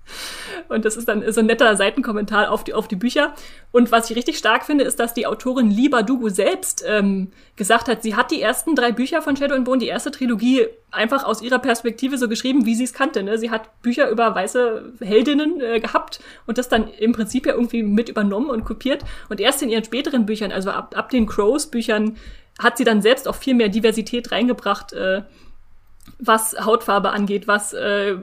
Und 0.70 0.86
das 0.86 0.97
ist 0.97 1.08
dann 1.08 1.30
so 1.32 1.39
ein 1.41 1.45
netter 1.45 1.76
Seitenkommentar 1.76 2.52
auf 2.52 2.64
die, 2.64 2.74
auf 2.74 2.88
die 2.88 2.95
Bücher. 2.95 3.34
Und 3.72 3.91
was 3.91 4.10
ich 4.10 4.18
richtig 4.18 4.38
stark 4.38 4.66
finde, 4.66 4.84
ist, 4.84 4.99
dass 4.99 5.14
die 5.14 5.26
Autorin 5.26 5.70
Liba 5.70 6.02
Dugu 6.02 6.30
selbst 6.30 6.84
ähm, 6.88 7.32
gesagt 7.56 7.88
hat, 7.88 8.04
sie 8.04 8.16
hat 8.16 8.32
die 8.32 8.41
ersten 8.41 8.76
drei 8.76 8.91
Bücher 8.91 9.22
von 9.22 9.36
Shadow 9.36 9.56
and 9.56 9.66
Bone, 9.66 9.80
die 9.80 9.88
erste 9.88 10.12
Trilogie, 10.12 10.68
einfach 10.91 11.24
aus 11.24 11.41
ihrer 11.41 11.60
Perspektive 11.60 12.18
so 12.18 12.28
geschrieben, 12.28 12.66
wie 12.66 12.76
sie 12.76 12.84
es 12.84 12.93
kannte. 12.93 13.24
Ne? 13.24 13.38
Sie 13.38 13.49
hat 13.49 13.82
Bücher 13.82 14.10
über 14.10 14.36
weiße 14.36 14.93
Heldinnen 14.99 15.62
äh, 15.62 15.80
gehabt 15.80 16.20
und 16.45 16.58
das 16.58 16.70
dann 16.70 16.88
im 16.88 17.14
Prinzip 17.14 17.45
ja 17.45 17.54
irgendwie 17.54 17.84
mit 17.84 18.10
übernommen 18.10 18.49
und 18.49 18.66
kopiert. 18.66 19.04
Und 19.30 19.39
erst 19.39 19.62
in 19.62 19.70
ihren 19.70 19.84
späteren 19.84 20.26
Büchern, 20.26 20.52
also 20.52 20.72
ab, 20.72 20.95
ab 20.97 21.10
den 21.10 21.26
Crows-Büchern, 21.26 22.18
hat 22.60 22.78
sie 22.78 22.84
dann 22.84 23.02
selbst 23.02 23.28
auch 23.28 23.36
viel 23.36 23.54
mehr 23.54 23.70
Diversität 23.70 24.32
reingebracht. 24.32 24.93
Äh, 24.93 25.24
was 26.22 26.56
Hautfarbe 26.64 27.10
angeht, 27.10 27.48
was 27.48 27.74
äh, 27.74 28.16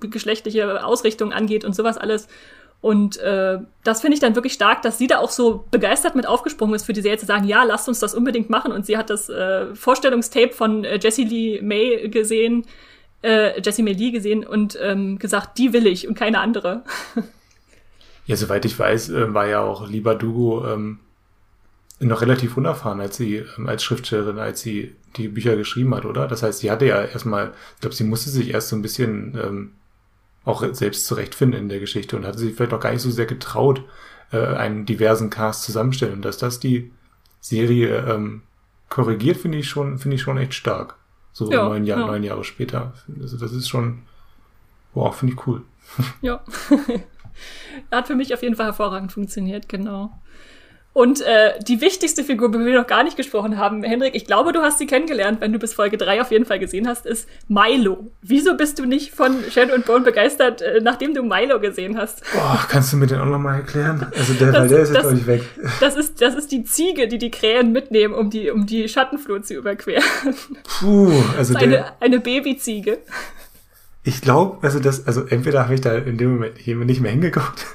geschlechtliche 0.00 0.84
Ausrichtung 0.84 1.32
angeht 1.32 1.64
und 1.64 1.74
sowas 1.74 1.96
alles. 1.96 2.28
Und 2.80 3.16
äh, 3.18 3.58
das 3.84 4.00
finde 4.00 4.14
ich 4.14 4.20
dann 4.20 4.34
wirklich 4.34 4.52
stark, 4.52 4.82
dass 4.82 4.98
sie 4.98 5.06
da 5.06 5.18
auch 5.18 5.30
so 5.30 5.64
begeistert 5.70 6.14
mit 6.14 6.26
aufgesprungen 6.26 6.74
ist 6.74 6.84
für 6.84 6.92
die 6.92 7.00
Serie 7.00 7.18
zu 7.18 7.26
sagen, 7.26 7.46
ja, 7.46 7.64
lasst 7.64 7.88
uns 7.88 8.00
das 8.00 8.14
unbedingt 8.14 8.50
machen. 8.50 8.70
Und 8.70 8.84
sie 8.84 8.96
hat 8.96 9.10
das 9.10 9.28
äh, 9.28 9.74
Vorstellungstape 9.74 10.52
von 10.52 10.84
äh, 10.84 10.98
Jessie 11.02 11.24
Lee 11.24 11.60
May 11.62 12.08
gesehen, 12.10 12.66
äh, 13.22 13.60
Jessie 13.60 13.82
May 13.82 13.94
Lee 13.94 14.10
gesehen 14.10 14.44
und 14.44 14.78
ähm, 14.80 15.18
gesagt, 15.18 15.58
die 15.58 15.72
will 15.72 15.86
ich 15.86 16.06
und 16.06 16.16
keine 16.16 16.40
andere. 16.40 16.82
ja, 18.26 18.36
soweit 18.36 18.64
ich 18.64 18.78
weiß, 18.78 19.10
äh, 19.10 19.34
war 19.34 19.46
ja 19.48 19.62
auch 19.62 19.88
Lieber 19.88 20.14
Dugo 20.14 20.66
ähm, 20.66 21.00
noch 21.98 22.20
relativ 22.20 22.56
unerfahren 22.56 23.00
als 23.00 23.16
sie 23.16 23.42
ähm, 23.56 23.68
als 23.68 23.82
Schriftstellerin, 23.82 24.38
als 24.38 24.60
sie 24.60 24.94
die 25.16 25.28
Bücher 25.28 25.56
geschrieben 25.56 25.94
hat, 25.94 26.04
oder? 26.04 26.28
Das 26.28 26.42
heißt, 26.42 26.60
sie 26.60 26.70
hatte 26.70 26.86
ja 26.86 27.02
erstmal, 27.02 27.52
ich 27.74 27.80
glaube, 27.80 27.96
sie 27.96 28.04
musste 28.04 28.30
sich 28.30 28.50
erst 28.50 28.68
so 28.68 28.76
ein 28.76 28.82
bisschen 28.82 29.38
ähm, 29.42 29.72
auch 30.44 30.64
selbst 30.72 31.06
zurechtfinden 31.06 31.60
in 31.60 31.68
der 31.68 31.80
Geschichte 31.80 32.16
und 32.16 32.24
hatte 32.24 32.38
sich 32.38 32.54
vielleicht 32.54 32.72
auch 32.72 32.80
gar 32.80 32.92
nicht 32.92 33.02
so 33.02 33.10
sehr 33.10 33.26
getraut, 33.26 33.82
äh, 34.32 34.38
einen 34.38 34.86
diversen 34.86 35.30
Cast 35.30 35.64
zusammenstellen. 35.64 36.14
Und 36.14 36.24
dass 36.24 36.38
das 36.38 36.60
die 36.60 36.92
Serie 37.40 37.98
ähm, 38.08 38.42
korrigiert, 38.88 39.36
finde 39.36 39.58
ich 39.58 39.68
schon, 39.68 39.98
finde 39.98 40.16
ich 40.16 40.22
schon 40.22 40.38
echt 40.38 40.54
stark. 40.54 40.96
So 41.32 41.50
ja, 41.50 41.68
neun, 41.68 41.84
Jahr, 41.84 42.00
ja. 42.00 42.06
neun 42.06 42.22
Jahre 42.22 42.44
später. 42.44 42.94
Also 43.20 43.36
das 43.36 43.52
ist 43.52 43.68
schon, 43.68 44.02
wow, 44.94 45.14
finde 45.14 45.34
ich 45.34 45.46
cool. 45.46 45.62
Ja. 46.22 46.42
Hat 47.90 48.06
für 48.06 48.14
mich 48.14 48.32
auf 48.32 48.42
jeden 48.42 48.56
Fall 48.56 48.66
hervorragend 48.66 49.12
funktioniert, 49.12 49.68
genau. 49.68 50.18
Und 50.96 51.20
äh, 51.20 51.58
die 51.60 51.82
wichtigste 51.82 52.24
Figur, 52.24 52.48
über 52.48 52.58
die 52.58 52.64
wir 52.64 52.80
noch 52.80 52.86
gar 52.86 53.04
nicht 53.04 53.18
gesprochen 53.18 53.58
haben, 53.58 53.82
Hendrik, 53.82 54.14
ich 54.14 54.24
glaube, 54.24 54.52
du 54.52 54.62
hast 54.62 54.78
sie 54.78 54.86
kennengelernt, 54.86 55.42
wenn 55.42 55.52
du 55.52 55.58
bis 55.58 55.74
Folge 55.74 55.98
3 55.98 56.22
auf 56.22 56.30
jeden 56.30 56.46
Fall 56.46 56.58
gesehen 56.58 56.88
hast, 56.88 57.04
ist 57.04 57.28
Milo. 57.48 58.10
Wieso 58.22 58.56
bist 58.56 58.78
du 58.78 58.86
nicht 58.86 59.14
von 59.14 59.44
Shadow 59.50 59.74
and 59.74 59.84
Bone 59.84 60.04
begeistert, 60.04 60.62
äh, 60.62 60.80
nachdem 60.82 61.12
du 61.12 61.22
Milo 61.22 61.60
gesehen 61.60 61.98
hast? 61.98 62.22
Boah, 62.32 62.64
kannst 62.70 62.94
du 62.94 62.96
mir 62.96 63.06
den 63.06 63.20
auch 63.20 63.26
nochmal 63.26 63.56
erklären? 63.56 64.10
Also 64.16 64.32
der, 64.32 64.52
das, 64.52 64.70
der 64.70 64.80
ist 64.80 64.88
jetzt, 64.88 65.00
glaube 65.00 65.16
ich, 65.16 65.26
weg. 65.26 65.42
Das 65.80 65.96
ist, 65.96 66.22
das 66.22 66.34
ist 66.34 66.50
die 66.50 66.64
Ziege, 66.64 67.08
die 67.08 67.18
die 67.18 67.30
Krähen 67.30 67.72
mitnehmen, 67.72 68.14
um 68.14 68.30
die, 68.30 68.50
um 68.50 68.64
die 68.64 68.88
Schattenflut 68.88 69.46
zu 69.46 69.52
überqueren. 69.52 70.02
Puh, 70.80 71.12
also 71.36 71.52
das 71.52 71.62
der... 71.62 71.84
Eine, 71.84 72.00
eine 72.00 72.20
Babyziege. 72.20 73.00
Ich 74.02 74.22
glaube, 74.22 74.56
also 74.62 74.80
das, 74.80 75.06
also 75.06 75.26
entweder 75.26 75.64
habe 75.64 75.74
ich 75.74 75.82
da 75.82 75.94
in 75.94 76.16
dem 76.16 76.32
Moment 76.32 76.66
nicht 76.66 77.00
mehr 77.02 77.10
hingeguckt 77.10 77.66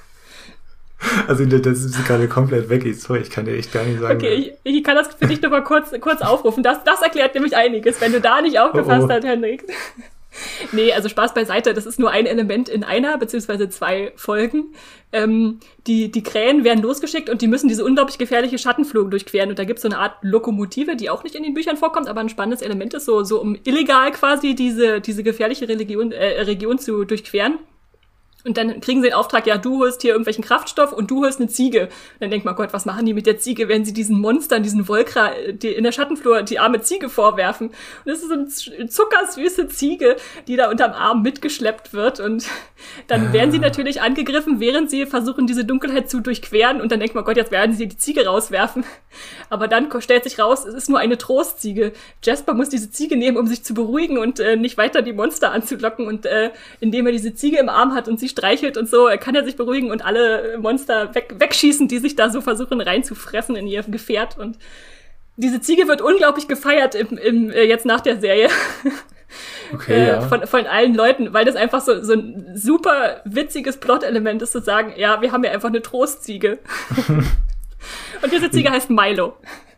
also 1.28 1.45
das 1.45 1.80
ist 1.84 2.06
gerade 2.06 2.28
komplett 2.28 2.70
weg. 2.70 2.86
Ich, 2.86 3.02
sorry, 3.02 3.20
ich 3.20 3.30
kann 3.30 3.45
dir 3.45 3.56
echt 3.56 3.72
gar 3.72 3.84
nicht 3.84 3.99
sagen. 3.99 4.18
Okay, 4.18 4.34
ich, 4.34 4.76
ich 4.76 4.84
kann 4.84 4.95
das 4.95 5.08
für 5.16 5.28
dich 5.28 5.41
nochmal 5.41 5.64
kurz, 5.64 5.91
kurz 5.99 6.22
aufrufen. 6.22 6.64
Das, 6.64 6.84
das 6.84 7.02
erklärt 7.02 7.34
nämlich 7.34 7.56
einiges, 7.56 7.99
wenn 8.02 8.12
du 8.12 8.22
da 8.22 8.41
nicht 8.41 8.60
aufgepasst 8.60 9.04
oh, 9.04 9.08
oh. 9.08 9.10
hast, 9.10 9.24
Henrik. 9.24 9.64
nee, 10.72 10.93
also 10.93 11.10
Spaß 11.10 11.34
beiseite. 11.34 11.74
Das 11.74 11.86
ist 11.86 11.99
nur 11.99 12.12
ein 12.12 12.26
Element 12.26 12.70
in 12.70 12.84
einer 12.84 13.18
beziehungsweise 13.18 13.70
zwei 13.70 14.14
Folgen. 14.16 14.74
Ähm, 15.12 15.60
die, 15.88 16.12
die 16.12 16.24
Krähen 16.24 16.64
werden 16.64 16.82
losgeschickt 16.82 17.30
und 17.30 17.41
die 17.41 17.47
müssen 17.47 17.68
diese 17.68 17.84
unglaublich 17.84 18.18
gefährliche 18.18 18.58
Schattenflug 18.58 19.12
durchqueren. 19.12 19.49
Und 19.49 19.60
da 19.60 19.66
gibt 19.66 19.80
es 19.80 19.84
so 19.84 19.89
eine 19.89 19.97
Art 19.97 20.16
Lokomotive, 20.22 20.95
die 20.95 21.10
auch 21.10 21.24
nicht 21.24 21.36
in 21.36 21.43
den 21.43 21.54
Büchern 21.54 21.78
vorkommt, 21.78 22.08
aber 22.08 22.22
ein 22.22 22.30
spannendes 22.30 22.62
Element 22.62 22.93
ist, 22.93 23.06
so, 23.06 23.24
so 23.24 23.41
um 23.41 23.58
illegal 23.64 24.12
quasi 24.12 24.56
diese, 24.56 25.02
diese 25.02 25.24
gefährliche 25.24 25.68
Religion, 25.68 26.12
äh, 26.12 26.41
Region 26.41 26.80
zu 26.80 27.04
durchqueren. 27.04 27.58
Und 28.44 28.58
dann 28.58 28.82
kriegen 28.82 29.02
sie 29.02 29.10
den 29.10 29.16
Auftrag, 29.16 29.46
ja, 29.46 29.58
du 29.58 29.80
holst 29.80 30.02
hier 30.02 30.12
irgendwelchen 30.12 30.44
Kraftstoff 30.44 30.92
und 30.92 31.12
du 31.12 31.24
holst 31.24 31.39
eine 31.39 31.50
Ziege. 31.50 31.84
Und 31.84 32.22
dann 32.22 32.32
denkt 32.32 32.46
man, 32.46 32.56
Gott, 32.56 32.74
was 32.74 32.86
machen 32.86 33.06
die 33.06 33.14
mit 33.14 33.28
der 33.28 33.38
Ziege, 33.38 33.68
wenn 33.68 33.86
sie 33.86 33.94
diesen 33.94 34.20
Monstern, 34.20 34.64
diesen 34.64 34.86
Volkra, 34.86 35.32
die 35.52 35.70
in 35.70 35.84
der 35.84 35.92
Schattenflur 35.92 36.42
die 36.42 36.58
arme 36.58 36.82
Ziege 36.82 37.10
vorwerfen? 37.10 37.68
Und 37.68 37.76
das 38.06 38.20
ist 38.20 38.30
so 38.30 38.34
eine 38.34 38.89
zuckersüße 38.89 39.68
Ziege, 39.68 40.16
die 40.48 40.56
da 40.56 40.70
unterm 40.70 40.94
Arm 40.94 41.22
mitgeschleppt 41.22 41.94
wird. 41.94 42.20
Und 42.20 42.48
dann 43.08 43.32
werden 43.32 43.52
sie 43.52 43.60
ah. 43.60 43.62
natürlich 43.62 44.02
angegriffen, 44.02 44.60
während 44.60 44.89
sie 44.89 45.06
versuchen, 45.06 45.46
diese 45.46 45.66
Dunkelheit 45.66 46.10
zu 46.10 46.20
durchqueren. 46.20 46.82
Und 46.82 46.92
dann 46.92 47.00
denkt 47.00 47.14
man, 47.14 47.24
Gott, 47.24 47.38
jetzt 47.38 47.52
werden 47.52 47.76
sie 47.76 47.88
die 47.88 47.98
Ziege 47.98 48.26
rauswerfen. 48.26 48.84
Aber 49.50 49.68
dann 49.68 49.89
stellt 50.02 50.24
sich 50.24 50.39
raus, 50.39 50.66
es 50.66 50.74
ist 50.74 50.89
nur 50.89 51.00
eine 51.00 51.18
Trostziege. 51.18 51.94
Jasper 52.24 52.54
muss 52.54 52.70
diese 52.70 52.89
Ziege 52.89 53.18
nehmen, 53.18 53.38
um 53.38 53.46
sich 53.46 53.64
zu 53.64 53.74
beruhigen 53.74 54.18
und 54.18 54.39
äh, 54.39 54.56
nicht 54.56 54.78
weiter 54.78 55.02
die 55.02 55.14
Monster 55.14 55.52
anzulocken. 55.52 56.08
Und 56.08 56.26
äh, 56.26 56.52
indem 56.80 57.06
er 57.06 57.12
diese 57.12 57.36
Ziege 57.36 57.58
im 57.58 57.70
Arm 57.70 57.94
hat 57.94 58.08
und 58.08 58.20
sie 58.20 58.31
streichelt 58.32 58.78
und 58.78 58.90
so, 58.90 59.08
kann 59.20 59.36
er 59.36 59.44
sich 59.44 59.56
beruhigen 59.56 59.92
und 59.92 60.04
alle 60.04 60.58
Monster 60.58 61.14
weg, 61.14 61.36
wegschießen, 61.38 61.88
die 61.88 62.00
sich 62.00 62.16
da 62.16 62.30
so 62.30 62.42
versuchen 62.42 62.82
reinzufressen 62.82 63.56
in 63.56 63.68
ihr 63.68 63.84
Gefährt. 63.84 64.38
Und 64.38 64.58
diese 65.38 65.62
Ziege 65.62 65.88
wird 65.88 66.02
unglaublich 66.02 66.48
gefeiert 66.48 66.96
im, 66.96 67.18
im, 67.18 67.52
äh, 67.52 67.64
jetzt 67.64 67.86
nach 67.86 68.02
der 68.02 68.20
Serie. 68.20 68.50
Okay, 69.74 69.94
äh, 69.94 70.08
ja. 70.08 70.22
von, 70.22 70.46
von 70.46 70.66
allen 70.66 70.94
Leuten, 70.94 71.34
weil 71.34 71.46
das 71.46 71.56
einfach 71.56 71.80
so, 71.80 72.04
so 72.04 72.12
ein 72.12 72.52
super 72.56 73.22
witziges 73.24 73.78
Plot-Element 73.78 74.42
ist, 74.42 74.52
zu 74.52 74.60
sagen, 74.60 74.92
ja, 74.98 75.22
wir 75.22 75.32
haben 75.32 75.46
ja 75.46 75.52
einfach 75.52 75.70
eine 75.70 75.82
Trostziege. 75.82 76.60
und 77.08 78.34
diese 78.34 78.52
Ziege 78.52 78.70
heißt 78.70 78.90
Milo. 78.90 79.38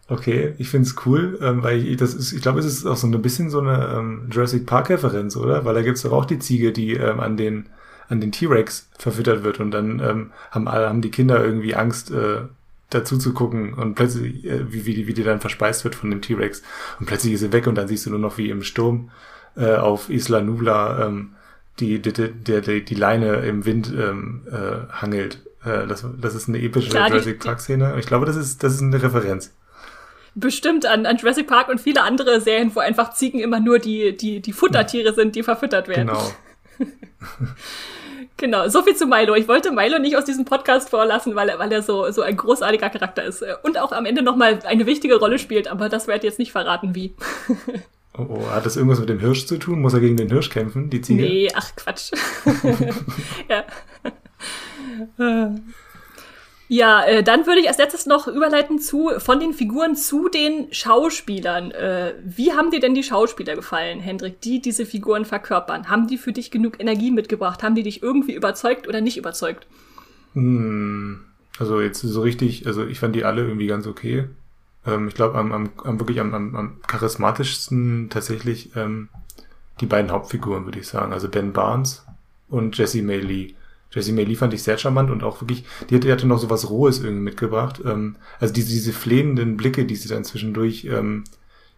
Okay, 0.10 0.54
ich 0.58 0.70
find's 0.70 0.96
cool, 1.06 1.40
ähm, 1.42 1.64
weil 1.64 1.88
ich, 1.88 1.98
das 1.98 2.14
ist, 2.14 2.34
ich 2.34 2.42
glaube, 2.42 2.60
es 2.60 2.66
ist 2.66 2.86
auch 2.86 2.98
so 2.98 3.08
ein 3.08 3.22
bisschen 3.22 3.50
so 3.50 3.60
eine 3.60 3.96
ähm, 3.96 4.28
Jurassic 4.32 4.66
Park-Referenz, 4.66 5.38
oder? 5.38 5.64
Weil 5.64 5.76
da 5.76 5.82
gibt's 5.82 6.02
doch 6.02 6.12
auch 6.12 6.26
die 6.26 6.40
Ziege, 6.40 6.74
die 6.74 6.94
ähm, 6.94 7.20
an 7.20 7.38
den 7.38 7.70
an 8.10 8.22
den 8.22 8.32
T-Rex 8.32 8.90
verfüttert 8.98 9.44
wird 9.44 9.60
und 9.60 9.72
dann 9.72 10.00
ähm, 10.00 10.32
haben 10.52 10.68
alle 10.68 10.90
haben 10.90 11.02
die 11.02 11.12
Kinder 11.12 11.44
irgendwie 11.44 11.76
Angst 11.76 12.12
äh, 12.12 12.42
dazu 12.90 13.18
zu 13.18 13.34
gucken 13.34 13.74
und 13.74 13.96
plötzlich 13.96 14.46
äh, 14.46 14.72
wie, 14.72 14.86
wie, 14.86 14.94
die, 14.94 15.08
wie 15.08 15.14
die 15.14 15.24
dann 15.24 15.42
verspeist 15.42 15.84
wird 15.84 15.96
von 15.96 16.10
dem 16.10 16.22
T-Rex 16.22 16.62
und 17.00 17.06
plötzlich 17.06 17.34
ist 17.34 17.42
sie 17.42 17.54
weg 17.54 17.68
und 17.68 17.76
dann 17.76 17.88
siehst 17.88 18.06
du 18.06 18.10
nur 18.10 18.20
noch 18.20 18.38
wie 18.38 18.50
im 18.50 18.64
Sturm 18.64 19.10
äh, 19.56 19.76
auf 19.76 20.10
Isla 20.10 20.42
Nubla 20.42 21.06
ähm, 21.06 21.36
die, 21.80 22.00
die, 22.00 22.14
die, 22.14 22.62
die, 22.62 22.86
die 22.86 22.96
Leine 22.96 23.38
im 23.38 23.66
Wind 23.66 23.92
ähm, 23.98 24.44
äh, 24.52 24.92
hangelt. 24.94 25.40
Äh, 25.66 25.88
das, 25.88 26.06
das 26.22 26.36
ist 26.36 26.48
eine 26.48 26.62
epische 26.62 26.90
Klar, 26.90 27.10
Jurassic 27.10 27.40
Park-Szene. 27.40 27.96
Ich 28.00 28.06
glaube, 28.06 28.28
das 28.28 28.36
ist, 28.36 28.64
das 28.64 28.76
ist 28.76 28.82
eine 28.82 29.02
Referenz 29.02 29.52
bestimmt 30.36 30.86
an, 30.86 31.06
an 31.06 31.18
Jurassic 31.18 31.48
Park 31.48 31.70
und 31.70 31.80
viele 31.80 32.02
andere 32.02 32.42
Serien, 32.42 32.76
wo 32.76 32.80
einfach 32.80 33.14
Ziegen 33.14 33.40
immer 33.40 33.60
nur 33.60 33.80
die, 33.80 34.16
die, 34.18 34.40
die 34.40 34.54
Futtertiere 34.54 35.14
sind, 35.14 35.36
die 35.36 35.44
verfüttert 35.44 35.88
werden. 35.88 36.08
Genau. 36.08 36.32
Genau, 38.38 38.68
so 38.68 38.82
viel 38.82 38.96
zu 38.96 39.06
Milo. 39.06 39.36
Ich 39.36 39.48
wollte 39.48 39.72
Milo 39.72 40.00
nicht 40.00 40.18
aus 40.18 40.26
diesem 40.26 40.44
Podcast 40.44 40.90
vorlassen, 40.90 41.36
weil 41.36 41.50
er, 41.50 41.60
weil 41.60 41.72
er 41.72 41.82
so, 41.82 42.10
so 42.12 42.24
ein 42.24 42.36
großartiger 42.36 42.90
Charakter 42.90 43.24
ist. 43.24 43.44
Und 43.62 43.78
auch 43.78 43.92
am 43.92 44.06
Ende 44.06 44.22
nochmal 44.22 44.60
eine 44.66 44.86
wichtige 44.86 45.16
Rolle 45.18 45.40
spielt, 45.40 45.68
aber 45.68 45.88
das 45.88 46.08
werde 46.08 46.20
ich 46.20 46.32
jetzt 46.32 46.40
nicht 46.40 46.52
verraten, 46.52 46.96
wie. 46.96 47.16
Oh, 48.16 48.28
oh, 48.30 48.52
hat 48.52 48.64
das 48.64 48.76
irgendwas 48.76 49.00
mit 49.00 49.10
dem 49.10 49.20
Hirsch 49.20 49.48
zu 49.48 49.58
tun? 49.58 49.82
Muss 49.82 49.96
er 49.96 50.00
gegen 50.00 50.16
den 50.16 50.30
Hirsch 50.30 50.52
kämpfen, 50.52 50.92
die 50.92 51.02
Ziege? 51.02 51.24
Nee, 51.24 51.50
ach 51.56 51.76
Quatsch. 51.76 52.12
ja. 53.50 53.66
Ja, 56.74 57.04
äh, 57.04 57.22
dann 57.22 57.46
würde 57.46 57.62
ich 57.62 57.68
als 57.68 57.78
letztes 57.78 58.08
noch 58.08 58.28
überleiten 58.28 58.80
zu 58.80 59.12
von 59.20 59.40
den 59.40 59.54
Figuren 59.54 59.96
zu 59.96 60.28
den 60.28 60.74
Schauspielern. 60.74 61.70
Äh, 61.70 62.16
wie 62.26 62.54
haben 62.54 62.72
dir 62.72 62.80
denn 62.80 62.96
die 62.96 63.04
Schauspieler 63.04 63.56
gefallen, 63.56 64.00
Hendrik, 64.00 64.42
die 64.42 64.60
diese 64.60 64.88
Figuren 64.88 65.24
verkörpern? 65.24 65.88
Haben 65.88 66.08
die 66.08 66.18
für 66.18 66.32
dich 66.32 66.50
genug 66.50 66.80
Energie 66.80 67.12
mitgebracht? 67.12 67.62
Haben 67.62 67.76
die 67.76 67.84
dich 67.84 68.02
irgendwie 68.02 68.34
überzeugt 68.34 68.88
oder 68.88 69.02
nicht 69.02 69.18
überzeugt? 69.18 69.68
Hm, 70.34 71.20
also 71.60 71.80
jetzt 71.80 72.02
so 72.02 72.22
richtig, 72.24 72.66
also 72.66 72.88
ich 72.88 73.00
fand 73.00 73.16
die 73.16 73.24
alle 73.24 73.44
irgendwie 73.44 73.68
ganz 73.68 73.86
okay. 73.86 74.28
Ähm, 74.84 75.10
ich 75.10 75.14
glaube, 75.14 75.38
am, 75.38 75.52
am, 75.52 75.70
am 75.84 76.00
wirklich 76.00 76.20
am, 76.20 76.34
am, 76.34 76.56
am 76.56 76.82
charismatischsten 76.88 78.10
tatsächlich 78.10 78.76
ähm, 78.76 79.10
die 79.80 79.86
beiden 79.86 80.10
Hauptfiguren, 80.10 80.66
würde 80.66 80.80
ich 80.80 80.88
sagen. 80.88 81.14
Also 81.14 81.30
Ben 81.30 81.54
Barnes 81.54 82.04
und 82.50 82.76
Jesse 82.76 83.04
May 83.04 83.20
Lee 83.20 83.54
Jessie 83.94 84.12
May 84.12 84.24
Lee 84.24 84.36
fand 84.36 84.54
ich 84.54 84.64
sehr 84.64 84.78
charmant 84.78 85.12
und 85.12 85.24
auch 85.24 85.42
wirklich, 85.42 85.66
die 85.90 85.96
hatte, 85.96 86.08
die 86.08 86.12
hatte 86.12 86.28
noch 86.28 86.40
so 86.40 86.50
was 86.50 86.70
Rohes 86.70 87.00
irgendwie 87.00 87.24
mitgebracht. 87.24 87.82
Ähm, 87.86 88.16
also 88.40 88.54
diese, 88.54 88.70
diese 88.70 88.92
flehenden 88.92 89.56
Blicke, 89.56 89.86
die 89.86 89.96
sie 89.96 90.10
dann 90.10 90.24
zwischendurch 90.24 90.86
ähm, 90.86 91.24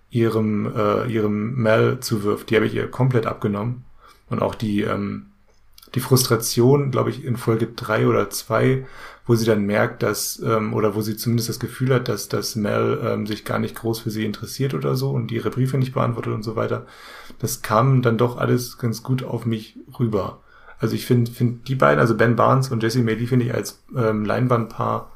ihrem, 0.09 0.71
äh, 0.73 1.11
ihrem 1.11 1.55
Mel 1.55 1.99
zuwirft, 1.99 2.49
die 2.49 2.55
habe 2.55 2.67
ich 2.67 2.73
ihr 2.73 2.89
komplett 2.89 3.25
abgenommen. 3.25 3.83
Und 4.29 4.41
auch 4.41 4.55
die, 4.55 4.81
ähm, 4.81 5.27
die 5.93 5.99
Frustration, 5.99 6.89
glaube 6.89 7.09
ich, 7.09 7.25
in 7.25 7.35
Folge 7.35 7.67
drei 7.67 8.07
oder 8.07 8.29
zwei, 8.29 8.85
wo 9.25 9.35
sie 9.35 9.45
dann 9.45 9.65
merkt, 9.65 10.01
dass, 10.01 10.41
ähm, 10.45 10.73
oder 10.73 10.95
wo 10.95 11.01
sie 11.01 11.17
zumindest 11.17 11.49
das 11.49 11.59
Gefühl 11.59 11.93
hat, 11.93 12.07
dass, 12.07 12.29
dass 12.29 12.55
Mel 12.55 12.99
ähm, 13.03 13.27
sich 13.27 13.43
gar 13.43 13.59
nicht 13.59 13.75
groß 13.75 13.99
für 13.99 14.09
sie 14.09 14.25
interessiert 14.25 14.73
oder 14.73 14.95
so 14.95 15.11
und 15.11 15.31
ihre 15.31 15.49
Briefe 15.49 15.77
nicht 15.77 15.93
beantwortet 15.93 16.33
und 16.33 16.43
so 16.43 16.55
weiter. 16.55 16.85
Das 17.39 17.61
kam 17.61 18.01
dann 18.01 18.17
doch 18.17 18.37
alles 18.37 18.77
ganz 18.77 19.03
gut 19.03 19.23
auf 19.23 19.45
mich 19.45 19.77
rüber. 19.99 20.41
Also 20.85 20.93
ich 20.93 21.07
finde 21.07 21.31
find 21.31 21.67
die 21.67 21.73
beiden, 21.73 21.99
also 21.99 22.15
Ben 22.15 22.35
Barnes 22.35 22.69
und 22.69 22.83
Jesse 22.83 23.01
May, 23.01 23.17
finde 23.25 23.47
ich 23.47 23.55
als 23.55 23.81
ähm, 23.97 24.23
Leinwandpaar 24.23 25.11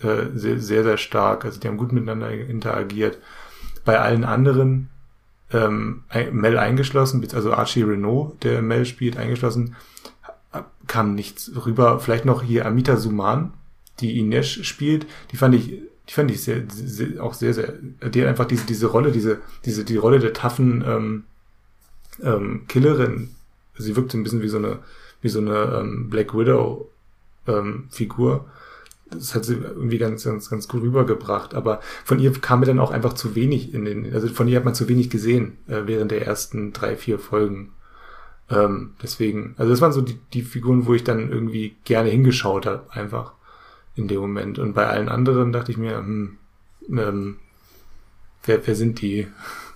äh, 0.00 0.26
sehr, 0.34 0.58
sehr, 0.58 0.82
sehr 0.82 0.96
stark. 0.96 1.44
Also 1.44 1.60
die 1.60 1.68
haben 1.68 1.76
gut 1.76 1.92
miteinander 1.92 2.28
interagiert. 2.32 3.18
Bei 3.84 4.00
allen 4.00 4.24
anderen, 4.24 4.90
ähm, 5.52 6.02
Mel 6.32 6.58
eingeschlossen, 6.58 7.24
also 7.32 7.52
Archie 7.52 7.84
Renault, 7.84 8.42
der 8.42 8.62
Mel 8.62 8.84
spielt, 8.84 9.16
eingeschlossen, 9.16 9.76
kam 10.88 11.14
nichts 11.14 11.52
rüber. 11.64 12.00
Vielleicht 12.00 12.24
noch 12.24 12.42
hier 12.42 12.66
Amita 12.66 12.96
Suman, 12.96 13.52
die 14.00 14.18
Ines 14.18 14.48
spielt, 14.66 15.06
die 15.30 15.36
fand 15.36 15.54
ich, 15.54 15.68
die 16.08 16.12
fand 16.12 16.32
ich 16.32 16.42
sehr, 16.42 16.64
sehr 16.68 17.22
auch 17.22 17.34
sehr, 17.34 17.54
sehr, 17.54 17.74
die 17.74 18.22
hat 18.22 18.28
einfach 18.28 18.46
diese, 18.46 18.66
diese 18.66 18.86
Rolle, 18.88 19.12
diese, 19.12 19.38
diese, 19.64 19.84
die 19.84 19.98
Rolle 19.98 20.18
der 20.18 20.32
taffen 20.32 20.84
ähm, 20.84 21.24
ähm, 22.24 22.64
Killerin 22.66 23.35
sie 23.78 23.96
wirkt 23.96 24.12
so 24.12 24.18
ein 24.18 24.22
bisschen 24.22 24.42
wie 24.42 24.48
so 24.48 24.58
eine, 24.58 24.78
wie 25.20 25.28
so 25.28 25.40
eine 25.40 25.80
ähm, 25.80 26.08
Black 26.10 26.36
Widow 26.36 26.90
ähm, 27.46 27.88
Figur. 27.90 28.46
Das 29.08 29.34
hat 29.34 29.44
sie 29.44 29.54
irgendwie 29.54 29.98
ganz, 29.98 30.24
ganz, 30.24 30.50
ganz 30.50 30.66
gut 30.66 30.82
rübergebracht. 30.82 31.54
Aber 31.54 31.80
von 32.04 32.18
ihr 32.18 32.32
kam 32.32 32.60
mir 32.60 32.66
dann 32.66 32.80
auch 32.80 32.90
einfach 32.90 33.12
zu 33.12 33.34
wenig 33.34 33.72
in 33.72 33.84
den, 33.84 34.12
also 34.12 34.28
von 34.28 34.48
ihr 34.48 34.56
hat 34.56 34.64
man 34.64 34.74
zu 34.74 34.88
wenig 34.88 35.10
gesehen 35.10 35.58
äh, 35.68 35.82
während 35.86 36.10
der 36.10 36.26
ersten 36.26 36.72
drei, 36.72 36.96
vier 36.96 37.18
Folgen. 37.18 37.72
Ähm, 38.50 38.94
deswegen, 39.02 39.54
also 39.58 39.70
das 39.70 39.80
waren 39.80 39.92
so 39.92 40.00
die, 40.00 40.18
die 40.32 40.42
Figuren, 40.42 40.86
wo 40.86 40.94
ich 40.94 41.04
dann 41.04 41.30
irgendwie 41.30 41.76
gerne 41.84 42.10
hingeschaut 42.10 42.66
habe, 42.66 42.90
einfach 42.90 43.32
in 43.94 44.08
dem 44.08 44.20
Moment. 44.20 44.58
Und 44.58 44.74
bei 44.74 44.86
allen 44.86 45.08
anderen 45.08 45.52
dachte 45.52 45.72
ich 45.72 45.78
mir, 45.78 45.98
hm, 45.98 46.38
ähm, 46.90 47.36
wer, 48.44 48.66
wer 48.66 48.74
sind 48.74 49.00
die? 49.00 49.26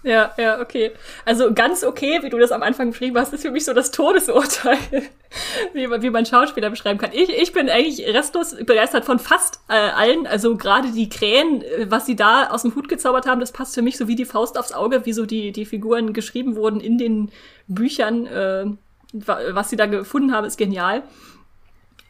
Ja, 0.03 0.33
ja, 0.39 0.61
okay. 0.61 0.93
Also 1.27 1.53
ganz 1.53 1.85
okay, 1.85 2.21
wie 2.23 2.31
du 2.31 2.39
das 2.39 2.53
am 2.53 2.63
Anfang 2.63 2.91
beschrieben 2.91 3.19
hast, 3.19 3.35
ist 3.35 3.43
für 3.43 3.51
mich 3.51 3.67
so 3.67 3.75
das 3.75 3.91
Todesurteil, 3.91 4.79
wie, 5.75 5.87
man, 5.87 6.01
wie 6.01 6.09
man 6.09 6.25
Schauspieler 6.25 6.71
beschreiben 6.71 6.99
kann. 6.99 7.11
Ich, 7.13 7.29
ich 7.29 7.53
bin 7.53 7.69
eigentlich 7.69 8.07
restlos 8.07 8.57
begeistert 8.57 9.05
von 9.05 9.19
fast 9.19 9.61
äh, 9.69 9.75
allen. 9.75 10.27
Also 10.27 10.57
gerade 10.57 10.91
die 10.93 11.11
Krähen, 11.11 11.63
äh, 11.63 11.91
was 11.91 12.07
sie 12.07 12.17
da 12.17 12.49
aus 12.49 12.63
dem 12.63 12.75
Hut 12.75 12.89
gezaubert 12.89 13.27
haben, 13.27 13.41
das 13.41 13.53
passt 13.53 13.75
für 13.75 13.83
mich 13.83 13.99
so 13.99 14.09
wie 14.09 14.17
die 14.17 14.25
Faust 14.25 14.59
aufs 14.59 14.73
Auge, 14.73 15.05
wie 15.05 15.13
so 15.13 15.27
die, 15.27 15.53
die 15.53 15.67
Figuren 15.67 16.15
geschrieben 16.15 16.57
wurden 16.57 16.81
in 16.81 16.97
den 16.97 17.31
Büchern. 17.67 18.27
Äh, 18.27 18.67
was 19.13 19.69
sie 19.69 19.77
da 19.77 19.87
gefunden 19.87 20.33
haben, 20.33 20.47
ist 20.47 20.57
genial. 20.57 21.03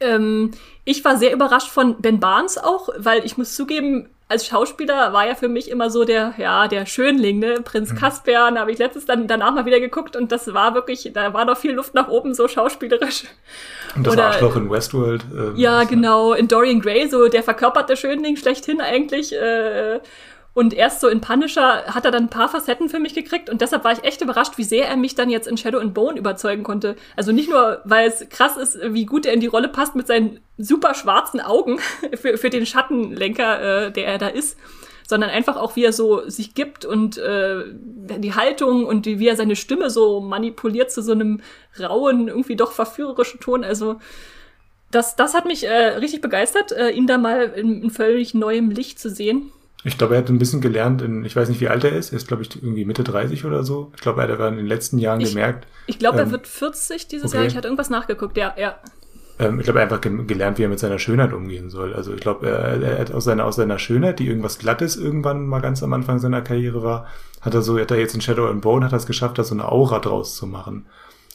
Ähm, 0.01 0.53
ich 0.84 1.05
war 1.05 1.16
sehr 1.16 1.32
überrascht 1.32 1.68
von 1.68 2.01
Ben 2.01 2.20
Barnes 2.20 2.59
auch, 2.59 2.88
weil 2.97 3.24
ich 3.24 3.36
muss 3.36 3.55
zugeben, 3.55 4.09
als 4.31 4.47
Schauspieler 4.47 5.12
war 5.12 5.26
ja 5.26 5.35
für 5.35 5.49
mich 5.49 5.68
immer 5.68 5.91
so 5.91 6.05
der, 6.05 6.35
ja, 6.39 6.68
der 6.68 6.87
Schönling, 6.87 7.41
ne? 7.41 7.55
Prinz 7.64 7.91
mhm. 7.91 7.97
Caspian, 7.97 8.61
habe 8.61 8.70
ich 8.70 8.78
letztes 8.78 9.05
dann 9.05 9.26
danach 9.26 9.53
mal 9.53 9.66
wieder 9.66 9.81
geguckt 9.81 10.14
und 10.14 10.31
das 10.31 10.55
war 10.55 10.72
wirklich, 10.74 11.11
da 11.12 11.35
war 11.35 11.45
noch 11.45 11.57
viel 11.57 11.72
Luft 11.72 11.95
nach 11.95 12.07
oben, 12.07 12.33
so 12.33 12.47
schauspielerisch. 12.47 13.24
Und 13.97 14.07
das 14.07 14.12
Oder, 14.14 14.26
Arschloch 14.26 14.55
in 14.55 14.70
Westworld. 14.70 15.24
Ähm, 15.33 15.57
ja, 15.57 15.83
genau, 15.83 16.33
in 16.33 16.47
Dorian 16.47 16.81
Gray, 16.81 17.09
so 17.09 17.26
der 17.26 17.43
verkörperte 17.43 17.97
Schönling 17.97 18.37
schlechthin 18.37 18.81
eigentlich. 18.81 19.35
Äh, 19.35 19.99
und 20.53 20.75
erst 20.75 21.01
so 21.01 21.09
in 21.09 21.21
Punisher 21.21 21.85
hat 21.87 22.05
er 22.05 22.11
dann 22.11 22.25
ein 22.25 22.31
paar 22.31 22.49
Facetten 22.49 22.89
für 22.89 22.99
mich 22.99 23.15
gekriegt 23.15 23.49
und 23.49 23.61
deshalb 23.61 23.85
war 23.85 23.93
ich 23.93 24.03
echt 24.03 24.21
überrascht, 24.21 24.59
wie 24.59 24.65
sehr 24.65 24.89
er 24.89 24.97
mich 24.97 25.15
dann 25.15 25.31
jetzt 25.31 25.47
in 25.47 25.57
Shadow 25.57 25.79
and 25.79 25.95
Bone 25.95 26.19
überzeugen 26.19 26.65
konnte. 26.65 26.97
Also 27.17 27.31
nicht 27.31 27.49
nur, 27.49 27.81
weil 27.85 28.09
es 28.09 28.29
krass 28.31 28.57
ist, 28.57 28.79
wie 28.83 29.07
gut 29.07 29.27
er 29.27 29.33
in 29.33 29.41
die 29.41 29.47
Rolle 29.47 29.69
passt 29.69 29.95
mit 29.95 30.09
seinen 30.09 30.41
super 30.59 30.95
schwarzen 30.95 31.41
Augen 31.41 31.79
für, 32.15 32.37
für 32.37 32.51
den 32.51 32.67
Schattenlenker, 32.67 33.87
äh, 33.87 33.93
der 33.93 34.07
er 34.07 34.19
da 34.19 34.27
ist, 34.27 34.59
sondern 35.07 35.31
einfach 35.31 35.57
auch, 35.57 35.77
wie 35.77 35.85
er 35.85 35.93
so 35.93 36.29
sich 36.29 36.55
gibt 36.55 36.85
und 36.85 37.17
äh, 37.19 37.65
die 37.67 38.35
Haltung 38.35 38.87
und 38.87 39.07
die, 39.07 39.21
wie 39.21 39.29
er 39.29 39.37
seine 39.37 39.57
Stimme 39.57 39.89
so 39.89 40.21
manipuliert 40.21 40.91
zu 40.91 41.03
so 41.03 41.13
einem 41.13 41.43
rauen, 41.79 42.27
irgendwie 42.27 42.57
doch 42.57 42.73
verführerischen 42.73 43.39
Ton. 43.39 43.63
Also 43.63 44.01
das, 44.91 45.15
das 45.15 45.35
hat 45.35 45.47
mich 45.47 45.65
äh, 45.65 45.97
richtig 45.99 46.21
begeistert, 46.21 46.73
äh, 46.73 46.91
ihn 46.91 47.07
da 47.07 47.19
mal 47.19 47.53
in, 47.55 47.85
in 47.85 47.91
völlig 47.91 48.35
neuem 48.35 48.71
Licht 48.71 48.99
zu 48.99 49.11
sehen. 49.11 49.53
Ich 49.83 49.97
glaube, 49.97 50.14
er 50.14 50.20
hat 50.20 50.28
ein 50.28 50.39
bisschen 50.39 50.61
gelernt, 50.61 51.01
in, 51.01 51.24
ich 51.24 51.35
weiß 51.35 51.49
nicht, 51.49 51.61
wie 51.61 51.68
alt 51.68 51.85
er 51.85 51.93
ist, 51.93 52.12
er 52.12 52.16
ist, 52.16 52.28
glaube 52.28 52.43
ich, 52.43 52.55
irgendwie 52.55 52.85
Mitte 52.85 53.03
30 53.03 53.47
oder 53.47 53.64
so. 53.64 53.93
Ich 53.95 54.03
glaube, 54.03 54.22
er 54.22 54.28
hat 54.28 54.53
in 54.53 54.57
den 54.57 54.66
letzten 54.66 54.99
Jahren 54.99 55.20
ich, 55.20 55.31
gemerkt. 55.31 55.66
Ich 55.87 55.99
glaube, 55.99 56.18
ähm, 56.18 56.26
er 56.26 56.31
wird 56.33 56.47
40 56.47 57.09
dieses 57.09 57.31
okay. 57.31 57.39
Jahr. 57.39 57.47
Ich 57.47 57.57
hatte 57.57 57.68
irgendwas 57.68 57.89
nachgeguckt, 57.89 58.37
ja, 58.37 58.55
ja. 58.59 58.76
Ähm, 59.39 59.59
ich 59.59 59.64
glaube, 59.64 59.78
er 59.78 59.87
hat 59.87 59.93
einfach 59.93 60.26
gelernt, 60.26 60.59
wie 60.59 60.64
er 60.64 60.68
mit 60.68 60.78
seiner 60.78 60.99
Schönheit 60.99 61.33
umgehen 61.33 61.70
soll. 61.70 61.95
Also 61.95 62.12
ich 62.12 62.20
glaube, 62.20 62.47
er, 62.47 62.83
er, 62.83 62.99
hat 62.99 63.12
aus 63.12 63.24
seiner, 63.24 63.47
aus 63.47 63.57
seiner 63.57 63.78
Schönheit, 63.78 64.18
die 64.18 64.28
irgendwas 64.28 64.59
Glattes 64.59 64.97
irgendwann 64.97 65.47
mal 65.47 65.61
ganz 65.61 65.83
am 65.83 65.95
Anfang 65.95 66.18
seiner 66.18 66.43
Karriere 66.43 66.83
war, 66.83 67.07
hat 67.41 67.55
er 67.55 67.62
so, 67.62 67.78
hat 67.78 67.91
er 67.91 67.99
jetzt 67.99 68.14
in 68.14 68.20
Shadow 68.20 68.49
and 68.49 68.61
Bone, 68.61 68.85
hat 68.85 68.93
er 68.93 68.99
es 68.99 69.07
geschafft, 69.07 69.39
da 69.39 69.45
so 69.45 69.55
eine 69.55 69.70
Aura 69.70 69.99
draus 69.99 70.37
zu 70.37 70.47
machen. 70.47 70.87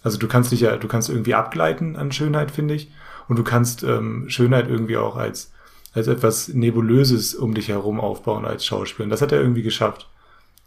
Also 0.03 0.19
du 0.19 0.27
kannst 0.27 0.51
dich 0.51 0.61
ja, 0.61 0.77
du 0.77 0.87
kannst 0.87 1.09
irgendwie 1.09 1.33
abgleiten 1.33 1.95
an 1.95 2.11
Schönheit, 2.11 2.51
finde 2.51 2.75
ich. 2.75 2.91
Und 3.27 3.39
du 3.39 3.43
kannst 3.43 3.81
ähm, 3.81 4.25
Schönheit 4.29 4.69
irgendwie 4.69 4.97
auch 4.97 5.15
als 5.15 5.51
als 5.95 6.07
etwas 6.07 6.49
Nebulöses 6.49 7.33
um 7.33 7.53
dich 7.53 7.69
herum 7.69 7.99
aufbauen 7.99 8.45
als 8.45 8.65
Schauspieler. 8.65 9.05
Und 9.05 9.09
das 9.09 9.21
hat 9.21 9.31
er 9.31 9.39
irgendwie 9.39 9.63
geschafft 9.63 10.09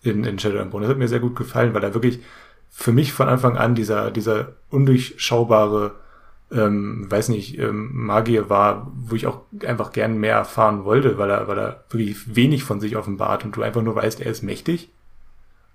in, 0.02 0.24
in 0.24 0.38
Shadow 0.38 0.58
and 0.58 0.70
Bone. 0.70 0.84
Das 0.84 0.90
hat 0.90 0.98
mir 0.98 1.08
sehr 1.08 1.20
gut 1.20 1.36
gefallen, 1.36 1.74
weil 1.74 1.84
er 1.84 1.94
wirklich 1.94 2.20
für 2.70 2.92
mich 2.92 3.12
von 3.12 3.28
Anfang 3.28 3.56
an 3.56 3.74
dieser, 3.74 4.10
dieser 4.10 4.54
undurchschaubare, 4.70 5.96
ähm, 6.50 7.10
weiß 7.10 7.28
nicht, 7.28 7.58
ähm, 7.58 7.90
Magier 7.92 8.48
war, 8.48 8.90
wo 8.94 9.14
ich 9.14 9.26
auch 9.26 9.42
einfach 9.64 9.92
gern 9.92 10.18
mehr 10.18 10.34
erfahren 10.34 10.84
wollte, 10.84 11.18
weil 11.18 11.30
er, 11.30 11.46
weil 11.46 11.58
er 11.58 11.84
wirklich 11.90 12.34
wenig 12.34 12.64
von 12.64 12.80
sich 12.80 12.96
offenbart 12.96 13.44
und 13.44 13.54
du 13.54 13.62
einfach 13.62 13.82
nur 13.82 13.96
weißt, 13.96 14.20
er 14.20 14.30
ist 14.30 14.42
mächtig 14.42 14.90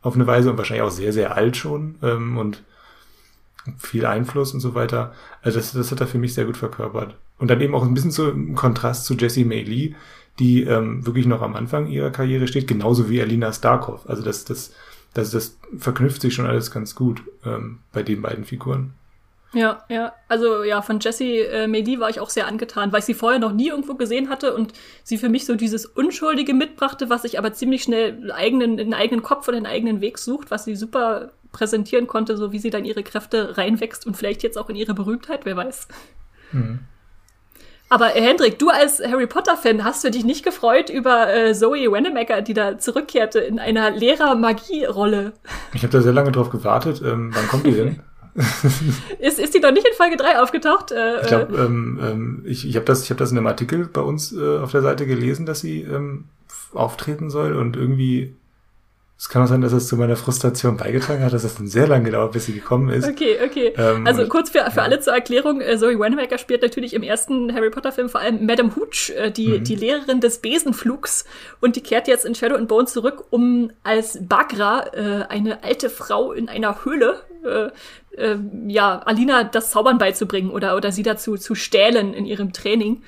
auf 0.01 0.15
eine 0.15 0.27
Weise 0.27 0.49
und 0.49 0.57
wahrscheinlich 0.57 0.83
auch 0.83 0.91
sehr, 0.91 1.13
sehr 1.13 1.35
alt 1.35 1.55
schon 1.57 1.95
ähm, 2.01 2.37
und 2.37 2.63
viel 3.77 4.05
Einfluss 4.05 4.53
und 4.53 4.59
so 4.59 4.73
weiter. 4.73 5.13
Also 5.41 5.59
das, 5.59 5.73
das 5.73 5.91
hat 5.91 6.01
er 6.01 6.07
für 6.07 6.17
mich 6.17 6.33
sehr 6.33 6.45
gut 6.45 6.57
verkörpert. 6.57 7.15
Und 7.37 7.49
dann 7.49 7.61
eben 7.61 7.75
auch 7.75 7.83
ein 7.83 7.93
bisschen 7.93 8.11
so 8.11 8.29
im 8.29 8.55
Kontrast 8.55 9.05
zu 9.05 9.15
Jessie 9.15 9.45
May 9.45 9.63
Lee, 9.63 9.95
die 10.39 10.63
ähm, 10.63 11.05
wirklich 11.05 11.25
noch 11.25 11.41
am 11.41 11.55
Anfang 11.55 11.87
ihrer 11.87 12.11
Karriere 12.11 12.47
steht, 12.47 12.67
genauso 12.67 13.09
wie 13.09 13.21
Alina 13.21 13.51
Starkov. 13.51 14.09
Also 14.09 14.23
das, 14.23 14.45
das, 14.45 14.73
das, 15.13 15.31
das 15.31 15.57
verknüpft 15.77 16.21
sich 16.21 16.33
schon 16.33 16.47
alles 16.47 16.71
ganz 16.71 16.95
gut 16.95 17.21
ähm, 17.45 17.79
bei 17.91 18.03
den 18.03 18.21
beiden 18.21 18.45
Figuren. 18.45 18.93
Ja, 19.53 19.83
ja. 19.87 20.13
Also 20.27 20.63
ja, 20.63 20.81
von 20.81 20.99
Jessie 20.99 21.37
äh, 21.37 21.67
Lee 21.67 21.99
war 21.99 22.09
ich 22.09 22.19
auch 22.19 22.31
sehr 22.31 22.47
angetan, 22.47 22.91
weil 22.91 22.99
ich 22.99 23.05
sie 23.05 23.13
vorher 23.13 23.39
noch 23.39 23.53
nie 23.53 23.69
irgendwo 23.69 23.93
gesehen 23.93 24.29
hatte 24.29 24.55
und 24.55 24.73
sie 25.03 25.19
für 25.19 25.29
mich 25.29 25.45
so 25.45 25.55
dieses 25.55 25.85
Unschuldige 25.85 26.55
mitbrachte, 26.55 27.09
was 27.09 27.21
sich 27.21 27.37
aber 27.37 27.53
ziemlich 27.53 27.83
schnell 27.83 28.31
eigenen, 28.31 28.71
in 28.79 28.89
den 28.89 28.93
eigenen 28.95 29.21
Kopf 29.21 29.47
oder 29.47 29.57
den 29.57 29.67
eigenen 29.67 30.01
Weg 30.01 30.17
sucht, 30.17 30.49
was 30.49 30.65
sie 30.65 30.75
super 30.75 31.31
präsentieren 31.51 32.07
konnte, 32.07 32.35
so 32.35 32.51
wie 32.51 32.57
sie 32.57 32.71
dann 32.71 32.83
ihre 32.83 33.03
Kräfte 33.03 33.55
reinwächst 33.55 34.07
und 34.07 34.17
vielleicht 34.17 34.41
jetzt 34.41 34.57
auch 34.57 34.69
in 34.69 34.75
ihre 34.75 34.95
Berühmtheit, 34.95 35.41
wer 35.45 35.55
weiß. 35.55 35.87
Mhm. 36.51 36.79
Aber 37.93 38.15
äh, 38.15 38.21
Hendrik, 38.21 38.57
du 38.57 38.69
als 38.69 38.99
Harry 39.05 39.27
Potter-Fan, 39.27 39.83
hast 39.83 40.03
du 40.03 40.09
dich 40.09 40.25
nicht 40.25 40.43
gefreut 40.43 40.89
über 40.89 41.31
äh, 41.31 41.53
Zoe 41.53 41.91
Wanamaker, 41.91 42.41
die 42.41 42.55
da 42.55 42.79
zurückkehrte 42.79 43.37
in 43.37 43.59
einer 43.59 43.91
Lehrer-Magie-Rolle? 43.91 45.33
Ich 45.75 45.83
habe 45.83 45.91
da 45.91 46.01
sehr 46.01 46.11
lange 46.11 46.31
drauf 46.31 46.49
gewartet. 46.49 47.03
Ähm, 47.05 47.29
wann 47.35 47.47
kommt 47.47 47.67
die 47.67 47.71
denn? 47.71 47.99
ist, 49.19 49.37
ist 49.37 49.53
die 49.53 49.61
doch 49.61 49.71
nicht 49.71 49.87
in 49.87 49.93
Folge 49.93 50.17
3 50.17 50.41
aufgetaucht? 50.41 50.91
Äh, 50.91 51.21
ich 51.21 51.27
glaube, 51.27 51.55
äh, 51.55 51.65
ähm, 51.65 51.99
ähm, 52.01 52.41
ich, 52.45 52.67
ich 52.67 52.75
habe 52.75 52.85
das, 52.85 53.03
ich 53.03 53.11
hab 53.11 53.19
das 53.19 53.31
in 53.31 53.37
einem 53.37 53.45
Artikel 53.45 53.85
bei 53.85 54.01
uns 54.01 54.33
äh, 54.33 54.57
auf 54.57 54.71
der 54.71 54.81
Seite 54.81 55.05
gelesen, 55.05 55.45
dass 55.45 55.59
sie 55.59 55.81
ähm, 55.81 56.23
auftreten 56.73 57.29
soll 57.29 57.55
und 57.55 57.77
irgendwie 57.77 58.33
es 59.17 59.29
kann 59.29 59.43
auch 59.43 59.47
sein, 59.47 59.61
dass 59.61 59.71
es 59.71 59.87
zu 59.87 59.95
meiner 59.95 60.15
Frustration 60.15 60.75
beigetragen 60.75 61.23
hat, 61.23 61.31
dass 61.31 61.43
es 61.43 61.55
dann 61.55 61.67
sehr 61.67 61.87
lange 61.87 62.05
gedauert, 62.05 62.33
bis 62.33 62.47
sie 62.47 62.53
gekommen 62.53 62.89
ist. 62.89 63.07
Okay, 63.07 63.37
okay. 63.45 63.73
Ähm, 63.77 64.05
also 64.05 64.27
kurz 64.27 64.49
für, 64.49 64.59
für 64.69 64.77
ja. 64.77 64.83
alle 64.83 64.99
zur 64.99 65.13
Erklärung, 65.13 65.61
äh, 65.61 65.77
Zoe 65.77 65.97
Wanamaker 65.97 66.37
spielt 66.37 66.61
natürlich 66.61 66.93
im 66.93 67.03
ersten 67.03 67.53
Harry 67.53 67.69
Potter 67.69 67.91
Film 67.91 68.09
vor 68.09 68.19
allem 68.19 68.45
Madame 68.45 68.75
Hooch, 68.75 69.11
äh, 69.15 69.31
die, 69.31 69.59
mhm. 69.59 69.63
die 69.63 69.75
Lehrerin 69.75 70.19
des 70.19 70.39
Besenflugs 70.39 71.25
und 71.61 71.75
die 71.75 71.81
kehrt 71.81 72.07
jetzt 72.07 72.25
in 72.25 72.35
Shadow 72.35 72.55
and 72.55 72.67
Bone 72.67 72.85
zurück, 72.85 73.25
um 73.29 73.71
als 73.83 74.17
Bagra, 74.21 74.87
äh, 74.93 75.25
eine 75.29 75.63
alte 75.63 75.89
Frau 75.89 76.33
in 76.33 76.49
einer 76.49 76.83
Höhle, 76.83 77.21
äh, 77.45 77.69
äh, 78.17 78.37
ja, 78.67 78.99
Alina 78.99 79.43
das 79.43 79.71
Zaubern 79.71 79.99
beizubringen 79.99 80.49
oder, 80.49 80.75
oder 80.75 80.91
sie 80.91 81.03
dazu 81.03 81.37
zu 81.37 81.55
stählen 81.55 82.13
in 82.13 82.25
ihrem 82.25 82.51
Training. 82.51 83.03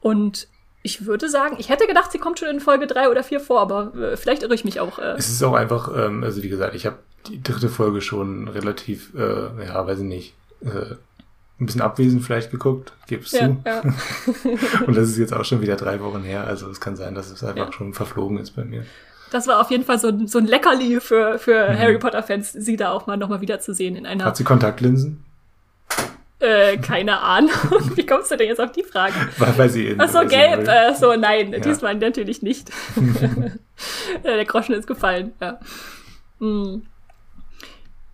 Und 0.00 0.48
ich 0.82 1.06
würde 1.06 1.28
sagen, 1.28 1.56
ich 1.58 1.68
hätte 1.68 1.86
gedacht, 1.86 2.10
sie 2.12 2.18
kommt 2.18 2.38
schon 2.38 2.48
in 2.48 2.60
Folge 2.60 2.86
drei 2.86 3.08
oder 3.08 3.22
vier 3.22 3.40
vor, 3.40 3.60
aber 3.60 3.92
äh, 3.96 4.16
vielleicht 4.16 4.42
irre 4.42 4.54
ich 4.54 4.64
mich 4.64 4.80
auch. 4.80 4.98
Äh. 4.98 5.14
Es 5.16 5.28
ist 5.28 5.42
auch 5.42 5.54
einfach, 5.54 5.90
ähm, 5.96 6.24
also 6.24 6.42
wie 6.42 6.48
gesagt, 6.48 6.74
ich 6.74 6.86
habe 6.86 6.96
die 7.28 7.42
dritte 7.42 7.68
Folge 7.68 8.00
schon 8.00 8.48
relativ, 8.48 9.14
äh, 9.14 9.64
ja, 9.64 9.86
weiß 9.86 9.98
ich 10.00 10.04
nicht, 10.04 10.34
äh, 10.62 10.94
ein 11.60 11.66
bisschen 11.66 11.82
abwesend 11.82 12.24
vielleicht 12.24 12.50
geguckt, 12.50 12.92
gib's 13.06 13.30
Ja, 13.30 13.46
zu. 13.46 13.62
ja. 13.64 13.82
Und 14.86 14.96
das 14.96 15.08
ist 15.10 15.18
jetzt 15.18 15.32
auch 15.32 15.44
schon 15.44 15.60
wieder 15.60 15.76
drei 15.76 16.00
Wochen 16.00 16.22
her. 16.22 16.44
Also 16.46 16.68
es 16.68 16.80
kann 16.80 16.96
sein, 16.96 17.14
dass 17.14 17.30
es 17.30 17.44
einfach 17.44 17.66
Ja. 17.66 17.72
schon 17.72 17.94
verflogen 17.94 18.38
ist 18.38 18.52
bei 18.56 18.64
mir. 18.64 18.84
Das 19.30 19.46
war 19.46 19.60
auf 19.60 19.70
jeden 19.70 19.84
Fall 19.84 19.98
so, 20.00 20.08
ein- 20.08 20.26
so 20.26 20.38
ein 20.38 20.46
Leckerli 20.46 20.98
für, 21.00 21.38
für 21.38 21.70
Mhm. 21.70 21.78
Harry 21.78 21.98
Potter-Fans, 21.98 22.52
sie 22.52 22.76
da 22.76 22.90
auch 22.90 23.06
mal 23.06 23.16
nochmal 23.16 23.40
wiederzusehen 23.40 23.94
in 23.96 24.04
einer, 24.06 24.24
Hat 24.24 24.36
sie 24.36 24.44
Kontaktlinsen? 24.44 25.22
Äh, 26.42 26.76
keine 26.78 27.20
Ahnung. 27.20 27.50
Wie 27.94 28.04
kommst 28.06 28.30
du 28.30 28.36
denn 28.36 28.48
jetzt 28.48 28.60
auf 28.60 28.72
die 28.72 28.82
Frage? 28.82 29.14
Weil, 29.38 29.58
weil 29.58 29.68
sie 29.70 29.88
in, 29.88 30.00
Ach 30.00 30.08
so, 30.08 30.20
gelb, 30.26 30.68
äh, 30.68 30.94
so, 30.94 31.14
nein, 31.14 31.52
Ja. 31.52 31.58
diesmal 31.60 31.94
natürlich 31.94 32.42
nicht. 32.42 32.68
Ja, 32.96 33.02
Der 34.36 34.44
Groschen 34.44 34.74
ist 34.74 34.86
gefallen, 34.86 35.32
ja. 35.40 35.58
Hm. 36.40 36.86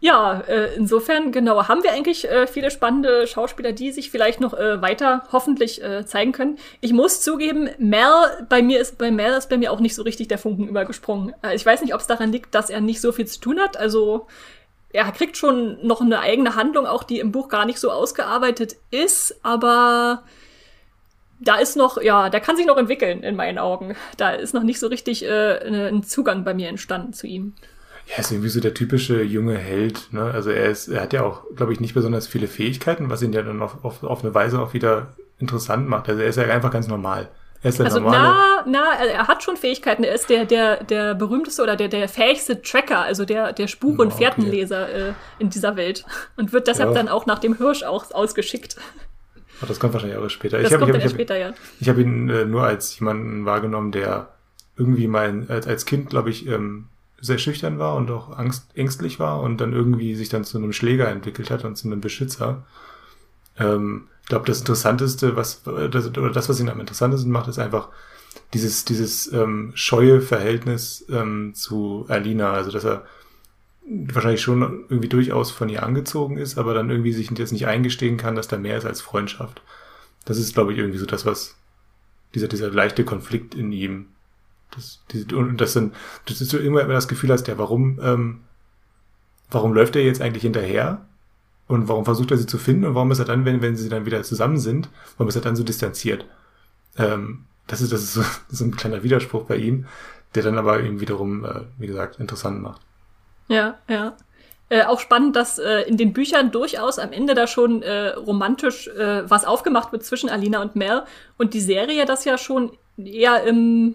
Ja, 0.00 0.42
äh, 0.46 0.76
insofern, 0.76 1.32
genau, 1.32 1.66
haben 1.66 1.82
wir 1.82 1.90
eigentlich 1.92 2.30
äh, 2.30 2.46
viele 2.46 2.70
spannende 2.70 3.26
Schauspieler, 3.26 3.72
die 3.72 3.90
sich 3.90 4.12
vielleicht 4.12 4.40
noch 4.40 4.54
äh, 4.54 4.80
weiter 4.80 5.24
hoffentlich 5.32 5.82
äh, 5.82 6.06
zeigen 6.06 6.30
können. 6.30 6.56
Ich 6.80 6.92
muss 6.92 7.20
zugeben, 7.20 7.68
Mel, 7.78 8.46
bei 8.48 8.62
mir 8.62 8.78
ist, 8.80 8.96
bei 8.96 9.10
Mel 9.10 9.32
ist 9.32 9.50
bei 9.50 9.56
mir 9.56 9.72
auch 9.72 9.80
nicht 9.80 9.96
so 9.96 10.02
richtig 10.02 10.28
der 10.28 10.38
Funken 10.38 10.68
übergesprungen. 10.68 11.34
Äh, 11.42 11.56
ich 11.56 11.66
weiß 11.66 11.82
nicht, 11.82 11.94
ob 11.94 12.00
es 12.00 12.06
daran 12.06 12.30
liegt, 12.30 12.54
dass 12.54 12.70
er 12.70 12.80
nicht 12.80 13.00
so 13.00 13.10
viel 13.10 13.26
zu 13.26 13.40
tun 13.40 13.58
hat. 13.58 13.76
Also, 13.76 14.28
er 14.92 15.10
kriegt 15.12 15.36
schon 15.36 15.78
noch 15.86 16.00
eine 16.00 16.20
eigene 16.20 16.54
Handlung, 16.54 16.86
auch 16.86 17.02
die 17.02 17.20
im 17.20 17.32
Buch 17.32 17.48
gar 17.48 17.66
nicht 17.66 17.78
so 17.78 17.90
ausgearbeitet 17.90 18.76
ist, 18.90 19.38
aber 19.42 20.22
da 21.40 21.56
ist 21.56 21.76
noch, 21.76 22.00
ja, 22.00 22.30
der 22.30 22.40
kann 22.40 22.56
sich 22.56 22.66
noch 22.66 22.76
entwickeln 22.76 23.22
in 23.22 23.36
meinen 23.36 23.58
Augen. 23.58 23.94
Da 24.16 24.30
ist 24.30 24.54
noch 24.54 24.62
nicht 24.62 24.80
so 24.80 24.88
richtig 24.88 25.24
äh, 25.24 25.88
ein 25.88 26.02
Zugang 26.02 26.44
bei 26.44 26.54
mir 26.54 26.68
entstanden 26.68 27.12
zu 27.12 27.26
ihm. 27.26 27.54
Ja, 28.08 28.18
ist 28.18 28.32
irgendwie 28.32 28.48
so 28.48 28.60
der 28.60 28.74
typische 28.74 29.22
junge 29.22 29.56
Held. 29.56 30.12
Ne? 30.12 30.22
Also 30.22 30.50
er 30.50 30.70
ist, 30.70 30.88
er 30.88 31.02
hat 31.02 31.12
ja 31.12 31.24
auch, 31.24 31.44
glaube 31.54 31.72
ich, 31.72 31.80
nicht 31.80 31.94
besonders 31.94 32.26
viele 32.26 32.48
Fähigkeiten, 32.48 33.10
was 33.10 33.22
ihn 33.22 33.32
ja 33.32 33.42
dann 33.42 33.62
auf, 33.62 33.84
auf, 33.84 34.02
auf 34.02 34.24
eine 34.24 34.34
Weise 34.34 34.60
auch 34.60 34.72
wieder 34.72 35.14
interessant 35.38 35.88
macht. 35.88 36.08
Also 36.08 36.22
er 36.22 36.28
ist 36.28 36.36
ja 36.36 36.44
einfach 36.44 36.70
ganz 36.70 36.88
normal. 36.88 37.28
Er 37.62 37.70
ist 37.70 37.78
der 37.78 37.86
Also 37.86 38.00
na, 38.00 38.64
na, 38.66 38.94
er 38.94 39.26
hat 39.26 39.42
schon 39.42 39.56
Fähigkeiten. 39.56 40.04
Er 40.04 40.14
ist 40.14 40.30
der, 40.30 40.44
der, 40.44 40.84
der 40.84 41.14
berühmteste 41.14 41.62
oder 41.62 41.74
der, 41.76 41.88
der 41.88 42.08
fähigste 42.08 42.62
Tracker, 42.62 43.00
also 43.00 43.24
der, 43.24 43.52
der 43.52 43.66
Spur- 43.66 43.98
und 43.98 44.12
Okay. 44.12 44.18
Fährtenleser 44.18 45.08
äh, 45.08 45.12
in 45.38 45.50
dieser 45.50 45.76
Welt. 45.76 46.04
Und 46.36 46.52
wird 46.52 46.68
deshalb 46.68 46.90
Ja. 46.90 46.94
dann 46.94 47.08
auch 47.08 47.26
nach 47.26 47.40
dem 47.40 47.56
Hirsch 47.56 47.82
auch 47.82 48.12
ausgeschickt. 48.12 48.76
Ach, 49.60 49.66
das 49.66 49.80
kommt 49.80 49.92
wahrscheinlich 49.92 50.18
auch 50.18 50.28
später. 50.30 50.58
Das 50.58 50.68
ich 50.68 50.72
habe 50.72 50.84
kommt 50.84 50.94
hab, 50.94 50.98
ich 51.00 51.04
hab, 51.06 51.12
später, 51.12 51.36
ja. 51.36 51.52
ich 51.80 51.88
hab 51.88 51.98
ihn 51.98 52.28
äh, 52.28 52.44
nur 52.44 52.62
als 52.62 52.96
jemanden 53.00 53.44
wahrgenommen, 53.44 53.90
der 53.90 54.28
irgendwie 54.76 55.08
mal 55.08 55.46
als, 55.48 55.66
als 55.66 55.84
Kind, 55.84 56.10
glaube 56.10 56.30
ich, 56.30 56.46
ähm, 56.46 56.86
sehr 57.20 57.38
schüchtern 57.38 57.80
war 57.80 57.96
und 57.96 58.08
auch 58.12 58.38
angst, 58.38 58.66
ängstlich 58.76 59.18
war 59.18 59.40
und 59.42 59.60
dann 59.60 59.72
irgendwie 59.72 60.14
sich 60.14 60.28
dann 60.28 60.44
zu 60.44 60.58
einem 60.58 60.72
Schläger 60.72 61.08
entwickelt 61.08 61.50
hat 61.50 61.64
und 61.64 61.74
zu 61.74 61.88
einem 61.88 62.00
Beschützer. 62.00 62.62
Ähm, 63.58 64.06
ich 64.28 64.30
glaube, 64.30 64.44
das 64.44 64.58
Interessanteste, 64.58 65.36
was 65.36 65.62
das, 65.64 66.08
oder 66.08 66.30
das, 66.30 66.50
was 66.50 66.60
ihn 66.60 66.68
am 66.68 66.80
interessantesten 66.80 67.32
macht, 67.32 67.48
ist 67.48 67.58
einfach 67.58 67.88
dieses, 68.52 68.84
dieses 68.84 69.32
ähm, 69.32 69.72
scheue 69.72 70.20
Verhältnis 70.20 71.06
ähm, 71.08 71.54
zu 71.54 72.04
Alina. 72.08 72.52
Also, 72.52 72.70
dass 72.70 72.84
er 72.84 73.06
wahrscheinlich 73.88 74.42
schon 74.42 74.84
irgendwie 74.90 75.08
durchaus 75.08 75.50
von 75.50 75.70
ihr 75.70 75.82
angezogen 75.82 76.36
ist, 76.36 76.58
aber 76.58 76.74
dann 76.74 76.90
irgendwie 76.90 77.14
sich 77.14 77.30
jetzt 77.30 77.52
nicht 77.52 77.66
eingestehen 77.66 78.18
kann, 78.18 78.34
dass 78.34 78.48
da 78.48 78.58
mehr 78.58 78.76
ist 78.76 78.84
als 78.84 79.00
Freundschaft. 79.00 79.62
Das 80.26 80.36
ist, 80.36 80.52
glaube 80.52 80.74
ich, 80.74 80.78
irgendwie 80.78 80.98
so 80.98 81.06
das, 81.06 81.24
was 81.24 81.56
dieser, 82.34 82.48
dieser 82.48 82.70
leichte 82.70 83.06
Konflikt 83.06 83.54
in 83.54 83.72
ihm. 83.72 84.08
Das, 84.72 85.00
diese, 85.10 85.34
und 85.34 85.58
das 85.58 85.72
sind, 85.72 85.94
das 86.26 86.42
ist 86.42 86.50
so 86.50 86.58
immer 86.58 86.82
immer 86.82 86.92
das 86.92 87.08
Gefühl 87.08 87.32
hast, 87.32 87.48
ja, 87.48 87.56
warum, 87.56 87.98
ähm, 88.02 88.40
warum 89.50 89.72
läuft 89.72 89.96
er 89.96 90.04
jetzt 90.04 90.20
eigentlich 90.20 90.42
hinterher? 90.42 91.07
Und 91.68 91.86
warum 91.86 92.04
versucht 92.04 92.30
er 92.30 92.38
sie 92.38 92.46
zu 92.46 92.58
finden? 92.58 92.86
Und 92.86 92.94
warum 92.94 93.10
ist 93.10 93.18
er 93.18 93.26
dann, 93.26 93.44
wenn, 93.44 93.62
wenn 93.62 93.76
sie 93.76 93.88
dann 93.88 94.06
wieder 94.06 94.22
zusammen 94.22 94.58
sind, 94.58 94.88
warum 95.16 95.28
ist 95.28 95.36
er 95.36 95.42
dann 95.42 95.54
so 95.54 95.62
distanziert? 95.62 96.24
Ähm, 96.96 97.44
das 97.66 97.82
ist, 97.82 97.92
das 97.92 98.02
ist 98.02 98.14
so, 98.14 98.22
so 98.48 98.64
ein 98.64 98.74
kleiner 98.74 99.02
Widerspruch 99.02 99.44
bei 99.44 99.56
ihm, 99.56 99.86
der 100.34 100.42
dann 100.42 100.58
aber 100.58 100.80
ihm 100.80 101.00
wiederum, 101.00 101.44
äh, 101.44 101.60
wie 101.78 101.86
gesagt, 101.86 102.18
interessant 102.18 102.60
macht. 102.62 102.80
Ja, 103.48 103.78
ja. 103.88 104.16
Äh, 104.70 104.84
auch 104.84 105.00
spannend, 105.00 105.36
dass 105.36 105.58
äh, 105.58 105.82
in 105.82 105.96
den 105.96 106.12
Büchern 106.12 106.50
durchaus 106.50 106.98
am 106.98 107.12
Ende 107.12 107.34
da 107.34 107.46
schon 107.46 107.82
äh, 107.82 108.08
romantisch 108.08 108.88
äh, 108.88 109.28
was 109.28 109.46
aufgemacht 109.46 109.92
wird 109.92 110.04
zwischen 110.04 110.28
Alina 110.28 110.60
und 110.60 110.76
Mel 110.76 111.04
und 111.38 111.54
die 111.54 111.60
Serie 111.60 112.04
das 112.04 112.26
ja 112.26 112.36
schon 112.36 112.72
eher 112.98 113.44
im 113.44 113.94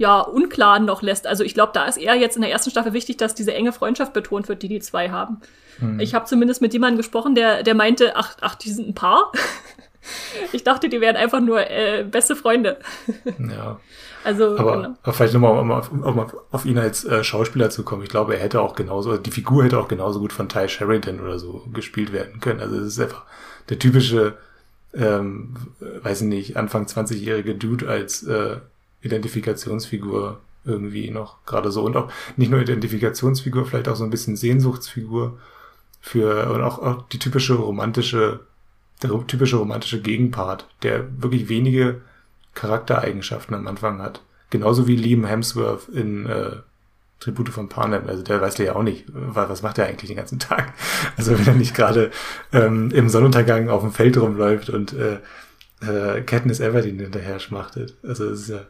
ja, 0.00 0.22
Unklaren 0.22 0.86
noch 0.86 1.02
lässt. 1.02 1.26
Also 1.26 1.44
ich 1.44 1.52
glaube, 1.52 1.72
da 1.74 1.84
ist 1.84 1.98
eher 1.98 2.14
jetzt 2.14 2.34
in 2.34 2.40
der 2.40 2.50
ersten 2.50 2.70
Staffel 2.70 2.94
wichtig, 2.94 3.18
dass 3.18 3.34
diese 3.34 3.52
enge 3.52 3.70
Freundschaft 3.70 4.14
betont 4.14 4.48
wird, 4.48 4.62
die 4.62 4.68
die 4.68 4.80
zwei 4.80 5.10
haben. 5.10 5.42
Ich 5.98 6.14
habe 6.14 6.24
zumindest 6.24 6.62
mit 6.62 6.72
jemandem 6.72 6.96
gesprochen, 6.96 7.34
der, 7.34 7.62
der 7.62 7.74
meinte, 7.74 8.16
ach, 8.16 8.34
ach, 8.40 8.54
die 8.54 8.70
sind 8.70 8.88
ein 8.88 8.94
Paar. 8.94 9.30
ich 10.52 10.64
dachte, 10.64 10.88
die 10.88 11.02
wären 11.02 11.16
einfach 11.16 11.40
nur 11.40 11.70
äh, 11.70 12.04
beste 12.04 12.34
Freunde. 12.34 12.78
Ja. 13.38 13.78
Also, 14.22 14.58
Aber, 14.58 14.76
genau. 14.76 14.96
aber 15.02 15.12
vielleicht 15.14 15.32
nochmal, 15.32 15.58
um 15.58 15.72
auf, 15.72 15.90
um 15.90 16.30
auf, 16.50 16.66
ihn 16.66 16.76
als 16.76 17.06
äh, 17.06 17.24
Schauspieler 17.24 17.70
zu 17.70 17.84
kommen. 17.84 18.02
Ich 18.02 18.10
glaube, 18.10 18.34
er 18.34 18.42
hätte 18.42 18.60
auch 18.60 18.74
genauso, 18.74 19.16
die 19.16 19.30
Figur 19.30 19.64
hätte 19.64 19.78
auch 19.78 19.88
genauso 19.88 20.20
gut 20.20 20.34
von 20.34 20.46
Ty 20.46 20.68
Sheridan 20.68 21.20
oder 21.20 21.38
so 21.38 21.66
gespielt 21.72 22.12
werden 22.12 22.38
können. 22.38 22.60
Also 22.60 22.76
es 22.76 22.88
ist 22.88 23.00
einfach 23.00 23.24
der 23.70 23.78
typische, 23.78 24.36
ähm, 24.92 25.54
weiß 26.02 26.20
ich 26.20 26.28
nicht, 26.28 26.58
Anfang 26.58 26.84
20-jährige 26.84 27.54
Dude 27.54 27.88
als 27.88 28.22
äh, 28.24 28.58
Identifikationsfigur 29.02 30.40
irgendwie 30.64 31.10
noch 31.10 31.44
gerade 31.46 31.70
so. 31.72 31.82
Und 31.84 31.96
auch 31.96 32.10
nicht 32.36 32.50
nur 32.50 32.60
Identifikationsfigur, 32.60 33.66
vielleicht 33.66 33.88
auch 33.88 33.96
so 33.96 34.04
ein 34.04 34.10
bisschen 34.10 34.36
Sehnsuchtsfigur 34.36 35.38
für, 36.00 36.50
und 36.52 36.62
auch, 36.62 36.78
auch 36.78 37.02
die 37.08 37.18
typische 37.18 37.54
romantische, 37.54 38.40
der 39.02 39.10
typische 39.26 39.56
romantische 39.56 40.00
Gegenpart, 40.00 40.66
der 40.82 41.22
wirklich 41.22 41.48
wenige 41.48 42.02
Charaktereigenschaften 42.54 43.54
am 43.54 43.66
Anfang 43.66 44.00
hat. 44.02 44.20
Genauso 44.50 44.86
wie 44.86 44.96
Liam 44.96 45.24
Hemsworth 45.24 45.88
in 45.88 46.26
äh, 46.26 46.56
Tribute 47.20 47.50
von 47.50 47.68
Panem. 47.68 48.06
Also 48.08 48.22
der 48.22 48.40
weiß 48.40 48.58
ja 48.58 48.74
auch 48.74 48.82
nicht, 48.82 49.04
wa- 49.08 49.48
was 49.48 49.62
macht 49.62 49.78
er 49.78 49.86
eigentlich 49.86 50.08
den 50.10 50.16
ganzen 50.16 50.38
Tag. 50.38 50.74
Also 51.16 51.38
wenn 51.38 51.46
er 51.46 51.54
nicht 51.54 51.74
gerade 51.74 52.10
ähm, 52.52 52.90
im 52.92 53.08
Sonnenuntergang 53.08 53.68
auf 53.68 53.82
dem 53.82 53.92
Feld 53.92 54.16
rumläuft 54.18 54.70
und 54.70 54.92
äh, 54.94 55.18
äh, 55.82 56.22
Katniss 56.22 56.60
Everdeen 56.60 56.98
hinterher 56.98 57.38
schmachtet. 57.38 57.94
Also 58.02 58.24
es 58.26 58.42
ist 58.42 58.48
ja 58.48 58.60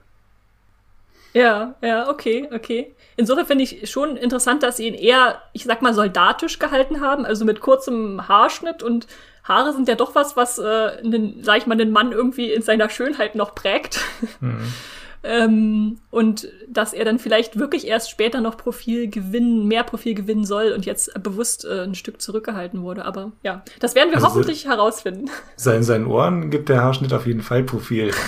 Ja, 1.32 1.74
ja, 1.82 2.08
okay, 2.08 2.48
okay. 2.52 2.94
Insofern 3.16 3.46
finde 3.46 3.64
ich 3.64 3.90
schon 3.90 4.16
interessant, 4.16 4.62
dass 4.62 4.78
sie 4.78 4.88
ihn 4.88 4.94
eher, 4.94 5.40
ich 5.52 5.64
sag 5.64 5.82
mal, 5.82 5.94
soldatisch 5.94 6.58
gehalten 6.58 7.00
haben, 7.00 7.24
also 7.24 7.44
mit 7.44 7.60
kurzem 7.60 8.26
Haarschnitt 8.28 8.82
und 8.82 9.06
Haare 9.44 9.72
sind 9.72 9.88
ja 9.88 9.94
doch 9.94 10.14
was, 10.14 10.36
was, 10.36 10.58
äh, 10.58 10.62
einen, 11.02 11.42
sag 11.42 11.58
ich 11.58 11.66
mal, 11.66 11.76
den 11.76 11.90
Mann 11.92 12.12
irgendwie 12.12 12.52
in 12.52 12.62
seiner 12.62 12.88
Schönheit 12.90 13.34
noch 13.34 13.54
prägt. 13.54 14.00
ähm, 15.24 15.98
und 16.10 16.48
dass 16.68 16.92
er 16.92 17.04
dann 17.04 17.18
vielleicht 17.18 17.58
wirklich 17.58 17.86
erst 17.86 18.10
später 18.10 18.40
noch 18.40 18.56
Profil 18.56 19.08
gewinnen, 19.08 19.66
mehr 19.66 19.82
Profil 19.82 20.14
gewinnen 20.14 20.44
soll 20.44 20.72
und 20.72 20.84
jetzt 20.86 21.12
bewusst 21.22 21.64
äh, 21.64 21.82
ein 21.82 21.94
Stück 21.94 22.20
zurückgehalten 22.20 22.82
wurde. 22.82 23.04
Aber 23.04 23.32
ja, 23.42 23.62
das 23.80 23.94
werden 23.94 24.10
wir 24.10 24.16
Also- 24.16 24.28
hoffentlich 24.28 24.66
herausfinden. 24.66 25.30
Sein, 25.56 25.82
seinen 25.82 26.06
Ohren 26.06 26.50
gibt 26.50 26.68
der 26.68 26.82
Haarschnitt 26.82 27.12
auf 27.12 27.26
jeden 27.26 27.42
Fall 27.42 27.62
Profil. 27.62 28.12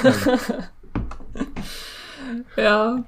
Ja. 2.56 3.04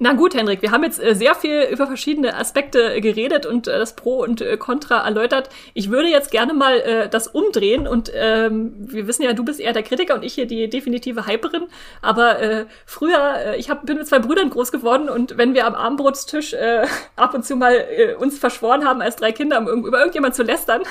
Na 0.00 0.12
gut, 0.12 0.36
Henrik, 0.36 0.62
wir 0.62 0.70
haben 0.70 0.84
jetzt 0.84 1.02
äh, 1.02 1.16
sehr 1.16 1.34
viel 1.34 1.62
über 1.72 1.88
verschiedene 1.88 2.36
Aspekte 2.36 3.00
geredet 3.00 3.46
und 3.46 3.66
äh, 3.66 3.76
das 3.76 3.96
Pro 3.96 4.22
und 4.22 4.40
äh, 4.40 4.56
Contra 4.56 5.04
erläutert. 5.04 5.50
Ich 5.74 5.90
würde 5.90 6.08
jetzt 6.08 6.30
gerne 6.30 6.54
mal 6.54 6.78
äh, 6.78 7.08
das 7.08 7.26
umdrehen 7.26 7.88
und 7.88 8.12
ähm, 8.14 8.74
wir 8.78 9.08
wissen 9.08 9.24
ja, 9.24 9.32
du 9.32 9.44
bist 9.44 9.58
eher 9.58 9.72
der 9.72 9.82
Kritiker 9.82 10.14
und 10.14 10.22
ich 10.22 10.34
hier 10.34 10.46
die 10.46 10.70
definitive 10.70 11.26
Hyperin. 11.26 11.64
Aber 12.00 12.38
äh, 12.38 12.66
früher, 12.86 13.56
ich 13.56 13.70
hab, 13.70 13.86
bin 13.86 13.98
mit 13.98 14.06
zwei 14.06 14.20
Brüdern 14.20 14.50
groß 14.50 14.70
geworden 14.70 15.08
und 15.08 15.36
wenn 15.36 15.54
wir 15.54 15.66
am 15.66 15.74
Abendbrotstisch 15.74 16.52
äh, 16.52 16.86
ab 17.16 17.34
und 17.34 17.44
zu 17.44 17.56
mal 17.56 17.74
äh, 17.74 18.14
uns 18.14 18.38
verschworen 18.38 18.84
haben 18.84 19.02
als 19.02 19.16
drei 19.16 19.32
Kinder, 19.32 19.58
um 19.58 19.84
über 19.84 19.98
irgendjemand 19.98 20.36
zu 20.36 20.44
lästern, 20.44 20.82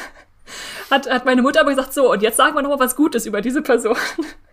hat, 0.92 1.10
hat 1.10 1.24
meine 1.24 1.42
Mutter 1.42 1.62
aber 1.62 1.70
gesagt, 1.70 1.94
so, 1.94 2.12
und 2.12 2.22
jetzt 2.22 2.36
sagen 2.36 2.56
wir 2.56 2.62
noch 2.62 2.72
mal 2.72 2.80
was 2.80 2.98
Gutes 2.98 3.26
über 3.26 3.40
diese 3.40 3.62
Person. 3.62 3.96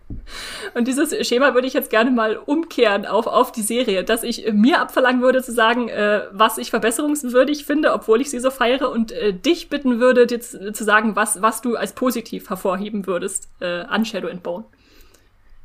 Und 0.75 0.87
dieses 0.87 1.27
Schema 1.27 1.53
würde 1.53 1.67
ich 1.67 1.73
jetzt 1.73 1.89
gerne 1.89 2.11
mal 2.11 2.37
umkehren 2.37 3.05
auf, 3.05 3.27
auf 3.27 3.51
die 3.51 3.61
Serie, 3.61 4.03
dass 4.03 4.23
ich 4.23 4.51
mir 4.53 4.79
abverlangen 4.81 5.21
würde 5.21 5.41
zu 5.41 5.51
sagen, 5.51 5.89
äh, 5.89 6.21
was 6.31 6.57
ich 6.57 6.69
verbesserungswürdig 6.69 7.65
finde, 7.65 7.93
obwohl 7.93 8.21
ich 8.21 8.29
sie 8.29 8.39
so 8.39 8.51
feiere, 8.51 8.91
und 8.91 9.11
äh, 9.11 9.33
dich 9.33 9.69
bitten 9.69 9.99
würde, 9.99 10.27
dir 10.27 10.39
zu, 10.39 10.71
zu 10.73 10.83
sagen, 10.83 11.15
was, 11.15 11.41
was 11.41 11.61
du 11.61 11.75
als 11.75 11.93
positiv 11.93 12.49
hervorheben 12.49 13.07
würdest 13.07 13.49
äh, 13.61 13.81
an 13.81 14.05
Shadow 14.05 14.27
and 14.27 14.43
Bone. 14.43 14.65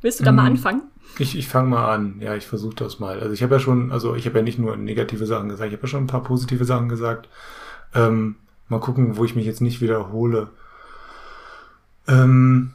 Willst 0.01 0.19
du 0.19 0.23
da 0.23 0.31
mal 0.31 0.43
Mm. 0.43 0.53
anfangen? 0.53 0.81
Ich, 1.19 1.37
ich 1.37 1.47
fange 1.47 1.69
mal 1.69 1.93
an. 1.93 2.15
Ja, 2.19 2.35
ich 2.35 2.47
versuche 2.47 2.75
das 2.75 2.99
mal. 2.99 3.19
Also 3.19 3.33
ich 3.33 3.43
habe 3.43 3.55
ja 3.55 3.59
schon, 3.59 3.91
also 3.91 4.15
ich 4.15 4.25
habe 4.25 4.39
ja 4.39 4.43
nicht 4.43 4.57
nur 4.57 4.77
negative 4.77 5.25
Sachen 5.27 5.49
gesagt, 5.49 5.67
ich 5.71 5.77
habe 5.77 5.85
ja 5.85 5.89
schon 5.89 6.03
ein 6.05 6.07
paar 6.07 6.23
positive 6.23 6.65
Sachen 6.65 6.89
gesagt. 6.89 7.29
Ähm, 7.93 8.37
mal 8.69 8.79
gucken, 8.79 9.17
wo 9.17 9.25
ich 9.25 9.35
mich 9.35 9.45
jetzt 9.45 9.61
nicht 9.61 9.81
wiederhole. 9.81 10.47
Ähm, 12.07 12.73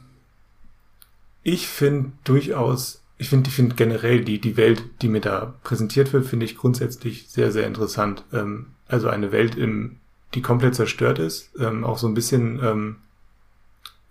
ich 1.47 1.69
finde 1.69 2.11
durchaus, 2.25 3.01
ich 3.17 3.29
finde, 3.29 3.47
ich 3.47 3.55
finde 3.55 3.75
generell 3.75 4.21
die, 4.21 4.41
die 4.41 4.57
Welt, 4.57 4.83
die 5.01 5.07
mir 5.07 5.21
da 5.21 5.53
präsentiert 5.63 6.11
wird, 6.11 6.25
finde 6.25 6.45
ich 6.45 6.57
grundsätzlich 6.57 7.29
sehr, 7.29 7.53
sehr 7.53 7.65
interessant. 7.65 8.25
Ähm, 8.33 8.65
also 8.89 9.07
eine 9.07 9.31
Welt, 9.31 9.55
im, 9.55 9.95
die 10.33 10.41
komplett 10.41 10.75
zerstört 10.75 11.19
ist, 11.19 11.51
ähm, 11.57 11.85
auch 11.85 11.99
so 11.99 12.07
ein 12.07 12.15
bisschen 12.15 12.59
ähm, 12.61 12.95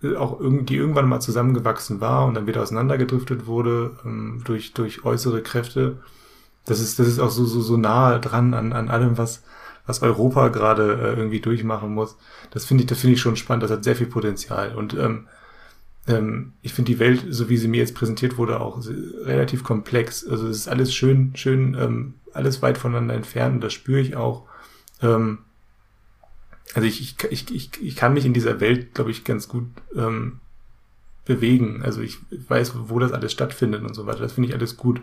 äh, 0.01 0.15
auch 0.15 0.39
irgendwie 0.39 0.77
irgendwann 0.77 1.07
mal 1.07 1.19
zusammengewachsen 1.19 2.01
war 2.01 2.25
und 2.25 2.33
dann 2.33 2.47
wieder 2.47 2.63
auseinandergedriftet 2.63 3.45
wurde 3.45 3.95
ähm, 4.03 4.41
durch, 4.43 4.73
durch 4.73 5.05
äußere 5.05 5.43
Kräfte. 5.43 5.99
Das 6.65 6.79
ist, 6.79 6.97
das 6.97 7.07
ist 7.07 7.19
auch 7.19 7.29
so, 7.29 7.45
so, 7.45 7.61
so 7.61 7.77
nahe 7.77 8.19
dran 8.19 8.55
an, 8.55 8.73
an 8.73 8.89
allem, 8.89 9.19
was, 9.19 9.43
was 9.85 10.01
Europa 10.01 10.47
gerade 10.47 10.93
äh, 10.93 11.19
irgendwie 11.19 11.39
durchmachen 11.39 11.93
muss. 11.93 12.17
Das 12.49 12.65
finde 12.65 12.81
ich, 12.81 12.87
das 12.87 13.01
finde 13.01 13.13
ich 13.13 13.21
schon 13.21 13.35
spannend. 13.35 13.61
Das 13.61 13.69
hat 13.69 13.83
sehr 13.83 13.95
viel 13.95 14.07
Potenzial. 14.07 14.73
Und 14.73 14.95
ähm, 14.95 15.27
ähm, 16.07 16.53
ich 16.61 16.73
finde 16.73 16.91
die 16.91 16.99
Welt, 16.99 17.25
so 17.29 17.49
wie 17.49 17.57
sie 17.57 17.67
mir 17.67 17.81
jetzt 17.81 17.95
präsentiert 17.95 18.37
wurde, 18.37 18.59
auch 18.59 18.81
relativ 19.23 19.63
komplex. 19.63 20.25
Also 20.25 20.47
es 20.47 20.57
ist 20.57 20.67
alles 20.67 20.93
schön, 20.93 21.35
schön, 21.35 21.75
ähm, 21.79 22.13
alles 22.33 22.61
weit 22.61 22.77
voneinander 22.77 23.13
entfernt. 23.13 23.55
Und 23.55 23.63
das 23.63 23.73
spüre 23.73 23.99
ich 23.99 24.15
auch. 24.15 24.45
Ähm, 25.01 25.39
also 26.73 26.87
ich, 26.87 27.01
ich, 27.01 27.31
ich, 27.31 27.53
ich, 27.53 27.69
ich 27.81 27.95
kann 27.95 28.13
mich 28.13 28.25
in 28.25 28.33
dieser 28.33 28.59
Welt, 28.59 28.93
glaube 28.93 29.11
ich, 29.11 29.23
ganz 29.23 29.47
gut 29.47 29.65
ähm, 29.95 30.39
bewegen. 31.25 31.81
Also 31.83 32.01
ich 32.01 32.19
weiß, 32.31 32.73
wo 32.87 32.99
das 32.99 33.11
alles 33.11 33.31
stattfindet 33.31 33.83
und 33.83 33.93
so 33.93 34.05
weiter. 34.05 34.19
Das 34.19 34.33
finde 34.33 34.49
ich 34.49 34.55
alles 34.55 34.77
gut. 34.77 35.01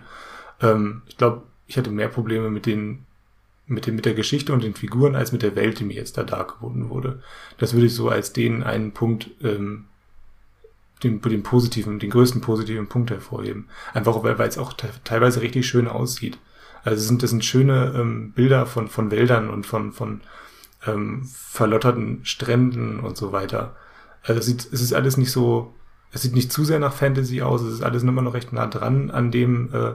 Ähm, 0.61 1.03
ich 1.07 1.17
glaube, 1.17 1.43
ich 1.67 1.77
hatte 1.77 1.91
mehr 1.91 2.09
Probleme 2.09 2.51
mit 2.51 2.67
den 2.67 3.05
mit 3.67 3.87
dem 3.87 3.97
mit 3.97 4.05
der 4.05 4.13
Geschichte 4.13 4.53
und 4.53 4.63
den 4.63 4.75
Figuren 4.75 5.15
als 5.15 5.33
mit 5.33 5.41
der 5.41 5.57
Welt, 5.57 5.81
die 5.81 5.85
mir 5.85 5.97
jetzt 5.97 6.19
da 6.19 6.23
dargeboten 6.23 6.91
wurde. 6.91 7.23
Das 7.57 7.73
würde 7.73 7.87
ich 7.87 7.95
so 7.95 8.11
als 8.11 8.35
den 8.35 8.63
einen 8.63 8.93
Punkt, 8.93 9.31
ähm, 9.43 9.87
den, 11.03 11.21
den 11.21 11.43
positiven, 11.43 11.99
den 11.99 12.11
größten 12.11 12.41
positiven 12.41 12.89
Punkt 12.89 13.11
hervorheben. 13.11 13.69
Einfach 13.93 14.23
weil, 14.23 14.41
es 14.41 14.59
auch 14.59 14.73
teilweise 14.73 15.41
richtig 15.41 15.67
schön 15.67 15.89
aussieht. 15.89 16.39
Also 16.85 17.03
sind, 17.03 17.23
das 17.23 17.31
sind 17.31 17.45
schöne 17.45 17.95
ähm, 17.97 18.33
Bilder 18.33 18.67
von, 18.67 18.89
von 18.89 19.11
Wäldern 19.11 19.51
und 19.51 19.67
von, 19.67 19.93
von 19.93 20.21
ähm, 20.87 21.23
verlotterten 21.25 22.25
Stränden 22.25 23.01
und 23.01 23.17
so 23.17 23.33
weiter. 23.33 23.75
Also 24.23 24.41
es, 24.41 24.47
sieht, 24.47 24.69
es 24.73 24.81
ist 24.81 24.93
alles 24.93 25.17
nicht 25.17 25.31
so, 25.31 25.75
es 26.13 26.23
sieht 26.23 26.35
nicht 26.35 26.53
zu 26.53 26.65
sehr 26.65 26.79
nach 26.79 26.93
Fantasy 26.93 27.43
aus, 27.43 27.63
es 27.63 27.75
ist 27.75 27.83
alles 27.83 28.03
immer 28.03 28.23
noch 28.23 28.35
recht 28.35 28.53
nah 28.53 28.67
dran 28.67 29.11
an 29.11 29.31
dem, 29.31 29.73
äh, 29.75 29.93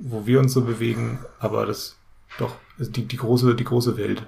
wo 0.00 0.26
wir 0.26 0.38
uns 0.40 0.52
so 0.52 0.62
bewegen, 0.62 1.18
aber 1.38 1.66
das 1.66 1.96
doch, 2.38 2.56
die, 2.78 3.06
die 3.06 3.16
große, 3.16 3.54
die 3.54 3.64
große 3.64 3.96
Welt. 3.96 4.26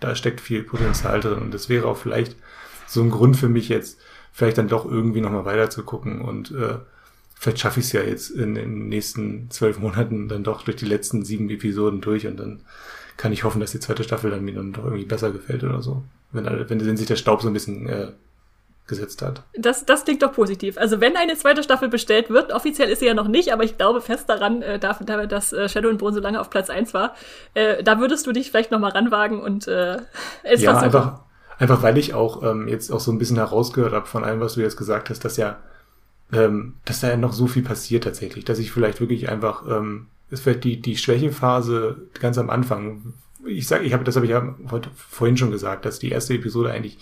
Da 0.00 0.14
steckt 0.14 0.40
viel 0.40 0.62
Potenzial 0.62 1.20
drin 1.20 1.38
und 1.38 1.54
das 1.54 1.68
wäre 1.68 1.86
auch 1.86 1.96
vielleicht 1.96 2.36
so 2.86 3.02
ein 3.02 3.10
Grund 3.10 3.36
für 3.36 3.48
mich 3.48 3.68
jetzt, 3.68 3.98
vielleicht 4.34 4.58
dann 4.58 4.68
doch 4.68 4.84
irgendwie 4.84 5.20
nochmal 5.20 5.44
weiter 5.44 5.70
zu 5.70 5.84
gucken 5.84 6.20
und 6.20 6.50
äh, 6.50 6.74
vielleicht 7.36 7.60
schaffe 7.60 7.80
ich 7.80 7.86
es 7.86 7.92
ja 7.92 8.02
jetzt 8.02 8.30
in, 8.30 8.56
in 8.56 8.74
den 8.74 8.88
nächsten 8.88 9.48
zwölf 9.50 9.78
Monaten 9.78 10.28
dann 10.28 10.42
doch 10.42 10.62
durch 10.62 10.76
die 10.76 10.86
letzten 10.86 11.24
sieben 11.24 11.48
Episoden 11.48 12.00
durch 12.00 12.26
und 12.26 12.38
dann 12.38 12.60
kann 13.16 13.32
ich 13.32 13.44
hoffen, 13.44 13.60
dass 13.60 13.70
die 13.70 13.80
zweite 13.80 14.02
Staffel 14.02 14.32
dann 14.32 14.44
mir 14.44 14.54
dann 14.54 14.72
doch 14.72 14.84
irgendwie 14.84 15.04
besser 15.04 15.30
gefällt 15.30 15.62
oder 15.62 15.80
so. 15.82 16.02
Wenn, 16.32 16.46
wenn, 16.46 16.84
wenn 16.84 16.96
sich 16.96 17.06
der 17.06 17.14
Staub 17.14 17.42
so 17.42 17.48
ein 17.48 17.52
bisschen 17.52 17.88
äh, 17.88 18.08
gesetzt 18.88 19.22
hat. 19.22 19.42
Das, 19.56 19.86
das 19.86 20.04
klingt 20.04 20.22
doch 20.22 20.32
positiv. 20.32 20.78
Also 20.78 21.00
wenn 21.00 21.16
eine 21.16 21.36
zweite 21.36 21.62
Staffel 21.62 21.88
bestellt 21.88 22.28
wird, 22.28 22.52
offiziell 22.52 22.88
ist 22.88 22.98
sie 22.98 23.06
ja 23.06 23.14
noch 23.14 23.28
nicht, 23.28 23.52
aber 23.52 23.62
ich 23.62 23.78
glaube 23.78 24.00
fest 24.00 24.28
daran, 24.28 24.62
äh, 24.62 24.80
dafür, 24.80 25.28
dass 25.28 25.52
äh, 25.52 25.68
Shadow 25.68 25.90
and 25.90 25.98
Bone 25.98 26.12
so 26.12 26.20
lange 26.20 26.40
auf 26.40 26.50
Platz 26.50 26.70
eins 26.70 26.92
war, 26.92 27.14
äh, 27.54 27.84
da 27.84 28.00
würdest 28.00 28.26
du 28.26 28.32
dich 28.32 28.50
vielleicht 28.50 28.72
noch 28.72 28.80
mal 28.80 28.90
ranwagen 28.90 29.40
und 29.40 29.68
äh, 29.68 29.98
es 30.42 30.60
ja, 30.60 30.72
versuchen. 30.72 30.84
Einfach, 30.84 31.23
einfach 31.58 31.82
weil 31.82 31.98
ich 31.98 32.14
auch 32.14 32.42
ähm, 32.42 32.68
jetzt 32.68 32.90
auch 32.90 33.00
so 33.00 33.12
ein 33.12 33.18
bisschen 33.18 33.36
herausgehört 33.36 33.92
habe 33.92 34.06
von 34.06 34.24
allem, 34.24 34.40
was 34.40 34.54
du 34.54 34.60
jetzt 34.60 34.76
gesagt 34.76 35.10
hast, 35.10 35.24
dass 35.24 35.36
ja, 35.36 35.58
ähm, 36.32 36.74
dass 36.84 37.00
da 37.00 37.08
ja 37.08 37.16
noch 37.16 37.32
so 37.32 37.46
viel 37.46 37.62
passiert 37.62 38.04
tatsächlich, 38.04 38.44
dass 38.44 38.58
ich 38.58 38.72
vielleicht 38.72 39.00
wirklich 39.00 39.28
einfach 39.28 39.64
ähm, 39.68 40.06
es 40.30 40.44
wird 40.46 40.64
die, 40.64 40.80
die 40.80 40.96
Schwächephase 40.96 41.96
ganz 42.20 42.38
am 42.38 42.50
Anfang. 42.50 43.14
Ich 43.46 43.66
sage, 43.66 43.84
ich 43.84 43.92
habe, 43.92 44.04
das 44.04 44.16
habe 44.16 44.26
ich 44.26 44.30
ja 44.30 44.54
heute, 44.70 44.90
vorhin 44.94 45.36
schon 45.36 45.50
gesagt, 45.50 45.84
dass 45.84 45.98
die 45.98 46.10
erste 46.10 46.34
Episode 46.34 46.70
eigentlich, 46.70 46.98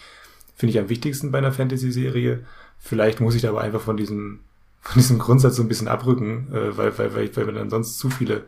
finde 0.54 0.72
ich, 0.74 0.78
am 0.78 0.88
wichtigsten 0.88 1.30
bei 1.30 1.38
einer 1.38 1.52
Fantasy-Serie. 1.52 2.44
Vielleicht 2.78 3.20
muss 3.20 3.34
ich 3.34 3.42
da 3.42 3.48
aber 3.48 3.60
einfach 3.60 3.80
von 3.80 3.96
diesem, 3.96 4.40
von 4.80 5.00
diesem 5.00 5.18
Grundsatz 5.18 5.56
so 5.56 5.62
ein 5.62 5.68
bisschen 5.68 5.88
abrücken, 5.88 6.48
äh, 6.52 6.76
weil, 6.76 6.96
weil, 6.98 7.14
weil, 7.14 7.36
weil 7.36 7.46
mir 7.46 7.52
dann 7.52 7.70
sonst 7.70 7.98
zu 7.98 8.10
viele 8.10 8.44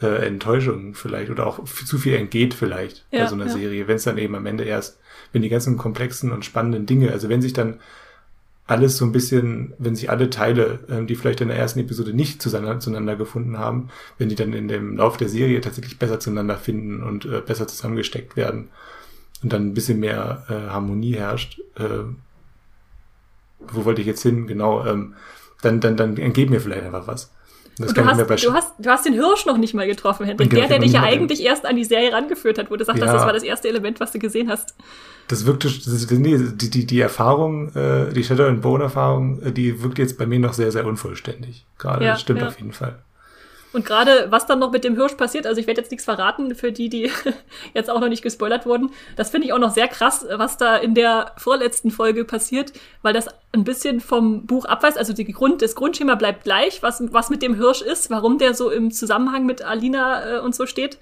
äh, 0.00 0.26
Enttäuschungen 0.26 0.94
vielleicht 0.94 1.30
oder 1.30 1.46
auch 1.46 1.64
zu 1.64 1.98
viel 1.98 2.14
entgeht 2.14 2.54
vielleicht 2.54 3.06
ja, 3.10 3.24
bei 3.24 3.26
so 3.26 3.34
einer 3.34 3.46
ja. 3.46 3.52
Serie, 3.52 3.88
wenn 3.88 3.96
es 3.96 4.04
dann 4.04 4.18
eben 4.18 4.34
am 4.34 4.46
Ende 4.46 4.64
erst, 4.64 5.00
wenn 5.32 5.42
die 5.42 5.48
ganzen 5.48 5.76
komplexen 5.76 6.32
und 6.32 6.44
spannenden 6.44 6.86
Dinge, 6.86 7.12
also 7.12 7.28
wenn 7.28 7.42
sich 7.42 7.52
dann 7.52 7.78
alles 8.66 8.96
so 8.96 9.04
ein 9.04 9.12
bisschen, 9.12 9.74
wenn 9.78 9.94
sich 9.94 10.10
alle 10.10 10.28
Teile, 10.28 10.80
ähm, 10.88 11.06
die 11.06 11.14
vielleicht 11.14 11.40
in 11.40 11.48
der 11.48 11.56
ersten 11.56 11.78
Episode 11.80 12.12
nicht 12.12 12.42
zueinander, 12.42 13.16
gefunden 13.16 13.58
haben, 13.58 13.88
wenn 14.18 14.28
die 14.28 14.34
dann 14.34 14.52
in 14.52 14.68
dem 14.68 14.96
Lauf 14.96 15.16
der 15.16 15.28
Serie 15.28 15.60
tatsächlich 15.60 15.98
besser 15.98 16.18
zueinander 16.18 16.56
finden 16.56 17.02
und 17.02 17.24
äh, 17.26 17.40
besser 17.40 17.68
zusammengesteckt 17.68 18.36
werden 18.36 18.68
und 19.42 19.52
dann 19.52 19.68
ein 19.68 19.74
bisschen 19.74 20.00
mehr 20.00 20.44
äh, 20.48 20.70
Harmonie 20.70 21.14
herrscht. 21.14 21.60
Äh, 21.76 22.04
wo 23.60 23.84
wollte 23.84 24.00
ich 24.00 24.06
jetzt 24.06 24.22
hin? 24.22 24.46
Genau, 24.46 24.84
ähm, 24.84 25.14
dann, 25.62 25.80
dann, 25.80 25.96
dann 25.96 26.16
entgeht 26.16 26.50
mir 26.50 26.60
vielleicht 26.60 26.84
einfach 26.84 27.06
was. 27.06 27.32
Das 27.78 27.92
du, 27.92 28.04
hast, 28.04 28.44
du, 28.44 28.52
hast, 28.54 28.72
du 28.78 28.90
hast 28.90 29.04
den 29.04 29.12
Hirsch 29.12 29.44
noch 29.44 29.58
nicht 29.58 29.74
mal 29.74 29.86
getroffen, 29.86 30.24
Hendrik. 30.24 30.48
Der, 30.50 30.66
der 30.66 30.78
dich 30.78 30.92
ja 30.92 31.02
eigentlich 31.02 31.42
erst 31.42 31.66
an 31.66 31.76
die 31.76 31.84
Serie 31.84 32.10
rangeführt 32.10 32.58
hat, 32.58 32.70
wo 32.70 32.76
du 32.76 32.84
sagst, 32.84 33.02
ja. 33.02 33.12
das 33.12 33.22
war 33.22 33.34
das 33.34 33.42
erste 33.42 33.68
Element, 33.68 34.00
was 34.00 34.12
du 34.12 34.18
gesehen 34.18 34.48
hast. 34.48 34.74
Das 35.28 35.44
wirkte, 35.44 35.68
das, 35.68 36.10
nee, 36.10 36.38
die, 36.38 36.70
die, 36.70 36.86
die 36.86 37.00
Erfahrung, 37.00 37.74
äh, 37.74 38.12
die 38.12 38.24
Shadow 38.24 38.46
and 38.46 38.62
Bone 38.62 38.84
Erfahrung, 38.84 39.42
äh, 39.42 39.52
die 39.52 39.82
wirkt 39.82 39.98
jetzt 39.98 40.16
bei 40.16 40.24
mir 40.24 40.38
noch 40.38 40.54
sehr, 40.54 40.72
sehr 40.72 40.86
unvollständig. 40.86 41.66
Gerade, 41.78 42.04
ja, 42.04 42.12
das 42.12 42.22
stimmt 42.22 42.40
ja. 42.40 42.48
auf 42.48 42.58
jeden 42.58 42.72
Fall. 42.72 42.98
Und 43.72 43.84
gerade 43.84 44.26
was 44.30 44.46
dann 44.46 44.58
noch 44.58 44.70
mit 44.70 44.84
dem 44.84 44.96
Hirsch 44.96 45.14
passiert, 45.14 45.46
also 45.46 45.60
ich 45.60 45.66
werde 45.66 45.80
jetzt 45.80 45.90
nichts 45.90 46.04
verraten 46.04 46.54
für 46.54 46.72
die, 46.72 46.88
die 46.88 47.10
jetzt 47.74 47.90
auch 47.90 48.00
noch 48.00 48.08
nicht 48.08 48.22
gespoilert 48.22 48.66
wurden. 48.66 48.90
Das 49.16 49.30
finde 49.30 49.46
ich 49.46 49.52
auch 49.52 49.58
noch 49.58 49.72
sehr 49.72 49.88
krass, 49.88 50.26
was 50.30 50.56
da 50.56 50.76
in 50.76 50.94
der 50.94 51.32
vorletzten 51.36 51.90
Folge 51.90 52.24
passiert, 52.24 52.72
weil 53.02 53.12
das 53.12 53.28
ein 53.52 53.64
bisschen 53.64 54.00
vom 54.00 54.46
Buch 54.46 54.64
abweist. 54.64 54.98
Also 54.98 55.12
die 55.12 55.24
Grund, 55.24 55.62
das 55.62 55.74
Grundschema 55.74 56.14
bleibt 56.14 56.44
gleich, 56.44 56.82
was, 56.82 57.02
was 57.12 57.30
mit 57.30 57.42
dem 57.42 57.54
Hirsch 57.56 57.82
ist, 57.82 58.10
warum 58.10 58.38
der 58.38 58.54
so 58.54 58.70
im 58.70 58.90
Zusammenhang 58.90 59.46
mit 59.46 59.62
Alina 59.62 60.36
äh, 60.36 60.38
und 60.40 60.54
so 60.54 60.66
steht. 60.66 60.98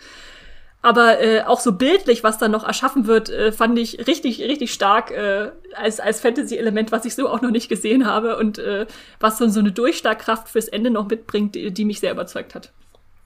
Aber 0.85 1.19
äh, 1.19 1.40
auch 1.44 1.61
so 1.61 1.73
bildlich, 1.73 2.24
was 2.24 2.36
dann 2.36 2.51
noch 2.51 2.62
erschaffen 2.62 3.06
wird, 3.06 3.31
äh, 3.31 3.52
fand 3.52 3.78
ich 3.78 4.06
richtig, 4.06 4.43
richtig 4.43 4.70
stark 4.70 5.11
äh, 5.12 5.51
als, 5.74 5.98
als 5.98 6.20
Fantasy-Element, 6.20 6.93
was 6.93 7.06
ich 7.06 7.15
so 7.15 7.27
auch 7.27 7.40
noch 7.40 7.51
nicht 7.51 7.70
gesehen 7.70 8.05
habe 8.05 8.36
und 8.36 8.59
äh, 8.59 8.85
was 9.19 9.39
so, 9.39 9.48
so 9.48 9.61
eine 9.61 9.73
Durchstarkkraft 9.73 10.47
fürs 10.51 10.69
Ende 10.69 10.90
noch 10.90 11.09
mitbringt, 11.09 11.55
die, 11.55 11.70
die 11.70 11.86
mich 11.86 12.01
sehr 12.01 12.12
überzeugt 12.12 12.55
hat. 12.55 12.70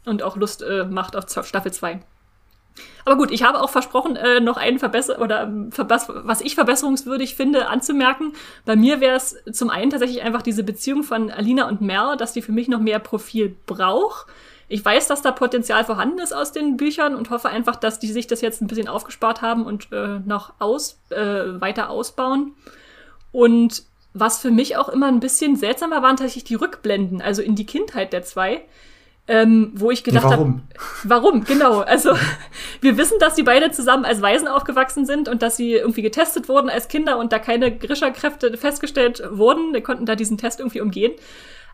Und 0.04 0.22
auch 0.22 0.36
Lust 0.36 0.62
äh, 0.62 0.84
macht 0.84 1.16
auf 1.16 1.26
Staffel 1.48 1.72
2. 1.72 1.98
Aber 3.04 3.16
gut, 3.16 3.32
ich 3.32 3.42
habe 3.42 3.60
auch 3.60 3.70
versprochen, 3.70 4.14
äh, 4.14 4.38
noch 4.38 4.56
einen 4.56 4.78
Verbesser 4.78 5.20
oder 5.20 5.42
ähm, 5.42 5.70
was 5.74 6.40
ich 6.40 6.54
verbesserungswürdig 6.54 7.34
finde, 7.34 7.66
anzumerken. 7.66 8.34
Bei 8.66 8.76
mir 8.76 9.00
wäre 9.00 9.16
es 9.16 9.36
zum 9.50 9.68
einen 9.68 9.90
tatsächlich 9.90 10.22
einfach 10.22 10.42
diese 10.42 10.62
Beziehung 10.62 11.02
von 11.02 11.28
Alina 11.28 11.66
und 11.66 11.80
Mel, 11.80 12.16
dass 12.16 12.34
die 12.34 12.42
für 12.42 12.52
mich 12.52 12.68
noch 12.68 12.78
mehr 12.78 13.00
Profil 13.00 13.56
braucht 13.66 14.28
ich 14.68 14.84
weiß, 14.84 15.08
dass 15.08 15.22
da 15.22 15.32
Potenzial 15.32 15.84
vorhanden 15.84 16.18
ist 16.18 16.34
aus 16.34 16.52
den 16.52 16.76
Büchern 16.76 17.14
und 17.14 17.30
hoffe 17.30 17.48
einfach, 17.48 17.76
dass 17.76 17.98
die 17.98 18.12
sich 18.12 18.26
das 18.26 18.42
jetzt 18.42 18.60
ein 18.60 18.66
bisschen 18.66 18.88
aufgespart 18.88 19.40
haben 19.40 19.64
und 19.64 19.88
äh, 19.92 20.20
noch 20.24 20.52
aus, 20.58 21.00
äh, 21.10 21.60
weiter 21.60 21.88
ausbauen. 21.88 22.52
Und 23.32 23.84
was 24.12 24.38
für 24.38 24.50
mich 24.50 24.76
auch 24.76 24.88
immer 24.88 25.08
ein 25.08 25.20
bisschen 25.20 25.56
seltsamer 25.56 26.02
waren 26.02 26.16
tatsächlich 26.16 26.44
die 26.44 26.54
Rückblenden, 26.54 27.22
also 27.22 27.40
in 27.40 27.54
die 27.54 27.66
Kindheit 27.66 28.12
der 28.12 28.22
zwei. 28.22 28.62
Ähm, 29.30 29.72
wo 29.74 29.90
ich 29.90 30.04
gedacht 30.04 30.24
habe, 30.24 30.36
warum? 30.36 30.62
Hab, 30.74 30.80
warum? 31.04 31.44
Genau. 31.44 31.80
Also 31.80 32.14
wir 32.80 32.96
wissen, 32.96 33.18
dass 33.18 33.36
sie 33.36 33.42
beide 33.42 33.70
zusammen 33.70 34.06
als 34.06 34.22
Waisen 34.22 34.48
aufgewachsen 34.48 35.04
sind 35.04 35.28
und 35.28 35.42
dass 35.42 35.58
sie 35.58 35.74
irgendwie 35.74 36.00
getestet 36.00 36.48
wurden 36.48 36.70
als 36.70 36.88
Kinder 36.88 37.18
und 37.18 37.30
da 37.30 37.38
keine 37.38 37.76
Grischerkräfte 37.76 38.56
festgestellt 38.56 39.22
wurden. 39.30 39.74
Wir 39.74 39.82
konnten 39.82 40.06
da 40.06 40.14
diesen 40.14 40.38
Test 40.38 40.60
irgendwie 40.60 40.80
umgehen. 40.80 41.12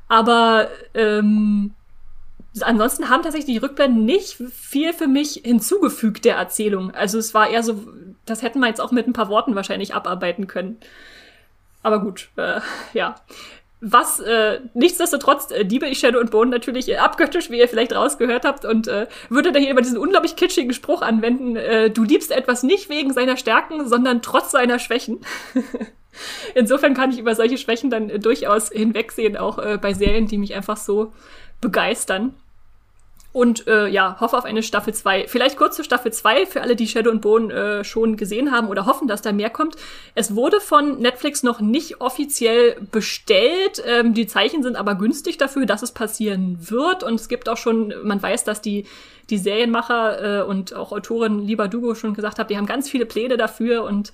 Aber 0.09 0.69
ähm, 0.95 1.75
ansonsten 2.61 3.09
haben 3.09 3.23
tatsächlich 3.23 3.53
die 3.53 3.59
Rückblenden 3.59 4.05
nicht 4.05 4.37
viel 4.53 4.93
für 4.93 5.09
mich 5.09 5.41
hinzugefügt 5.45 6.25
der 6.25 6.37
Erzählung. 6.37 6.93
Also 6.93 7.19
es 7.19 7.35
war 7.35 7.49
eher 7.49 7.63
so, 7.63 7.83
das 8.27 8.43
hätten 8.43 8.61
wir 8.61 8.69
jetzt 8.69 8.81
auch 8.81 8.93
mit 8.93 9.07
ein 9.07 9.13
paar 9.13 9.29
Worten 9.29 9.55
wahrscheinlich 9.55 9.95
abarbeiten 9.95 10.47
können. 10.47 10.79
Aber 11.83 12.01
gut, 12.01 12.29
äh, 12.37 12.61
ja. 12.93 13.17
Was 13.87 14.19
äh, 14.19 14.61
nichtsdestotrotz 14.73 15.51
äh, 15.51 15.63
liebe 15.63 15.87
ich 15.87 15.99
Shadow 15.99 16.19
und 16.19 16.31
Bone 16.31 16.51
natürlich 16.51 16.89
äh, 16.89 16.97
abgöttisch, 16.97 17.51
wie 17.51 17.59
ihr 17.59 17.69
vielleicht 17.69 17.95
rausgehört 17.95 18.47
habt, 18.47 18.65
und 18.65 18.89
äh, 18.89 19.09
würde 19.29 19.53
da 19.53 19.59
hier 19.59 19.69
immer 19.69 19.83
diesen 19.83 19.99
unglaublich 19.99 20.37
kitschigen 20.37 20.73
Spruch 20.73 21.03
anwenden, 21.03 21.57
äh, 21.57 21.91
du 21.91 22.03
liebst 22.03 22.31
etwas 22.31 22.63
nicht 22.63 22.89
wegen 22.89 23.13
seiner 23.13 23.37
Stärken, 23.37 23.87
sondern 23.87 24.23
trotz 24.23 24.53
seiner 24.53 24.79
Schwächen. 24.79 25.21
Insofern 26.55 26.95
kann 26.95 27.11
ich 27.11 27.19
über 27.19 27.35
solche 27.35 27.59
Schwächen 27.59 27.91
dann 27.91 28.09
äh, 28.09 28.19
durchaus 28.19 28.71
hinwegsehen, 28.71 29.37
auch 29.37 29.59
äh, 29.59 29.77
bei 29.77 29.93
Serien, 29.93 30.29
die 30.29 30.39
mich 30.39 30.55
einfach 30.55 30.79
so 30.79 31.13
begeistern. 31.61 32.35
Und 33.35 33.67
äh, 33.67 33.89
ja, 33.89 34.17
hoffe 34.21 34.39
auf 34.39 34.45
eine 34.45 34.63
Staffel 34.63 34.95
2. 34.95 35.27
Vielleicht 35.27 35.57
kurz 35.57 35.75
zur 35.75 35.85
Staffel 35.85 36.13
2 36.13 36.47
für 36.47 36.63
alle, 36.63 36.77
die 36.77 36.87
Shadow 36.87 37.11
and 37.11 37.21
Bone 37.21 37.53
äh, 37.53 37.83
schon 37.83 38.17
gesehen 38.17 38.53
haben 38.53 38.69
oder 38.69 38.87
hoffen, 38.87 39.09
dass 39.09 39.23
da 39.23 39.33
mehr 39.33 39.51
kommt. 39.51 39.75
Es 40.15 40.37
wurde 40.37 40.61
von 40.61 41.01
Netflix 41.01 41.43
noch 41.43 41.61
nicht 41.61 42.01
offiziell 42.01 42.77
bestellt. 42.93 43.83
Ähm, 43.85 44.15
die 44.15 44.29
Zeichen 44.29 44.63
sind 44.63 44.77
aber 44.77 44.95
günstig 44.95 45.37
dafür, 45.37 45.67
dass 45.67 45.83
es 45.83 45.91
passieren 45.91 46.59
wird. 46.71 47.03
Und 47.03 47.17
es 47.17 47.29
gibt 47.29 47.49
auch 47.49 47.57
schon, 47.57 47.93
man 48.05 48.23
weiß, 48.23 48.45
dass 48.45 48.63
die, 48.63 48.87
die 49.31 49.39
Serienmacher 49.39 50.43
äh, 50.43 50.45
und 50.45 50.73
auch 50.73 50.93
Autorin 50.93 51.41
Lieber 51.41 51.67
Dugo 51.67 51.97
schon 51.97 52.15
gesagt 52.15 52.39
hat, 52.39 52.51
die 52.51 52.57
haben 52.57 52.67
ganz 52.67 52.89
viele 52.89 53.05
Pläne 53.05 53.37
dafür 53.37 53.83
und 53.83 54.13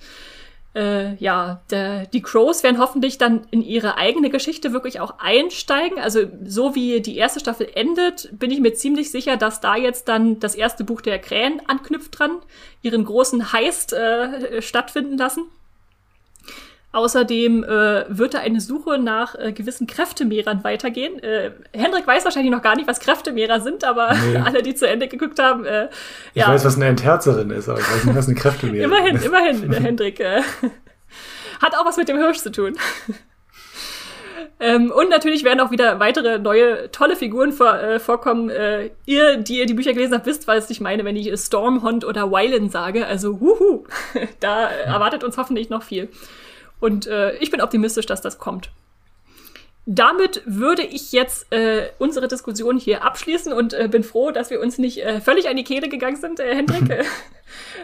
äh, 0.73 1.15
ja, 1.15 1.61
der, 1.69 2.05
die 2.05 2.21
Crows 2.21 2.63
werden 2.63 2.79
hoffentlich 2.79 3.17
dann 3.17 3.47
in 3.51 3.61
ihre 3.61 3.97
eigene 3.97 4.29
Geschichte 4.29 4.71
wirklich 4.71 4.99
auch 4.99 5.15
einsteigen. 5.19 5.99
Also 5.99 6.21
so 6.45 6.75
wie 6.75 7.01
die 7.01 7.17
erste 7.17 7.39
Staffel 7.39 7.67
endet, 7.73 8.29
bin 8.31 8.51
ich 8.51 8.59
mir 8.59 8.73
ziemlich 8.73 9.11
sicher, 9.11 9.37
dass 9.37 9.59
da 9.59 9.75
jetzt 9.75 10.07
dann 10.07 10.39
das 10.39 10.55
erste 10.55 10.83
Buch 10.83 11.01
der 11.01 11.19
Krähen 11.19 11.61
anknüpft 11.67 12.17
dran, 12.17 12.37
ihren 12.81 13.03
großen 13.03 13.51
Heist 13.51 13.93
äh, 13.93 14.61
stattfinden 14.61 15.17
lassen. 15.17 15.43
Außerdem 16.93 17.63
äh, 17.63 18.05
wird 18.09 18.33
da 18.33 18.39
eine 18.39 18.59
Suche 18.59 18.97
nach 18.97 19.35
äh, 19.35 19.53
gewissen 19.53 19.87
Kräftemehrern 19.87 20.65
weitergehen. 20.65 21.23
Äh, 21.23 21.51
Hendrik 21.71 22.05
weiß 22.05 22.25
wahrscheinlich 22.25 22.51
noch 22.51 22.61
gar 22.61 22.75
nicht, 22.75 22.85
was 22.85 22.99
Kräftemehrer 22.99 23.61
sind, 23.61 23.85
aber 23.85 24.13
nee. 24.13 24.35
alle, 24.45 24.61
die 24.61 24.75
zu 24.75 24.87
Ende 24.87 25.07
geguckt 25.07 25.39
haben, 25.39 25.63
äh, 25.65 25.87
ich 26.33 26.41
ja. 26.41 26.49
weiß, 26.49 26.65
was 26.65 26.75
eine 26.75 26.87
Entherzerin 26.87 27.49
ist, 27.49 27.69
aber 27.69 27.79
ich 27.79 27.89
weiß 27.89 28.03
nicht, 28.03 28.17
was 28.17 28.27
eine 28.27 28.35
Kräftemehrer 28.35 28.85
ist. 28.85 29.23
immerhin, 29.23 29.23
immerhin, 29.23 29.71
Hendrik 29.83 30.19
äh, 30.19 30.41
hat 31.61 31.75
auch 31.77 31.85
was 31.85 31.95
mit 31.95 32.09
dem 32.09 32.17
Hirsch 32.17 32.39
zu 32.39 32.51
tun. 32.51 32.77
Ähm, 34.63 34.91
und 34.91 35.09
natürlich 35.09 35.43
werden 35.43 35.59
auch 35.59 35.71
wieder 35.71 35.99
weitere 35.99 36.37
neue 36.37 36.91
tolle 36.91 37.15
Figuren 37.15 37.51
vor, 37.51 37.79
äh, 37.79 37.99
vorkommen. 37.99 38.51
Äh, 38.51 38.91
ihr, 39.07 39.37
die 39.37 39.57
ihr 39.57 39.65
die 39.65 39.73
Bücher 39.73 39.91
gelesen 39.91 40.13
habt, 40.13 40.27
wisst, 40.27 40.47
was 40.47 40.69
ich 40.69 40.79
meine, 40.79 41.03
wenn 41.03 41.15
ich 41.15 41.35
Stormhond 41.35 42.05
oder 42.05 42.31
Wylan 42.31 42.69
sage. 42.69 43.07
Also, 43.07 43.41
wuhu, 43.41 43.85
da 44.39 44.67
erwartet 44.67 45.23
uns 45.23 45.37
hoffentlich 45.37 45.71
noch 45.71 45.81
viel. 45.81 46.09
Und 46.81 47.07
äh, 47.07 47.37
ich 47.37 47.51
bin 47.51 47.61
optimistisch, 47.61 48.07
dass 48.07 48.19
das 48.21 48.39
kommt. 48.39 48.71
Damit 49.85 50.43
würde 50.45 50.83
ich 50.83 51.11
jetzt 51.11 51.51
äh, 51.51 51.89
unsere 51.97 52.27
Diskussion 52.27 52.77
hier 52.77 53.03
abschließen 53.03 53.53
und 53.53 53.73
äh, 53.73 53.87
bin 53.87 54.03
froh, 54.03 54.31
dass 54.31 54.49
wir 54.49 54.59
uns 54.59 54.77
nicht 54.77 55.03
äh, 55.03 55.21
völlig 55.21 55.47
an 55.47 55.55
die 55.55 55.63
Kehle 55.63 55.89
gegangen 55.89 56.17
sind, 56.17 56.39
äh, 56.39 56.55
Hendrik, 56.55 56.89
äh, 56.89 57.03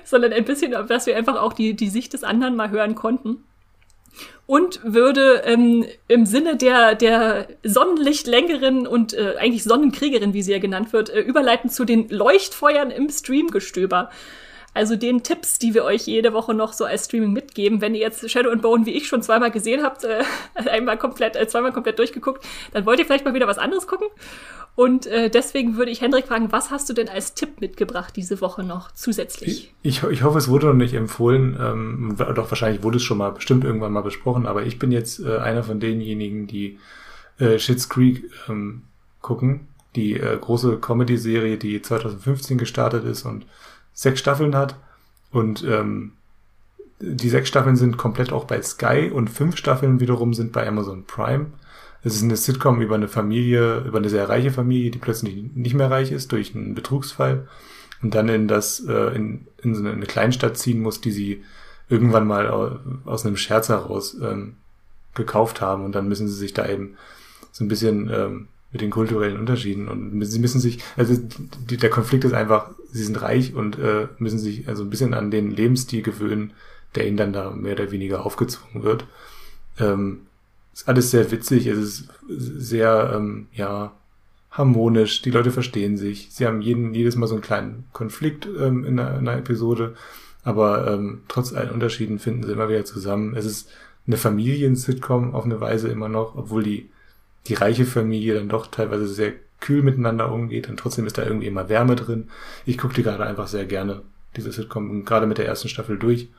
sondern 0.03 0.33
ein 0.33 0.45
bisschen, 0.45 0.71
dass 0.71 1.05
wir 1.07 1.15
einfach 1.15 1.41
auch 1.41 1.53
die, 1.53 1.73
die 1.75 1.89
Sicht 1.89 2.13
des 2.13 2.23
anderen 2.23 2.55
mal 2.55 2.69
hören 2.69 2.95
konnten. 2.95 3.43
Und 4.45 4.79
würde 4.83 5.43
ähm, 5.45 5.85
im 6.07 6.25
Sinne 6.25 6.55
der, 6.55 6.95
der 6.95 7.49
Sonnenlichtlängerin 7.63 8.87
und 8.87 9.13
äh, 9.13 9.35
eigentlich 9.37 9.63
Sonnenkriegerin, 9.63 10.33
wie 10.33 10.41
sie 10.41 10.53
ja 10.53 10.59
genannt 10.59 10.93
wird, 10.93 11.09
äh, 11.09 11.19
überleiten 11.19 11.69
zu 11.69 11.83
den 11.85 12.09
Leuchtfeuern 12.09 12.89
im 12.89 13.09
Streamgestöber. 13.09 14.09
Also 14.77 14.95
den 14.95 15.23
Tipps, 15.23 15.57
die 15.57 15.73
wir 15.73 15.85
euch 15.85 16.05
jede 16.05 16.33
Woche 16.33 16.53
noch 16.53 16.71
so 16.71 16.85
als 16.85 17.05
Streaming 17.05 17.33
mitgeben. 17.33 17.81
Wenn 17.81 17.95
ihr 17.95 18.01
jetzt 18.01 18.29
Shadow 18.29 18.51
and 18.51 18.61
Bone 18.61 18.85
wie 18.85 18.91
ich 18.91 19.07
schon 19.07 19.23
zweimal 19.23 19.49
gesehen 19.49 19.81
habt, 19.81 20.03
äh, 20.03 20.23
einmal 20.69 20.99
komplett, 20.99 21.35
äh, 21.35 21.47
zweimal 21.47 21.73
komplett 21.73 21.97
durchgeguckt, 21.97 22.45
dann 22.73 22.85
wollt 22.85 22.99
ihr 22.99 23.05
vielleicht 23.05 23.25
mal 23.25 23.33
wieder 23.33 23.47
was 23.47 23.57
anderes 23.57 23.87
gucken. 23.87 24.05
Und 24.75 25.07
äh, 25.07 25.31
deswegen 25.31 25.77
würde 25.77 25.89
ich 25.89 26.01
Hendrik 26.01 26.27
fragen, 26.27 26.51
was 26.51 26.69
hast 26.69 26.87
du 26.87 26.93
denn 26.93 27.09
als 27.09 27.33
Tipp 27.33 27.59
mitgebracht 27.59 28.15
diese 28.15 28.39
Woche 28.39 28.61
noch 28.61 28.91
zusätzlich? 28.91 29.73
Ich, 29.81 30.03
ich, 30.03 30.11
ich 30.11 30.21
hoffe, 30.21 30.37
es 30.37 30.47
wurde 30.47 30.67
noch 30.67 30.75
nicht 30.75 30.93
empfohlen. 30.93 31.57
Ähm, 31.59 32.15
doch 32.35 32.51
wahrscheinlich 32.51 32.83
wurde 32.83 32.97
es 32.97 33.03
schon 33.03 33.17
mal 33.17 33.31
bestimmt 33.31 33.63
irgendwann 33.63 33.93
mal 33.93 34.03
besprochen, 34.03 34.45
aber 34.45 34.67
ich 34.67 34.77
bin 34.77 34.91
jetzt 34.91 35.19
äh, 35.19 35.37
einer 35.39 35.63
von 35.63 35.79
denjenigen, 35.79 36.45
die 36.45 36.77
äh, 37.39 37.57
Schitt's 37.57 37.89
Creek 37.89 38.29
ähm, 38.47 38.83
gucken. 39.23 39.69
Die 39.95 40.19
äh, 40.19 40.37
große 40.39 40.77
Comedy-Serie, 40.77 41.57
die 41.57 41.81
2015 41.81 42.59
gestartet 42.59 43.05
ist 43.05 43.25
und 43.25 43.47
sechs 43.97 44.19
Staffeln 44.19 44.55
hat. 44.55 44.75
Und 45.31 45.63
ähm, 45.63 46.13
die 46.99 47.29
sechs 47.29 47.49
Staffeln 47.49 47.75
sind 47.75 47.97
komplett 47.97 48.31
auch 48.31 48.45
bei 48.45 48.61
Sky 48.61 49.11
und 49.11 49.29
fünf 49.29 49.57
Staffeln 49.57 49.99
wiederum 49.99 50.33
sind 50.33 50.53
bei 50.53 50.65
Amazon 50.67 51.05
Prime. 51.05 51.47
Es 52.03 52.15
ist 52.15 52.23
eine 52.23 52.37
Sitcom 52.37 52.79
über 52.79 52.95
eine 52.95 53.07
Familie, 53.07 53.79
über 53.79 53.97
eine 53.97 54.09
sehr 54.09 54.29
reiche 54.29 54.51
Familie, 54.51 54.91
die 54.91 54.99
plötzlich 54.99 55.35
nicht 55.55 55.75
mehr 55.75 55.89
reich 55.89 56.11
ist 56.11 56.31
durch 56.31 56.55
einen 56.55 56.75
Betrugsfall 56.75 57.47
und 58.03 58.13
dann 58.13 58.29
in 58.29 58.47
das 58.47 58.79
äh, 58.87 59.15
in, 59.15 59.47
in 59.63 59.75
so 59.75 59.83
eine 59.83 60.05
Kleinstadt 60.05 60.57
ziehen 60.57 60.79
muss, 60.79 61.01
die 61.01 61.11
sie 61.11 61.43
irgendwann 61.89 62.27
mal 62.27 62.47
aus 63.05 63.25
einem 63.25 63.37
Scherz 63.37 63.69
heraus 63.69 64.15
ähm, 64.21 64.57
gekauft 65.15 65.59
haben 65.59 65.83
und 65.83 65.95
dann 65.95 66.07
müssen 66.07 66.27
sie 66.27 66.35
sich 66.35 66.53
da 66.53 66.67
eben 66.67 66.97
so 67.51 67.63
ein 67.63 67.67
bisschen 67.67 68.09
ähm, 68.13 68.47
mit 68.71 68.81
den 68.81 68.89
kulturellen 68.89 69.39
Unterschieden 69.39 69.87
und 69.87 70.23
sie 70.25 70.39
müssen 70.39 70.59
sich, 70.59 70.79
also 70.97 71.17
die, 71.69 71.77
der 71.77 71.89
Konflikt 71.89 72.25
ist 72.25 72.33
einfach, 72.33 72.71
sie 72.91 73.03
sind 73.03 73.21
reich 73.21 73.53
und 73.53 73.79
äh, 73.79 74.07
müssen 74.17 74.39
sich 74.39 74.67
also 74.67 74.83
ein 74.83 74.89
bisschen 74.89 75.13
an 75.13 75.31
den 75.31 75.51
Lebensstil 75.51 76.01
gewöhnen, 76.01 76.51
der 76.95 77.07
ihnen 77.07 77.17
dann 77.17 77.33
da 77.33 77.51
mehr 77.51 77.73
oder 77.73 77.91
weniger 77.91 78.25
aufgezwungen 78.25 78.83
wird. 78.83 79.05
Ähm, 79.79 80.21
ist 80.73 80.87
alles 80.87 81.11
sehr 81.11 81.31
witzig, 81.31 81.67
es 81.67 81.77
ist 81.77 82.09
sehr, 82.29 83.13
ähm, 83.15 83.47
ja, 83.53 83.93
harmonisch, 84.51 85.21
die 85.21 85.31
Leute 85.31 85.51
verstehen 85.51 85.97
sich, 85.97 86.29
sie 86.31 86.45
haben 86.45 86.61
jeden, 86.61 86.93
jedes 86.93 87.15
Mal 87.15 87.27
so 87.27 87.35
einen 87.35 87.43
kleinen 87.43 87.85
Konflikt 87.93 88.47
ähm, 88.47 88.85
in, 88.85 88.99
einer, 88.99 89.17
in 89.17 89.27
einer 89.27 89.37
Episode, 89.37 89.95
aber 90.43 90.91
ähm, 90.91 91.21
trotz 91.27 91.53
allen 91.53 91.71
Unterschieden 91.71 92.19
finden 92.19 92.43
sie 92.43 92.51
immer 92.51 92.69
wieder 92.69 92.85
zusammen. 92.85 93.35
Es 93.35 93.45
ist 93.45 93.69
eine 94.07 94.17
Familien-Sitcom 94.17 95.35
auf 95.35 95.45
eine 95.45 95.59
Weise 95.59 95.89
immer 95.89 96.09
noch, 96.09 96.35
obwohl 96.35 96.63
die 96.63 96.89
die 97.47 97.53
reiche 97.53 97.85
Familie 97.85 98.35
dann 98.35 98.49
doch 98.49 98.67
teilweise 98.67 99.07
sehr 99.07 99.33
kühl 99.59 99.81
miteinander 99.81 100.31
umgeht 100.31 100.69
und 100.69 100.77
trotzdem 100.77 101.07
ist 101.07 101.17
da 101.17 101.23
irgendwie 101.23 101.47
immer 101.47 101.69
Wärme 101.69 101.95
drin. 101.95 102.29
Ich 102.65 102.77
gucke 102.77 102.93
die 102.93 103.03
gerade 103.03 103.25
einfach 103.25 103.47
sehr 103.47 103.65
gerne, 103.65 104.03
diese 104.35 104.51
Sitcom, 104.51 105.05
gerade 105.05 105.25
mit 105.25 105.37
der 105.37 105.47
ersten 105.47 105.69
Staffel 105.69 105.97
durch. 105.97 106.29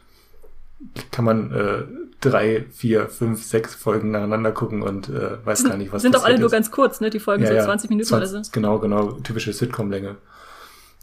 Kann 1.10 1.24
man 1.24 1.52
äh, 1.52 1.85
drei, 2.20 2.64
vier, 2.70 3.09
fünf, 3.09 3.43
sechs 3.43 3.74
Folgen 3.74 4.12
nacheinander 4.12 4.52
gucken 4.52 4.82
und 4.82 5.09
äh, 5.09 5.44
weiß 5.44 5.64
gar 5.64 5.76
nicht, 5.76 5.93
was 5.93 6.02
Sind 6.02 6.14
doch 6.14 6.24
alle 6.24 6.35
ist. 6.35 6.40
nur 6.40 6.51
ganz 6.51 6.70
kurz, 6.70 7.01
ne? 7.01 7.10
Die 7.10 7.18
Folgen 7.18 7.43
ja, 7.43 7.48
so 7.48 7.55
ja, 7.56 7.64
20 7.64 7.90
Minuten 7.90 8.09
20, 8.09 8.30
oder 8.30 8.44
so. 8.44 8.51
Genau, 8.52 8.78
genau, 8.78 9.12
typische 9.12 9.52
Sitcom-Länge. 9.52 10.16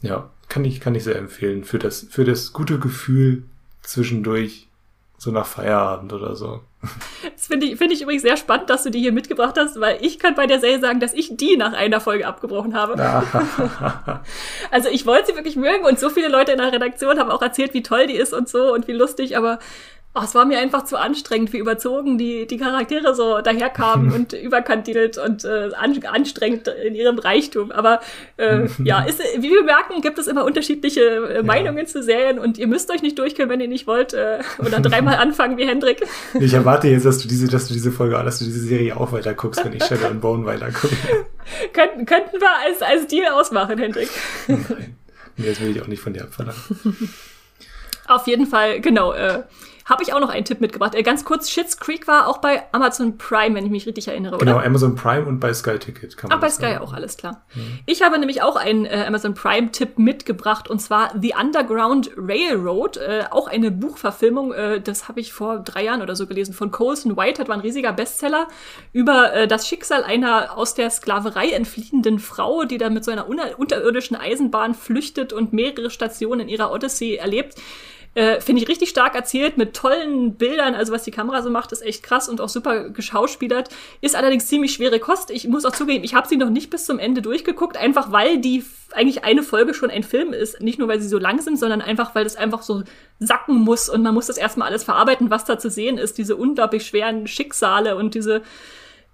Ja, 0.00 0.30
kann 0.48 0.64
ich, 0.64 0.80
kann 0.80 0.94
ich 0.94 1.04
sehr 1.04 1.16
empfehlen. 1.16 1.64
Für 1.64 1.78
das, 1.78 2.06
für 2.08 2.24
das 2.24 2.54
gute 2.54 2.78
Gefühl 2.78 3.44
zwischendurch 3.82 4.68
so 5.18 5.30
nach 5.30 5.46
Feierabend 5.46 6.12
oder 6.12 6.36
so. 6.36 6.62
Das 7.34 7.46
finde 7.46 7.66
ich, 7.66 7.76
finde 7.76 7.94
ich 7.94 8.02
übrigens 8.02 8.22
sehr 8.22 8.36
spannend, 8.36 8.70
dass 8.70 8.82
du 8.82 8.90
die 8.90 9.00
hier 9.00 9.12
mitgebracht 9.12 9.56
hast, 9.58 9.80
weil 9.80 9.98
ich 10.00 10.18
kann 10.18 10.34
bei 10.34 10.46
der 10.46 10.60
Serie 10.60 10.80
sagen, 10.80 11.00
dass 11.00 11.14
ich 11.14 11.36
die 11.36 11.56
nach 11.56 11.72
einer 11.72 12.00
Folge 12.00 12.26
abgebrochen 12.26 12.74
habe. 12.74 12.94
also 14.70 14.88
ich 14.88 15.06
wollte 15.06 15.26
sie 15.26 15.36
wirklich 15.36 15.56
mögen 15.56 15.84
und 15.84 15.98
so 15.98 16.10
viele 16.10 16.28
Leute 16.28 16.52
in 16.52 16.58
der 16.58 16.72
Redaktion 16.72 17.18
haben 17.18 17.30
auch 17.30 17.42
erzählt, 17.42 17.74
wie 17.74 17.82
toll 17.82 18.06
die 18.06 18.16
ist 18.16 18.32
und 18.32 18.48
so 18.48 18.72
und 18.72 18.88
wie 18.88 18.92
lustig, 18.92 19.36
aber 19.36 19.58
Oh, 20.18 20.22
es 20.24 20.34
war 20.34 20.46
mir 20.46 20.58
einfach 20.58 20.84
zu 20.84 20.96
anstrengend, 20.96 21.52
wie 21.52 21.58
überzogen 21.58 22.16
die, 22.16 22.46
die 22.46 22.56
Charaktere 22.56 23.14
so 23.14 23.42
daherkamen 23.42 24.12
und 24.14 24.32
überkandidelt 24.32 25.18
und 25.18 25.44
äh, 25.44 25.68
an, 25.76 26.02
anstrengend 26.04 26.68
in 26.68 26.94
ihrem 26.94 27.18
Reichtum. 27.18 27.70
Aber 27.70 28.00
äh, 28.38 28.66
ja, 28.82 29.02
ist, 29.06 29.20
wie 29.36 29.50
wir 29.50 29.62
merken, 29.62 30.00
gibt 30.00 30.18
es 30.18 30.26
immer 30.26 30.46
unterschiedliche 30.46 31.02
äh, 31.02 31.42
Meinungen 31.42 31.80
ja. 31.80 31.84
zu 31.84 32.02
Serien 32.02 32.38
und 32.38 32.56
ihr 32.56 32.66
müsst 32.66 32.90
euch 32.90 33.02
nicht 33.02 33.18
durchkennen, 33.18 33.50
wenn 33.50 33.60
ihr 33.60 33.68
nicht 33.68 33.86
wollt 33.86 34.14
äh, 34.14 34.38
oder 34.58 34.80
dreimal 34.80 35.16
anfangen 35.16 35.58
wie 35.58 35.66
Hendrik. 35.66 36.02
Ich 36.40 36.54
erwarte 36.54 36.88
jetzt, 36.88 37.04
dass 37.04 37.18
du 37.18 37.28
diese, 37.28 37.48
dass 37.48 37.68
du 37.68 37.74
diese 37.74 37.92
Folge, 37.92 38.14
dass 38.14 38.38
du 38.38 38.46
diese 38.46 38.60
Serie 38.60 38.96
auch 38.96 39.12
weiter 39.12 39.34
guckst, 39.34 39.62
wenn 39.66 39.74
ich 39.74 39.84
Shadow 39.84 40.06
and 40.06 40.22
Bone 40.22 40.46
weiter 40.46 40.70
gucke. 40.70 40.96
könnten, 41.74 42.06
könnten 42.06 42.40
wir 42.40 42.48
als, 42.64 42.80
als 42.80 43.06
Deal 43.06 43.30
ausmachen, 43.34 43.76
Hendrik. 43.76 44.08
Nein. 44.48 44.96
Nee, 45.36 45.48
das 45.48 45.60
will 45.60 45.76
ich 45.76 45.82
auch 45.82 45.86
nicht 45.86 46.00
von 46.00 46.14
dir 46.14 46.22
abverlangen. 46.22 46.58
Auf 48.08 48.26
jeden 48.26 48.46
Fall, 48.46 48.80
genau. 48.80 49.12
Äh, 49.12 49.42
habe 49.86 50.02
ich 50.02 50.12
auch 50.12 50.20
noch 50.20 50.28
einen 50.28 50.44
Tipp 50.44 50.60
mitgebracht. 50.60 50.94
Äh, 50.94 51.02
ganz 51.02 51.24
kurz, 51.24 51.48
Shits 51.48 51.78
Creek 51.78 52.06
war 52.08 52.26
auch 52.26 52.38
bei 52.38 52.64
Amazon 52.72 53.16
Prime, 53.16 53.54
wenn 53.54 53.64
ich 53.64 53.70
mich 53.70 53.86
richtig 53.86 54.08
erinnere, 54.08 54.36
genau, 54.36 54.52
oder? 54.52 54.60
Genau, 54.60 54.66
Amazon 54.66 54.96
Prime 54.96 55.24
und 55.26 55.38
bei 55.38 55.54
Sky 55.54 55.78
Ticket 55.78 56.16
kann 56.16 56.28
man 56.28 56.38
Ach, 56.38 56.40
bei 56.40 56.50
Sky 56.50 56.72
sagen. 56.72 56.78
auch, 56.78 56.92
alles 56.92 57.16
klar. 57.16 57.44
Mhm. 57.54 57.78
Ich 57.86 58.02
habe 58.02 58.18
nämlich 58.18 58.42
auch 58.42 58.56
einen 58.56 58.84
äh, 58.84 59.04
Amazon 59.06 59.34
Prime-Tipp 59.34 59.98
mitgebracht 59.98 60.68
und 60.68 60.80
zwar 60.80 61.12
The 61.18 61.34
Underground 61.40 62.10
Railroad, 62.16 62.96
äh, 62.96 63.24
auch 63.30 63.46
eine 63.46 63.70
Buchverfilmung, 63.70 64.52
äh, 64.52 64.80
das 64.80 65.08
habe 65.08 65.20
ich 65.20 65.32
vor 65.32 65.60
drei 65.60 65.84
Jahren 65.84 66.02
oder 66.02 66.16
so 66.16 66.26
gelesen, 66.26 66.52
von 66.52 66.72
Colson 66.72 67.16
Whitehead, 67.16 67.48
war 67.48 67.54
ein 67.54 67.60
riesiger 67.60 67.92
Bestseller, 67.92 68.48
über 68.92 69.32
äh, 69.32 69.46
das 69.46 69.68
Schicksal 69.68 70.02
einer 70.02 70.58
aus 70.58 70.74
der 70.74 70.90
Sklaverei 70.90 71.50
entfliehenden 71.50 72.18
Frau, 72.18 72.64
die 72.64 72.78
dann 72.78 72.92
mit 72.92 73.04
so 73.04 73.12
einer 73.12 73.28
unterirdischen 73.28 74.16
Eisenbahn 74.16 74.74
flüchtet 74.74 75.32
und 75.32 75.52
mehrere 75.52 75.90
Stationen 75.90 76.40
in 76.40 76.48
ihrer 76.48 76.72
Odyssee 76.72 77.16
erlebt. 77.16 77.54
Äh, 78.16 78.40
Finde 78.40 78.62
ich 78.62 78.68
richtig 78.68 78.88
stark 78.88 79.14
erzählt 79.14 79.58
mit 79.58 79.76
tollen 79.76 80.36
Bildern. 80.36 80.74
Also 80.74 80.90
was 80.90 81.02
die 81.02 81.10
Kamera 81.10 81.42
so 81.42 81.50
macht, 81.50 81.70
ist 81.72 81.82
echt 81.82 82.02
krass 82.02 82.30
und 82.30 82.40
auch 82.40 82.48
super 82.48 82.88
geschauspielert. 82.88 83.68
Ist 84.00 84.16
allerdings 84.16 84.46
ziemlich 84.46 84.72
schwere 84.72 84.98
Kost. 84.98 85.30
Ich 85.30 85.46
muss 85.46 85.66
auch 85.66 85.72
zugeben, 85.72 86.02
ich 86.02 86.14
habe 86.14 86.26
sie 86.26 86.38
noch 86.38 86.48
nicht 86.48 86.70
bis 86.70 86.86
zum 86.86 86.98
Ende 86.98 87.20
durchgeguckt, 87.20 87.76
einfach 87.76 88.12
weil 88.12 88.38
die 88.38 88.64
eigentlich 88.92 89.24
eine 89.24 89.42
Folge 89.42 89.74
schon 89.74 89.90
ein 89.90 90.02
Film 90.02 90.32
ist. 90.32 90.62
Nicht 90.62 90.78
nur, 90.78 90.88
weil 90.88 90.98
sie 90.98 91.08
so 91.08 91.18
lang 91.18 91.42
sind, 91.42 91.58
sondern 91.58 91.82
einfach, 91.82 92.14
weil 92.14 92.24
das 92.24 92.36
einfach 92.36 92.62
so 92.62 92.84
sacken 93.18 93.56
muss 93.56 93.90
und 93.90 94.02
man 94.02 94.14
muss 94.14 94.28
das 94.28 94.38
erstmal 94.38 94.68
alles 94.68 94.84
verarbeiten, 94.84 95.28
was 95.28 95.44
da 95.44 95.58
zu 95.58 95.68
sehen 95.68 95.98
ist. 95.98 96.16
Diese 96.16 96.36
unglaublich 96.36 96.86
schweren 96.86 97.26
Schicksale 97.26 97.96
und 97.96 98.14
diese 98.14 98.40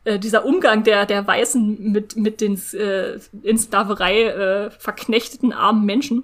äh, 0.05 0.21
dieser 0.21 0.45
Umgang 0.45 0.85
der, 0.85 1.07
der 1.07 1.27
Weißen 1.27 1.91
mit, 1.91 2.17
mit 2.17 2.41
den 2.41 2.61
äh, 2.75 3.19
in 3.43 3.59
Sklaverei 3.59 4.27
äh, 4.27 4.71
verknechteten 4.71 5.53
armen 5.53 5.85
Menschen. 5.87 6.23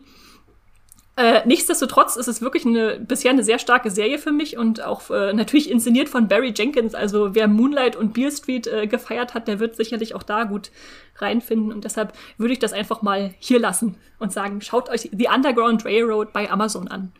Äh, 1.18 1.42
nichtsdestotrotz 1.46 2.14
ist 2.14 2.28
es 2.28 2.40
wirklich 2.40 2.64
eine, 2.64 3.00
bisher 3.00 3.32
eine 3.32 3.42
sehr 3.42 3.58
starke 3.58 3.90
Serie 3.90 4.18
für 4.18 4.30
mich 4.30 4.56
und 4.56 4.84
auch 4.84 5.10
äh, 5.10 5.32
natürlich 5.32 5.68
inszeniert 5.68 6.08
von 6.08 6.28
Barry 6.28 6.54
Jenkins. 6.56 6.94
Also 6.94 7.34
wer 7.34 7.48
Moonlight 7.48 7.96
und 7.96 8.14
Beale 8.14 8.30
Street 8.30 8.68
äh, 8.68 8.86
gefeiert 8.86 9.34
hat, 9.34 9.48
der 9.48 9.58
wird 9.58 9.74
sicherlich 9.74 10.14
auch 10.14 10.22
da 10.22 10.44
gut 10.44 10.70
reinfinden. 11.16 11.72
Und 11.72 11.82
deshalb 11.82 12.12
würde 12.36 12.52
ich 12.52 12.60
das 12.60 12.72
einfach 12.72 13.02
mal 13.02 13.34
hier 13.40 13.58
lassen 13.58 13.96
und 14.20 14.32
sagen, 14.32 14.60
schaut 14.60 14.90
euch 14.90 15.10
The 15.12 15.26
Underground 15.34 15.84
Railroad 15.84 16.32
bei 16.32 16.48
Amazon 16.52 16.86
an. 16.86 17.10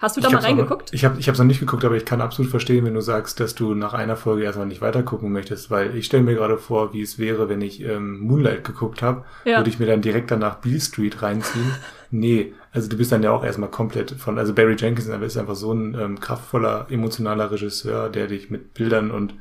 Hast 0.00 0.18
du 0.18 0.20
da 0.20 0.28
mal 0.28 0.42
reingeguckt? 0.42 0.88
Noch, 0.88 0.92
ich 0.92 1.06
habe 1.06 1.18
ich 1.18 1.26
es 1.26 1.38
noch 1.38 1.46
nicht 1.46 1.60
geguckt, 1.60 1.86
aber 1.86 1.96
ich 1.96 2.04
kann 2.04 2.20
absolut 2.20 2.50
verstehen, 2.50 2.84
wenn 2.84 2.92
du 2.92 3.00
sagst, 3.00 3.40
dass 3.40 3.54
du 3.54 3.74
nach 3.74 3.94
einer 3.94 4.16
Folge 4.16 4.44
erstmal 4.44 4.66
nicht 4.66 4.82
weitergucken 4.82 5.32
möchtest, 5.32 5.70
weil 5.70 5.96
ich 5.96 6.04
stelle 6.04 6.22
mir 6.22 6.34
gerade 6.34 6.58
vor, 6.58 6.92
wie 6.92 7.00
es 7.00 7.18
wäre, 7.18 7.48
wenn 7.48 7.62
ich 7.62 7.80
ähm, 7.82 8.20
Moonlight 8.20 8.64
geguckt 8.64 9.00
habe, 9.00 9.24
ja. 9.46 9.56
würde 9.56 9.70
ich 9.70 9.78
mir 9.78 9.86
dann 9.86 10.02
direkt 10.02 10.30
danach 10.30 10.56
Beale 10.56 10.80
Street 10.80 11.22
reinziehen. 11.22 11.72
nee, 12.10 12.54
also 12.72 12.88
du 12.88 12.96
bist 12.96 13.12
dann 13.12 13.22
ja 13.22 13.32
auch 13.32 13.44
erstmal 13.44 13.70
komplett 13.70 14.12
von, 14.12 14.38
also 14.38 14.54
Barry 14.54 14.76
Jenkins 14.76 15.08
ist 15.08 15.36
einfach 15.36 15.56
so 15.56 15.72
ein 15.72 15.94
ähm, 15.94 16.20
kraftvoller, 16.20 16.86
emotionaler 16.90 17.50
Regisseur, 17.50 18.08
der 18.08 18.26
dich 18.26 18.50
mit 18.50 18.74
Bildern 18.74 19.10
und 19.10 19.34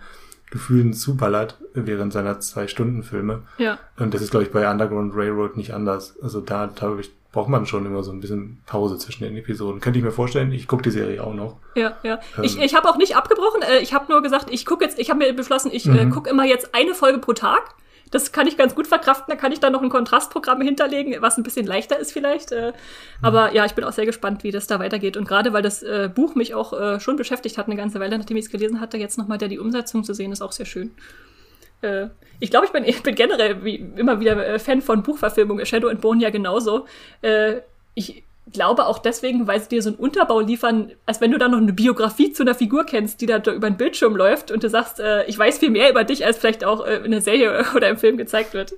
Gefühlen 0.52 0.94
zuballert 0.94 1.58
während 1.74 2.14
seiner 2.14 2.40
Zwei-Stunden-Filme. 2.40 3.44
Ja. 3.58 3.80
Und 3.98 4.14
das 4.14 4.22
ist, 4.22 4.32
glaube 4.32 4.46
ich, 4.46 4.52
bei 4.52 4.70
Underground 4.70 5.16
Railroad 5.16 5.58
nicht 5.58 5.74
anders. 5.74 6.16
Also 6.22 6.40
da, 6.40 6.68
da 6.68 6.98
ich, 6.98 7.12
braucht 7.32 7.50
man 7.50 7.66
schon 7.66 7.86
immer 7.86 8.04
so 8.04 8.12
ein 8.12 8.22
bisschen 8.22 8.62
Pause 8.66 8.98
zwischen 8.98 9.26
den 9.26 9.36
Episoden. 9.36 9.82
Könnte 9.82 10.00
ich 10.00 10.06
mir 10.06 10.12
vorstellen, 10.12 10.54
ich 10.54 10.68
gucke 10.68 10.84
die 10.84 10.92
Serie 10.92 11.22
auch 11.22 11.34
noch. 11.34 11.58
Ja, 11.76 11.98
ja. 12.04 12.20
Ähm, 12.38 12.44
ich 12.46 12.58
ich 12.58 12.76
habe 12.76 12.88
auch 12.88 12.98
nicht 12.98 13.18
abgebrochen. 13.18 13.62
Äh, 13.64 13.80
ich 13.80 13.94
habe 13.94 14.10
nur 14.10 14.22
gesagt, 14.22 14.48
ich 14.50 14.66
gucke 14.66 14.86
jetzt, 14.86 14.98
ich 15.00 15.10
habe 15.10 15.20
mir 15.20 15.34
beschlossen, 15.34 15.72
ich 15.74 15.86
äh, 15.88 16.06
mhm. 16.06 16.12
gucke 16.12 16.30
immer 16.30 16.46
jetzt 16.46 16.74
eine 16.74 16.94
Folge 16.94 17.18
pro 17.18 17.34
Tag. 17.34 17.76
Das 18.16 18.32
kann 18.32 18.48
ich 18.48 18.56
ganz 18.56 18.76
gut 18.76 18.88
verkraften. 18.88 19.26
Da 19.28 19.36
kann 19.36 19.52
ich 19.52 19.60
dann 19.60 19.74
noch 19.74 19.82
ein 19.82 19.90
Kontrastprogramm 19.90 20.62
hinterlegen, 20.62 21.18
was 21.20 21.36
ein 21.36 21.44
bisschen 21.44 21.66
leichter 21.66 22.00
ist 22.00 22.14
vielleicht. 22.14 22.54
Äh, 22.54 22.72
aber 23.22 23.54
ja, 23.54 23.66
ich 23.66 23.74
bin 23.74 23.84
auch 23.84 23.92
sehr 23.92 24.06
gespannt, 24.06 24.46
wie 24.46 24.52
das 24.52 24.68
da 24.68 24.80
weitergeht. 24.80 25.18
Und 25.18 25.28
gerade 25.28 25.52
weil 25.52 25.62
das 25.62 25.84
äh, 25.84 26.10
Buch 26.16 26.34
mich 26.34 26.54
auch 26.54 26.72
äh, 26.72 27.02
schon 27.02 27.18
beschäftigt 27.18 27.58
hat, 27.58 27.66
eine 27.66 27.76
ganze 27.76 28.00
Weile, 28.00 28.18
nachdem 28.18 28.38
ich 28.38 28.46
es 28.46 28.52
gelesen 28.52 28.80
hatte, 28.80 28.96
jetzt 28.96 29.18
nochmal 29.18 29.38
der 29.38 29.50
die 29.50 29.60
Umsetzung 29.60 30.06
zu 30.06 30.14
sehen, 30.14 30.32
ist 30.32 30.42
auch 30.42 30.54
sehr 30.54 30.66
schön. 30.66 30.92
Ich 32.40 32.50
glaube, 32.50 32.66
ich 32.66 32.72
bin, 32.72 32.84
ich 32.86 33.04
bin 33.04 33.16
generell 33.16 33.66
wie 33.66 33.76
immer 33.76 34.22
wieder 34.22 34.60
Fan 34.60 34.82
von 34.82 35.04
Buchverfilmungen. 35.04 35.66
Shadow 35.66 35.90
and 35.90 36.00
Bone 36.00 36.22
ja 36.22 36.30
genauso. 36.30 36.88
Ich 37.96 38.24
glaube 38.52 38.86
auch 38.86 39.00
deswegen, 39.00 39.48
weil 39.48 39.60
sie 39.60 39.70
dir 39.70 39.82
so 39.82 39.90
einen 39.90 39.98
Unterbau 39.98 40.40
liefern, 40.40 40.92
als 41.06 41.22
wenn 41.22 41.32
du 41.32 41.38
dann 41.38 41.52
noch 41.52 41.58
eine 41.58 41.74
Biografie 41.74 42.32
zu 42.32 42.44
einer 42.44 42.56
Figur 42.56 42.86
kennst, 42.86 43.22
die 43.22 43.26
da 43.26 43.38
über 43.38 43.70
den 43.70 43.78
Bildschirm 43.78 44.16
läuft 44.16 44.52
und 44.52 44.64
du 44.64 44.70
sagst, 44.70 45.00
äh, 45.00 45.26
ich 45.26 45.38
weiß 45.38 45.58
viel 45.58 45.72
mehr 45.72 45.90
über 45.90 46.04
dich, 46.04 46.26
als 46.26 46.38
vielleicht 46.38 46.64
auch 46.64 46.86
äh, 46.86 46.98
in 46.98 47.12
der 47.12 47.22
Serie 47.22 47.66
oder 47.76 47.90
im 47.90 47.98
Film 47.98 48.18
gezeigt 48.18 48.54
wird. 48.54 48.76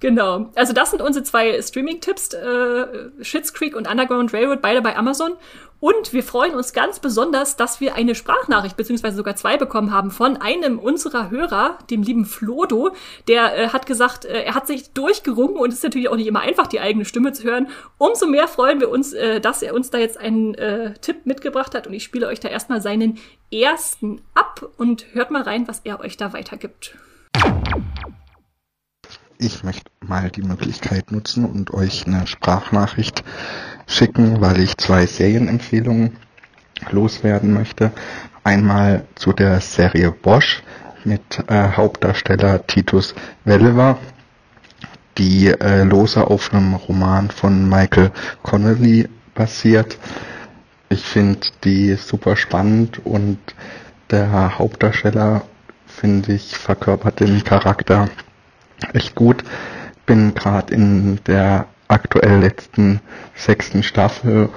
Genau. 0.00 0.50
Also 0.54 0.72
das 0.72 0.90
sind 0.90 1.02
unsere 1.02 1.24
zwei 1.24 1.60
Streaming-Tipps, 1.60 2.34
äh, 2.34 2.86
Shits 3.22 3.54
Creek 3.54 3.76
und 3.76 3.88
Underground 3.88 4.32
Railroad, 4.32 4.60
beide 4.60 4.82
bei 4.82 4.96
Amazon. 4.96 5.32
Und 5.80 6.12
wir 6.12 6.22
freuen 6.22 6.54
uns 6.54 6.74
ganz 6.74 7.00
besonders, 7.00 7.56
dass 7.56 7.80
wir 7.80 7.94
eine 7.94 8.14
Sprachnachricht 8.14 8.76
beziehungsweise 8.76 9.16
sogar 9.16 9.34
zwei 9.36 9.56
bekommen 9.56 9.92
haben 9.92 10.10
von 10.10 10.36
einem 10.36 10.78
unserer 10.78 11.30
Hörer, 11.30 11.78
dem 11.90 12.02
lieben 12.02 12.26
Flodo. 12.26 12.90
Der 13.28 13.58
äh, 13.58 13.68
hat 13.68 13.86
gesagt, 13.86 14.26
äh, 14.26 14.42
er 14.42 14.54
hat 14.54 14.66
sich 14.66 14.90
durchgerungen 14.92 15.56
und 15.56 15.70
es 15.70 15.76
ist 15.76 15.84
natürlich 15.84 16.10
auch 16.10 16.16
nicht 16.16 16.26
immer 16.26 16.40
einfach, 16.40 16.66
die 16.66 16.80
eigene 16.80 17.06
Stimme 17.06 17.32
zu 17.32 17.44
hören. 17.44 17.68
Umso 17.96 18.26
mehr 18.26 18.46
freuen 18.46 18.78
wir 18.78 18.90
uns, 18.90 19.14
äh, 19.14 19.40
dass 19.40 19.62
er 19.62 19.74
uns 19.74 19.88
da 19.88 19.96
jetzt 19.96 20.18
einen 20.18 20.54
äh, 20.54 20.92
Tipp 21.00 21.24
mitgebracht 21.24 21.74
hat 21.74 21.86
und 21.86 21.94
ich 21.94 22.04
spiele 22.04 22.26
euch 22.26 22.40
da 22.40 22.48
erstmal 22.48 22.82
seinen 22.82 23.18
ersten 23.50 24.20
ab 24.34 24.68
und 24.76 25.06
hört 25.14 25.30
mal 25.30 25.42
rein, 25.42 25.66
was 25.66 25.80
er 25.84 26.00
euch 26.00 26.18
da 26.18 26.34
weitergibt. 26.34 26.94
Ich 29.42 29.64
möchte 29.64 29.90
mal 30.06 30.28
die 30.30 30.42
Möglichkeit 30.42 31.12
nutzen 31.12 31.46
und 31.46 31.72
euch 31.72 32.06
eine 32.06 32.26
Sprachnachricht 32.26 33.24
schicken, 33.86 34.42
weil 34.42 34.60
ich 34.60 34.76
zwei 34.76 35.06
Serienempfehlungen 35.06 36.18
loswerden 36.90 37.54
möchte. 37.54 37.90
Einmal 38.44 39.06
zu 39.14 39.32
der 39.32 39.60
Serie 39.60 40.10
Bosch 40.10 40.62
mit 41.04 41.42
äh, 41.48 41.70
Hauptdarsteller 41.72 42.66
Titus 42.66 43.14
Welliver, 43.46 43.96
die 45.16 45.46
äh, 45.46 45.84
lose 45.84 46.26
auf 46.26 46.52
einem 46.52 46.74
Roman 46.74 47.30
von 47.30 47.66
Michael 47.66 48.10
Connolly 48.42 49.08
basiert. 49.34 49.96
Ich 50.90 51.00
finde 51.00 51.48
die 51.64 51.94
super 51.94 52.36
spannend 52.36 53.06
und 53.06 53.38
der 54.10 54.58
Hauptdarsteller, 54.58 55.46
finde 55.86 56.34
ich, 56.34 56.58
verkörpert 56.58 57.20
den 57.20 57.42
Charakter 57.42 58.10
echt 58.92 59.14
gut. 59.14 59.44
Bin 60.06 60.34
gerade 60.34 60.74
in 60.74 61.20
der 61.26 61.66
aktuell 61.88 62.40
letzten 62.40 63.00
sechsten 63.34 63.82
Staffel 63.82 64.48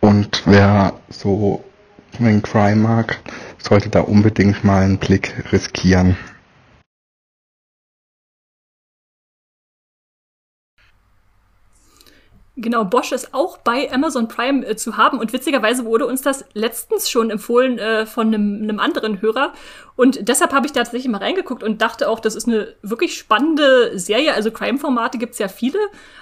und 0.00 0.42
wer 0.46 0.94
so 1.08 1.64
den 2.18 2.42
Crime 2.42 2.76
mag, 2.76 3.18
sollte 3.58 3.88
da 3.88 4.00
unbedingt 4.00 4.64
mal 4.64 4.82
einen 4.82 4.98
Blick 4.98 5.32
riskieren. 5.52 6.16
Genau, 12.60 12.84
Bosch 12.84 13.12
ist 13.12 13.32
auch 13.32 13.58
bei 13.58 13.90
Amazon 13.92 14.28
Prime 14.28 14.66
äh, 14.66 14.76
zu 14.76 14.96
haben 14.96 15.18
und 15.18 15.32
witzigerweise 15.32 15.84
wurde 15.84 16.06
uns 16.06 16.22
das 16.22 16.44
letztens 16.52 17.10
schon 17.10 17.30
empfohlen 17.30 17.78
äh, 17.78 18.06
von 18.06 18.34
einem, 18.34 18.78
anderen 18.80 19.22
Hörer 19.22 19.52
und 20.00 20.28
deshalb 20.28 20.54
habe 20.54 20.64
ich 20.64 20.72
da 20.72 20.80
tatsächlich 20.80 21.12
mal 21.12 21.18
reingeguckt 21.18 21.62
und 21.62 21.82
dachte 21.82 22.08
auch, 22.08 22.20
das 22.20 22.34
ist 22.34 22.48
eine 22.48 22.74
wirklich 22.80 23.18
spannende 23.18 23.98
Serie. 23.98 24.32
Also 24.32 24.50
Crime-Formate 24.50 25.18
gibt's 25.18 25.38
ja 25.38 25.48
viele, 25.48 25.78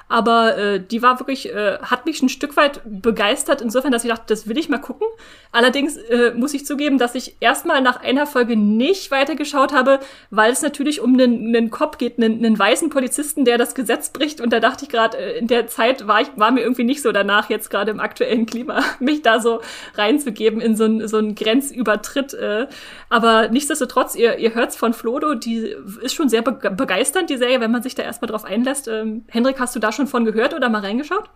aber 0.09 0.59
äh, 0.59 0.81
die 0.81 1.01
war 1.01 1.20
wirklich, 1.20 1.48
äh, 1.55 1.78
hat 1.78 2.05
mich 2.05 2.20
ein 2.20 2.28
Stück 2.28 2.56
weit 2.56 2.81
begeistert, 2.85 3.60
insofern, 3.60 3.93
dass 3.93 4.02
ich 4.02 4.10
dachte, 4.10 4.24
das 4.27 4.48
will 4.48 4.59
ich 4.59 4.69
mal 4.69 4.78
gucken. 4.78 5.06
Allerdings 5.52 5.97
äh, 5.97 6.32
muss 6.35 6.55
ich 6.55 6.66
zugeben, 6.66 6.98
dass 6.98 7.15
ich 7.15 7.36
erstmal 7.39 7.81
nach 7.81 8.01
einer 8.02 8.27
Folge 8.27 8.56
nicht 8.56 9.12
weitergeschaut 9.12 9.73
habe, 9.73 10.01
weil 10.31 10.51
es 10.51 10.60
natürlich 10.60 11.01
um 11.01 11.15
einen, 11.15 11.55
einen 11.55 11.70
Cop 11.70 11.98
geht, 11.98 12.19
einen, 12.19 12.44
einen 12.44 12.59
weißen 12.59 12.90
Polizisten, 12.90 13.44
der 13.44 13.59
das 13.59 13.77
Gesetz 13.77 14.10
bricht. 14.10 14.40
Und 14.40 14.52
da 14.52 14.59
dachte 14.59 14.86
ich 14.86 14.90
gerade, 14.90 15.16
äh, 15.19 15.39
in 15.39 15.47
der 15.47 15.69
Zeit 15.69 16.09
war 16.09 16.20
ich, 16.20 16.28
war 16.37 16.51
mir 16.51 16.63
irgendwie 16.63 16.85
nicht 16.85 17.03
so 17.03 17.13
danach, 17.13 17.49
jetzt 17.51 17.71
gerade 17.71 17.91
im 17.91 18.01
aktuellen 18.01 18.47
Klima, 18.47 18.83
mich 19.01 19.23
da 19.23 19.41
so 19.41 19.61
reinzugeben 19.95 20.61
in 20.61 20.77
so 20.77 20.85
einen 20.85 21.07
so 21.07 21.19
einen 21.19 21.35
Grenzübertritt. 21.35 22.35
Äh, 22.35 22.67
aber 23.09 23.49
nicht 23.49 23.69
nichtsdestotrotz, 23.69 24.15
ihr, 24.15 24.39
ihr 24.39 24.55
hört's 24.55 24.77
von 24.77 24.95
Flodo, 24.95 25.35
die 25.35 25.75
ist 26.01 26.15
schon 26.15 26.29
sehr 26.29 26.43
be 26.43 26.71
begeisternd, 26.71 27.29
die 27.29 27.37
Serie, 27.37 27.61
wenn 27.61 27.71
man 27.71 27.83
sich 27.83 27.95
da 27.95 28.03
erstmal 28.03 28.31
drauf 28.31 28.45
einlässt. 28.45 28.89
Ähm, 28.89 29.25
Hendrik, 29.29 29.61
hast 29.61 29.77
du 29.77 29.81
da 29.81 29.93
schon 29.93 30.07
von 30.07 30.25
gehört 30.25 30.55
oder 30.55 30.69
mal 30.69 30.81
reingeschaut? 30.81 31.29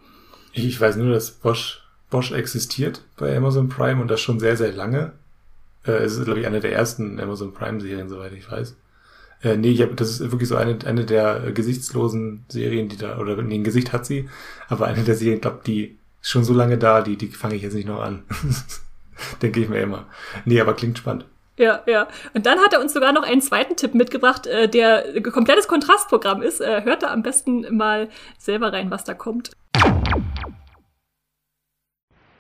Ich 0.52 0.81
weiß 0.81 0.97
nur, 0.97 1.12
dass 1.12 1.31
Bosch, 1.31 1.82
Bosch 2.10 2.32
existiert 2.32 3.02
bei 3.16 3.36
Amazon 3.36 3.69
Prime 3.69 4.01
und 4.01 4.10
das 4.10 4.20
schon 4.20 4.40
sehr, 4.40 4.56
sehr 4.56 4.73
lange. 4.73 5.12
Äh, 5.86 5.93
es 5.93 6.16
ist, 6.16 6.24
glaube 6.24 6.40
ich, 6.40 6.47
eine 6.47 6.60
der 6.60 6.73
ersten 6.73 7.20
Amazon 7.20 7.52
Prime-Serien, 7.52 8.09
soweit 8.09 8.32
ich 8.32 8.51
weiß. 8.51 8.77
Äh, 9.43 9.56
nee, 9.56 9.70
ich 9.70 9.82
hab, 9.82 9.97
das 9.97 10.20
ist 10.20 10.32
wirklich 10.32 10.48
so 10.48 10.56
eine, 10.56 10.78
eine 10.85 11.05
der 11.05 11.48
äh, 11.48 11.52
gesichtslosen 11.52 12.44
Serien, 12.48 12.89
die 12.89 12.97
da, 12.97 13.19
oder 13.19 13.40
nee, 13.43 13.56
ein 13.56 13.64
Gesicht 13.64 13.93
hat 13.93 14.06
sie, 14.06 14.28
aber 14.69 14.86
eine 14.86 15.02
der 15.02 15.16
Serien, 15.16 15.40
glaube 15.40 15.60
die 15.66 15.98
ist 16.20 16.31
schon 16.31 16.44
so 16.44 16.55
lange 16.55 16.78
da, 16.78 17.02
die, 17.02 17.16
die 17.16 17.27
fange 17.28 17.56
ich 17.56 17.62
jetzt 17.62 17.74
nicht 17.74 17.89
noch 17.89 18.01
an. 18.01 18.23
Denke 19.43 19.60
ich 19.60 19.69
mir 19.69 19.81
immer. 19.81 20.06
Nee, 20.44 20.60
aber 20.60 20.74
klingt 20.74 20.98
spannend. 20.98 21.27
Ja, 21.59 21.82
ja. 21.86 22.09
Und 22.32 22.47
dann 22.47 22.59
hat 22.60 22.73
er 22.73 22.81
uns 22.81 22.94
sogar 22.94 23.12
noch 23.12 23.24
einen 23.24 23.43
zweiten 23.43 23.77
Tipp 23.77 23.94
mitgebracht, 23.94 24.47
äh, 24.47 24.69
der 24.69 25.20
komplettes 25.23 25.69
Kontrastprogramm 25.69 26.40
ist. 26.40 26.60
Äh, 26.60 26.82
hört 26.85 27.02
da 27.02 27.12
am 27.12 27.23
besten 27.23 27.77
mal 27.77 28.09
selber 28.39 28.73
rein, 28.73 28.90
was 28.90 29.05
da 29.05 29.14
kommt. 29.14 29.51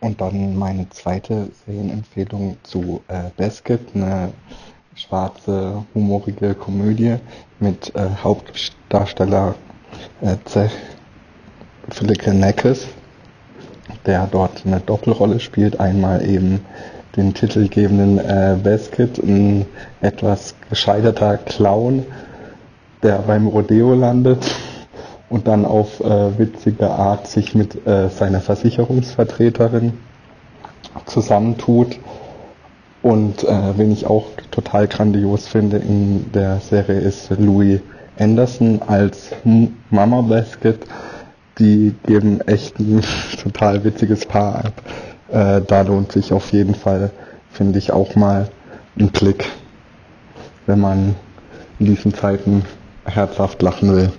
Und 0.00 0.20
dann 0.20 0.56
meine 0.56 0.88
zweite 0.90 1.50
Serienempfehlung 1.66 2.56
zu 2.62 3.02
äh, 3.08 3.30
Basket, 3.36 3.80
eine 3.94 4.32
schwarze, 4.94 5.84
humorige 5.94 6.54
Komödie 6.54 7.16
mit 7.60 7.94
äh, 7.94 8.08
Hauptdarsteller 8.22 9.54
äh, 10.20 10.36
Zech 10.44 10.72
Philippe 11.90 12.32
der 14.06 14.26
dort 14.30 14.62
eine 14.64 14.80
Doppelrolle 14.80 15.40
spielt. 15.40 15.80
Einmal 15.80 16.24
eben 16.28 16.60
den 17.16 17.34
titelgebenden 17.34 18.18
äh, 18.18 18.56
Basket, 18.62 19.18
ein 19.18 19.66
etwas 20.00 20.54
gescheiterter 20.70 21.36
Clown, 21.36 22.04
der 23.02 23.18
beim 23.18 23.46
Rodeo 23.46 23.94
landet 23.94 24.44
und 25.28 25.46
dann 25.48 25.64
auf 25.64 26.00
äh, 26.00 26.38
witzige 26.38 26.90
Art 26.90 27.26
sich 27.26 27.54
mit 27.54 27.86
äh, 27.86 28.08
seiner 28.08 28.40
Versicherungsvertreterin 28.40 29.94
zusammentut. 31.06 31.98
Und 33.02 33.44
äh, 33.44 33.76
wen 33.76 33.90
ich 33.92 34.06
auch 34.06 34.26
total 34.50 34.86
grandios 34.86 35.48
finde 35.48 35.78
in 35.78 36.30
der 36.32 36.60
Serie 36.60 37.00
ist 37.00 37.30
Louis 37.38 37.80
Anderson 38.18 38.80
als 38.86 39.30
Mama 39.90 40.20
Basket. 40.20 40.78
Die 41.58 41.94
geben 42.06 42.40
echt 42.42 42.78
ein 42.78 43.02
total 43.42 43.82
witziges 43.84 44.24
Paar 44.24 44.64
ab 44.66 44.82
äh, 45.32 45.62
da 45.62 45.80
lohnt 45.80 46.12
sich 46.12 46.32
auf 46.32 46.52
jeden 46.52 46.74
Fall, 46.74 47.10
finde 47.50 47.78
ich, 47.78 47.90
auch 47.90 48.14
mal 48.14 48.48
ein 48.98 49.08
Blick, 49.08 49.48
wenn 50.66 50.80
man 50.80 51.16
in 51.78 51.86
diesen 51.86 52.14
Zeiten 52.14 52.64
herzhaft 53.06 53.62
lachen 53.62 53.94
will. 53.94 54.12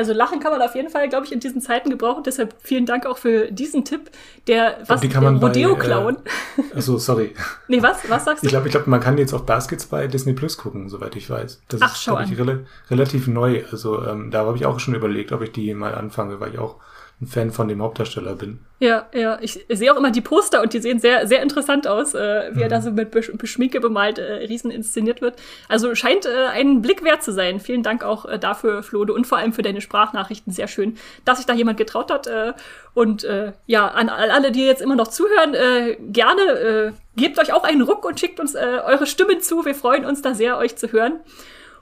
Also 0.00 0.14
lachen 0.14 0.40
kann 0.40 0.50
man 0.50 0.62
auf 0.62 0.74
jeden 0.74 0.88
Fall, 0.88 1.10
glaube 1.10 1.26
ich, 1.26 1.32
in 1.32 1.40
diesen 1.40 1.60
Zeiten 1.60 1.90
gebrauchen. 1.90 2.22
Deshalb 2.24 2.54
vielen 2.62 2.86
Dank 2.86 3.04
auch 3.04 3.18
für 3.18 3.52
diesen 3.52 3.84
Tipp. 3.84 4.10
Der 4.46 4.78
was 4.86 5.02
die 5.02 5.10
kann 5.10 5.22
man 5.22 5.36
Rodeo 5.36 5.76
klauen. 5.76 6.16
Äh, 6.56 6.74
also 6.74 6.96
sorry. 6.96 7.34
nee, 7.68 7.82
was? 7.82 8.08
Was 8.08 8.24
sagst 8.24 8.42
du? 8.42 8.46
Ich 8.46 8.50
glaube, 8.50 8.66
ich 8.66 8.72
glaube, 8.72 8.88
man 8.88 9.00
kann 9.00 9.18
jetzt 9.18 9.34
auch 9.34 9.42
Baskets 9.42 9.84
bei 9.84 10.06
Disney 10.06 10.32
Plus 10.32 10.56
gucken, 10.56 10.88
soweit 10.88 11.16
ich 11.16 11.28
weiß. 11.28 11.60
Das 11.68 11.82
Ach, 11.82 11.92
ist, 11.92 12.02
schau 12.02 12.18
ich, 12.18 12.38
rel 12.38 12.64
relativ 12.88 13.26
neu. 13.26 13.62
Also 13.70 14.02
ähm, 14.02 14.30
da 14.30 14.46
habe 14.46 14.56
ich 14.56 14.64
auch 14.64 14.80
schon 14.80 14.94
überlegt, 14.94 15.32
ob 15.32 15.42
ich 15.42 15.52
die 15.52 15.74
mal 15.74 15.94
anfange, 15.94 16.40
weil 16.40 16.54
ich 16.54 16.58
auch 16.58 16.76
ein 17.20 17.26
Fan 17.26 17.50
von 17.50 17.68
dem 17.68 17.82
Hauptdarsteller 17.82 18.34
bin. 18.34 18.60
Ja, 18.78 19.06
ja. 19.12 19.38
Ich 19.42 19.66
sehe 19.68 19.92
auch 19.92 19.98
immer 19.98 20.10
die 20.10 20.22
Poster 20.22 20.62
und 20.62 20.72
die 20.72 20.80
sehen 20.80 21.00
sehr, 21.00 21.26
sehr 21.26 21.42
interessant 21.42 21.86
aus, 21.86 22.14
äh, 22.14 22.48
wie 22.52 22.56
mhm. 22.56 22.62
er 22.62 22.68
da 22.68 22.80
so 22.80 22.90
mit 22.90 23.10
Besch 23.10 23.30
Beschminke 23.36 23.78
bemalt 23.78 24.18
äh, 24.18 24.46
riesen 24.46 24.70
inszeniert 24.70 25.20
wird. 25.20 25.36
Also 25.68 25.94
scheint 25.94 26.24
äh, 26.24 26.46
einen 26.46 26.80
Blick 26.80 27.04
wert 27.04 27.22
zu 27.22 27.32
sein. 27.32 27.60
Vielen 27.60 27.82
Dank 27.82 28.04
auch 28.04 28.24
äh, 28.24 28.38
dafür, 28.38 28.82
Flode, 28.82 29.12
und 29.12 29.26
vor 29.26 29.36
allem 29.36 29.52
für 29.52 29.60
deine 29.60 29.82
Sprachnachrichten. 29.82 30.50
Sehr 30.50 30.66
schön, 30.66 30.96
dass 31.26 31.36
sich 31.36 31.46
da 31.46 31.52
jemand 31.52 31.76
getraut 31.76 32.10
hat. 32.10 32.26
Äh, 32.26 32.54
und 32.94 33.22
äh, 33.24 33.52
ja, 33.66 33.86
an 33.88 34.08
alle, 34.08 34.50
die 34.50 34.64
jetzt 34.64 34.80
immer 34.80 34.96
noch 34.96 35.08
zuhören, 35.08 35.52
äh, 35.52 35.96
gerne 36.00 36.42
äh, 36.42 36.92
gebt 37.16 37.38
euch 37.38 37.52
auch 37.52 37.64
einen 37.64 37.82
Ruck 37.82 38.06
und 38.06 38.18
schickt 38.18 38.40
uns 38.40 38.54
äh, 38.54 38.80
eure 38.86 39.06
Stimmen 39.06 39.42
zu. 39.42 39.66
Wir 39.66 39.74
freuen 39.74 40.06
uns 40.06 40.22
da 40.22 40.32
sehr, 40.34 40.56
euch 40.56 40.76
zu 40.76 40.90
hören. 40.90 41.20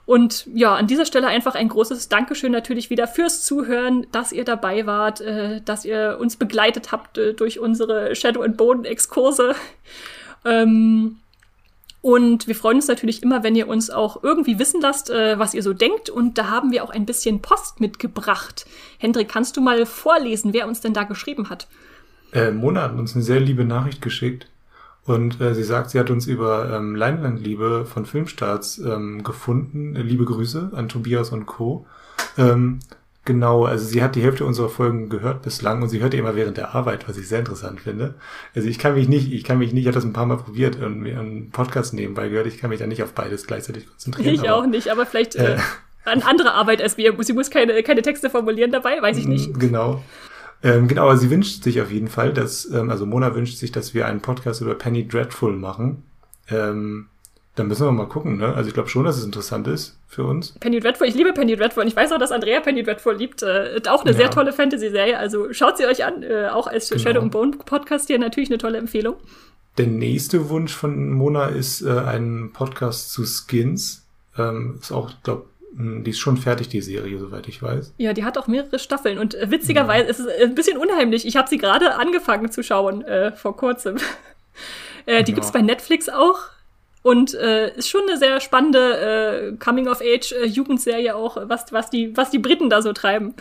Und 0.09 0.47
ja, 0.55 0.73
an 0.73 0.87
dieser 0.87 1.05
Stelle 1.05 1.27
einfach 1.27 1.53
ein 1.53 1.69
großes 1.69 2.09
Dankeschön 2.09 2.51
natürlich 2.51 2.89
wieder 2.89 3.07
fürs 3.07 3.45
Zuhören, 3.45 4.07
dass 4.11 4.31
ihr 4.31 4.43
dabei 4.43 4.87
wart, 4.87 5.21
äh, 5.21 5.61
dass 5.61 5.85
ihr 5.85 6.17
uns 6.19 6.35
begleitet 6.35 6.91
habt 6.91 7.19
äh, 7.19 7.35
durch 7.35 7.59
unsere 7.59 8.15
Shadow 8.15 8.41
and 8.41 8.57
Bone 8.57 8.87
Exkurse. 8.87 9.53
Ähm, 10.45 11.17
und 12.01 12.47
wir 12.47 12.55
freuen 12.55 12.77
uns 12.77 12.87
natürlich 12.87 13.21
immer, 13.21 13.43
wenn 13.43 13.55
ihr 13.55 13.67
uns 13.67 13.91
auch 13.91 14.23
irgendwie 14.23 14.57
wissen 14.57 14.81
lasst, 14.81 15.11
äh, 15.11 15.37
was 15.37 15.53
ihr 15.53 15.61
so 15.61 15.73
denkt. 15.73 16.09
Und 16.09 16.39
da 16.39 16.49
haben 16.49 16.71
wir 16.71 16.83
auch 16.83 16.89
ein 16.89 17.05
bisschen 17.05 17.43
Post 17.43 17.79
mitgebracht. 17.79 18.65
Hendrik, 18.97 19.29
kannst 19.29 19.57
du 19.57 19.61
mal 19.61 19.85
vorlesen, 19.85 20.53
wer 20.53 20.67
uns 20.67 20.81
denn 20.81 20.95
da 20.95 21.03
geschrieben 21.03 21.51
hat? 21.51 21.67
Äh, 22.33 22.49
Mona 22.49 22.81
hat 22.81 22.93
uns 22.93 23.13
eine 23.13 23.23
sehr 23.23 23.41
liebe 23.41 23.63
Nachricht 23.63 24.01
geschickt. 24.01 24.47
Und 25.09 25.41
äh, 25.41 25.55
sie 25.55 25.63
sagt, 25.63 25.89
sie 25.89 25.99
hat 25.99 26.11
uns 26.11 26.27
über 26.27 26.71
ähm, 26.71 26.93
Leinwandliebe 26.95 27.87
von 27.91 28.05
Filmstarts 28.05 28.77
ähm, 28.77 29.23
gefunden. 29.23 29.95
Äh, 29.95 30.03
liebe 30.03 30.23
Grüße 30.23 30.69
an 30.71 30.87
Tobias 30.87 31.31
und 31.31 31.47
Co. 31.47 31.87
Ähm, 32.37 32.77
genau, 33.25 33.65
also 33.65 33.85
sie 33.85 34.03
hat 34.03 34.13
die 34.13 34.21
Hälfte 34.21 34.45
unserer 34.45 34.69
Folgen 34.69 35.09
gehört 35.09 35.41
bislang 35.41 35.81
und 35.81 35.89
sie 35.89 35.99
hört 35.99 36.13
die 36.13 36.17
immer 36.17 36.35
während 36.35 36.57
der 36.57 36.75
Arbeit, 36.75 37.09
was 37.09 37.17
ich 37.17 37.27
sehr 37.27 37.39
interessant 37.39 37.81
finde. 37.81 38.13
Also 38.53 38.67
ich 38.67 38.77
kann 38.77 38.93
mich 38.93 39.09
nicht, 39.09 39.33
ich 39.33 39.43
kann 39.43 39.57
mich 39.57 39.73
nicht, 39.73 39.81
ich 39.81 39.87
habe 39.87 39.95
das 39.95 40.05
ein 40.05 40.13
paar 40.13 40.27
Mal 40.27 40.37
probiert 40.37 40.79
und 40.79 40.99
mir 40.99 41.19
einen 41.19 41.49
Podcast 41.49 41.95
nebenbei 41.95 42.29
gehört, 42.29 42.45
ich 42.45 42.59
kann 42.59 42.69
mich 42.69 42.77
da 42.77 42.85
nicht 42.85 43.01
auf 43.01 43.13
beides 43.13 43.47
gleichzeitig 43.47 43.87
konzentrieren. 43.89 44.35
Ich 44.35 44.47
auch 44.47 44.67
nicht, 44.67 44.89
aber 44.89 45.07
vielleicht 45.07 45.35
äh, 45.35 45.55
äh, 45.55 45.59
an 46.05 46.21
andere 46.21 46.53
Arbeit 46.53 46.83
als 46.83 46.97
wir. 46.97 47.15
Sie 47.23 47.33
muss 47.33 47.49
keine, 47.49 47.81
keine 47.81 48.03
Texte 48.03 48.29
formulieren 48.29 48.71
dabei, 48.71 49.01
weiß 49.01 49.17
ich 49.17 49.25
nicht. 49.27 49.59
Genau. 49.59 50.03
Ähm, 50.61 50.87
genau, 50.87 51.03
aber 51.03 51.17
sie 51.17 51.29
wünscht 51.29 51.63
sich 51.63 51.81
auf 51.81 51.91
jeden 51.91 52.09
Fall, 52.09 52.33
dass, 52.33 52.69
ähm, 52.71 52.89
also 52.89 53.05
Mona 53.05 53.33
wünscht 53.35 53.57
sich, 53.57 53.71
dass 53.71 53.93
wir 53.93 54.05
einen 54.05 54.21
Podcast 54.21 54.61
über 54.61 54.75
Penny 54.75 55.07
Dreadful 55.07 55.55
machen. 55.55 56.03
Ähm, 56.49 57.07
dann 57.55 57.67
müssen 57.67 57.85
wir 57.85 57.91
mal 57.91 58.07
gucken, 58.07 58.37
ne? 58.37 58.53
Also 58.55 58.69
ich 58.69 58.73
glaube 58.73 58.89
schon, 58.89 59.03
dass 59.03 59.17
es 59.17 59.23
interessant 59.23 59.67
ist 59.67 59.97
für 60.07 60.23
uns. 60.23 60.51
Penny 60.59 60.79
Dreadful, 60.79 61.07
ich 61.07 61.15
liebe 61.15 61.33
Penny 61.33 61.55
Dreadful 61.55 61.83
und 61.83 61.89
ich 61.89 61.95
weiß 61.95 62.11
auch, 62.11 62.17
dass 62.17 62.31
Andrea 62.31 62.61
Penny 62.61 62.83
Dreadful 62.83 63.15
liebt. 63.15 63.43
Äh, 63.43 63.81
auch 63.89 64.01
eine 64.01 64.11
ja. 64.11 64.17
sehr 64.17 64.29
tolle 64.31 64.53
Fantasy-Serie, 64.53 65.17
also 65.17 65.51
schaut 65.51 65.77
sie 65.77 65.85
euch 65.85 66.05
an. 66.05 66.23
Äh, 66.23 66.47
auch 66.47 66.67
als 66.67 66.89
genau. 66.89 67.01
Shadow 67.01 67.21
and 67.21 67.31
Bone 67.31 67.51
Podcast 67.65 68.07
hier 68.07 68.19
natürlich 68.19 68.49
eine 68.49 68.57
tolle 68.57 68.77
Empfehlung. 68.77 69.15
Der 69.77 69.87
nächste 69.87 70.49
Wunsch 70.49 70.73
von 70.73 71.11
Mona 71.11 71.47
ist 71.47 71.81
äh, 71.81 71.89
ein 71.89 72.51
Podcast 72.53 73.11
zu 73.11 73.25
Skins. 73.25 74.05
Ähm, 74.37 74.77
ist 74.81 74.91
auch, 74.91 75.11
glaube 75.23 75.45
die 75.81 76.11
ist 76.11 76.19
schon 76.19 76.35
fertig, 76.35 76.67
die 76.67 76.81
Serie, 76.81 77.17
soweit 77.17 77.47
ich 77.47 77.63
weiß. 77.63 77.93
Ja, 77.97 78.11
die 78.11 78.25
hat 78.25 78.37
auch 78.37 78.47
mehrere 78.47 78.79
Staffeln 78.79 79.17
und 79.17 79.33
äh, 79.35 79.49
witzigerweise 79.49 80.03
ja. 80.03 80.09
ist 80.09 80.19
es 80.19 80.25
äh, 80.25 80.43
ein 80.43 80.53
bisschen 80.53 80.77
unheimlich. 80.77 81.25
Ich 81.25 81.37
habe 81.37 81.47
sie 81.47 81.57
gerade 81.57 81.95
angefangen 81.95 82.51
zu 82.51 82.63
schauen 82.63 83.01
äh, 83.03 83.31
vor 83.31 83.55
kurzem. 83.55 83.95
äh, 85.05 85.23
die 85.23 85.31
ja. 85.31 85.35
gibt's 85.35 85.53
bei 85.53 85.61
Netflix 85.61 86.09
auch 86.09 86.39
und 87.01 87.33
äh, 87.33 87.73
ist 87.77 87.87
schon 87.87 88.01
eine 88.09 88.17
sehr 88.17 88.41
spannende 88.41 89.53
äh, 89.53 89.57
Coming-of-Age-Jugendserie 89.57 91.15
auch, 91.15 91.37
was, 91.43 91.71
was, 91.71 91.89
die, 91.89 92.15
was 92.17 92.29
die 92.29 92.39
Briten 92.39 92.69
da 92.69 92.81
so 92.81 92.91
treiben. 92.91 93.33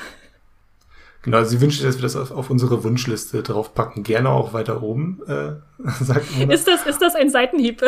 Genau, 1.22 1.42
sie 1.42 1.60
wünscht, 1.60 1.82
dass 1.82 1.96
wir 1.96 2.02
das 2.02 2.14
auf, 2.14 2.30
auf, 2.30 2.48
unsere 2.48 2.84
Wunschliste 2.84 3.42
draufpacken. 3.42 4.04
Gerne 4.04 4.30
auch 4.30 4.52
weiter 4.52 4.82
oben, 4.82 5.20
äh, 5.26 5.54
sagt 6.00 6.36
Mona. 6.38 6.54
Ist 6.54 6.68
das, 6.68 6.86
ist 6.86 7.02
das 7.02 7.16
ein 7.16 7.28
Seitenhieb? 7.28 7.82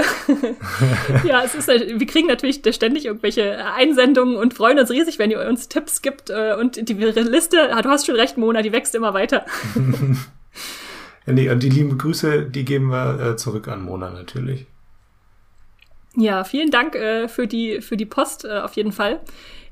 ja, 1.24 1.42
es 1.44 1.54
ist, 1.54 1.68
wir 1.68 2.06
kriegen 2.06 2.26
natürlich 2.26 2.60
ständig 2.74 3.06
irgendwelche 3.06 3.64
Einsendungen 3.72 4.36
und 4.36 4.52
freuen 4.52 4.80
uns 4.80 4.90
riesig, 4.90 5.20
wenn 5.20 5.30
ihr 5.30 5.46
uns 5.48 5.68
Tipps 5.68 6.02
gibt. 6.02 6.30
Äh, 6.30 6.56
und 6.58 6.88
die 6.88 6.94
Liste, 6.94 7.72
ah, 7.72 7.82
du 7.82 7.88
hast 7.88 8.06
schon 8.06 8.16
recht, 8.16 8.36
Mona, 8.36 8.62
die 8.62 8.72
wächst 8.72 8.96
immer 8.96 9.14
weiter. 9.14 9.46
ja, 11.26 11.32
nee, 11.32 11.48
und 11.48 11.62
die 11.62 11.70
lieben 11.70 11.98
Grüße, 11.98 12.42
die 12.42 12.64
geben 12.64 12.88
wir 12.88 13.20
äh, 13.20 13.36
zurück 13.36 13.68
an 13.68 13.82
Mona 13.82 14.10
natürlich. 14.10 14.66
Ja, 16.16 16.42
vielen 16.42 16.72
Dank 16.72 16.96
äh, 16.96 17.28
für, 17.28 17.46
die, 17.46 17.80
für 17.80 17.96
die 17.96 18.06
Post 18.06 18.44
äh, 18.44 18.58
auf 18.58 18.74
jeden 18.74 18.90
Fall. 18.90 19.20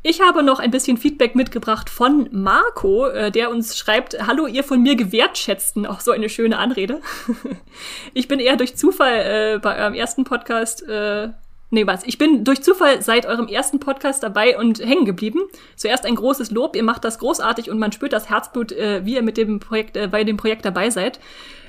Ich 0.02 0.20
habe 0.20 0.44
noch 0.44 0.60
ein 0.60 0.70
bisschen 0.70 0.96
Feedback 0.96 1.34
mitgebracht 1.34 1.90
von 1.90 2.28
Marco, 2.30 3.06
äh, 3.06 3.32
der 3.32 3.50
uns 3.50 3.76
schreibt, 3.76 4.16
hallo 4.24 4.46
ihr 4.46 4.62
von 4.62 4.80
mir 4.80 4.94
gewertschätzten, 4.94 5.86
auch 5.86 5.98
so 5.98 6.12
eine 6.12 6.28
schöne 6.28 6.58
Anrede. 6.58 7.00
ich 8.14 8.28
bin 8.28 8.38
eher 8.38 8.56
durch 8.56 8.76
Zufall 8.76 9.56
äh, 9.56 9.58
bei 9.58 9.76
eurem 9.76 9.94
ersten 9.94 10.22
Podcast, 10.22 10.88
äh, 10.88 11.30
nee 11.70 11.84
was, 11.84 12.04
ich 12.04 12.16
bin 12.16 12.44
durch 12.44 12.62
Zufall 12.62 13.02
seit 13.02 13.26
eurem 13.26 13.48
ersten 13.48 13.80
Podcast 13.80 14.22
dabei 14.22 14.56
und 14.56 14.78
hängen 14.78 15.04
geblieben. 15.04 15.40
Zuerst 15.74 16.06
ein 16.06 16.14
großes 16.14 16.52
Lob, 16.52 16.76
ihr 16.76 16.84
macht 16.84 17.04
das 17.04 17.18
großartig 17.18 17.68
und 17.68 17.80
man 17.80 17.90
spürt 17.90 18.12
das 18.12 18.30
Herzblut, 18.30 18.70
äh, 18.70 19.04
wie 19.04 19.14
ihr 19.14 19.22
mit 19.22 19.36
dem 19.36 19.58
Projekt, 19.58 19.96
äh, 19.96 20.06
bei 20.06 20.22
dem 20.22 20.36
Projekt 20.36 20.64
dabei 20.64 20.90
seid. 20.90 21.18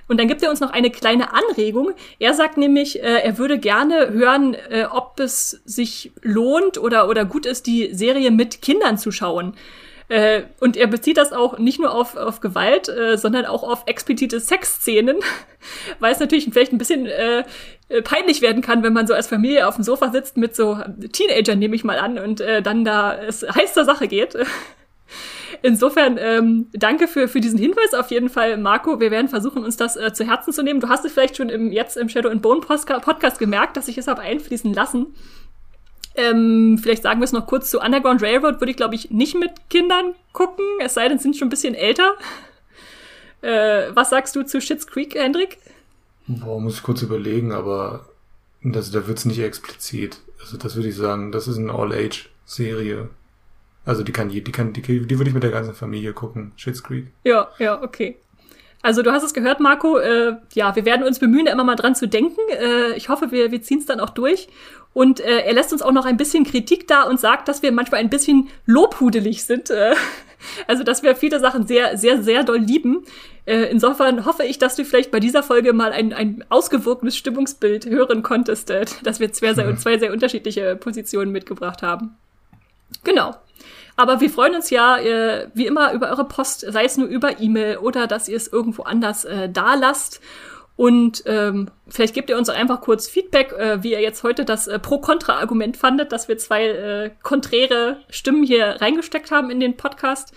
Und 0.10 0.19
dann 0.19 0.27
gibt 0.27 0.41
er 0.41 0.49
uns 0.49 0.60
noch 0.60 0.72
eine 0.72 0.90
kleine 0.90 1.34
Anregung. 1.34 1.91
Er 2.18 2.34
sagt 2.34 2.57
nämlich, 2.57 3.02
äh, 3.02 3.22
er 3.23 3.38
würde 3.38 3.60
gerne 3.60 4.10
hören, 4.10 4.56
äh, 4.56 4.86
ob 4.91 5.19
es 5.19 5.61
sich 5.65 6.11
lohnt 6.22 6.77
oder, 6.80 7.07
oder 7.07 7.26
gut 7.26 7.45
ist, 7.45 7.68
die 7.68 7.94
Serie 7.94 8.31
mit 8.31 8.61
Kindern 8.61 8.98
zu 8.98 9.11
schauen. 9.11 9.53
Äh, 10.10 10.41
und 10.60 10.76
er 10.76 10.88
bezieht 10.88 11.18
das 11.18 11.31
auch 11.31 11.60
nicht 11.60 11.80
nur 11.80 11.94
auf, 11.94 12.18
auf 12.18 12.41
Gewalt, 12.41 12.90
äh, 12.90 13.19
sondern 13.19 13.45
auch 13.45 13.61
auf 13.61 13.84
explizite 13.86 14.40
Sexszenen, 14.40 15.18
weil 15.99 16.11
es 16.11 16.19
natürlich 16.19 16.49
vielleicht 16.52 16.73
ein 16.73 16.80
bisschen 16.80 17.06
äh, 17.06 17.44
äh, 17.90 18.02
peinlich 18.02 18.41
werden 18.41 18.64
kann, 18.64 18.81
wenn 18.81 18.94
man 18.94 19.06
so 19.06 19.14
als 19.14 19.27
Familie 19.27 19.68
auf 19.68 19.76
dem 19.76 19.84
Sofa 19.84 20.10
sitzt 20.10 20.38
mit 20.38 20.56
so 20.56 20.80
Teenagern, 21.11 21.60
nehme 21.60 21.76
ich 21.76 21.84
mal 21.84 21.99
an, 21.99 22.18
und 22.18 22.41
äh, 22.41 22.64
dann 22.64 22.84
da 22.84 23.15
es 23.15 23.44
heiß 23.44 23.76
zur 23.76 23.86
Sache 23.86 24.07
geht. 24.07 24.36
Insofern 25.61 26.18
ähm, 26.19 26.68
danke 26.73 27.07
für, 27.07 27.27
für 27.27 27.41
diesen 27.41 27.60
Hinweis 27.60 27.94
auf 27.94 28.11
jeden 28.11 28.30
Fall, 28.30 28.57
Marco. 28.57 28.99
Wir 28.99 29.11
werden 29.11 29.27
versuchen, 29.27 29.64
uns 29.64 29.77
das 29.77 29.98
äh, 29.98 30.14
zu 30.14 30.26
Herzen 30.26 30.53
zu 30.53 30.64
nehmen. 30.64 30.80
Du 30.80 30.90
hast 30.90 31.06
es 31.06 31.11
vielleicht 31.11 31.38
schon 31.38 31.49
im, 31.49 31.72
jetzt 31.72 31.98
im 31.98 32.10
Shadow 32.10 32.30
and 32.30 32.41
Bone 32.41 32.61
Podcast 32.61 33.40
gemerkt, 33.40 33.76
dass 33.76 33.88
ich 33.88 33.98
es 33.98 34.07
habe 34.07 34.22
einfließen 34.22 34.73
lassen. 34.73 35.07
Ähm, 36.15 36.80
vielleicht 36.81 37.03
sagen 37.03 37.19
wir 37.19 37.26
es 37.26 37.31
noch 37.31 37.48
kurz 37.48 37.69
zu 37.69 37.80
Underground 37.80 38.22
Railroad, 38.22 38.60
würde 38.60 38.72
ich, 38.72 38.77
glaube 38.77 38.95
ich, 38.95 39.11
nicht 39.11 39.36
mit 39.36 39.52
Kindern 39.69 40.15
gucken, 40.34 40.65
es 40.84 40.94
sei 40.94 41.07
denn, 41.07 41.19
sind 41.19 41.38
schon 41.38 41.48
ein 41.48 41.52
bisschen 41.52 41.76
älter. 41.76 42.14
Äh, 43.41 43.95
was 43.95 44.10
sagst 44.10 44.36
du 44.36 44.44
zu 44.44 44.60
Shits 44.60 44.86
Creek, 44.86 45.15
Hendrik? 45.15 45.60
Boah, 46.27 46.60
muss 46.60 46.76
ich 46.76 46.84
kurz 46.84 47.02
überlegen, 47.02 47.53
aber 47.53 48.10
das, 48.61 48.91
da 48.91 49.07
wird's 49.07 49.23
nicht 49.23 49.40
explizit. 49.40 50.19
Also 50.41 50.57
das 50.57 50.76
würde 50.76 50.90
ich 50.90 50.98
sagen, 50.98 51.31
das 51.31 51.48
ist 51.48 51.57
eine 51.57 51.72
All-Age-Serie. 51.72 53.07
Also 53.90 54.03
die 54.03 54.11
kann 54.11 54.30
die 54.30 54.44
kann 54.44 54.72
die, 54.72 54.82
die 54.82 55.18
würde 55.18 55.30
ich 55.30 55.34
mit 55.34 55.41
der 55.41 55.49
ganzen 55.49 55.74
Familie 55.74 56.14
gucken. 56.14 56.52
Shits 56.57 56.84
Creek. 56.84 57.07
Ja, 57.24 57.48
ja, 57.57 57.82
okay. 57.82 58.18
Also 58.84 59.02
du 59.02 59.11
hast 59.11 59.24
es 59.24 59.34
gehört, 59.34 59.60
Marco. 59.60 59.98
Äh, 59.98 60.36
ja, 60.53 60.76
wir 60.76 60.86
werden 60.86 61.07
uns 61.07 61.18
bemühen, 61.18 61.45
da 61.45 61.52
immer 61.52 61.64
mal 61.64 61.76
dran 61.76 61.95
zu 61.95 62.07
denken. 62.07 62.40
Äh, 62.52 62.95
ich 62.95 63.10
hoffe, 63.10 63.32
wir, 63.32 63.52
wir 63.52 63.64
ziehen 63.64 63.80
es 63.80 63.88
dann 63.88 63.99
auch 63.99 64.11
durch. 64.11 64.48
Und 64.94 65.22
äh, 65.22 65.40
er 65.40 65.53
lässt 65.53 65.74
uns 65.74 65.82
auch 65.82 65.91
noch 65.91 66.06
ein 66.06 66.18
bisschen 66.18 66.44
Kritik 66.44 66.88
da 66.88 67.02
und 67.02 67.20
sagt, 67.20 67.48
dass 67.48 67.64
wir 67.64 67.72
manchmal 67.72 67.99
ein 67.99 68.11
bisschen 68.11 68.49
lobhudelig 68.68 69.44
sind. 69.44 69.72
Äh, 69.72 69.95
also, 70.68 70.84
dass 70.84 71.02
wir 71.02 71.16
viele 71.16 71.40
Sachen 71.40 71.66
sehr, 71.66 71.98
sehr, 71.98 72.22
sehr 72.22 72.44
doll 72.44 72.60
lieben. 72.60 73.06
Äh, 73.45 73.72
insofern 73.72 74.24
hoffe 74.24 74.44
ich, 74.44 74.60
dass 74.60 74.76
du 74.76 74.86
vielleicht 74.86 75.10
bei 75.10 75.20
dieser 75.20 75.41
Folge 75.41 75.74
mal 75.74 75.94
ein, 75.94 76.14
ein 76.14 76.45
ausgewogenes 76.49 77.18
Stimmungsbild 77.18 77.88
hören 77.88 78.22
konntest, 78.22 78.70
äh, 78.70 78.86
dass 79.02 79.20
wir 79.20 79.34
zwei 79.34 79.56
sehr, 79.56 79.76
zwei 79.78 79.98
sehr 79.98 80.14
unterschiedliche 80.14 80.76
Positionen 80.76 81.32
mitgebracht 81.32 81.82
haben. 81.82 82.16
Genau. 83.03 83.36
Aber 83.99 84.21
wir 84.21 84.30
freuen 84.30 84.55
uns 84.55 84.69
ja 84.69 84.97
äh, 84.97 85.49
wie 85.53 85.67
immer 85.67 85.91
über 85.91 86.09
eure 86.09 86.23
Post, 86.23 86.61
sei 86.61 86.85
es 86.85 86.95
nur 86.95 87.09
über 87.09 87.41
E-Mail 87.41 87.80
oder 87.80 88.07
dass 88.07 88.30
ihr 88.30 88.38
es 88.38 88.47
irgendwo 88.47 88.84
anders 88.84 89.26
äh, 89.26 89.49
da 89.49 89.76
lasst. 89.76 90.21
Und 90.77 91.23
ähm, 91.26 91.69
vielleicht 91.89 92.13
gebt 92.13 92.30
ihr 92.30 92.38
uns 92.38 92.47
einfach 92.47 92.80
kurz 92.80 93.09
Feedback, 93.09 93.51
äh, 93.51 93.84
wie 93.84 93.91
ihr 93.91 93.99
jetzt 93.99 94.23
heute 94.23 94.45
das 94.45 94.67
äh, 94.67 94.80
Pro-Kontra-Argument 94.80 95.76
fandet, 95.76 96.13
dass 96.13 96.30
wir 96.30 96.38
zwei 96.38 96.67
äh, 96.67 97.11
konträre 97.23 97.97
Stimmen 98.09 98.43
hier 98.43 98.77
reingesteckt 98.80 99.31
haben 99.31 99.49
in 99.49 99.59
den 99.59 99.76
Podcast. 99.76 100.34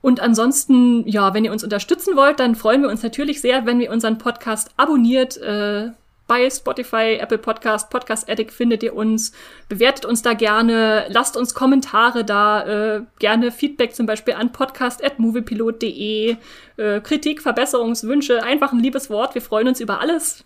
Und 0.00 0.20
ansonsten, 0.20 1.06
ja, 1.06 1.34
wenn 1.34 1.44
ihr 1.44 1.52
uns 1.52 1.64
unterstützen 1.64 2.16
wollt, 2.16 2.40
dann 2.40 2.54
freuen 2.54 2.80
wir 2.80 2.88
uns 2.88 3.02
natürlich 3.02 3.42
sehr, 3.42 3.66
wenn 3.66 3.82
ihr 3.82 3.90
unseren 3.90 4.16
Podcast 4.16 4.70
abonniert, 4.78 5.36
äh, 5.36 5.90
bei 6.26 6.48
Spotify, 6.48 7.18
Apple 7.20 7.38
Podcast, 7.38 7.90
Podcast 7.90 8.28
Addict 8.28 8.52
findet 8.52 8.82
ihr 8.82 8.94
uns. 8.94 9.32
Bewertet 9.68 10.04
uns 10.04 10.22
da 10.22 10.34
gerne, 10.34 11.06
lasst 11.08 11.36
uns 11.36 11.54
Kommentare 11.54 12.24
da, 12.24 12.96
äh, 12.96 13.02
gerne 13.18 13.52
Feedback 13.52 13.94
zum 13.94 14.06
Beispiel 14.06 14.34
an 14.34 14.52
podcast.moviepilot.de, 14.52 16.36
äh, 16.76 17.00
Kritik, 17.00 17.42
Verbesserungswünsche, 17.42 18.42
einfach 18.42 18.72
ein 18.72 18.80
liebes 18.80 19.10
Wort. 19.10 19.34
Wir 19.34 19.42
freuen 19.42 19.68
uns 19.68 19.80
über 19.80 20.00
alles. 20.00 20.44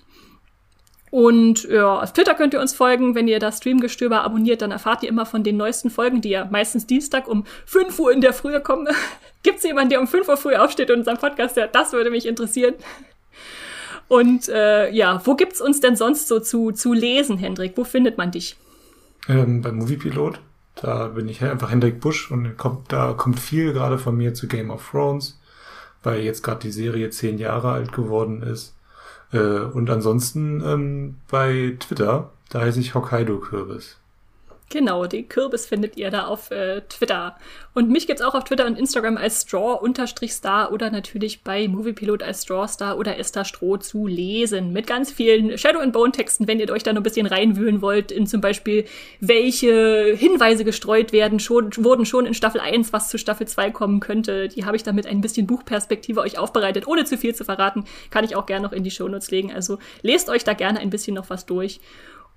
Und 1.11 1.65
ja, 1.65 2.01
auf 2.01 2.13
Twitter 2.13 2.35
könnt 2.35 2.53
ihr 2.53 2.61
uns 2.61 2.75
folgen. 2.75 3.15
Wenn 3.15 3.29
ihr 3.29 3.39
das 3.39 3.59
Streamgestöber 3.59 4.23
abonniert, 4.23 4.63
dann 4.63 4.73
erfahrt 4.73 5.03
ihr 5.03 5.09
immer 5.09 5.25
von 5.25 5.43
den 5.45 5.57
neuesten 5.57 5.89
Folgen, 5.89 6.21
die 6.21 6.31
ja 6.31 6.45
meistens 6.45 6.87
Dienstag 6.87 7.29
um 7.29 7.45
5 7.65 7.99
Uhr 7.99 8.13
in 8.13 8.21
der 8.21 8.33
Früh 8.33 8.59
kommen. 8.61 8.89
Gibt 9.43 9.59
es 9.59 9.65
jemanden, 9.65 9.91
der 9.91 10.01
um 10.01 10.09
5 10.09 10.29
Uhr 10.29 10.37
früh 10.37 10.57
aufsteht 10.57 10.91
und 10.91 10.99
unseren 10.99 11.19
Podcast 11.19 11.57
hört? 11.57 11.75
Das 11.75 11.93
würde 11.93 12.11
mich 12.11 12.27
interessieren. 12.27 12.75
Und 14.09 14.49
äh, 14.49 14.91
ja, 14.91 15.21
wo 15.25 15.35
gibt's 15.35 15.61
uns 15.61 15.81
denn 15.81 15.97
sonst 15.97 16.29
so 16.29 16.41
zu, 16.41 16.73
zu 16.73 16.93
lesen, 16.93 17.39
Hendrik? 17.39 17.73
Wo 17.77 17.85
findet 17.85 18.19
man 18.19 18.31
dich? 18.31 18.57
Ähm, 19.29 19.63
beim 19.63 19.77
Moviepilot. 19.77 20.41
Da 20.77 21.09
bin 21.09 21.29
ich 21.29 21.43
einfach 21.43 21.71
Hendrik 21.71 22.01
Busch 22.01 22.31
und 22.31 22.57
kommt, 22.57 22.93
da 22.93 23.15
kommt 23.15 23.41
viel 23.41 23.73
gerade 23.73 23.99
von 23.99 24.17
mir 24.17 24.35
zu 24.35 24.47
Game 24.47 24.71
of 24.71 24.91
Thrones, 24.91 25.41
weil 26.03 26.21
jetzt 26.21 26.43
gerade 26.43 26.61
die 26.61 26.71
Serie 26.71 27.11
zehn 27.11 27.39
Jahre 27.39 27.73
alt 27.73 27.93
geworden 27.93 28.43
ist. 28.43 28.77
Äh, 29.33 29.39
und 29.39 29.91
ansonsten 29.91 30.63
ähm, 30.65 31.17
bei 31.31 31.77
Twitter, 31.81 32.31
da 32.51 32.61
heiße 32.61 32.79
ich 32.79 32.95
Hokkaido 32.95 33.39
Kürbis. 33.39 33.97
Genau, 34.69 35.07
den 35.07 35.29
Kürbis 35.29 35.65
findet 35.67 35.97
ihr 35.97 36.11
da 36.11 36.27
auf 36.27 36.51
äh, 36.51 36.81
Twitter. 36.89 37.37
Und 37.73 37.89
mich 37.89 38.09
gibt's 38.09 38.21
auch 38.21 38.35
auf 38.35 38.43
Twitter 38.43 38.67
und 38.67 38.77
Instagram 38.77 39.17
als 39.17 39.43
Straw-Star 39.43 40.73
oder 40.73 40.91
natürlich 40.91 41.45
bei 41.45 41.69
Moviepilot 41.69 42.21
als 42.25 42.43
Strawstar 42.43 42.99
oder 42.99 43.17
Esther 43.17 43.45
Stroh 43.45 43.77
zu 43.77 44.09
lesen. 44.09 44.73
Mit 44.73 44.89
ganz 44.89 45.13
vielen 45.13 45.57
Shadow 45.57 45.79
and 45.79 45.93
Bone 45.93 46.11
Texten, 46.11 46.49
wenn 46.49 46.59
ihr 46.59 46.69
euch 46.73 46.83
da 46.83 46.93
noch 46.93 47.01
ein 47.01 47.05
bisschen 47.05 47.29
reinwühlen 47.29 47.81
wollt, 47.81 48.11
in 48.11 48.27
zum 48.27 48.41
Beispiel, 48.41 48.87
welche 49.21 50.17
Hinweise 50.17 50.65
gestreut 50.65 51.13
werden, 51.13 51.39
schon, 51.39 51.71
wurden 51.77 52.05
schon 52.05 52.27
in 52.27 52.35
Staffel 52.35 52.61
1, 52.61 52.93
was 52.93 53.09
zu 53.09 53.19
Staffel 53.19 53.47
2 53.47 53.71
kommen 53.71 54.01
könnte. 54.01 54.49
Die 54.49 54.65
habe 54.65 54.77
ich 54.77 54.83
damit 54.83 55.07
ein 55.07 55.21
bisschen 55.21 55.47
Buchperspektive 55.47 56.21
euch 56.21 56.39
aufbereitet, 56.39 56.89
ohne 56.89 57.05
zu 57.05 57.17
viel 57.17 57.37
zu 57.37 57.45
verraten. 57.45 57.85
Kann 58.11 58.25
ich 58.25 58.35
auch 58.35 58.47
gerne 58.47 58.67
noch 58.67 58.73
in 58.73 58.83
die 58.83 58.91
Shownotes 58.91 59.31
legen. 59.31 59.53
Also 59.53 59.79
lest 60.03 60.29
euch 60.29 60.43
da 60.43 60.55
gerne 60.55 60.81
ein 60.81 60.91
bisschen 60.91 61.15
noch 61.15 61.31
was 61.31 61.47
durch. 61.47 61.79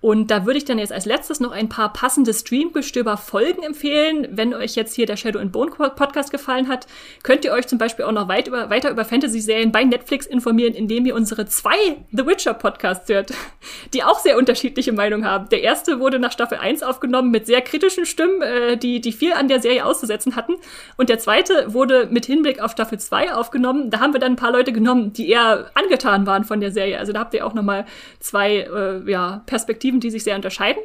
Und 0.01 0.31
da 0.31 0.45
würde 0.45 0.57
ich 0.57 0.65
dann 0.65 0.79
jetzt 0.79 0.93
als 0.93 1.05
letztes 1.05 1.41
noch 1.41 1.51
ein 1.51 1.67
paar 1.67 1.91
passende 1.91 2.33
Streamgestöber-Folgen 2.33 3.63
empfehlen. 3.63 4.29
Wenn 4.31 4.53
euch 4.53 4.75
jetzt 4.75 4.95
hier 4.95 5.05
der 5.05 5.17
Shadow 5.17 5.39
and 5.39 5.51
Bone 5.51 5.71
Podcast 5.71 6.31
gefallen 6.31 6.69
hat, 6.69 6.87
könnt 7.21 7.43
ihr 7.43 7.51
euch 7.51 7.67
zum 7.67 7.77
Beispiel 7.77 8.05
auch 8.05 8.13
noch 8.13 8.29
weit 8.29 8.47
über, 8.47 8.69
weiter 8.69 8.91
über 8.91 9.03
Fantasy-Serien 9.03 9.73
bei 9.73 9.83
Netflix 9.83 10.25
informieren, 10.25 10.73
indem 10.73 11.05
ihr 11.05 11.15
unsere 11.15 11.47
zwei 11.47 11.75
The 12.13 12.25
Witcher 12.25 12.53
Podcasts 12.53 13.09
hört, 13.09 13.33
die 13.93 14.03
auch 14.03 14.19
sehr 14.19 14.37
unterschiedliche 14.37 14.93
Meinungen 14.93 15.25
haben. 15.25 15.49
Der 15.49 15.63
erste 15.63 15.99
wurde 15.99 16.17
nach 16.17 16.31
Staffel 16.31 16.59
1 16.59 16.81
aufgenommen 16.81 17.29
mit 17.29 17.45
sehr 17.45 17.61
kritischen 17.61 18.05
Stimmen, 18.05 18.41
äh, 18.41 18.77
die, 18.77 19.01
die 19.01 19.11
viel 19.11 19.33
an 19.33 19.49
der 19.49 19.59
Serie 19.59 19.85
auszusetzen 19.85 20.37
hatten. 20.37 20.53
Und 20.95 21.09
der 21.09 21.19
zweite 21.19 21.73
wurde 21.73 22.07
mit 22.09 22.25
Hinblick 22.25 22.61
auf 22.61 22.71
Staffel 22.71 22.99
2 22.99 23.33
aufgenommen. 23.33 23.89
Da 23.89 23.99
haben 23.99 24.13
wir 24.13 24.21
dann 24.21 24.33
ein 24.33 24.37
paar 24.37 24.53
Leute 24.53 24.71
genommen, 24.71 25.11
die 25.11 25.27
eher 25.27 25.71
angetan 25.73 26.25
waren 26.25 26.45
von 26.45 26.61
der 26.61 26.71
Serie. 26.71 26.99
Also 26.99 27.11
da 27.11 27.19
habt 27.19 27.33
ihr 27.33 27.45
auch 27.45 27.53
noch 27.53 27.63
mal 27.63 27.85
zwei 28.21 28.59
äh, 28.59 29.11
ja, 29.11 29.41
Perspektiven 29.45 29.88
Perspektiven, 29.89 29.99
die 29.99 30.09
sich 30.09 30.23
sehr 30.23 30.35
unterscheiden. 30.35 30.81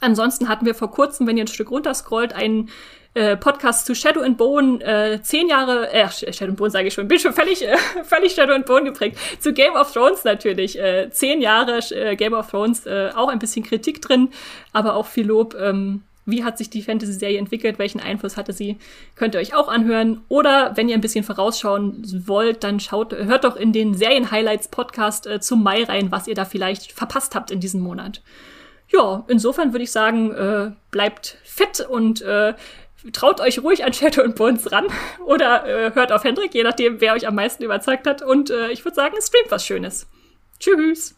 Ansonsten 0.00 0.48
hatten 0.48 0.64
wir 0.64 0.74
vor 0.74 0.90
kurzem, 0.90 1.26
wenn 1.26 1.36
ihr 1.36 1.44
ein 1.44 1.48
Stück 1.48 1.70
runterscrollt, 1.70 2.32
einen 2.32 2.70
äh, 3.14 3.36
Podcast 3.36 3.84
zu 3.84 3.96
Shadow 3.96 4.20
and 4.20 4.38
Bone, 4.38 4.80
äh, 4.80 5.20
zehn 5.22 5.48
Jahre, 5.48 5.92
äh, 5.92 6.08
Shadow 6.08 6.50
and 6.50 6.56
Bone 6.56 6.70
sage 6.70 6.86
ich 6.86 6.94
schon, 6.94 7.08
bin 7.08 7.18
schon 7.18 7.32
völlig, 7.32 7.66
äh, 7.66 7.76
völlig 8.04 8.32
Shadow 8.34 8.54
and 8.54 8.64
Bone 8.64 8.84
geprägt. 8.84 9.18
Zu 9.40 9.52
Game 9.52 9.74
of 9.74 9.92
Thrones 9.92 10.22
natürlich, 10.22 10.78
äh, 10.78 11.10
zehn 11.10 11.40
Jahre 11.40 11.78
äh, 11.90 12.14
Game 12.14 12.32
of 12.32 12.48
Thrones, 12.48 12.86
äh, 12.86 13.10
auch 13.14 13.28
ein 13.28 13.40
bisschen 13.40 13.64
Kritik 13.64 14.00
drin, 14.00 14.30
aber 14.72 14.94
auch 14.94 15.06
viel 15.06 15.26
Lob. 15.26 15.56
Ähm, 15.60 16.04
wie 16.28 16.44
hat 16.44 16.58
sich 16.58 16.70
die 16.70 16.82
Fantasy-Serie 16.82 17.38
entwickelt, 17.38 17.78
welchen 17.78 18.00
Einfluss 18.00 18.36
hatte 18.36 18.52
sie, 18.52 18.78
könnt 19.16 19.34
ihr 19.34 19.40
euch 19.40 19.54
auch 19.54 19.68
anhören. 19.68 20.20
Oder 20.28 20.72
wenn 20.76 20.88
ihr 20.88 20.94
ein 20.94 21.00
bisschen 21.00 21.24
vorausschauen 21.24 22.02
wollt, 22.26 22.62
dann 22.64 22.80
schaut, 22.80 23.12
hört 23.12 23.44
doch 23.44 23.56
in 23.56 23.72
den 23.72 23.94
Serien-Highlights-Podcast 23.94 25.26
äh, 25.26 25.40
zum 25.40 25.62
Mai 25.62 25.84
rein, 25.84 26.12
was 26.12 26.28
ihr 26.28 26.34
da 26.34 26.44
vielleicht 26.44 26.92
verpasst 26.92 27.34
habt 27.34 27.50
in 27.50 27.60
diesem 27.60 27.80
Monat. 27.80 28.22
Ja, 28.90 29.24
insofern 29.28 29.72
würde 29.72 29.84
ich 29.84 29.90
sagen, 29.90 30.32
äh, 30.32 30.70
bleibt 30.90 31.38
fit 31.44 31.80
und 31.88 32.22
äh, 32.22 32.54
traut 33.12 33.40
euch 33.40 33.62
ruhig 33.62 33.84
an 33.84 33.92
Shadow 33.92 34.22
und 34.22 34.36
Bones 34.36 34.70
ran 34.72 34.86
oder 35.26 35.66
äh, 35.66 35.94
hört 35.94 36.12
auf 36.12 36.24
Hendrik, 36.24 36.54
je 36.54 36.62
nachdem, 36.62 37.00
wer 37.00 37.14
euch 37.14 37.26
am 37.26 37.34
meisten 37.34 37.62
überzeugt 37.62 38.06
hat. 38.06 38.22
Und 38.22 38.50
äh, 38.50 38.70
ich 38.70 38.84
würde 38.84 38.94
sagen, 38.94 39.16
streamt 39.20 39.50
was 39.50 39.64
Schönes. 39.64 40.06
Tschüss! 40.60 41.17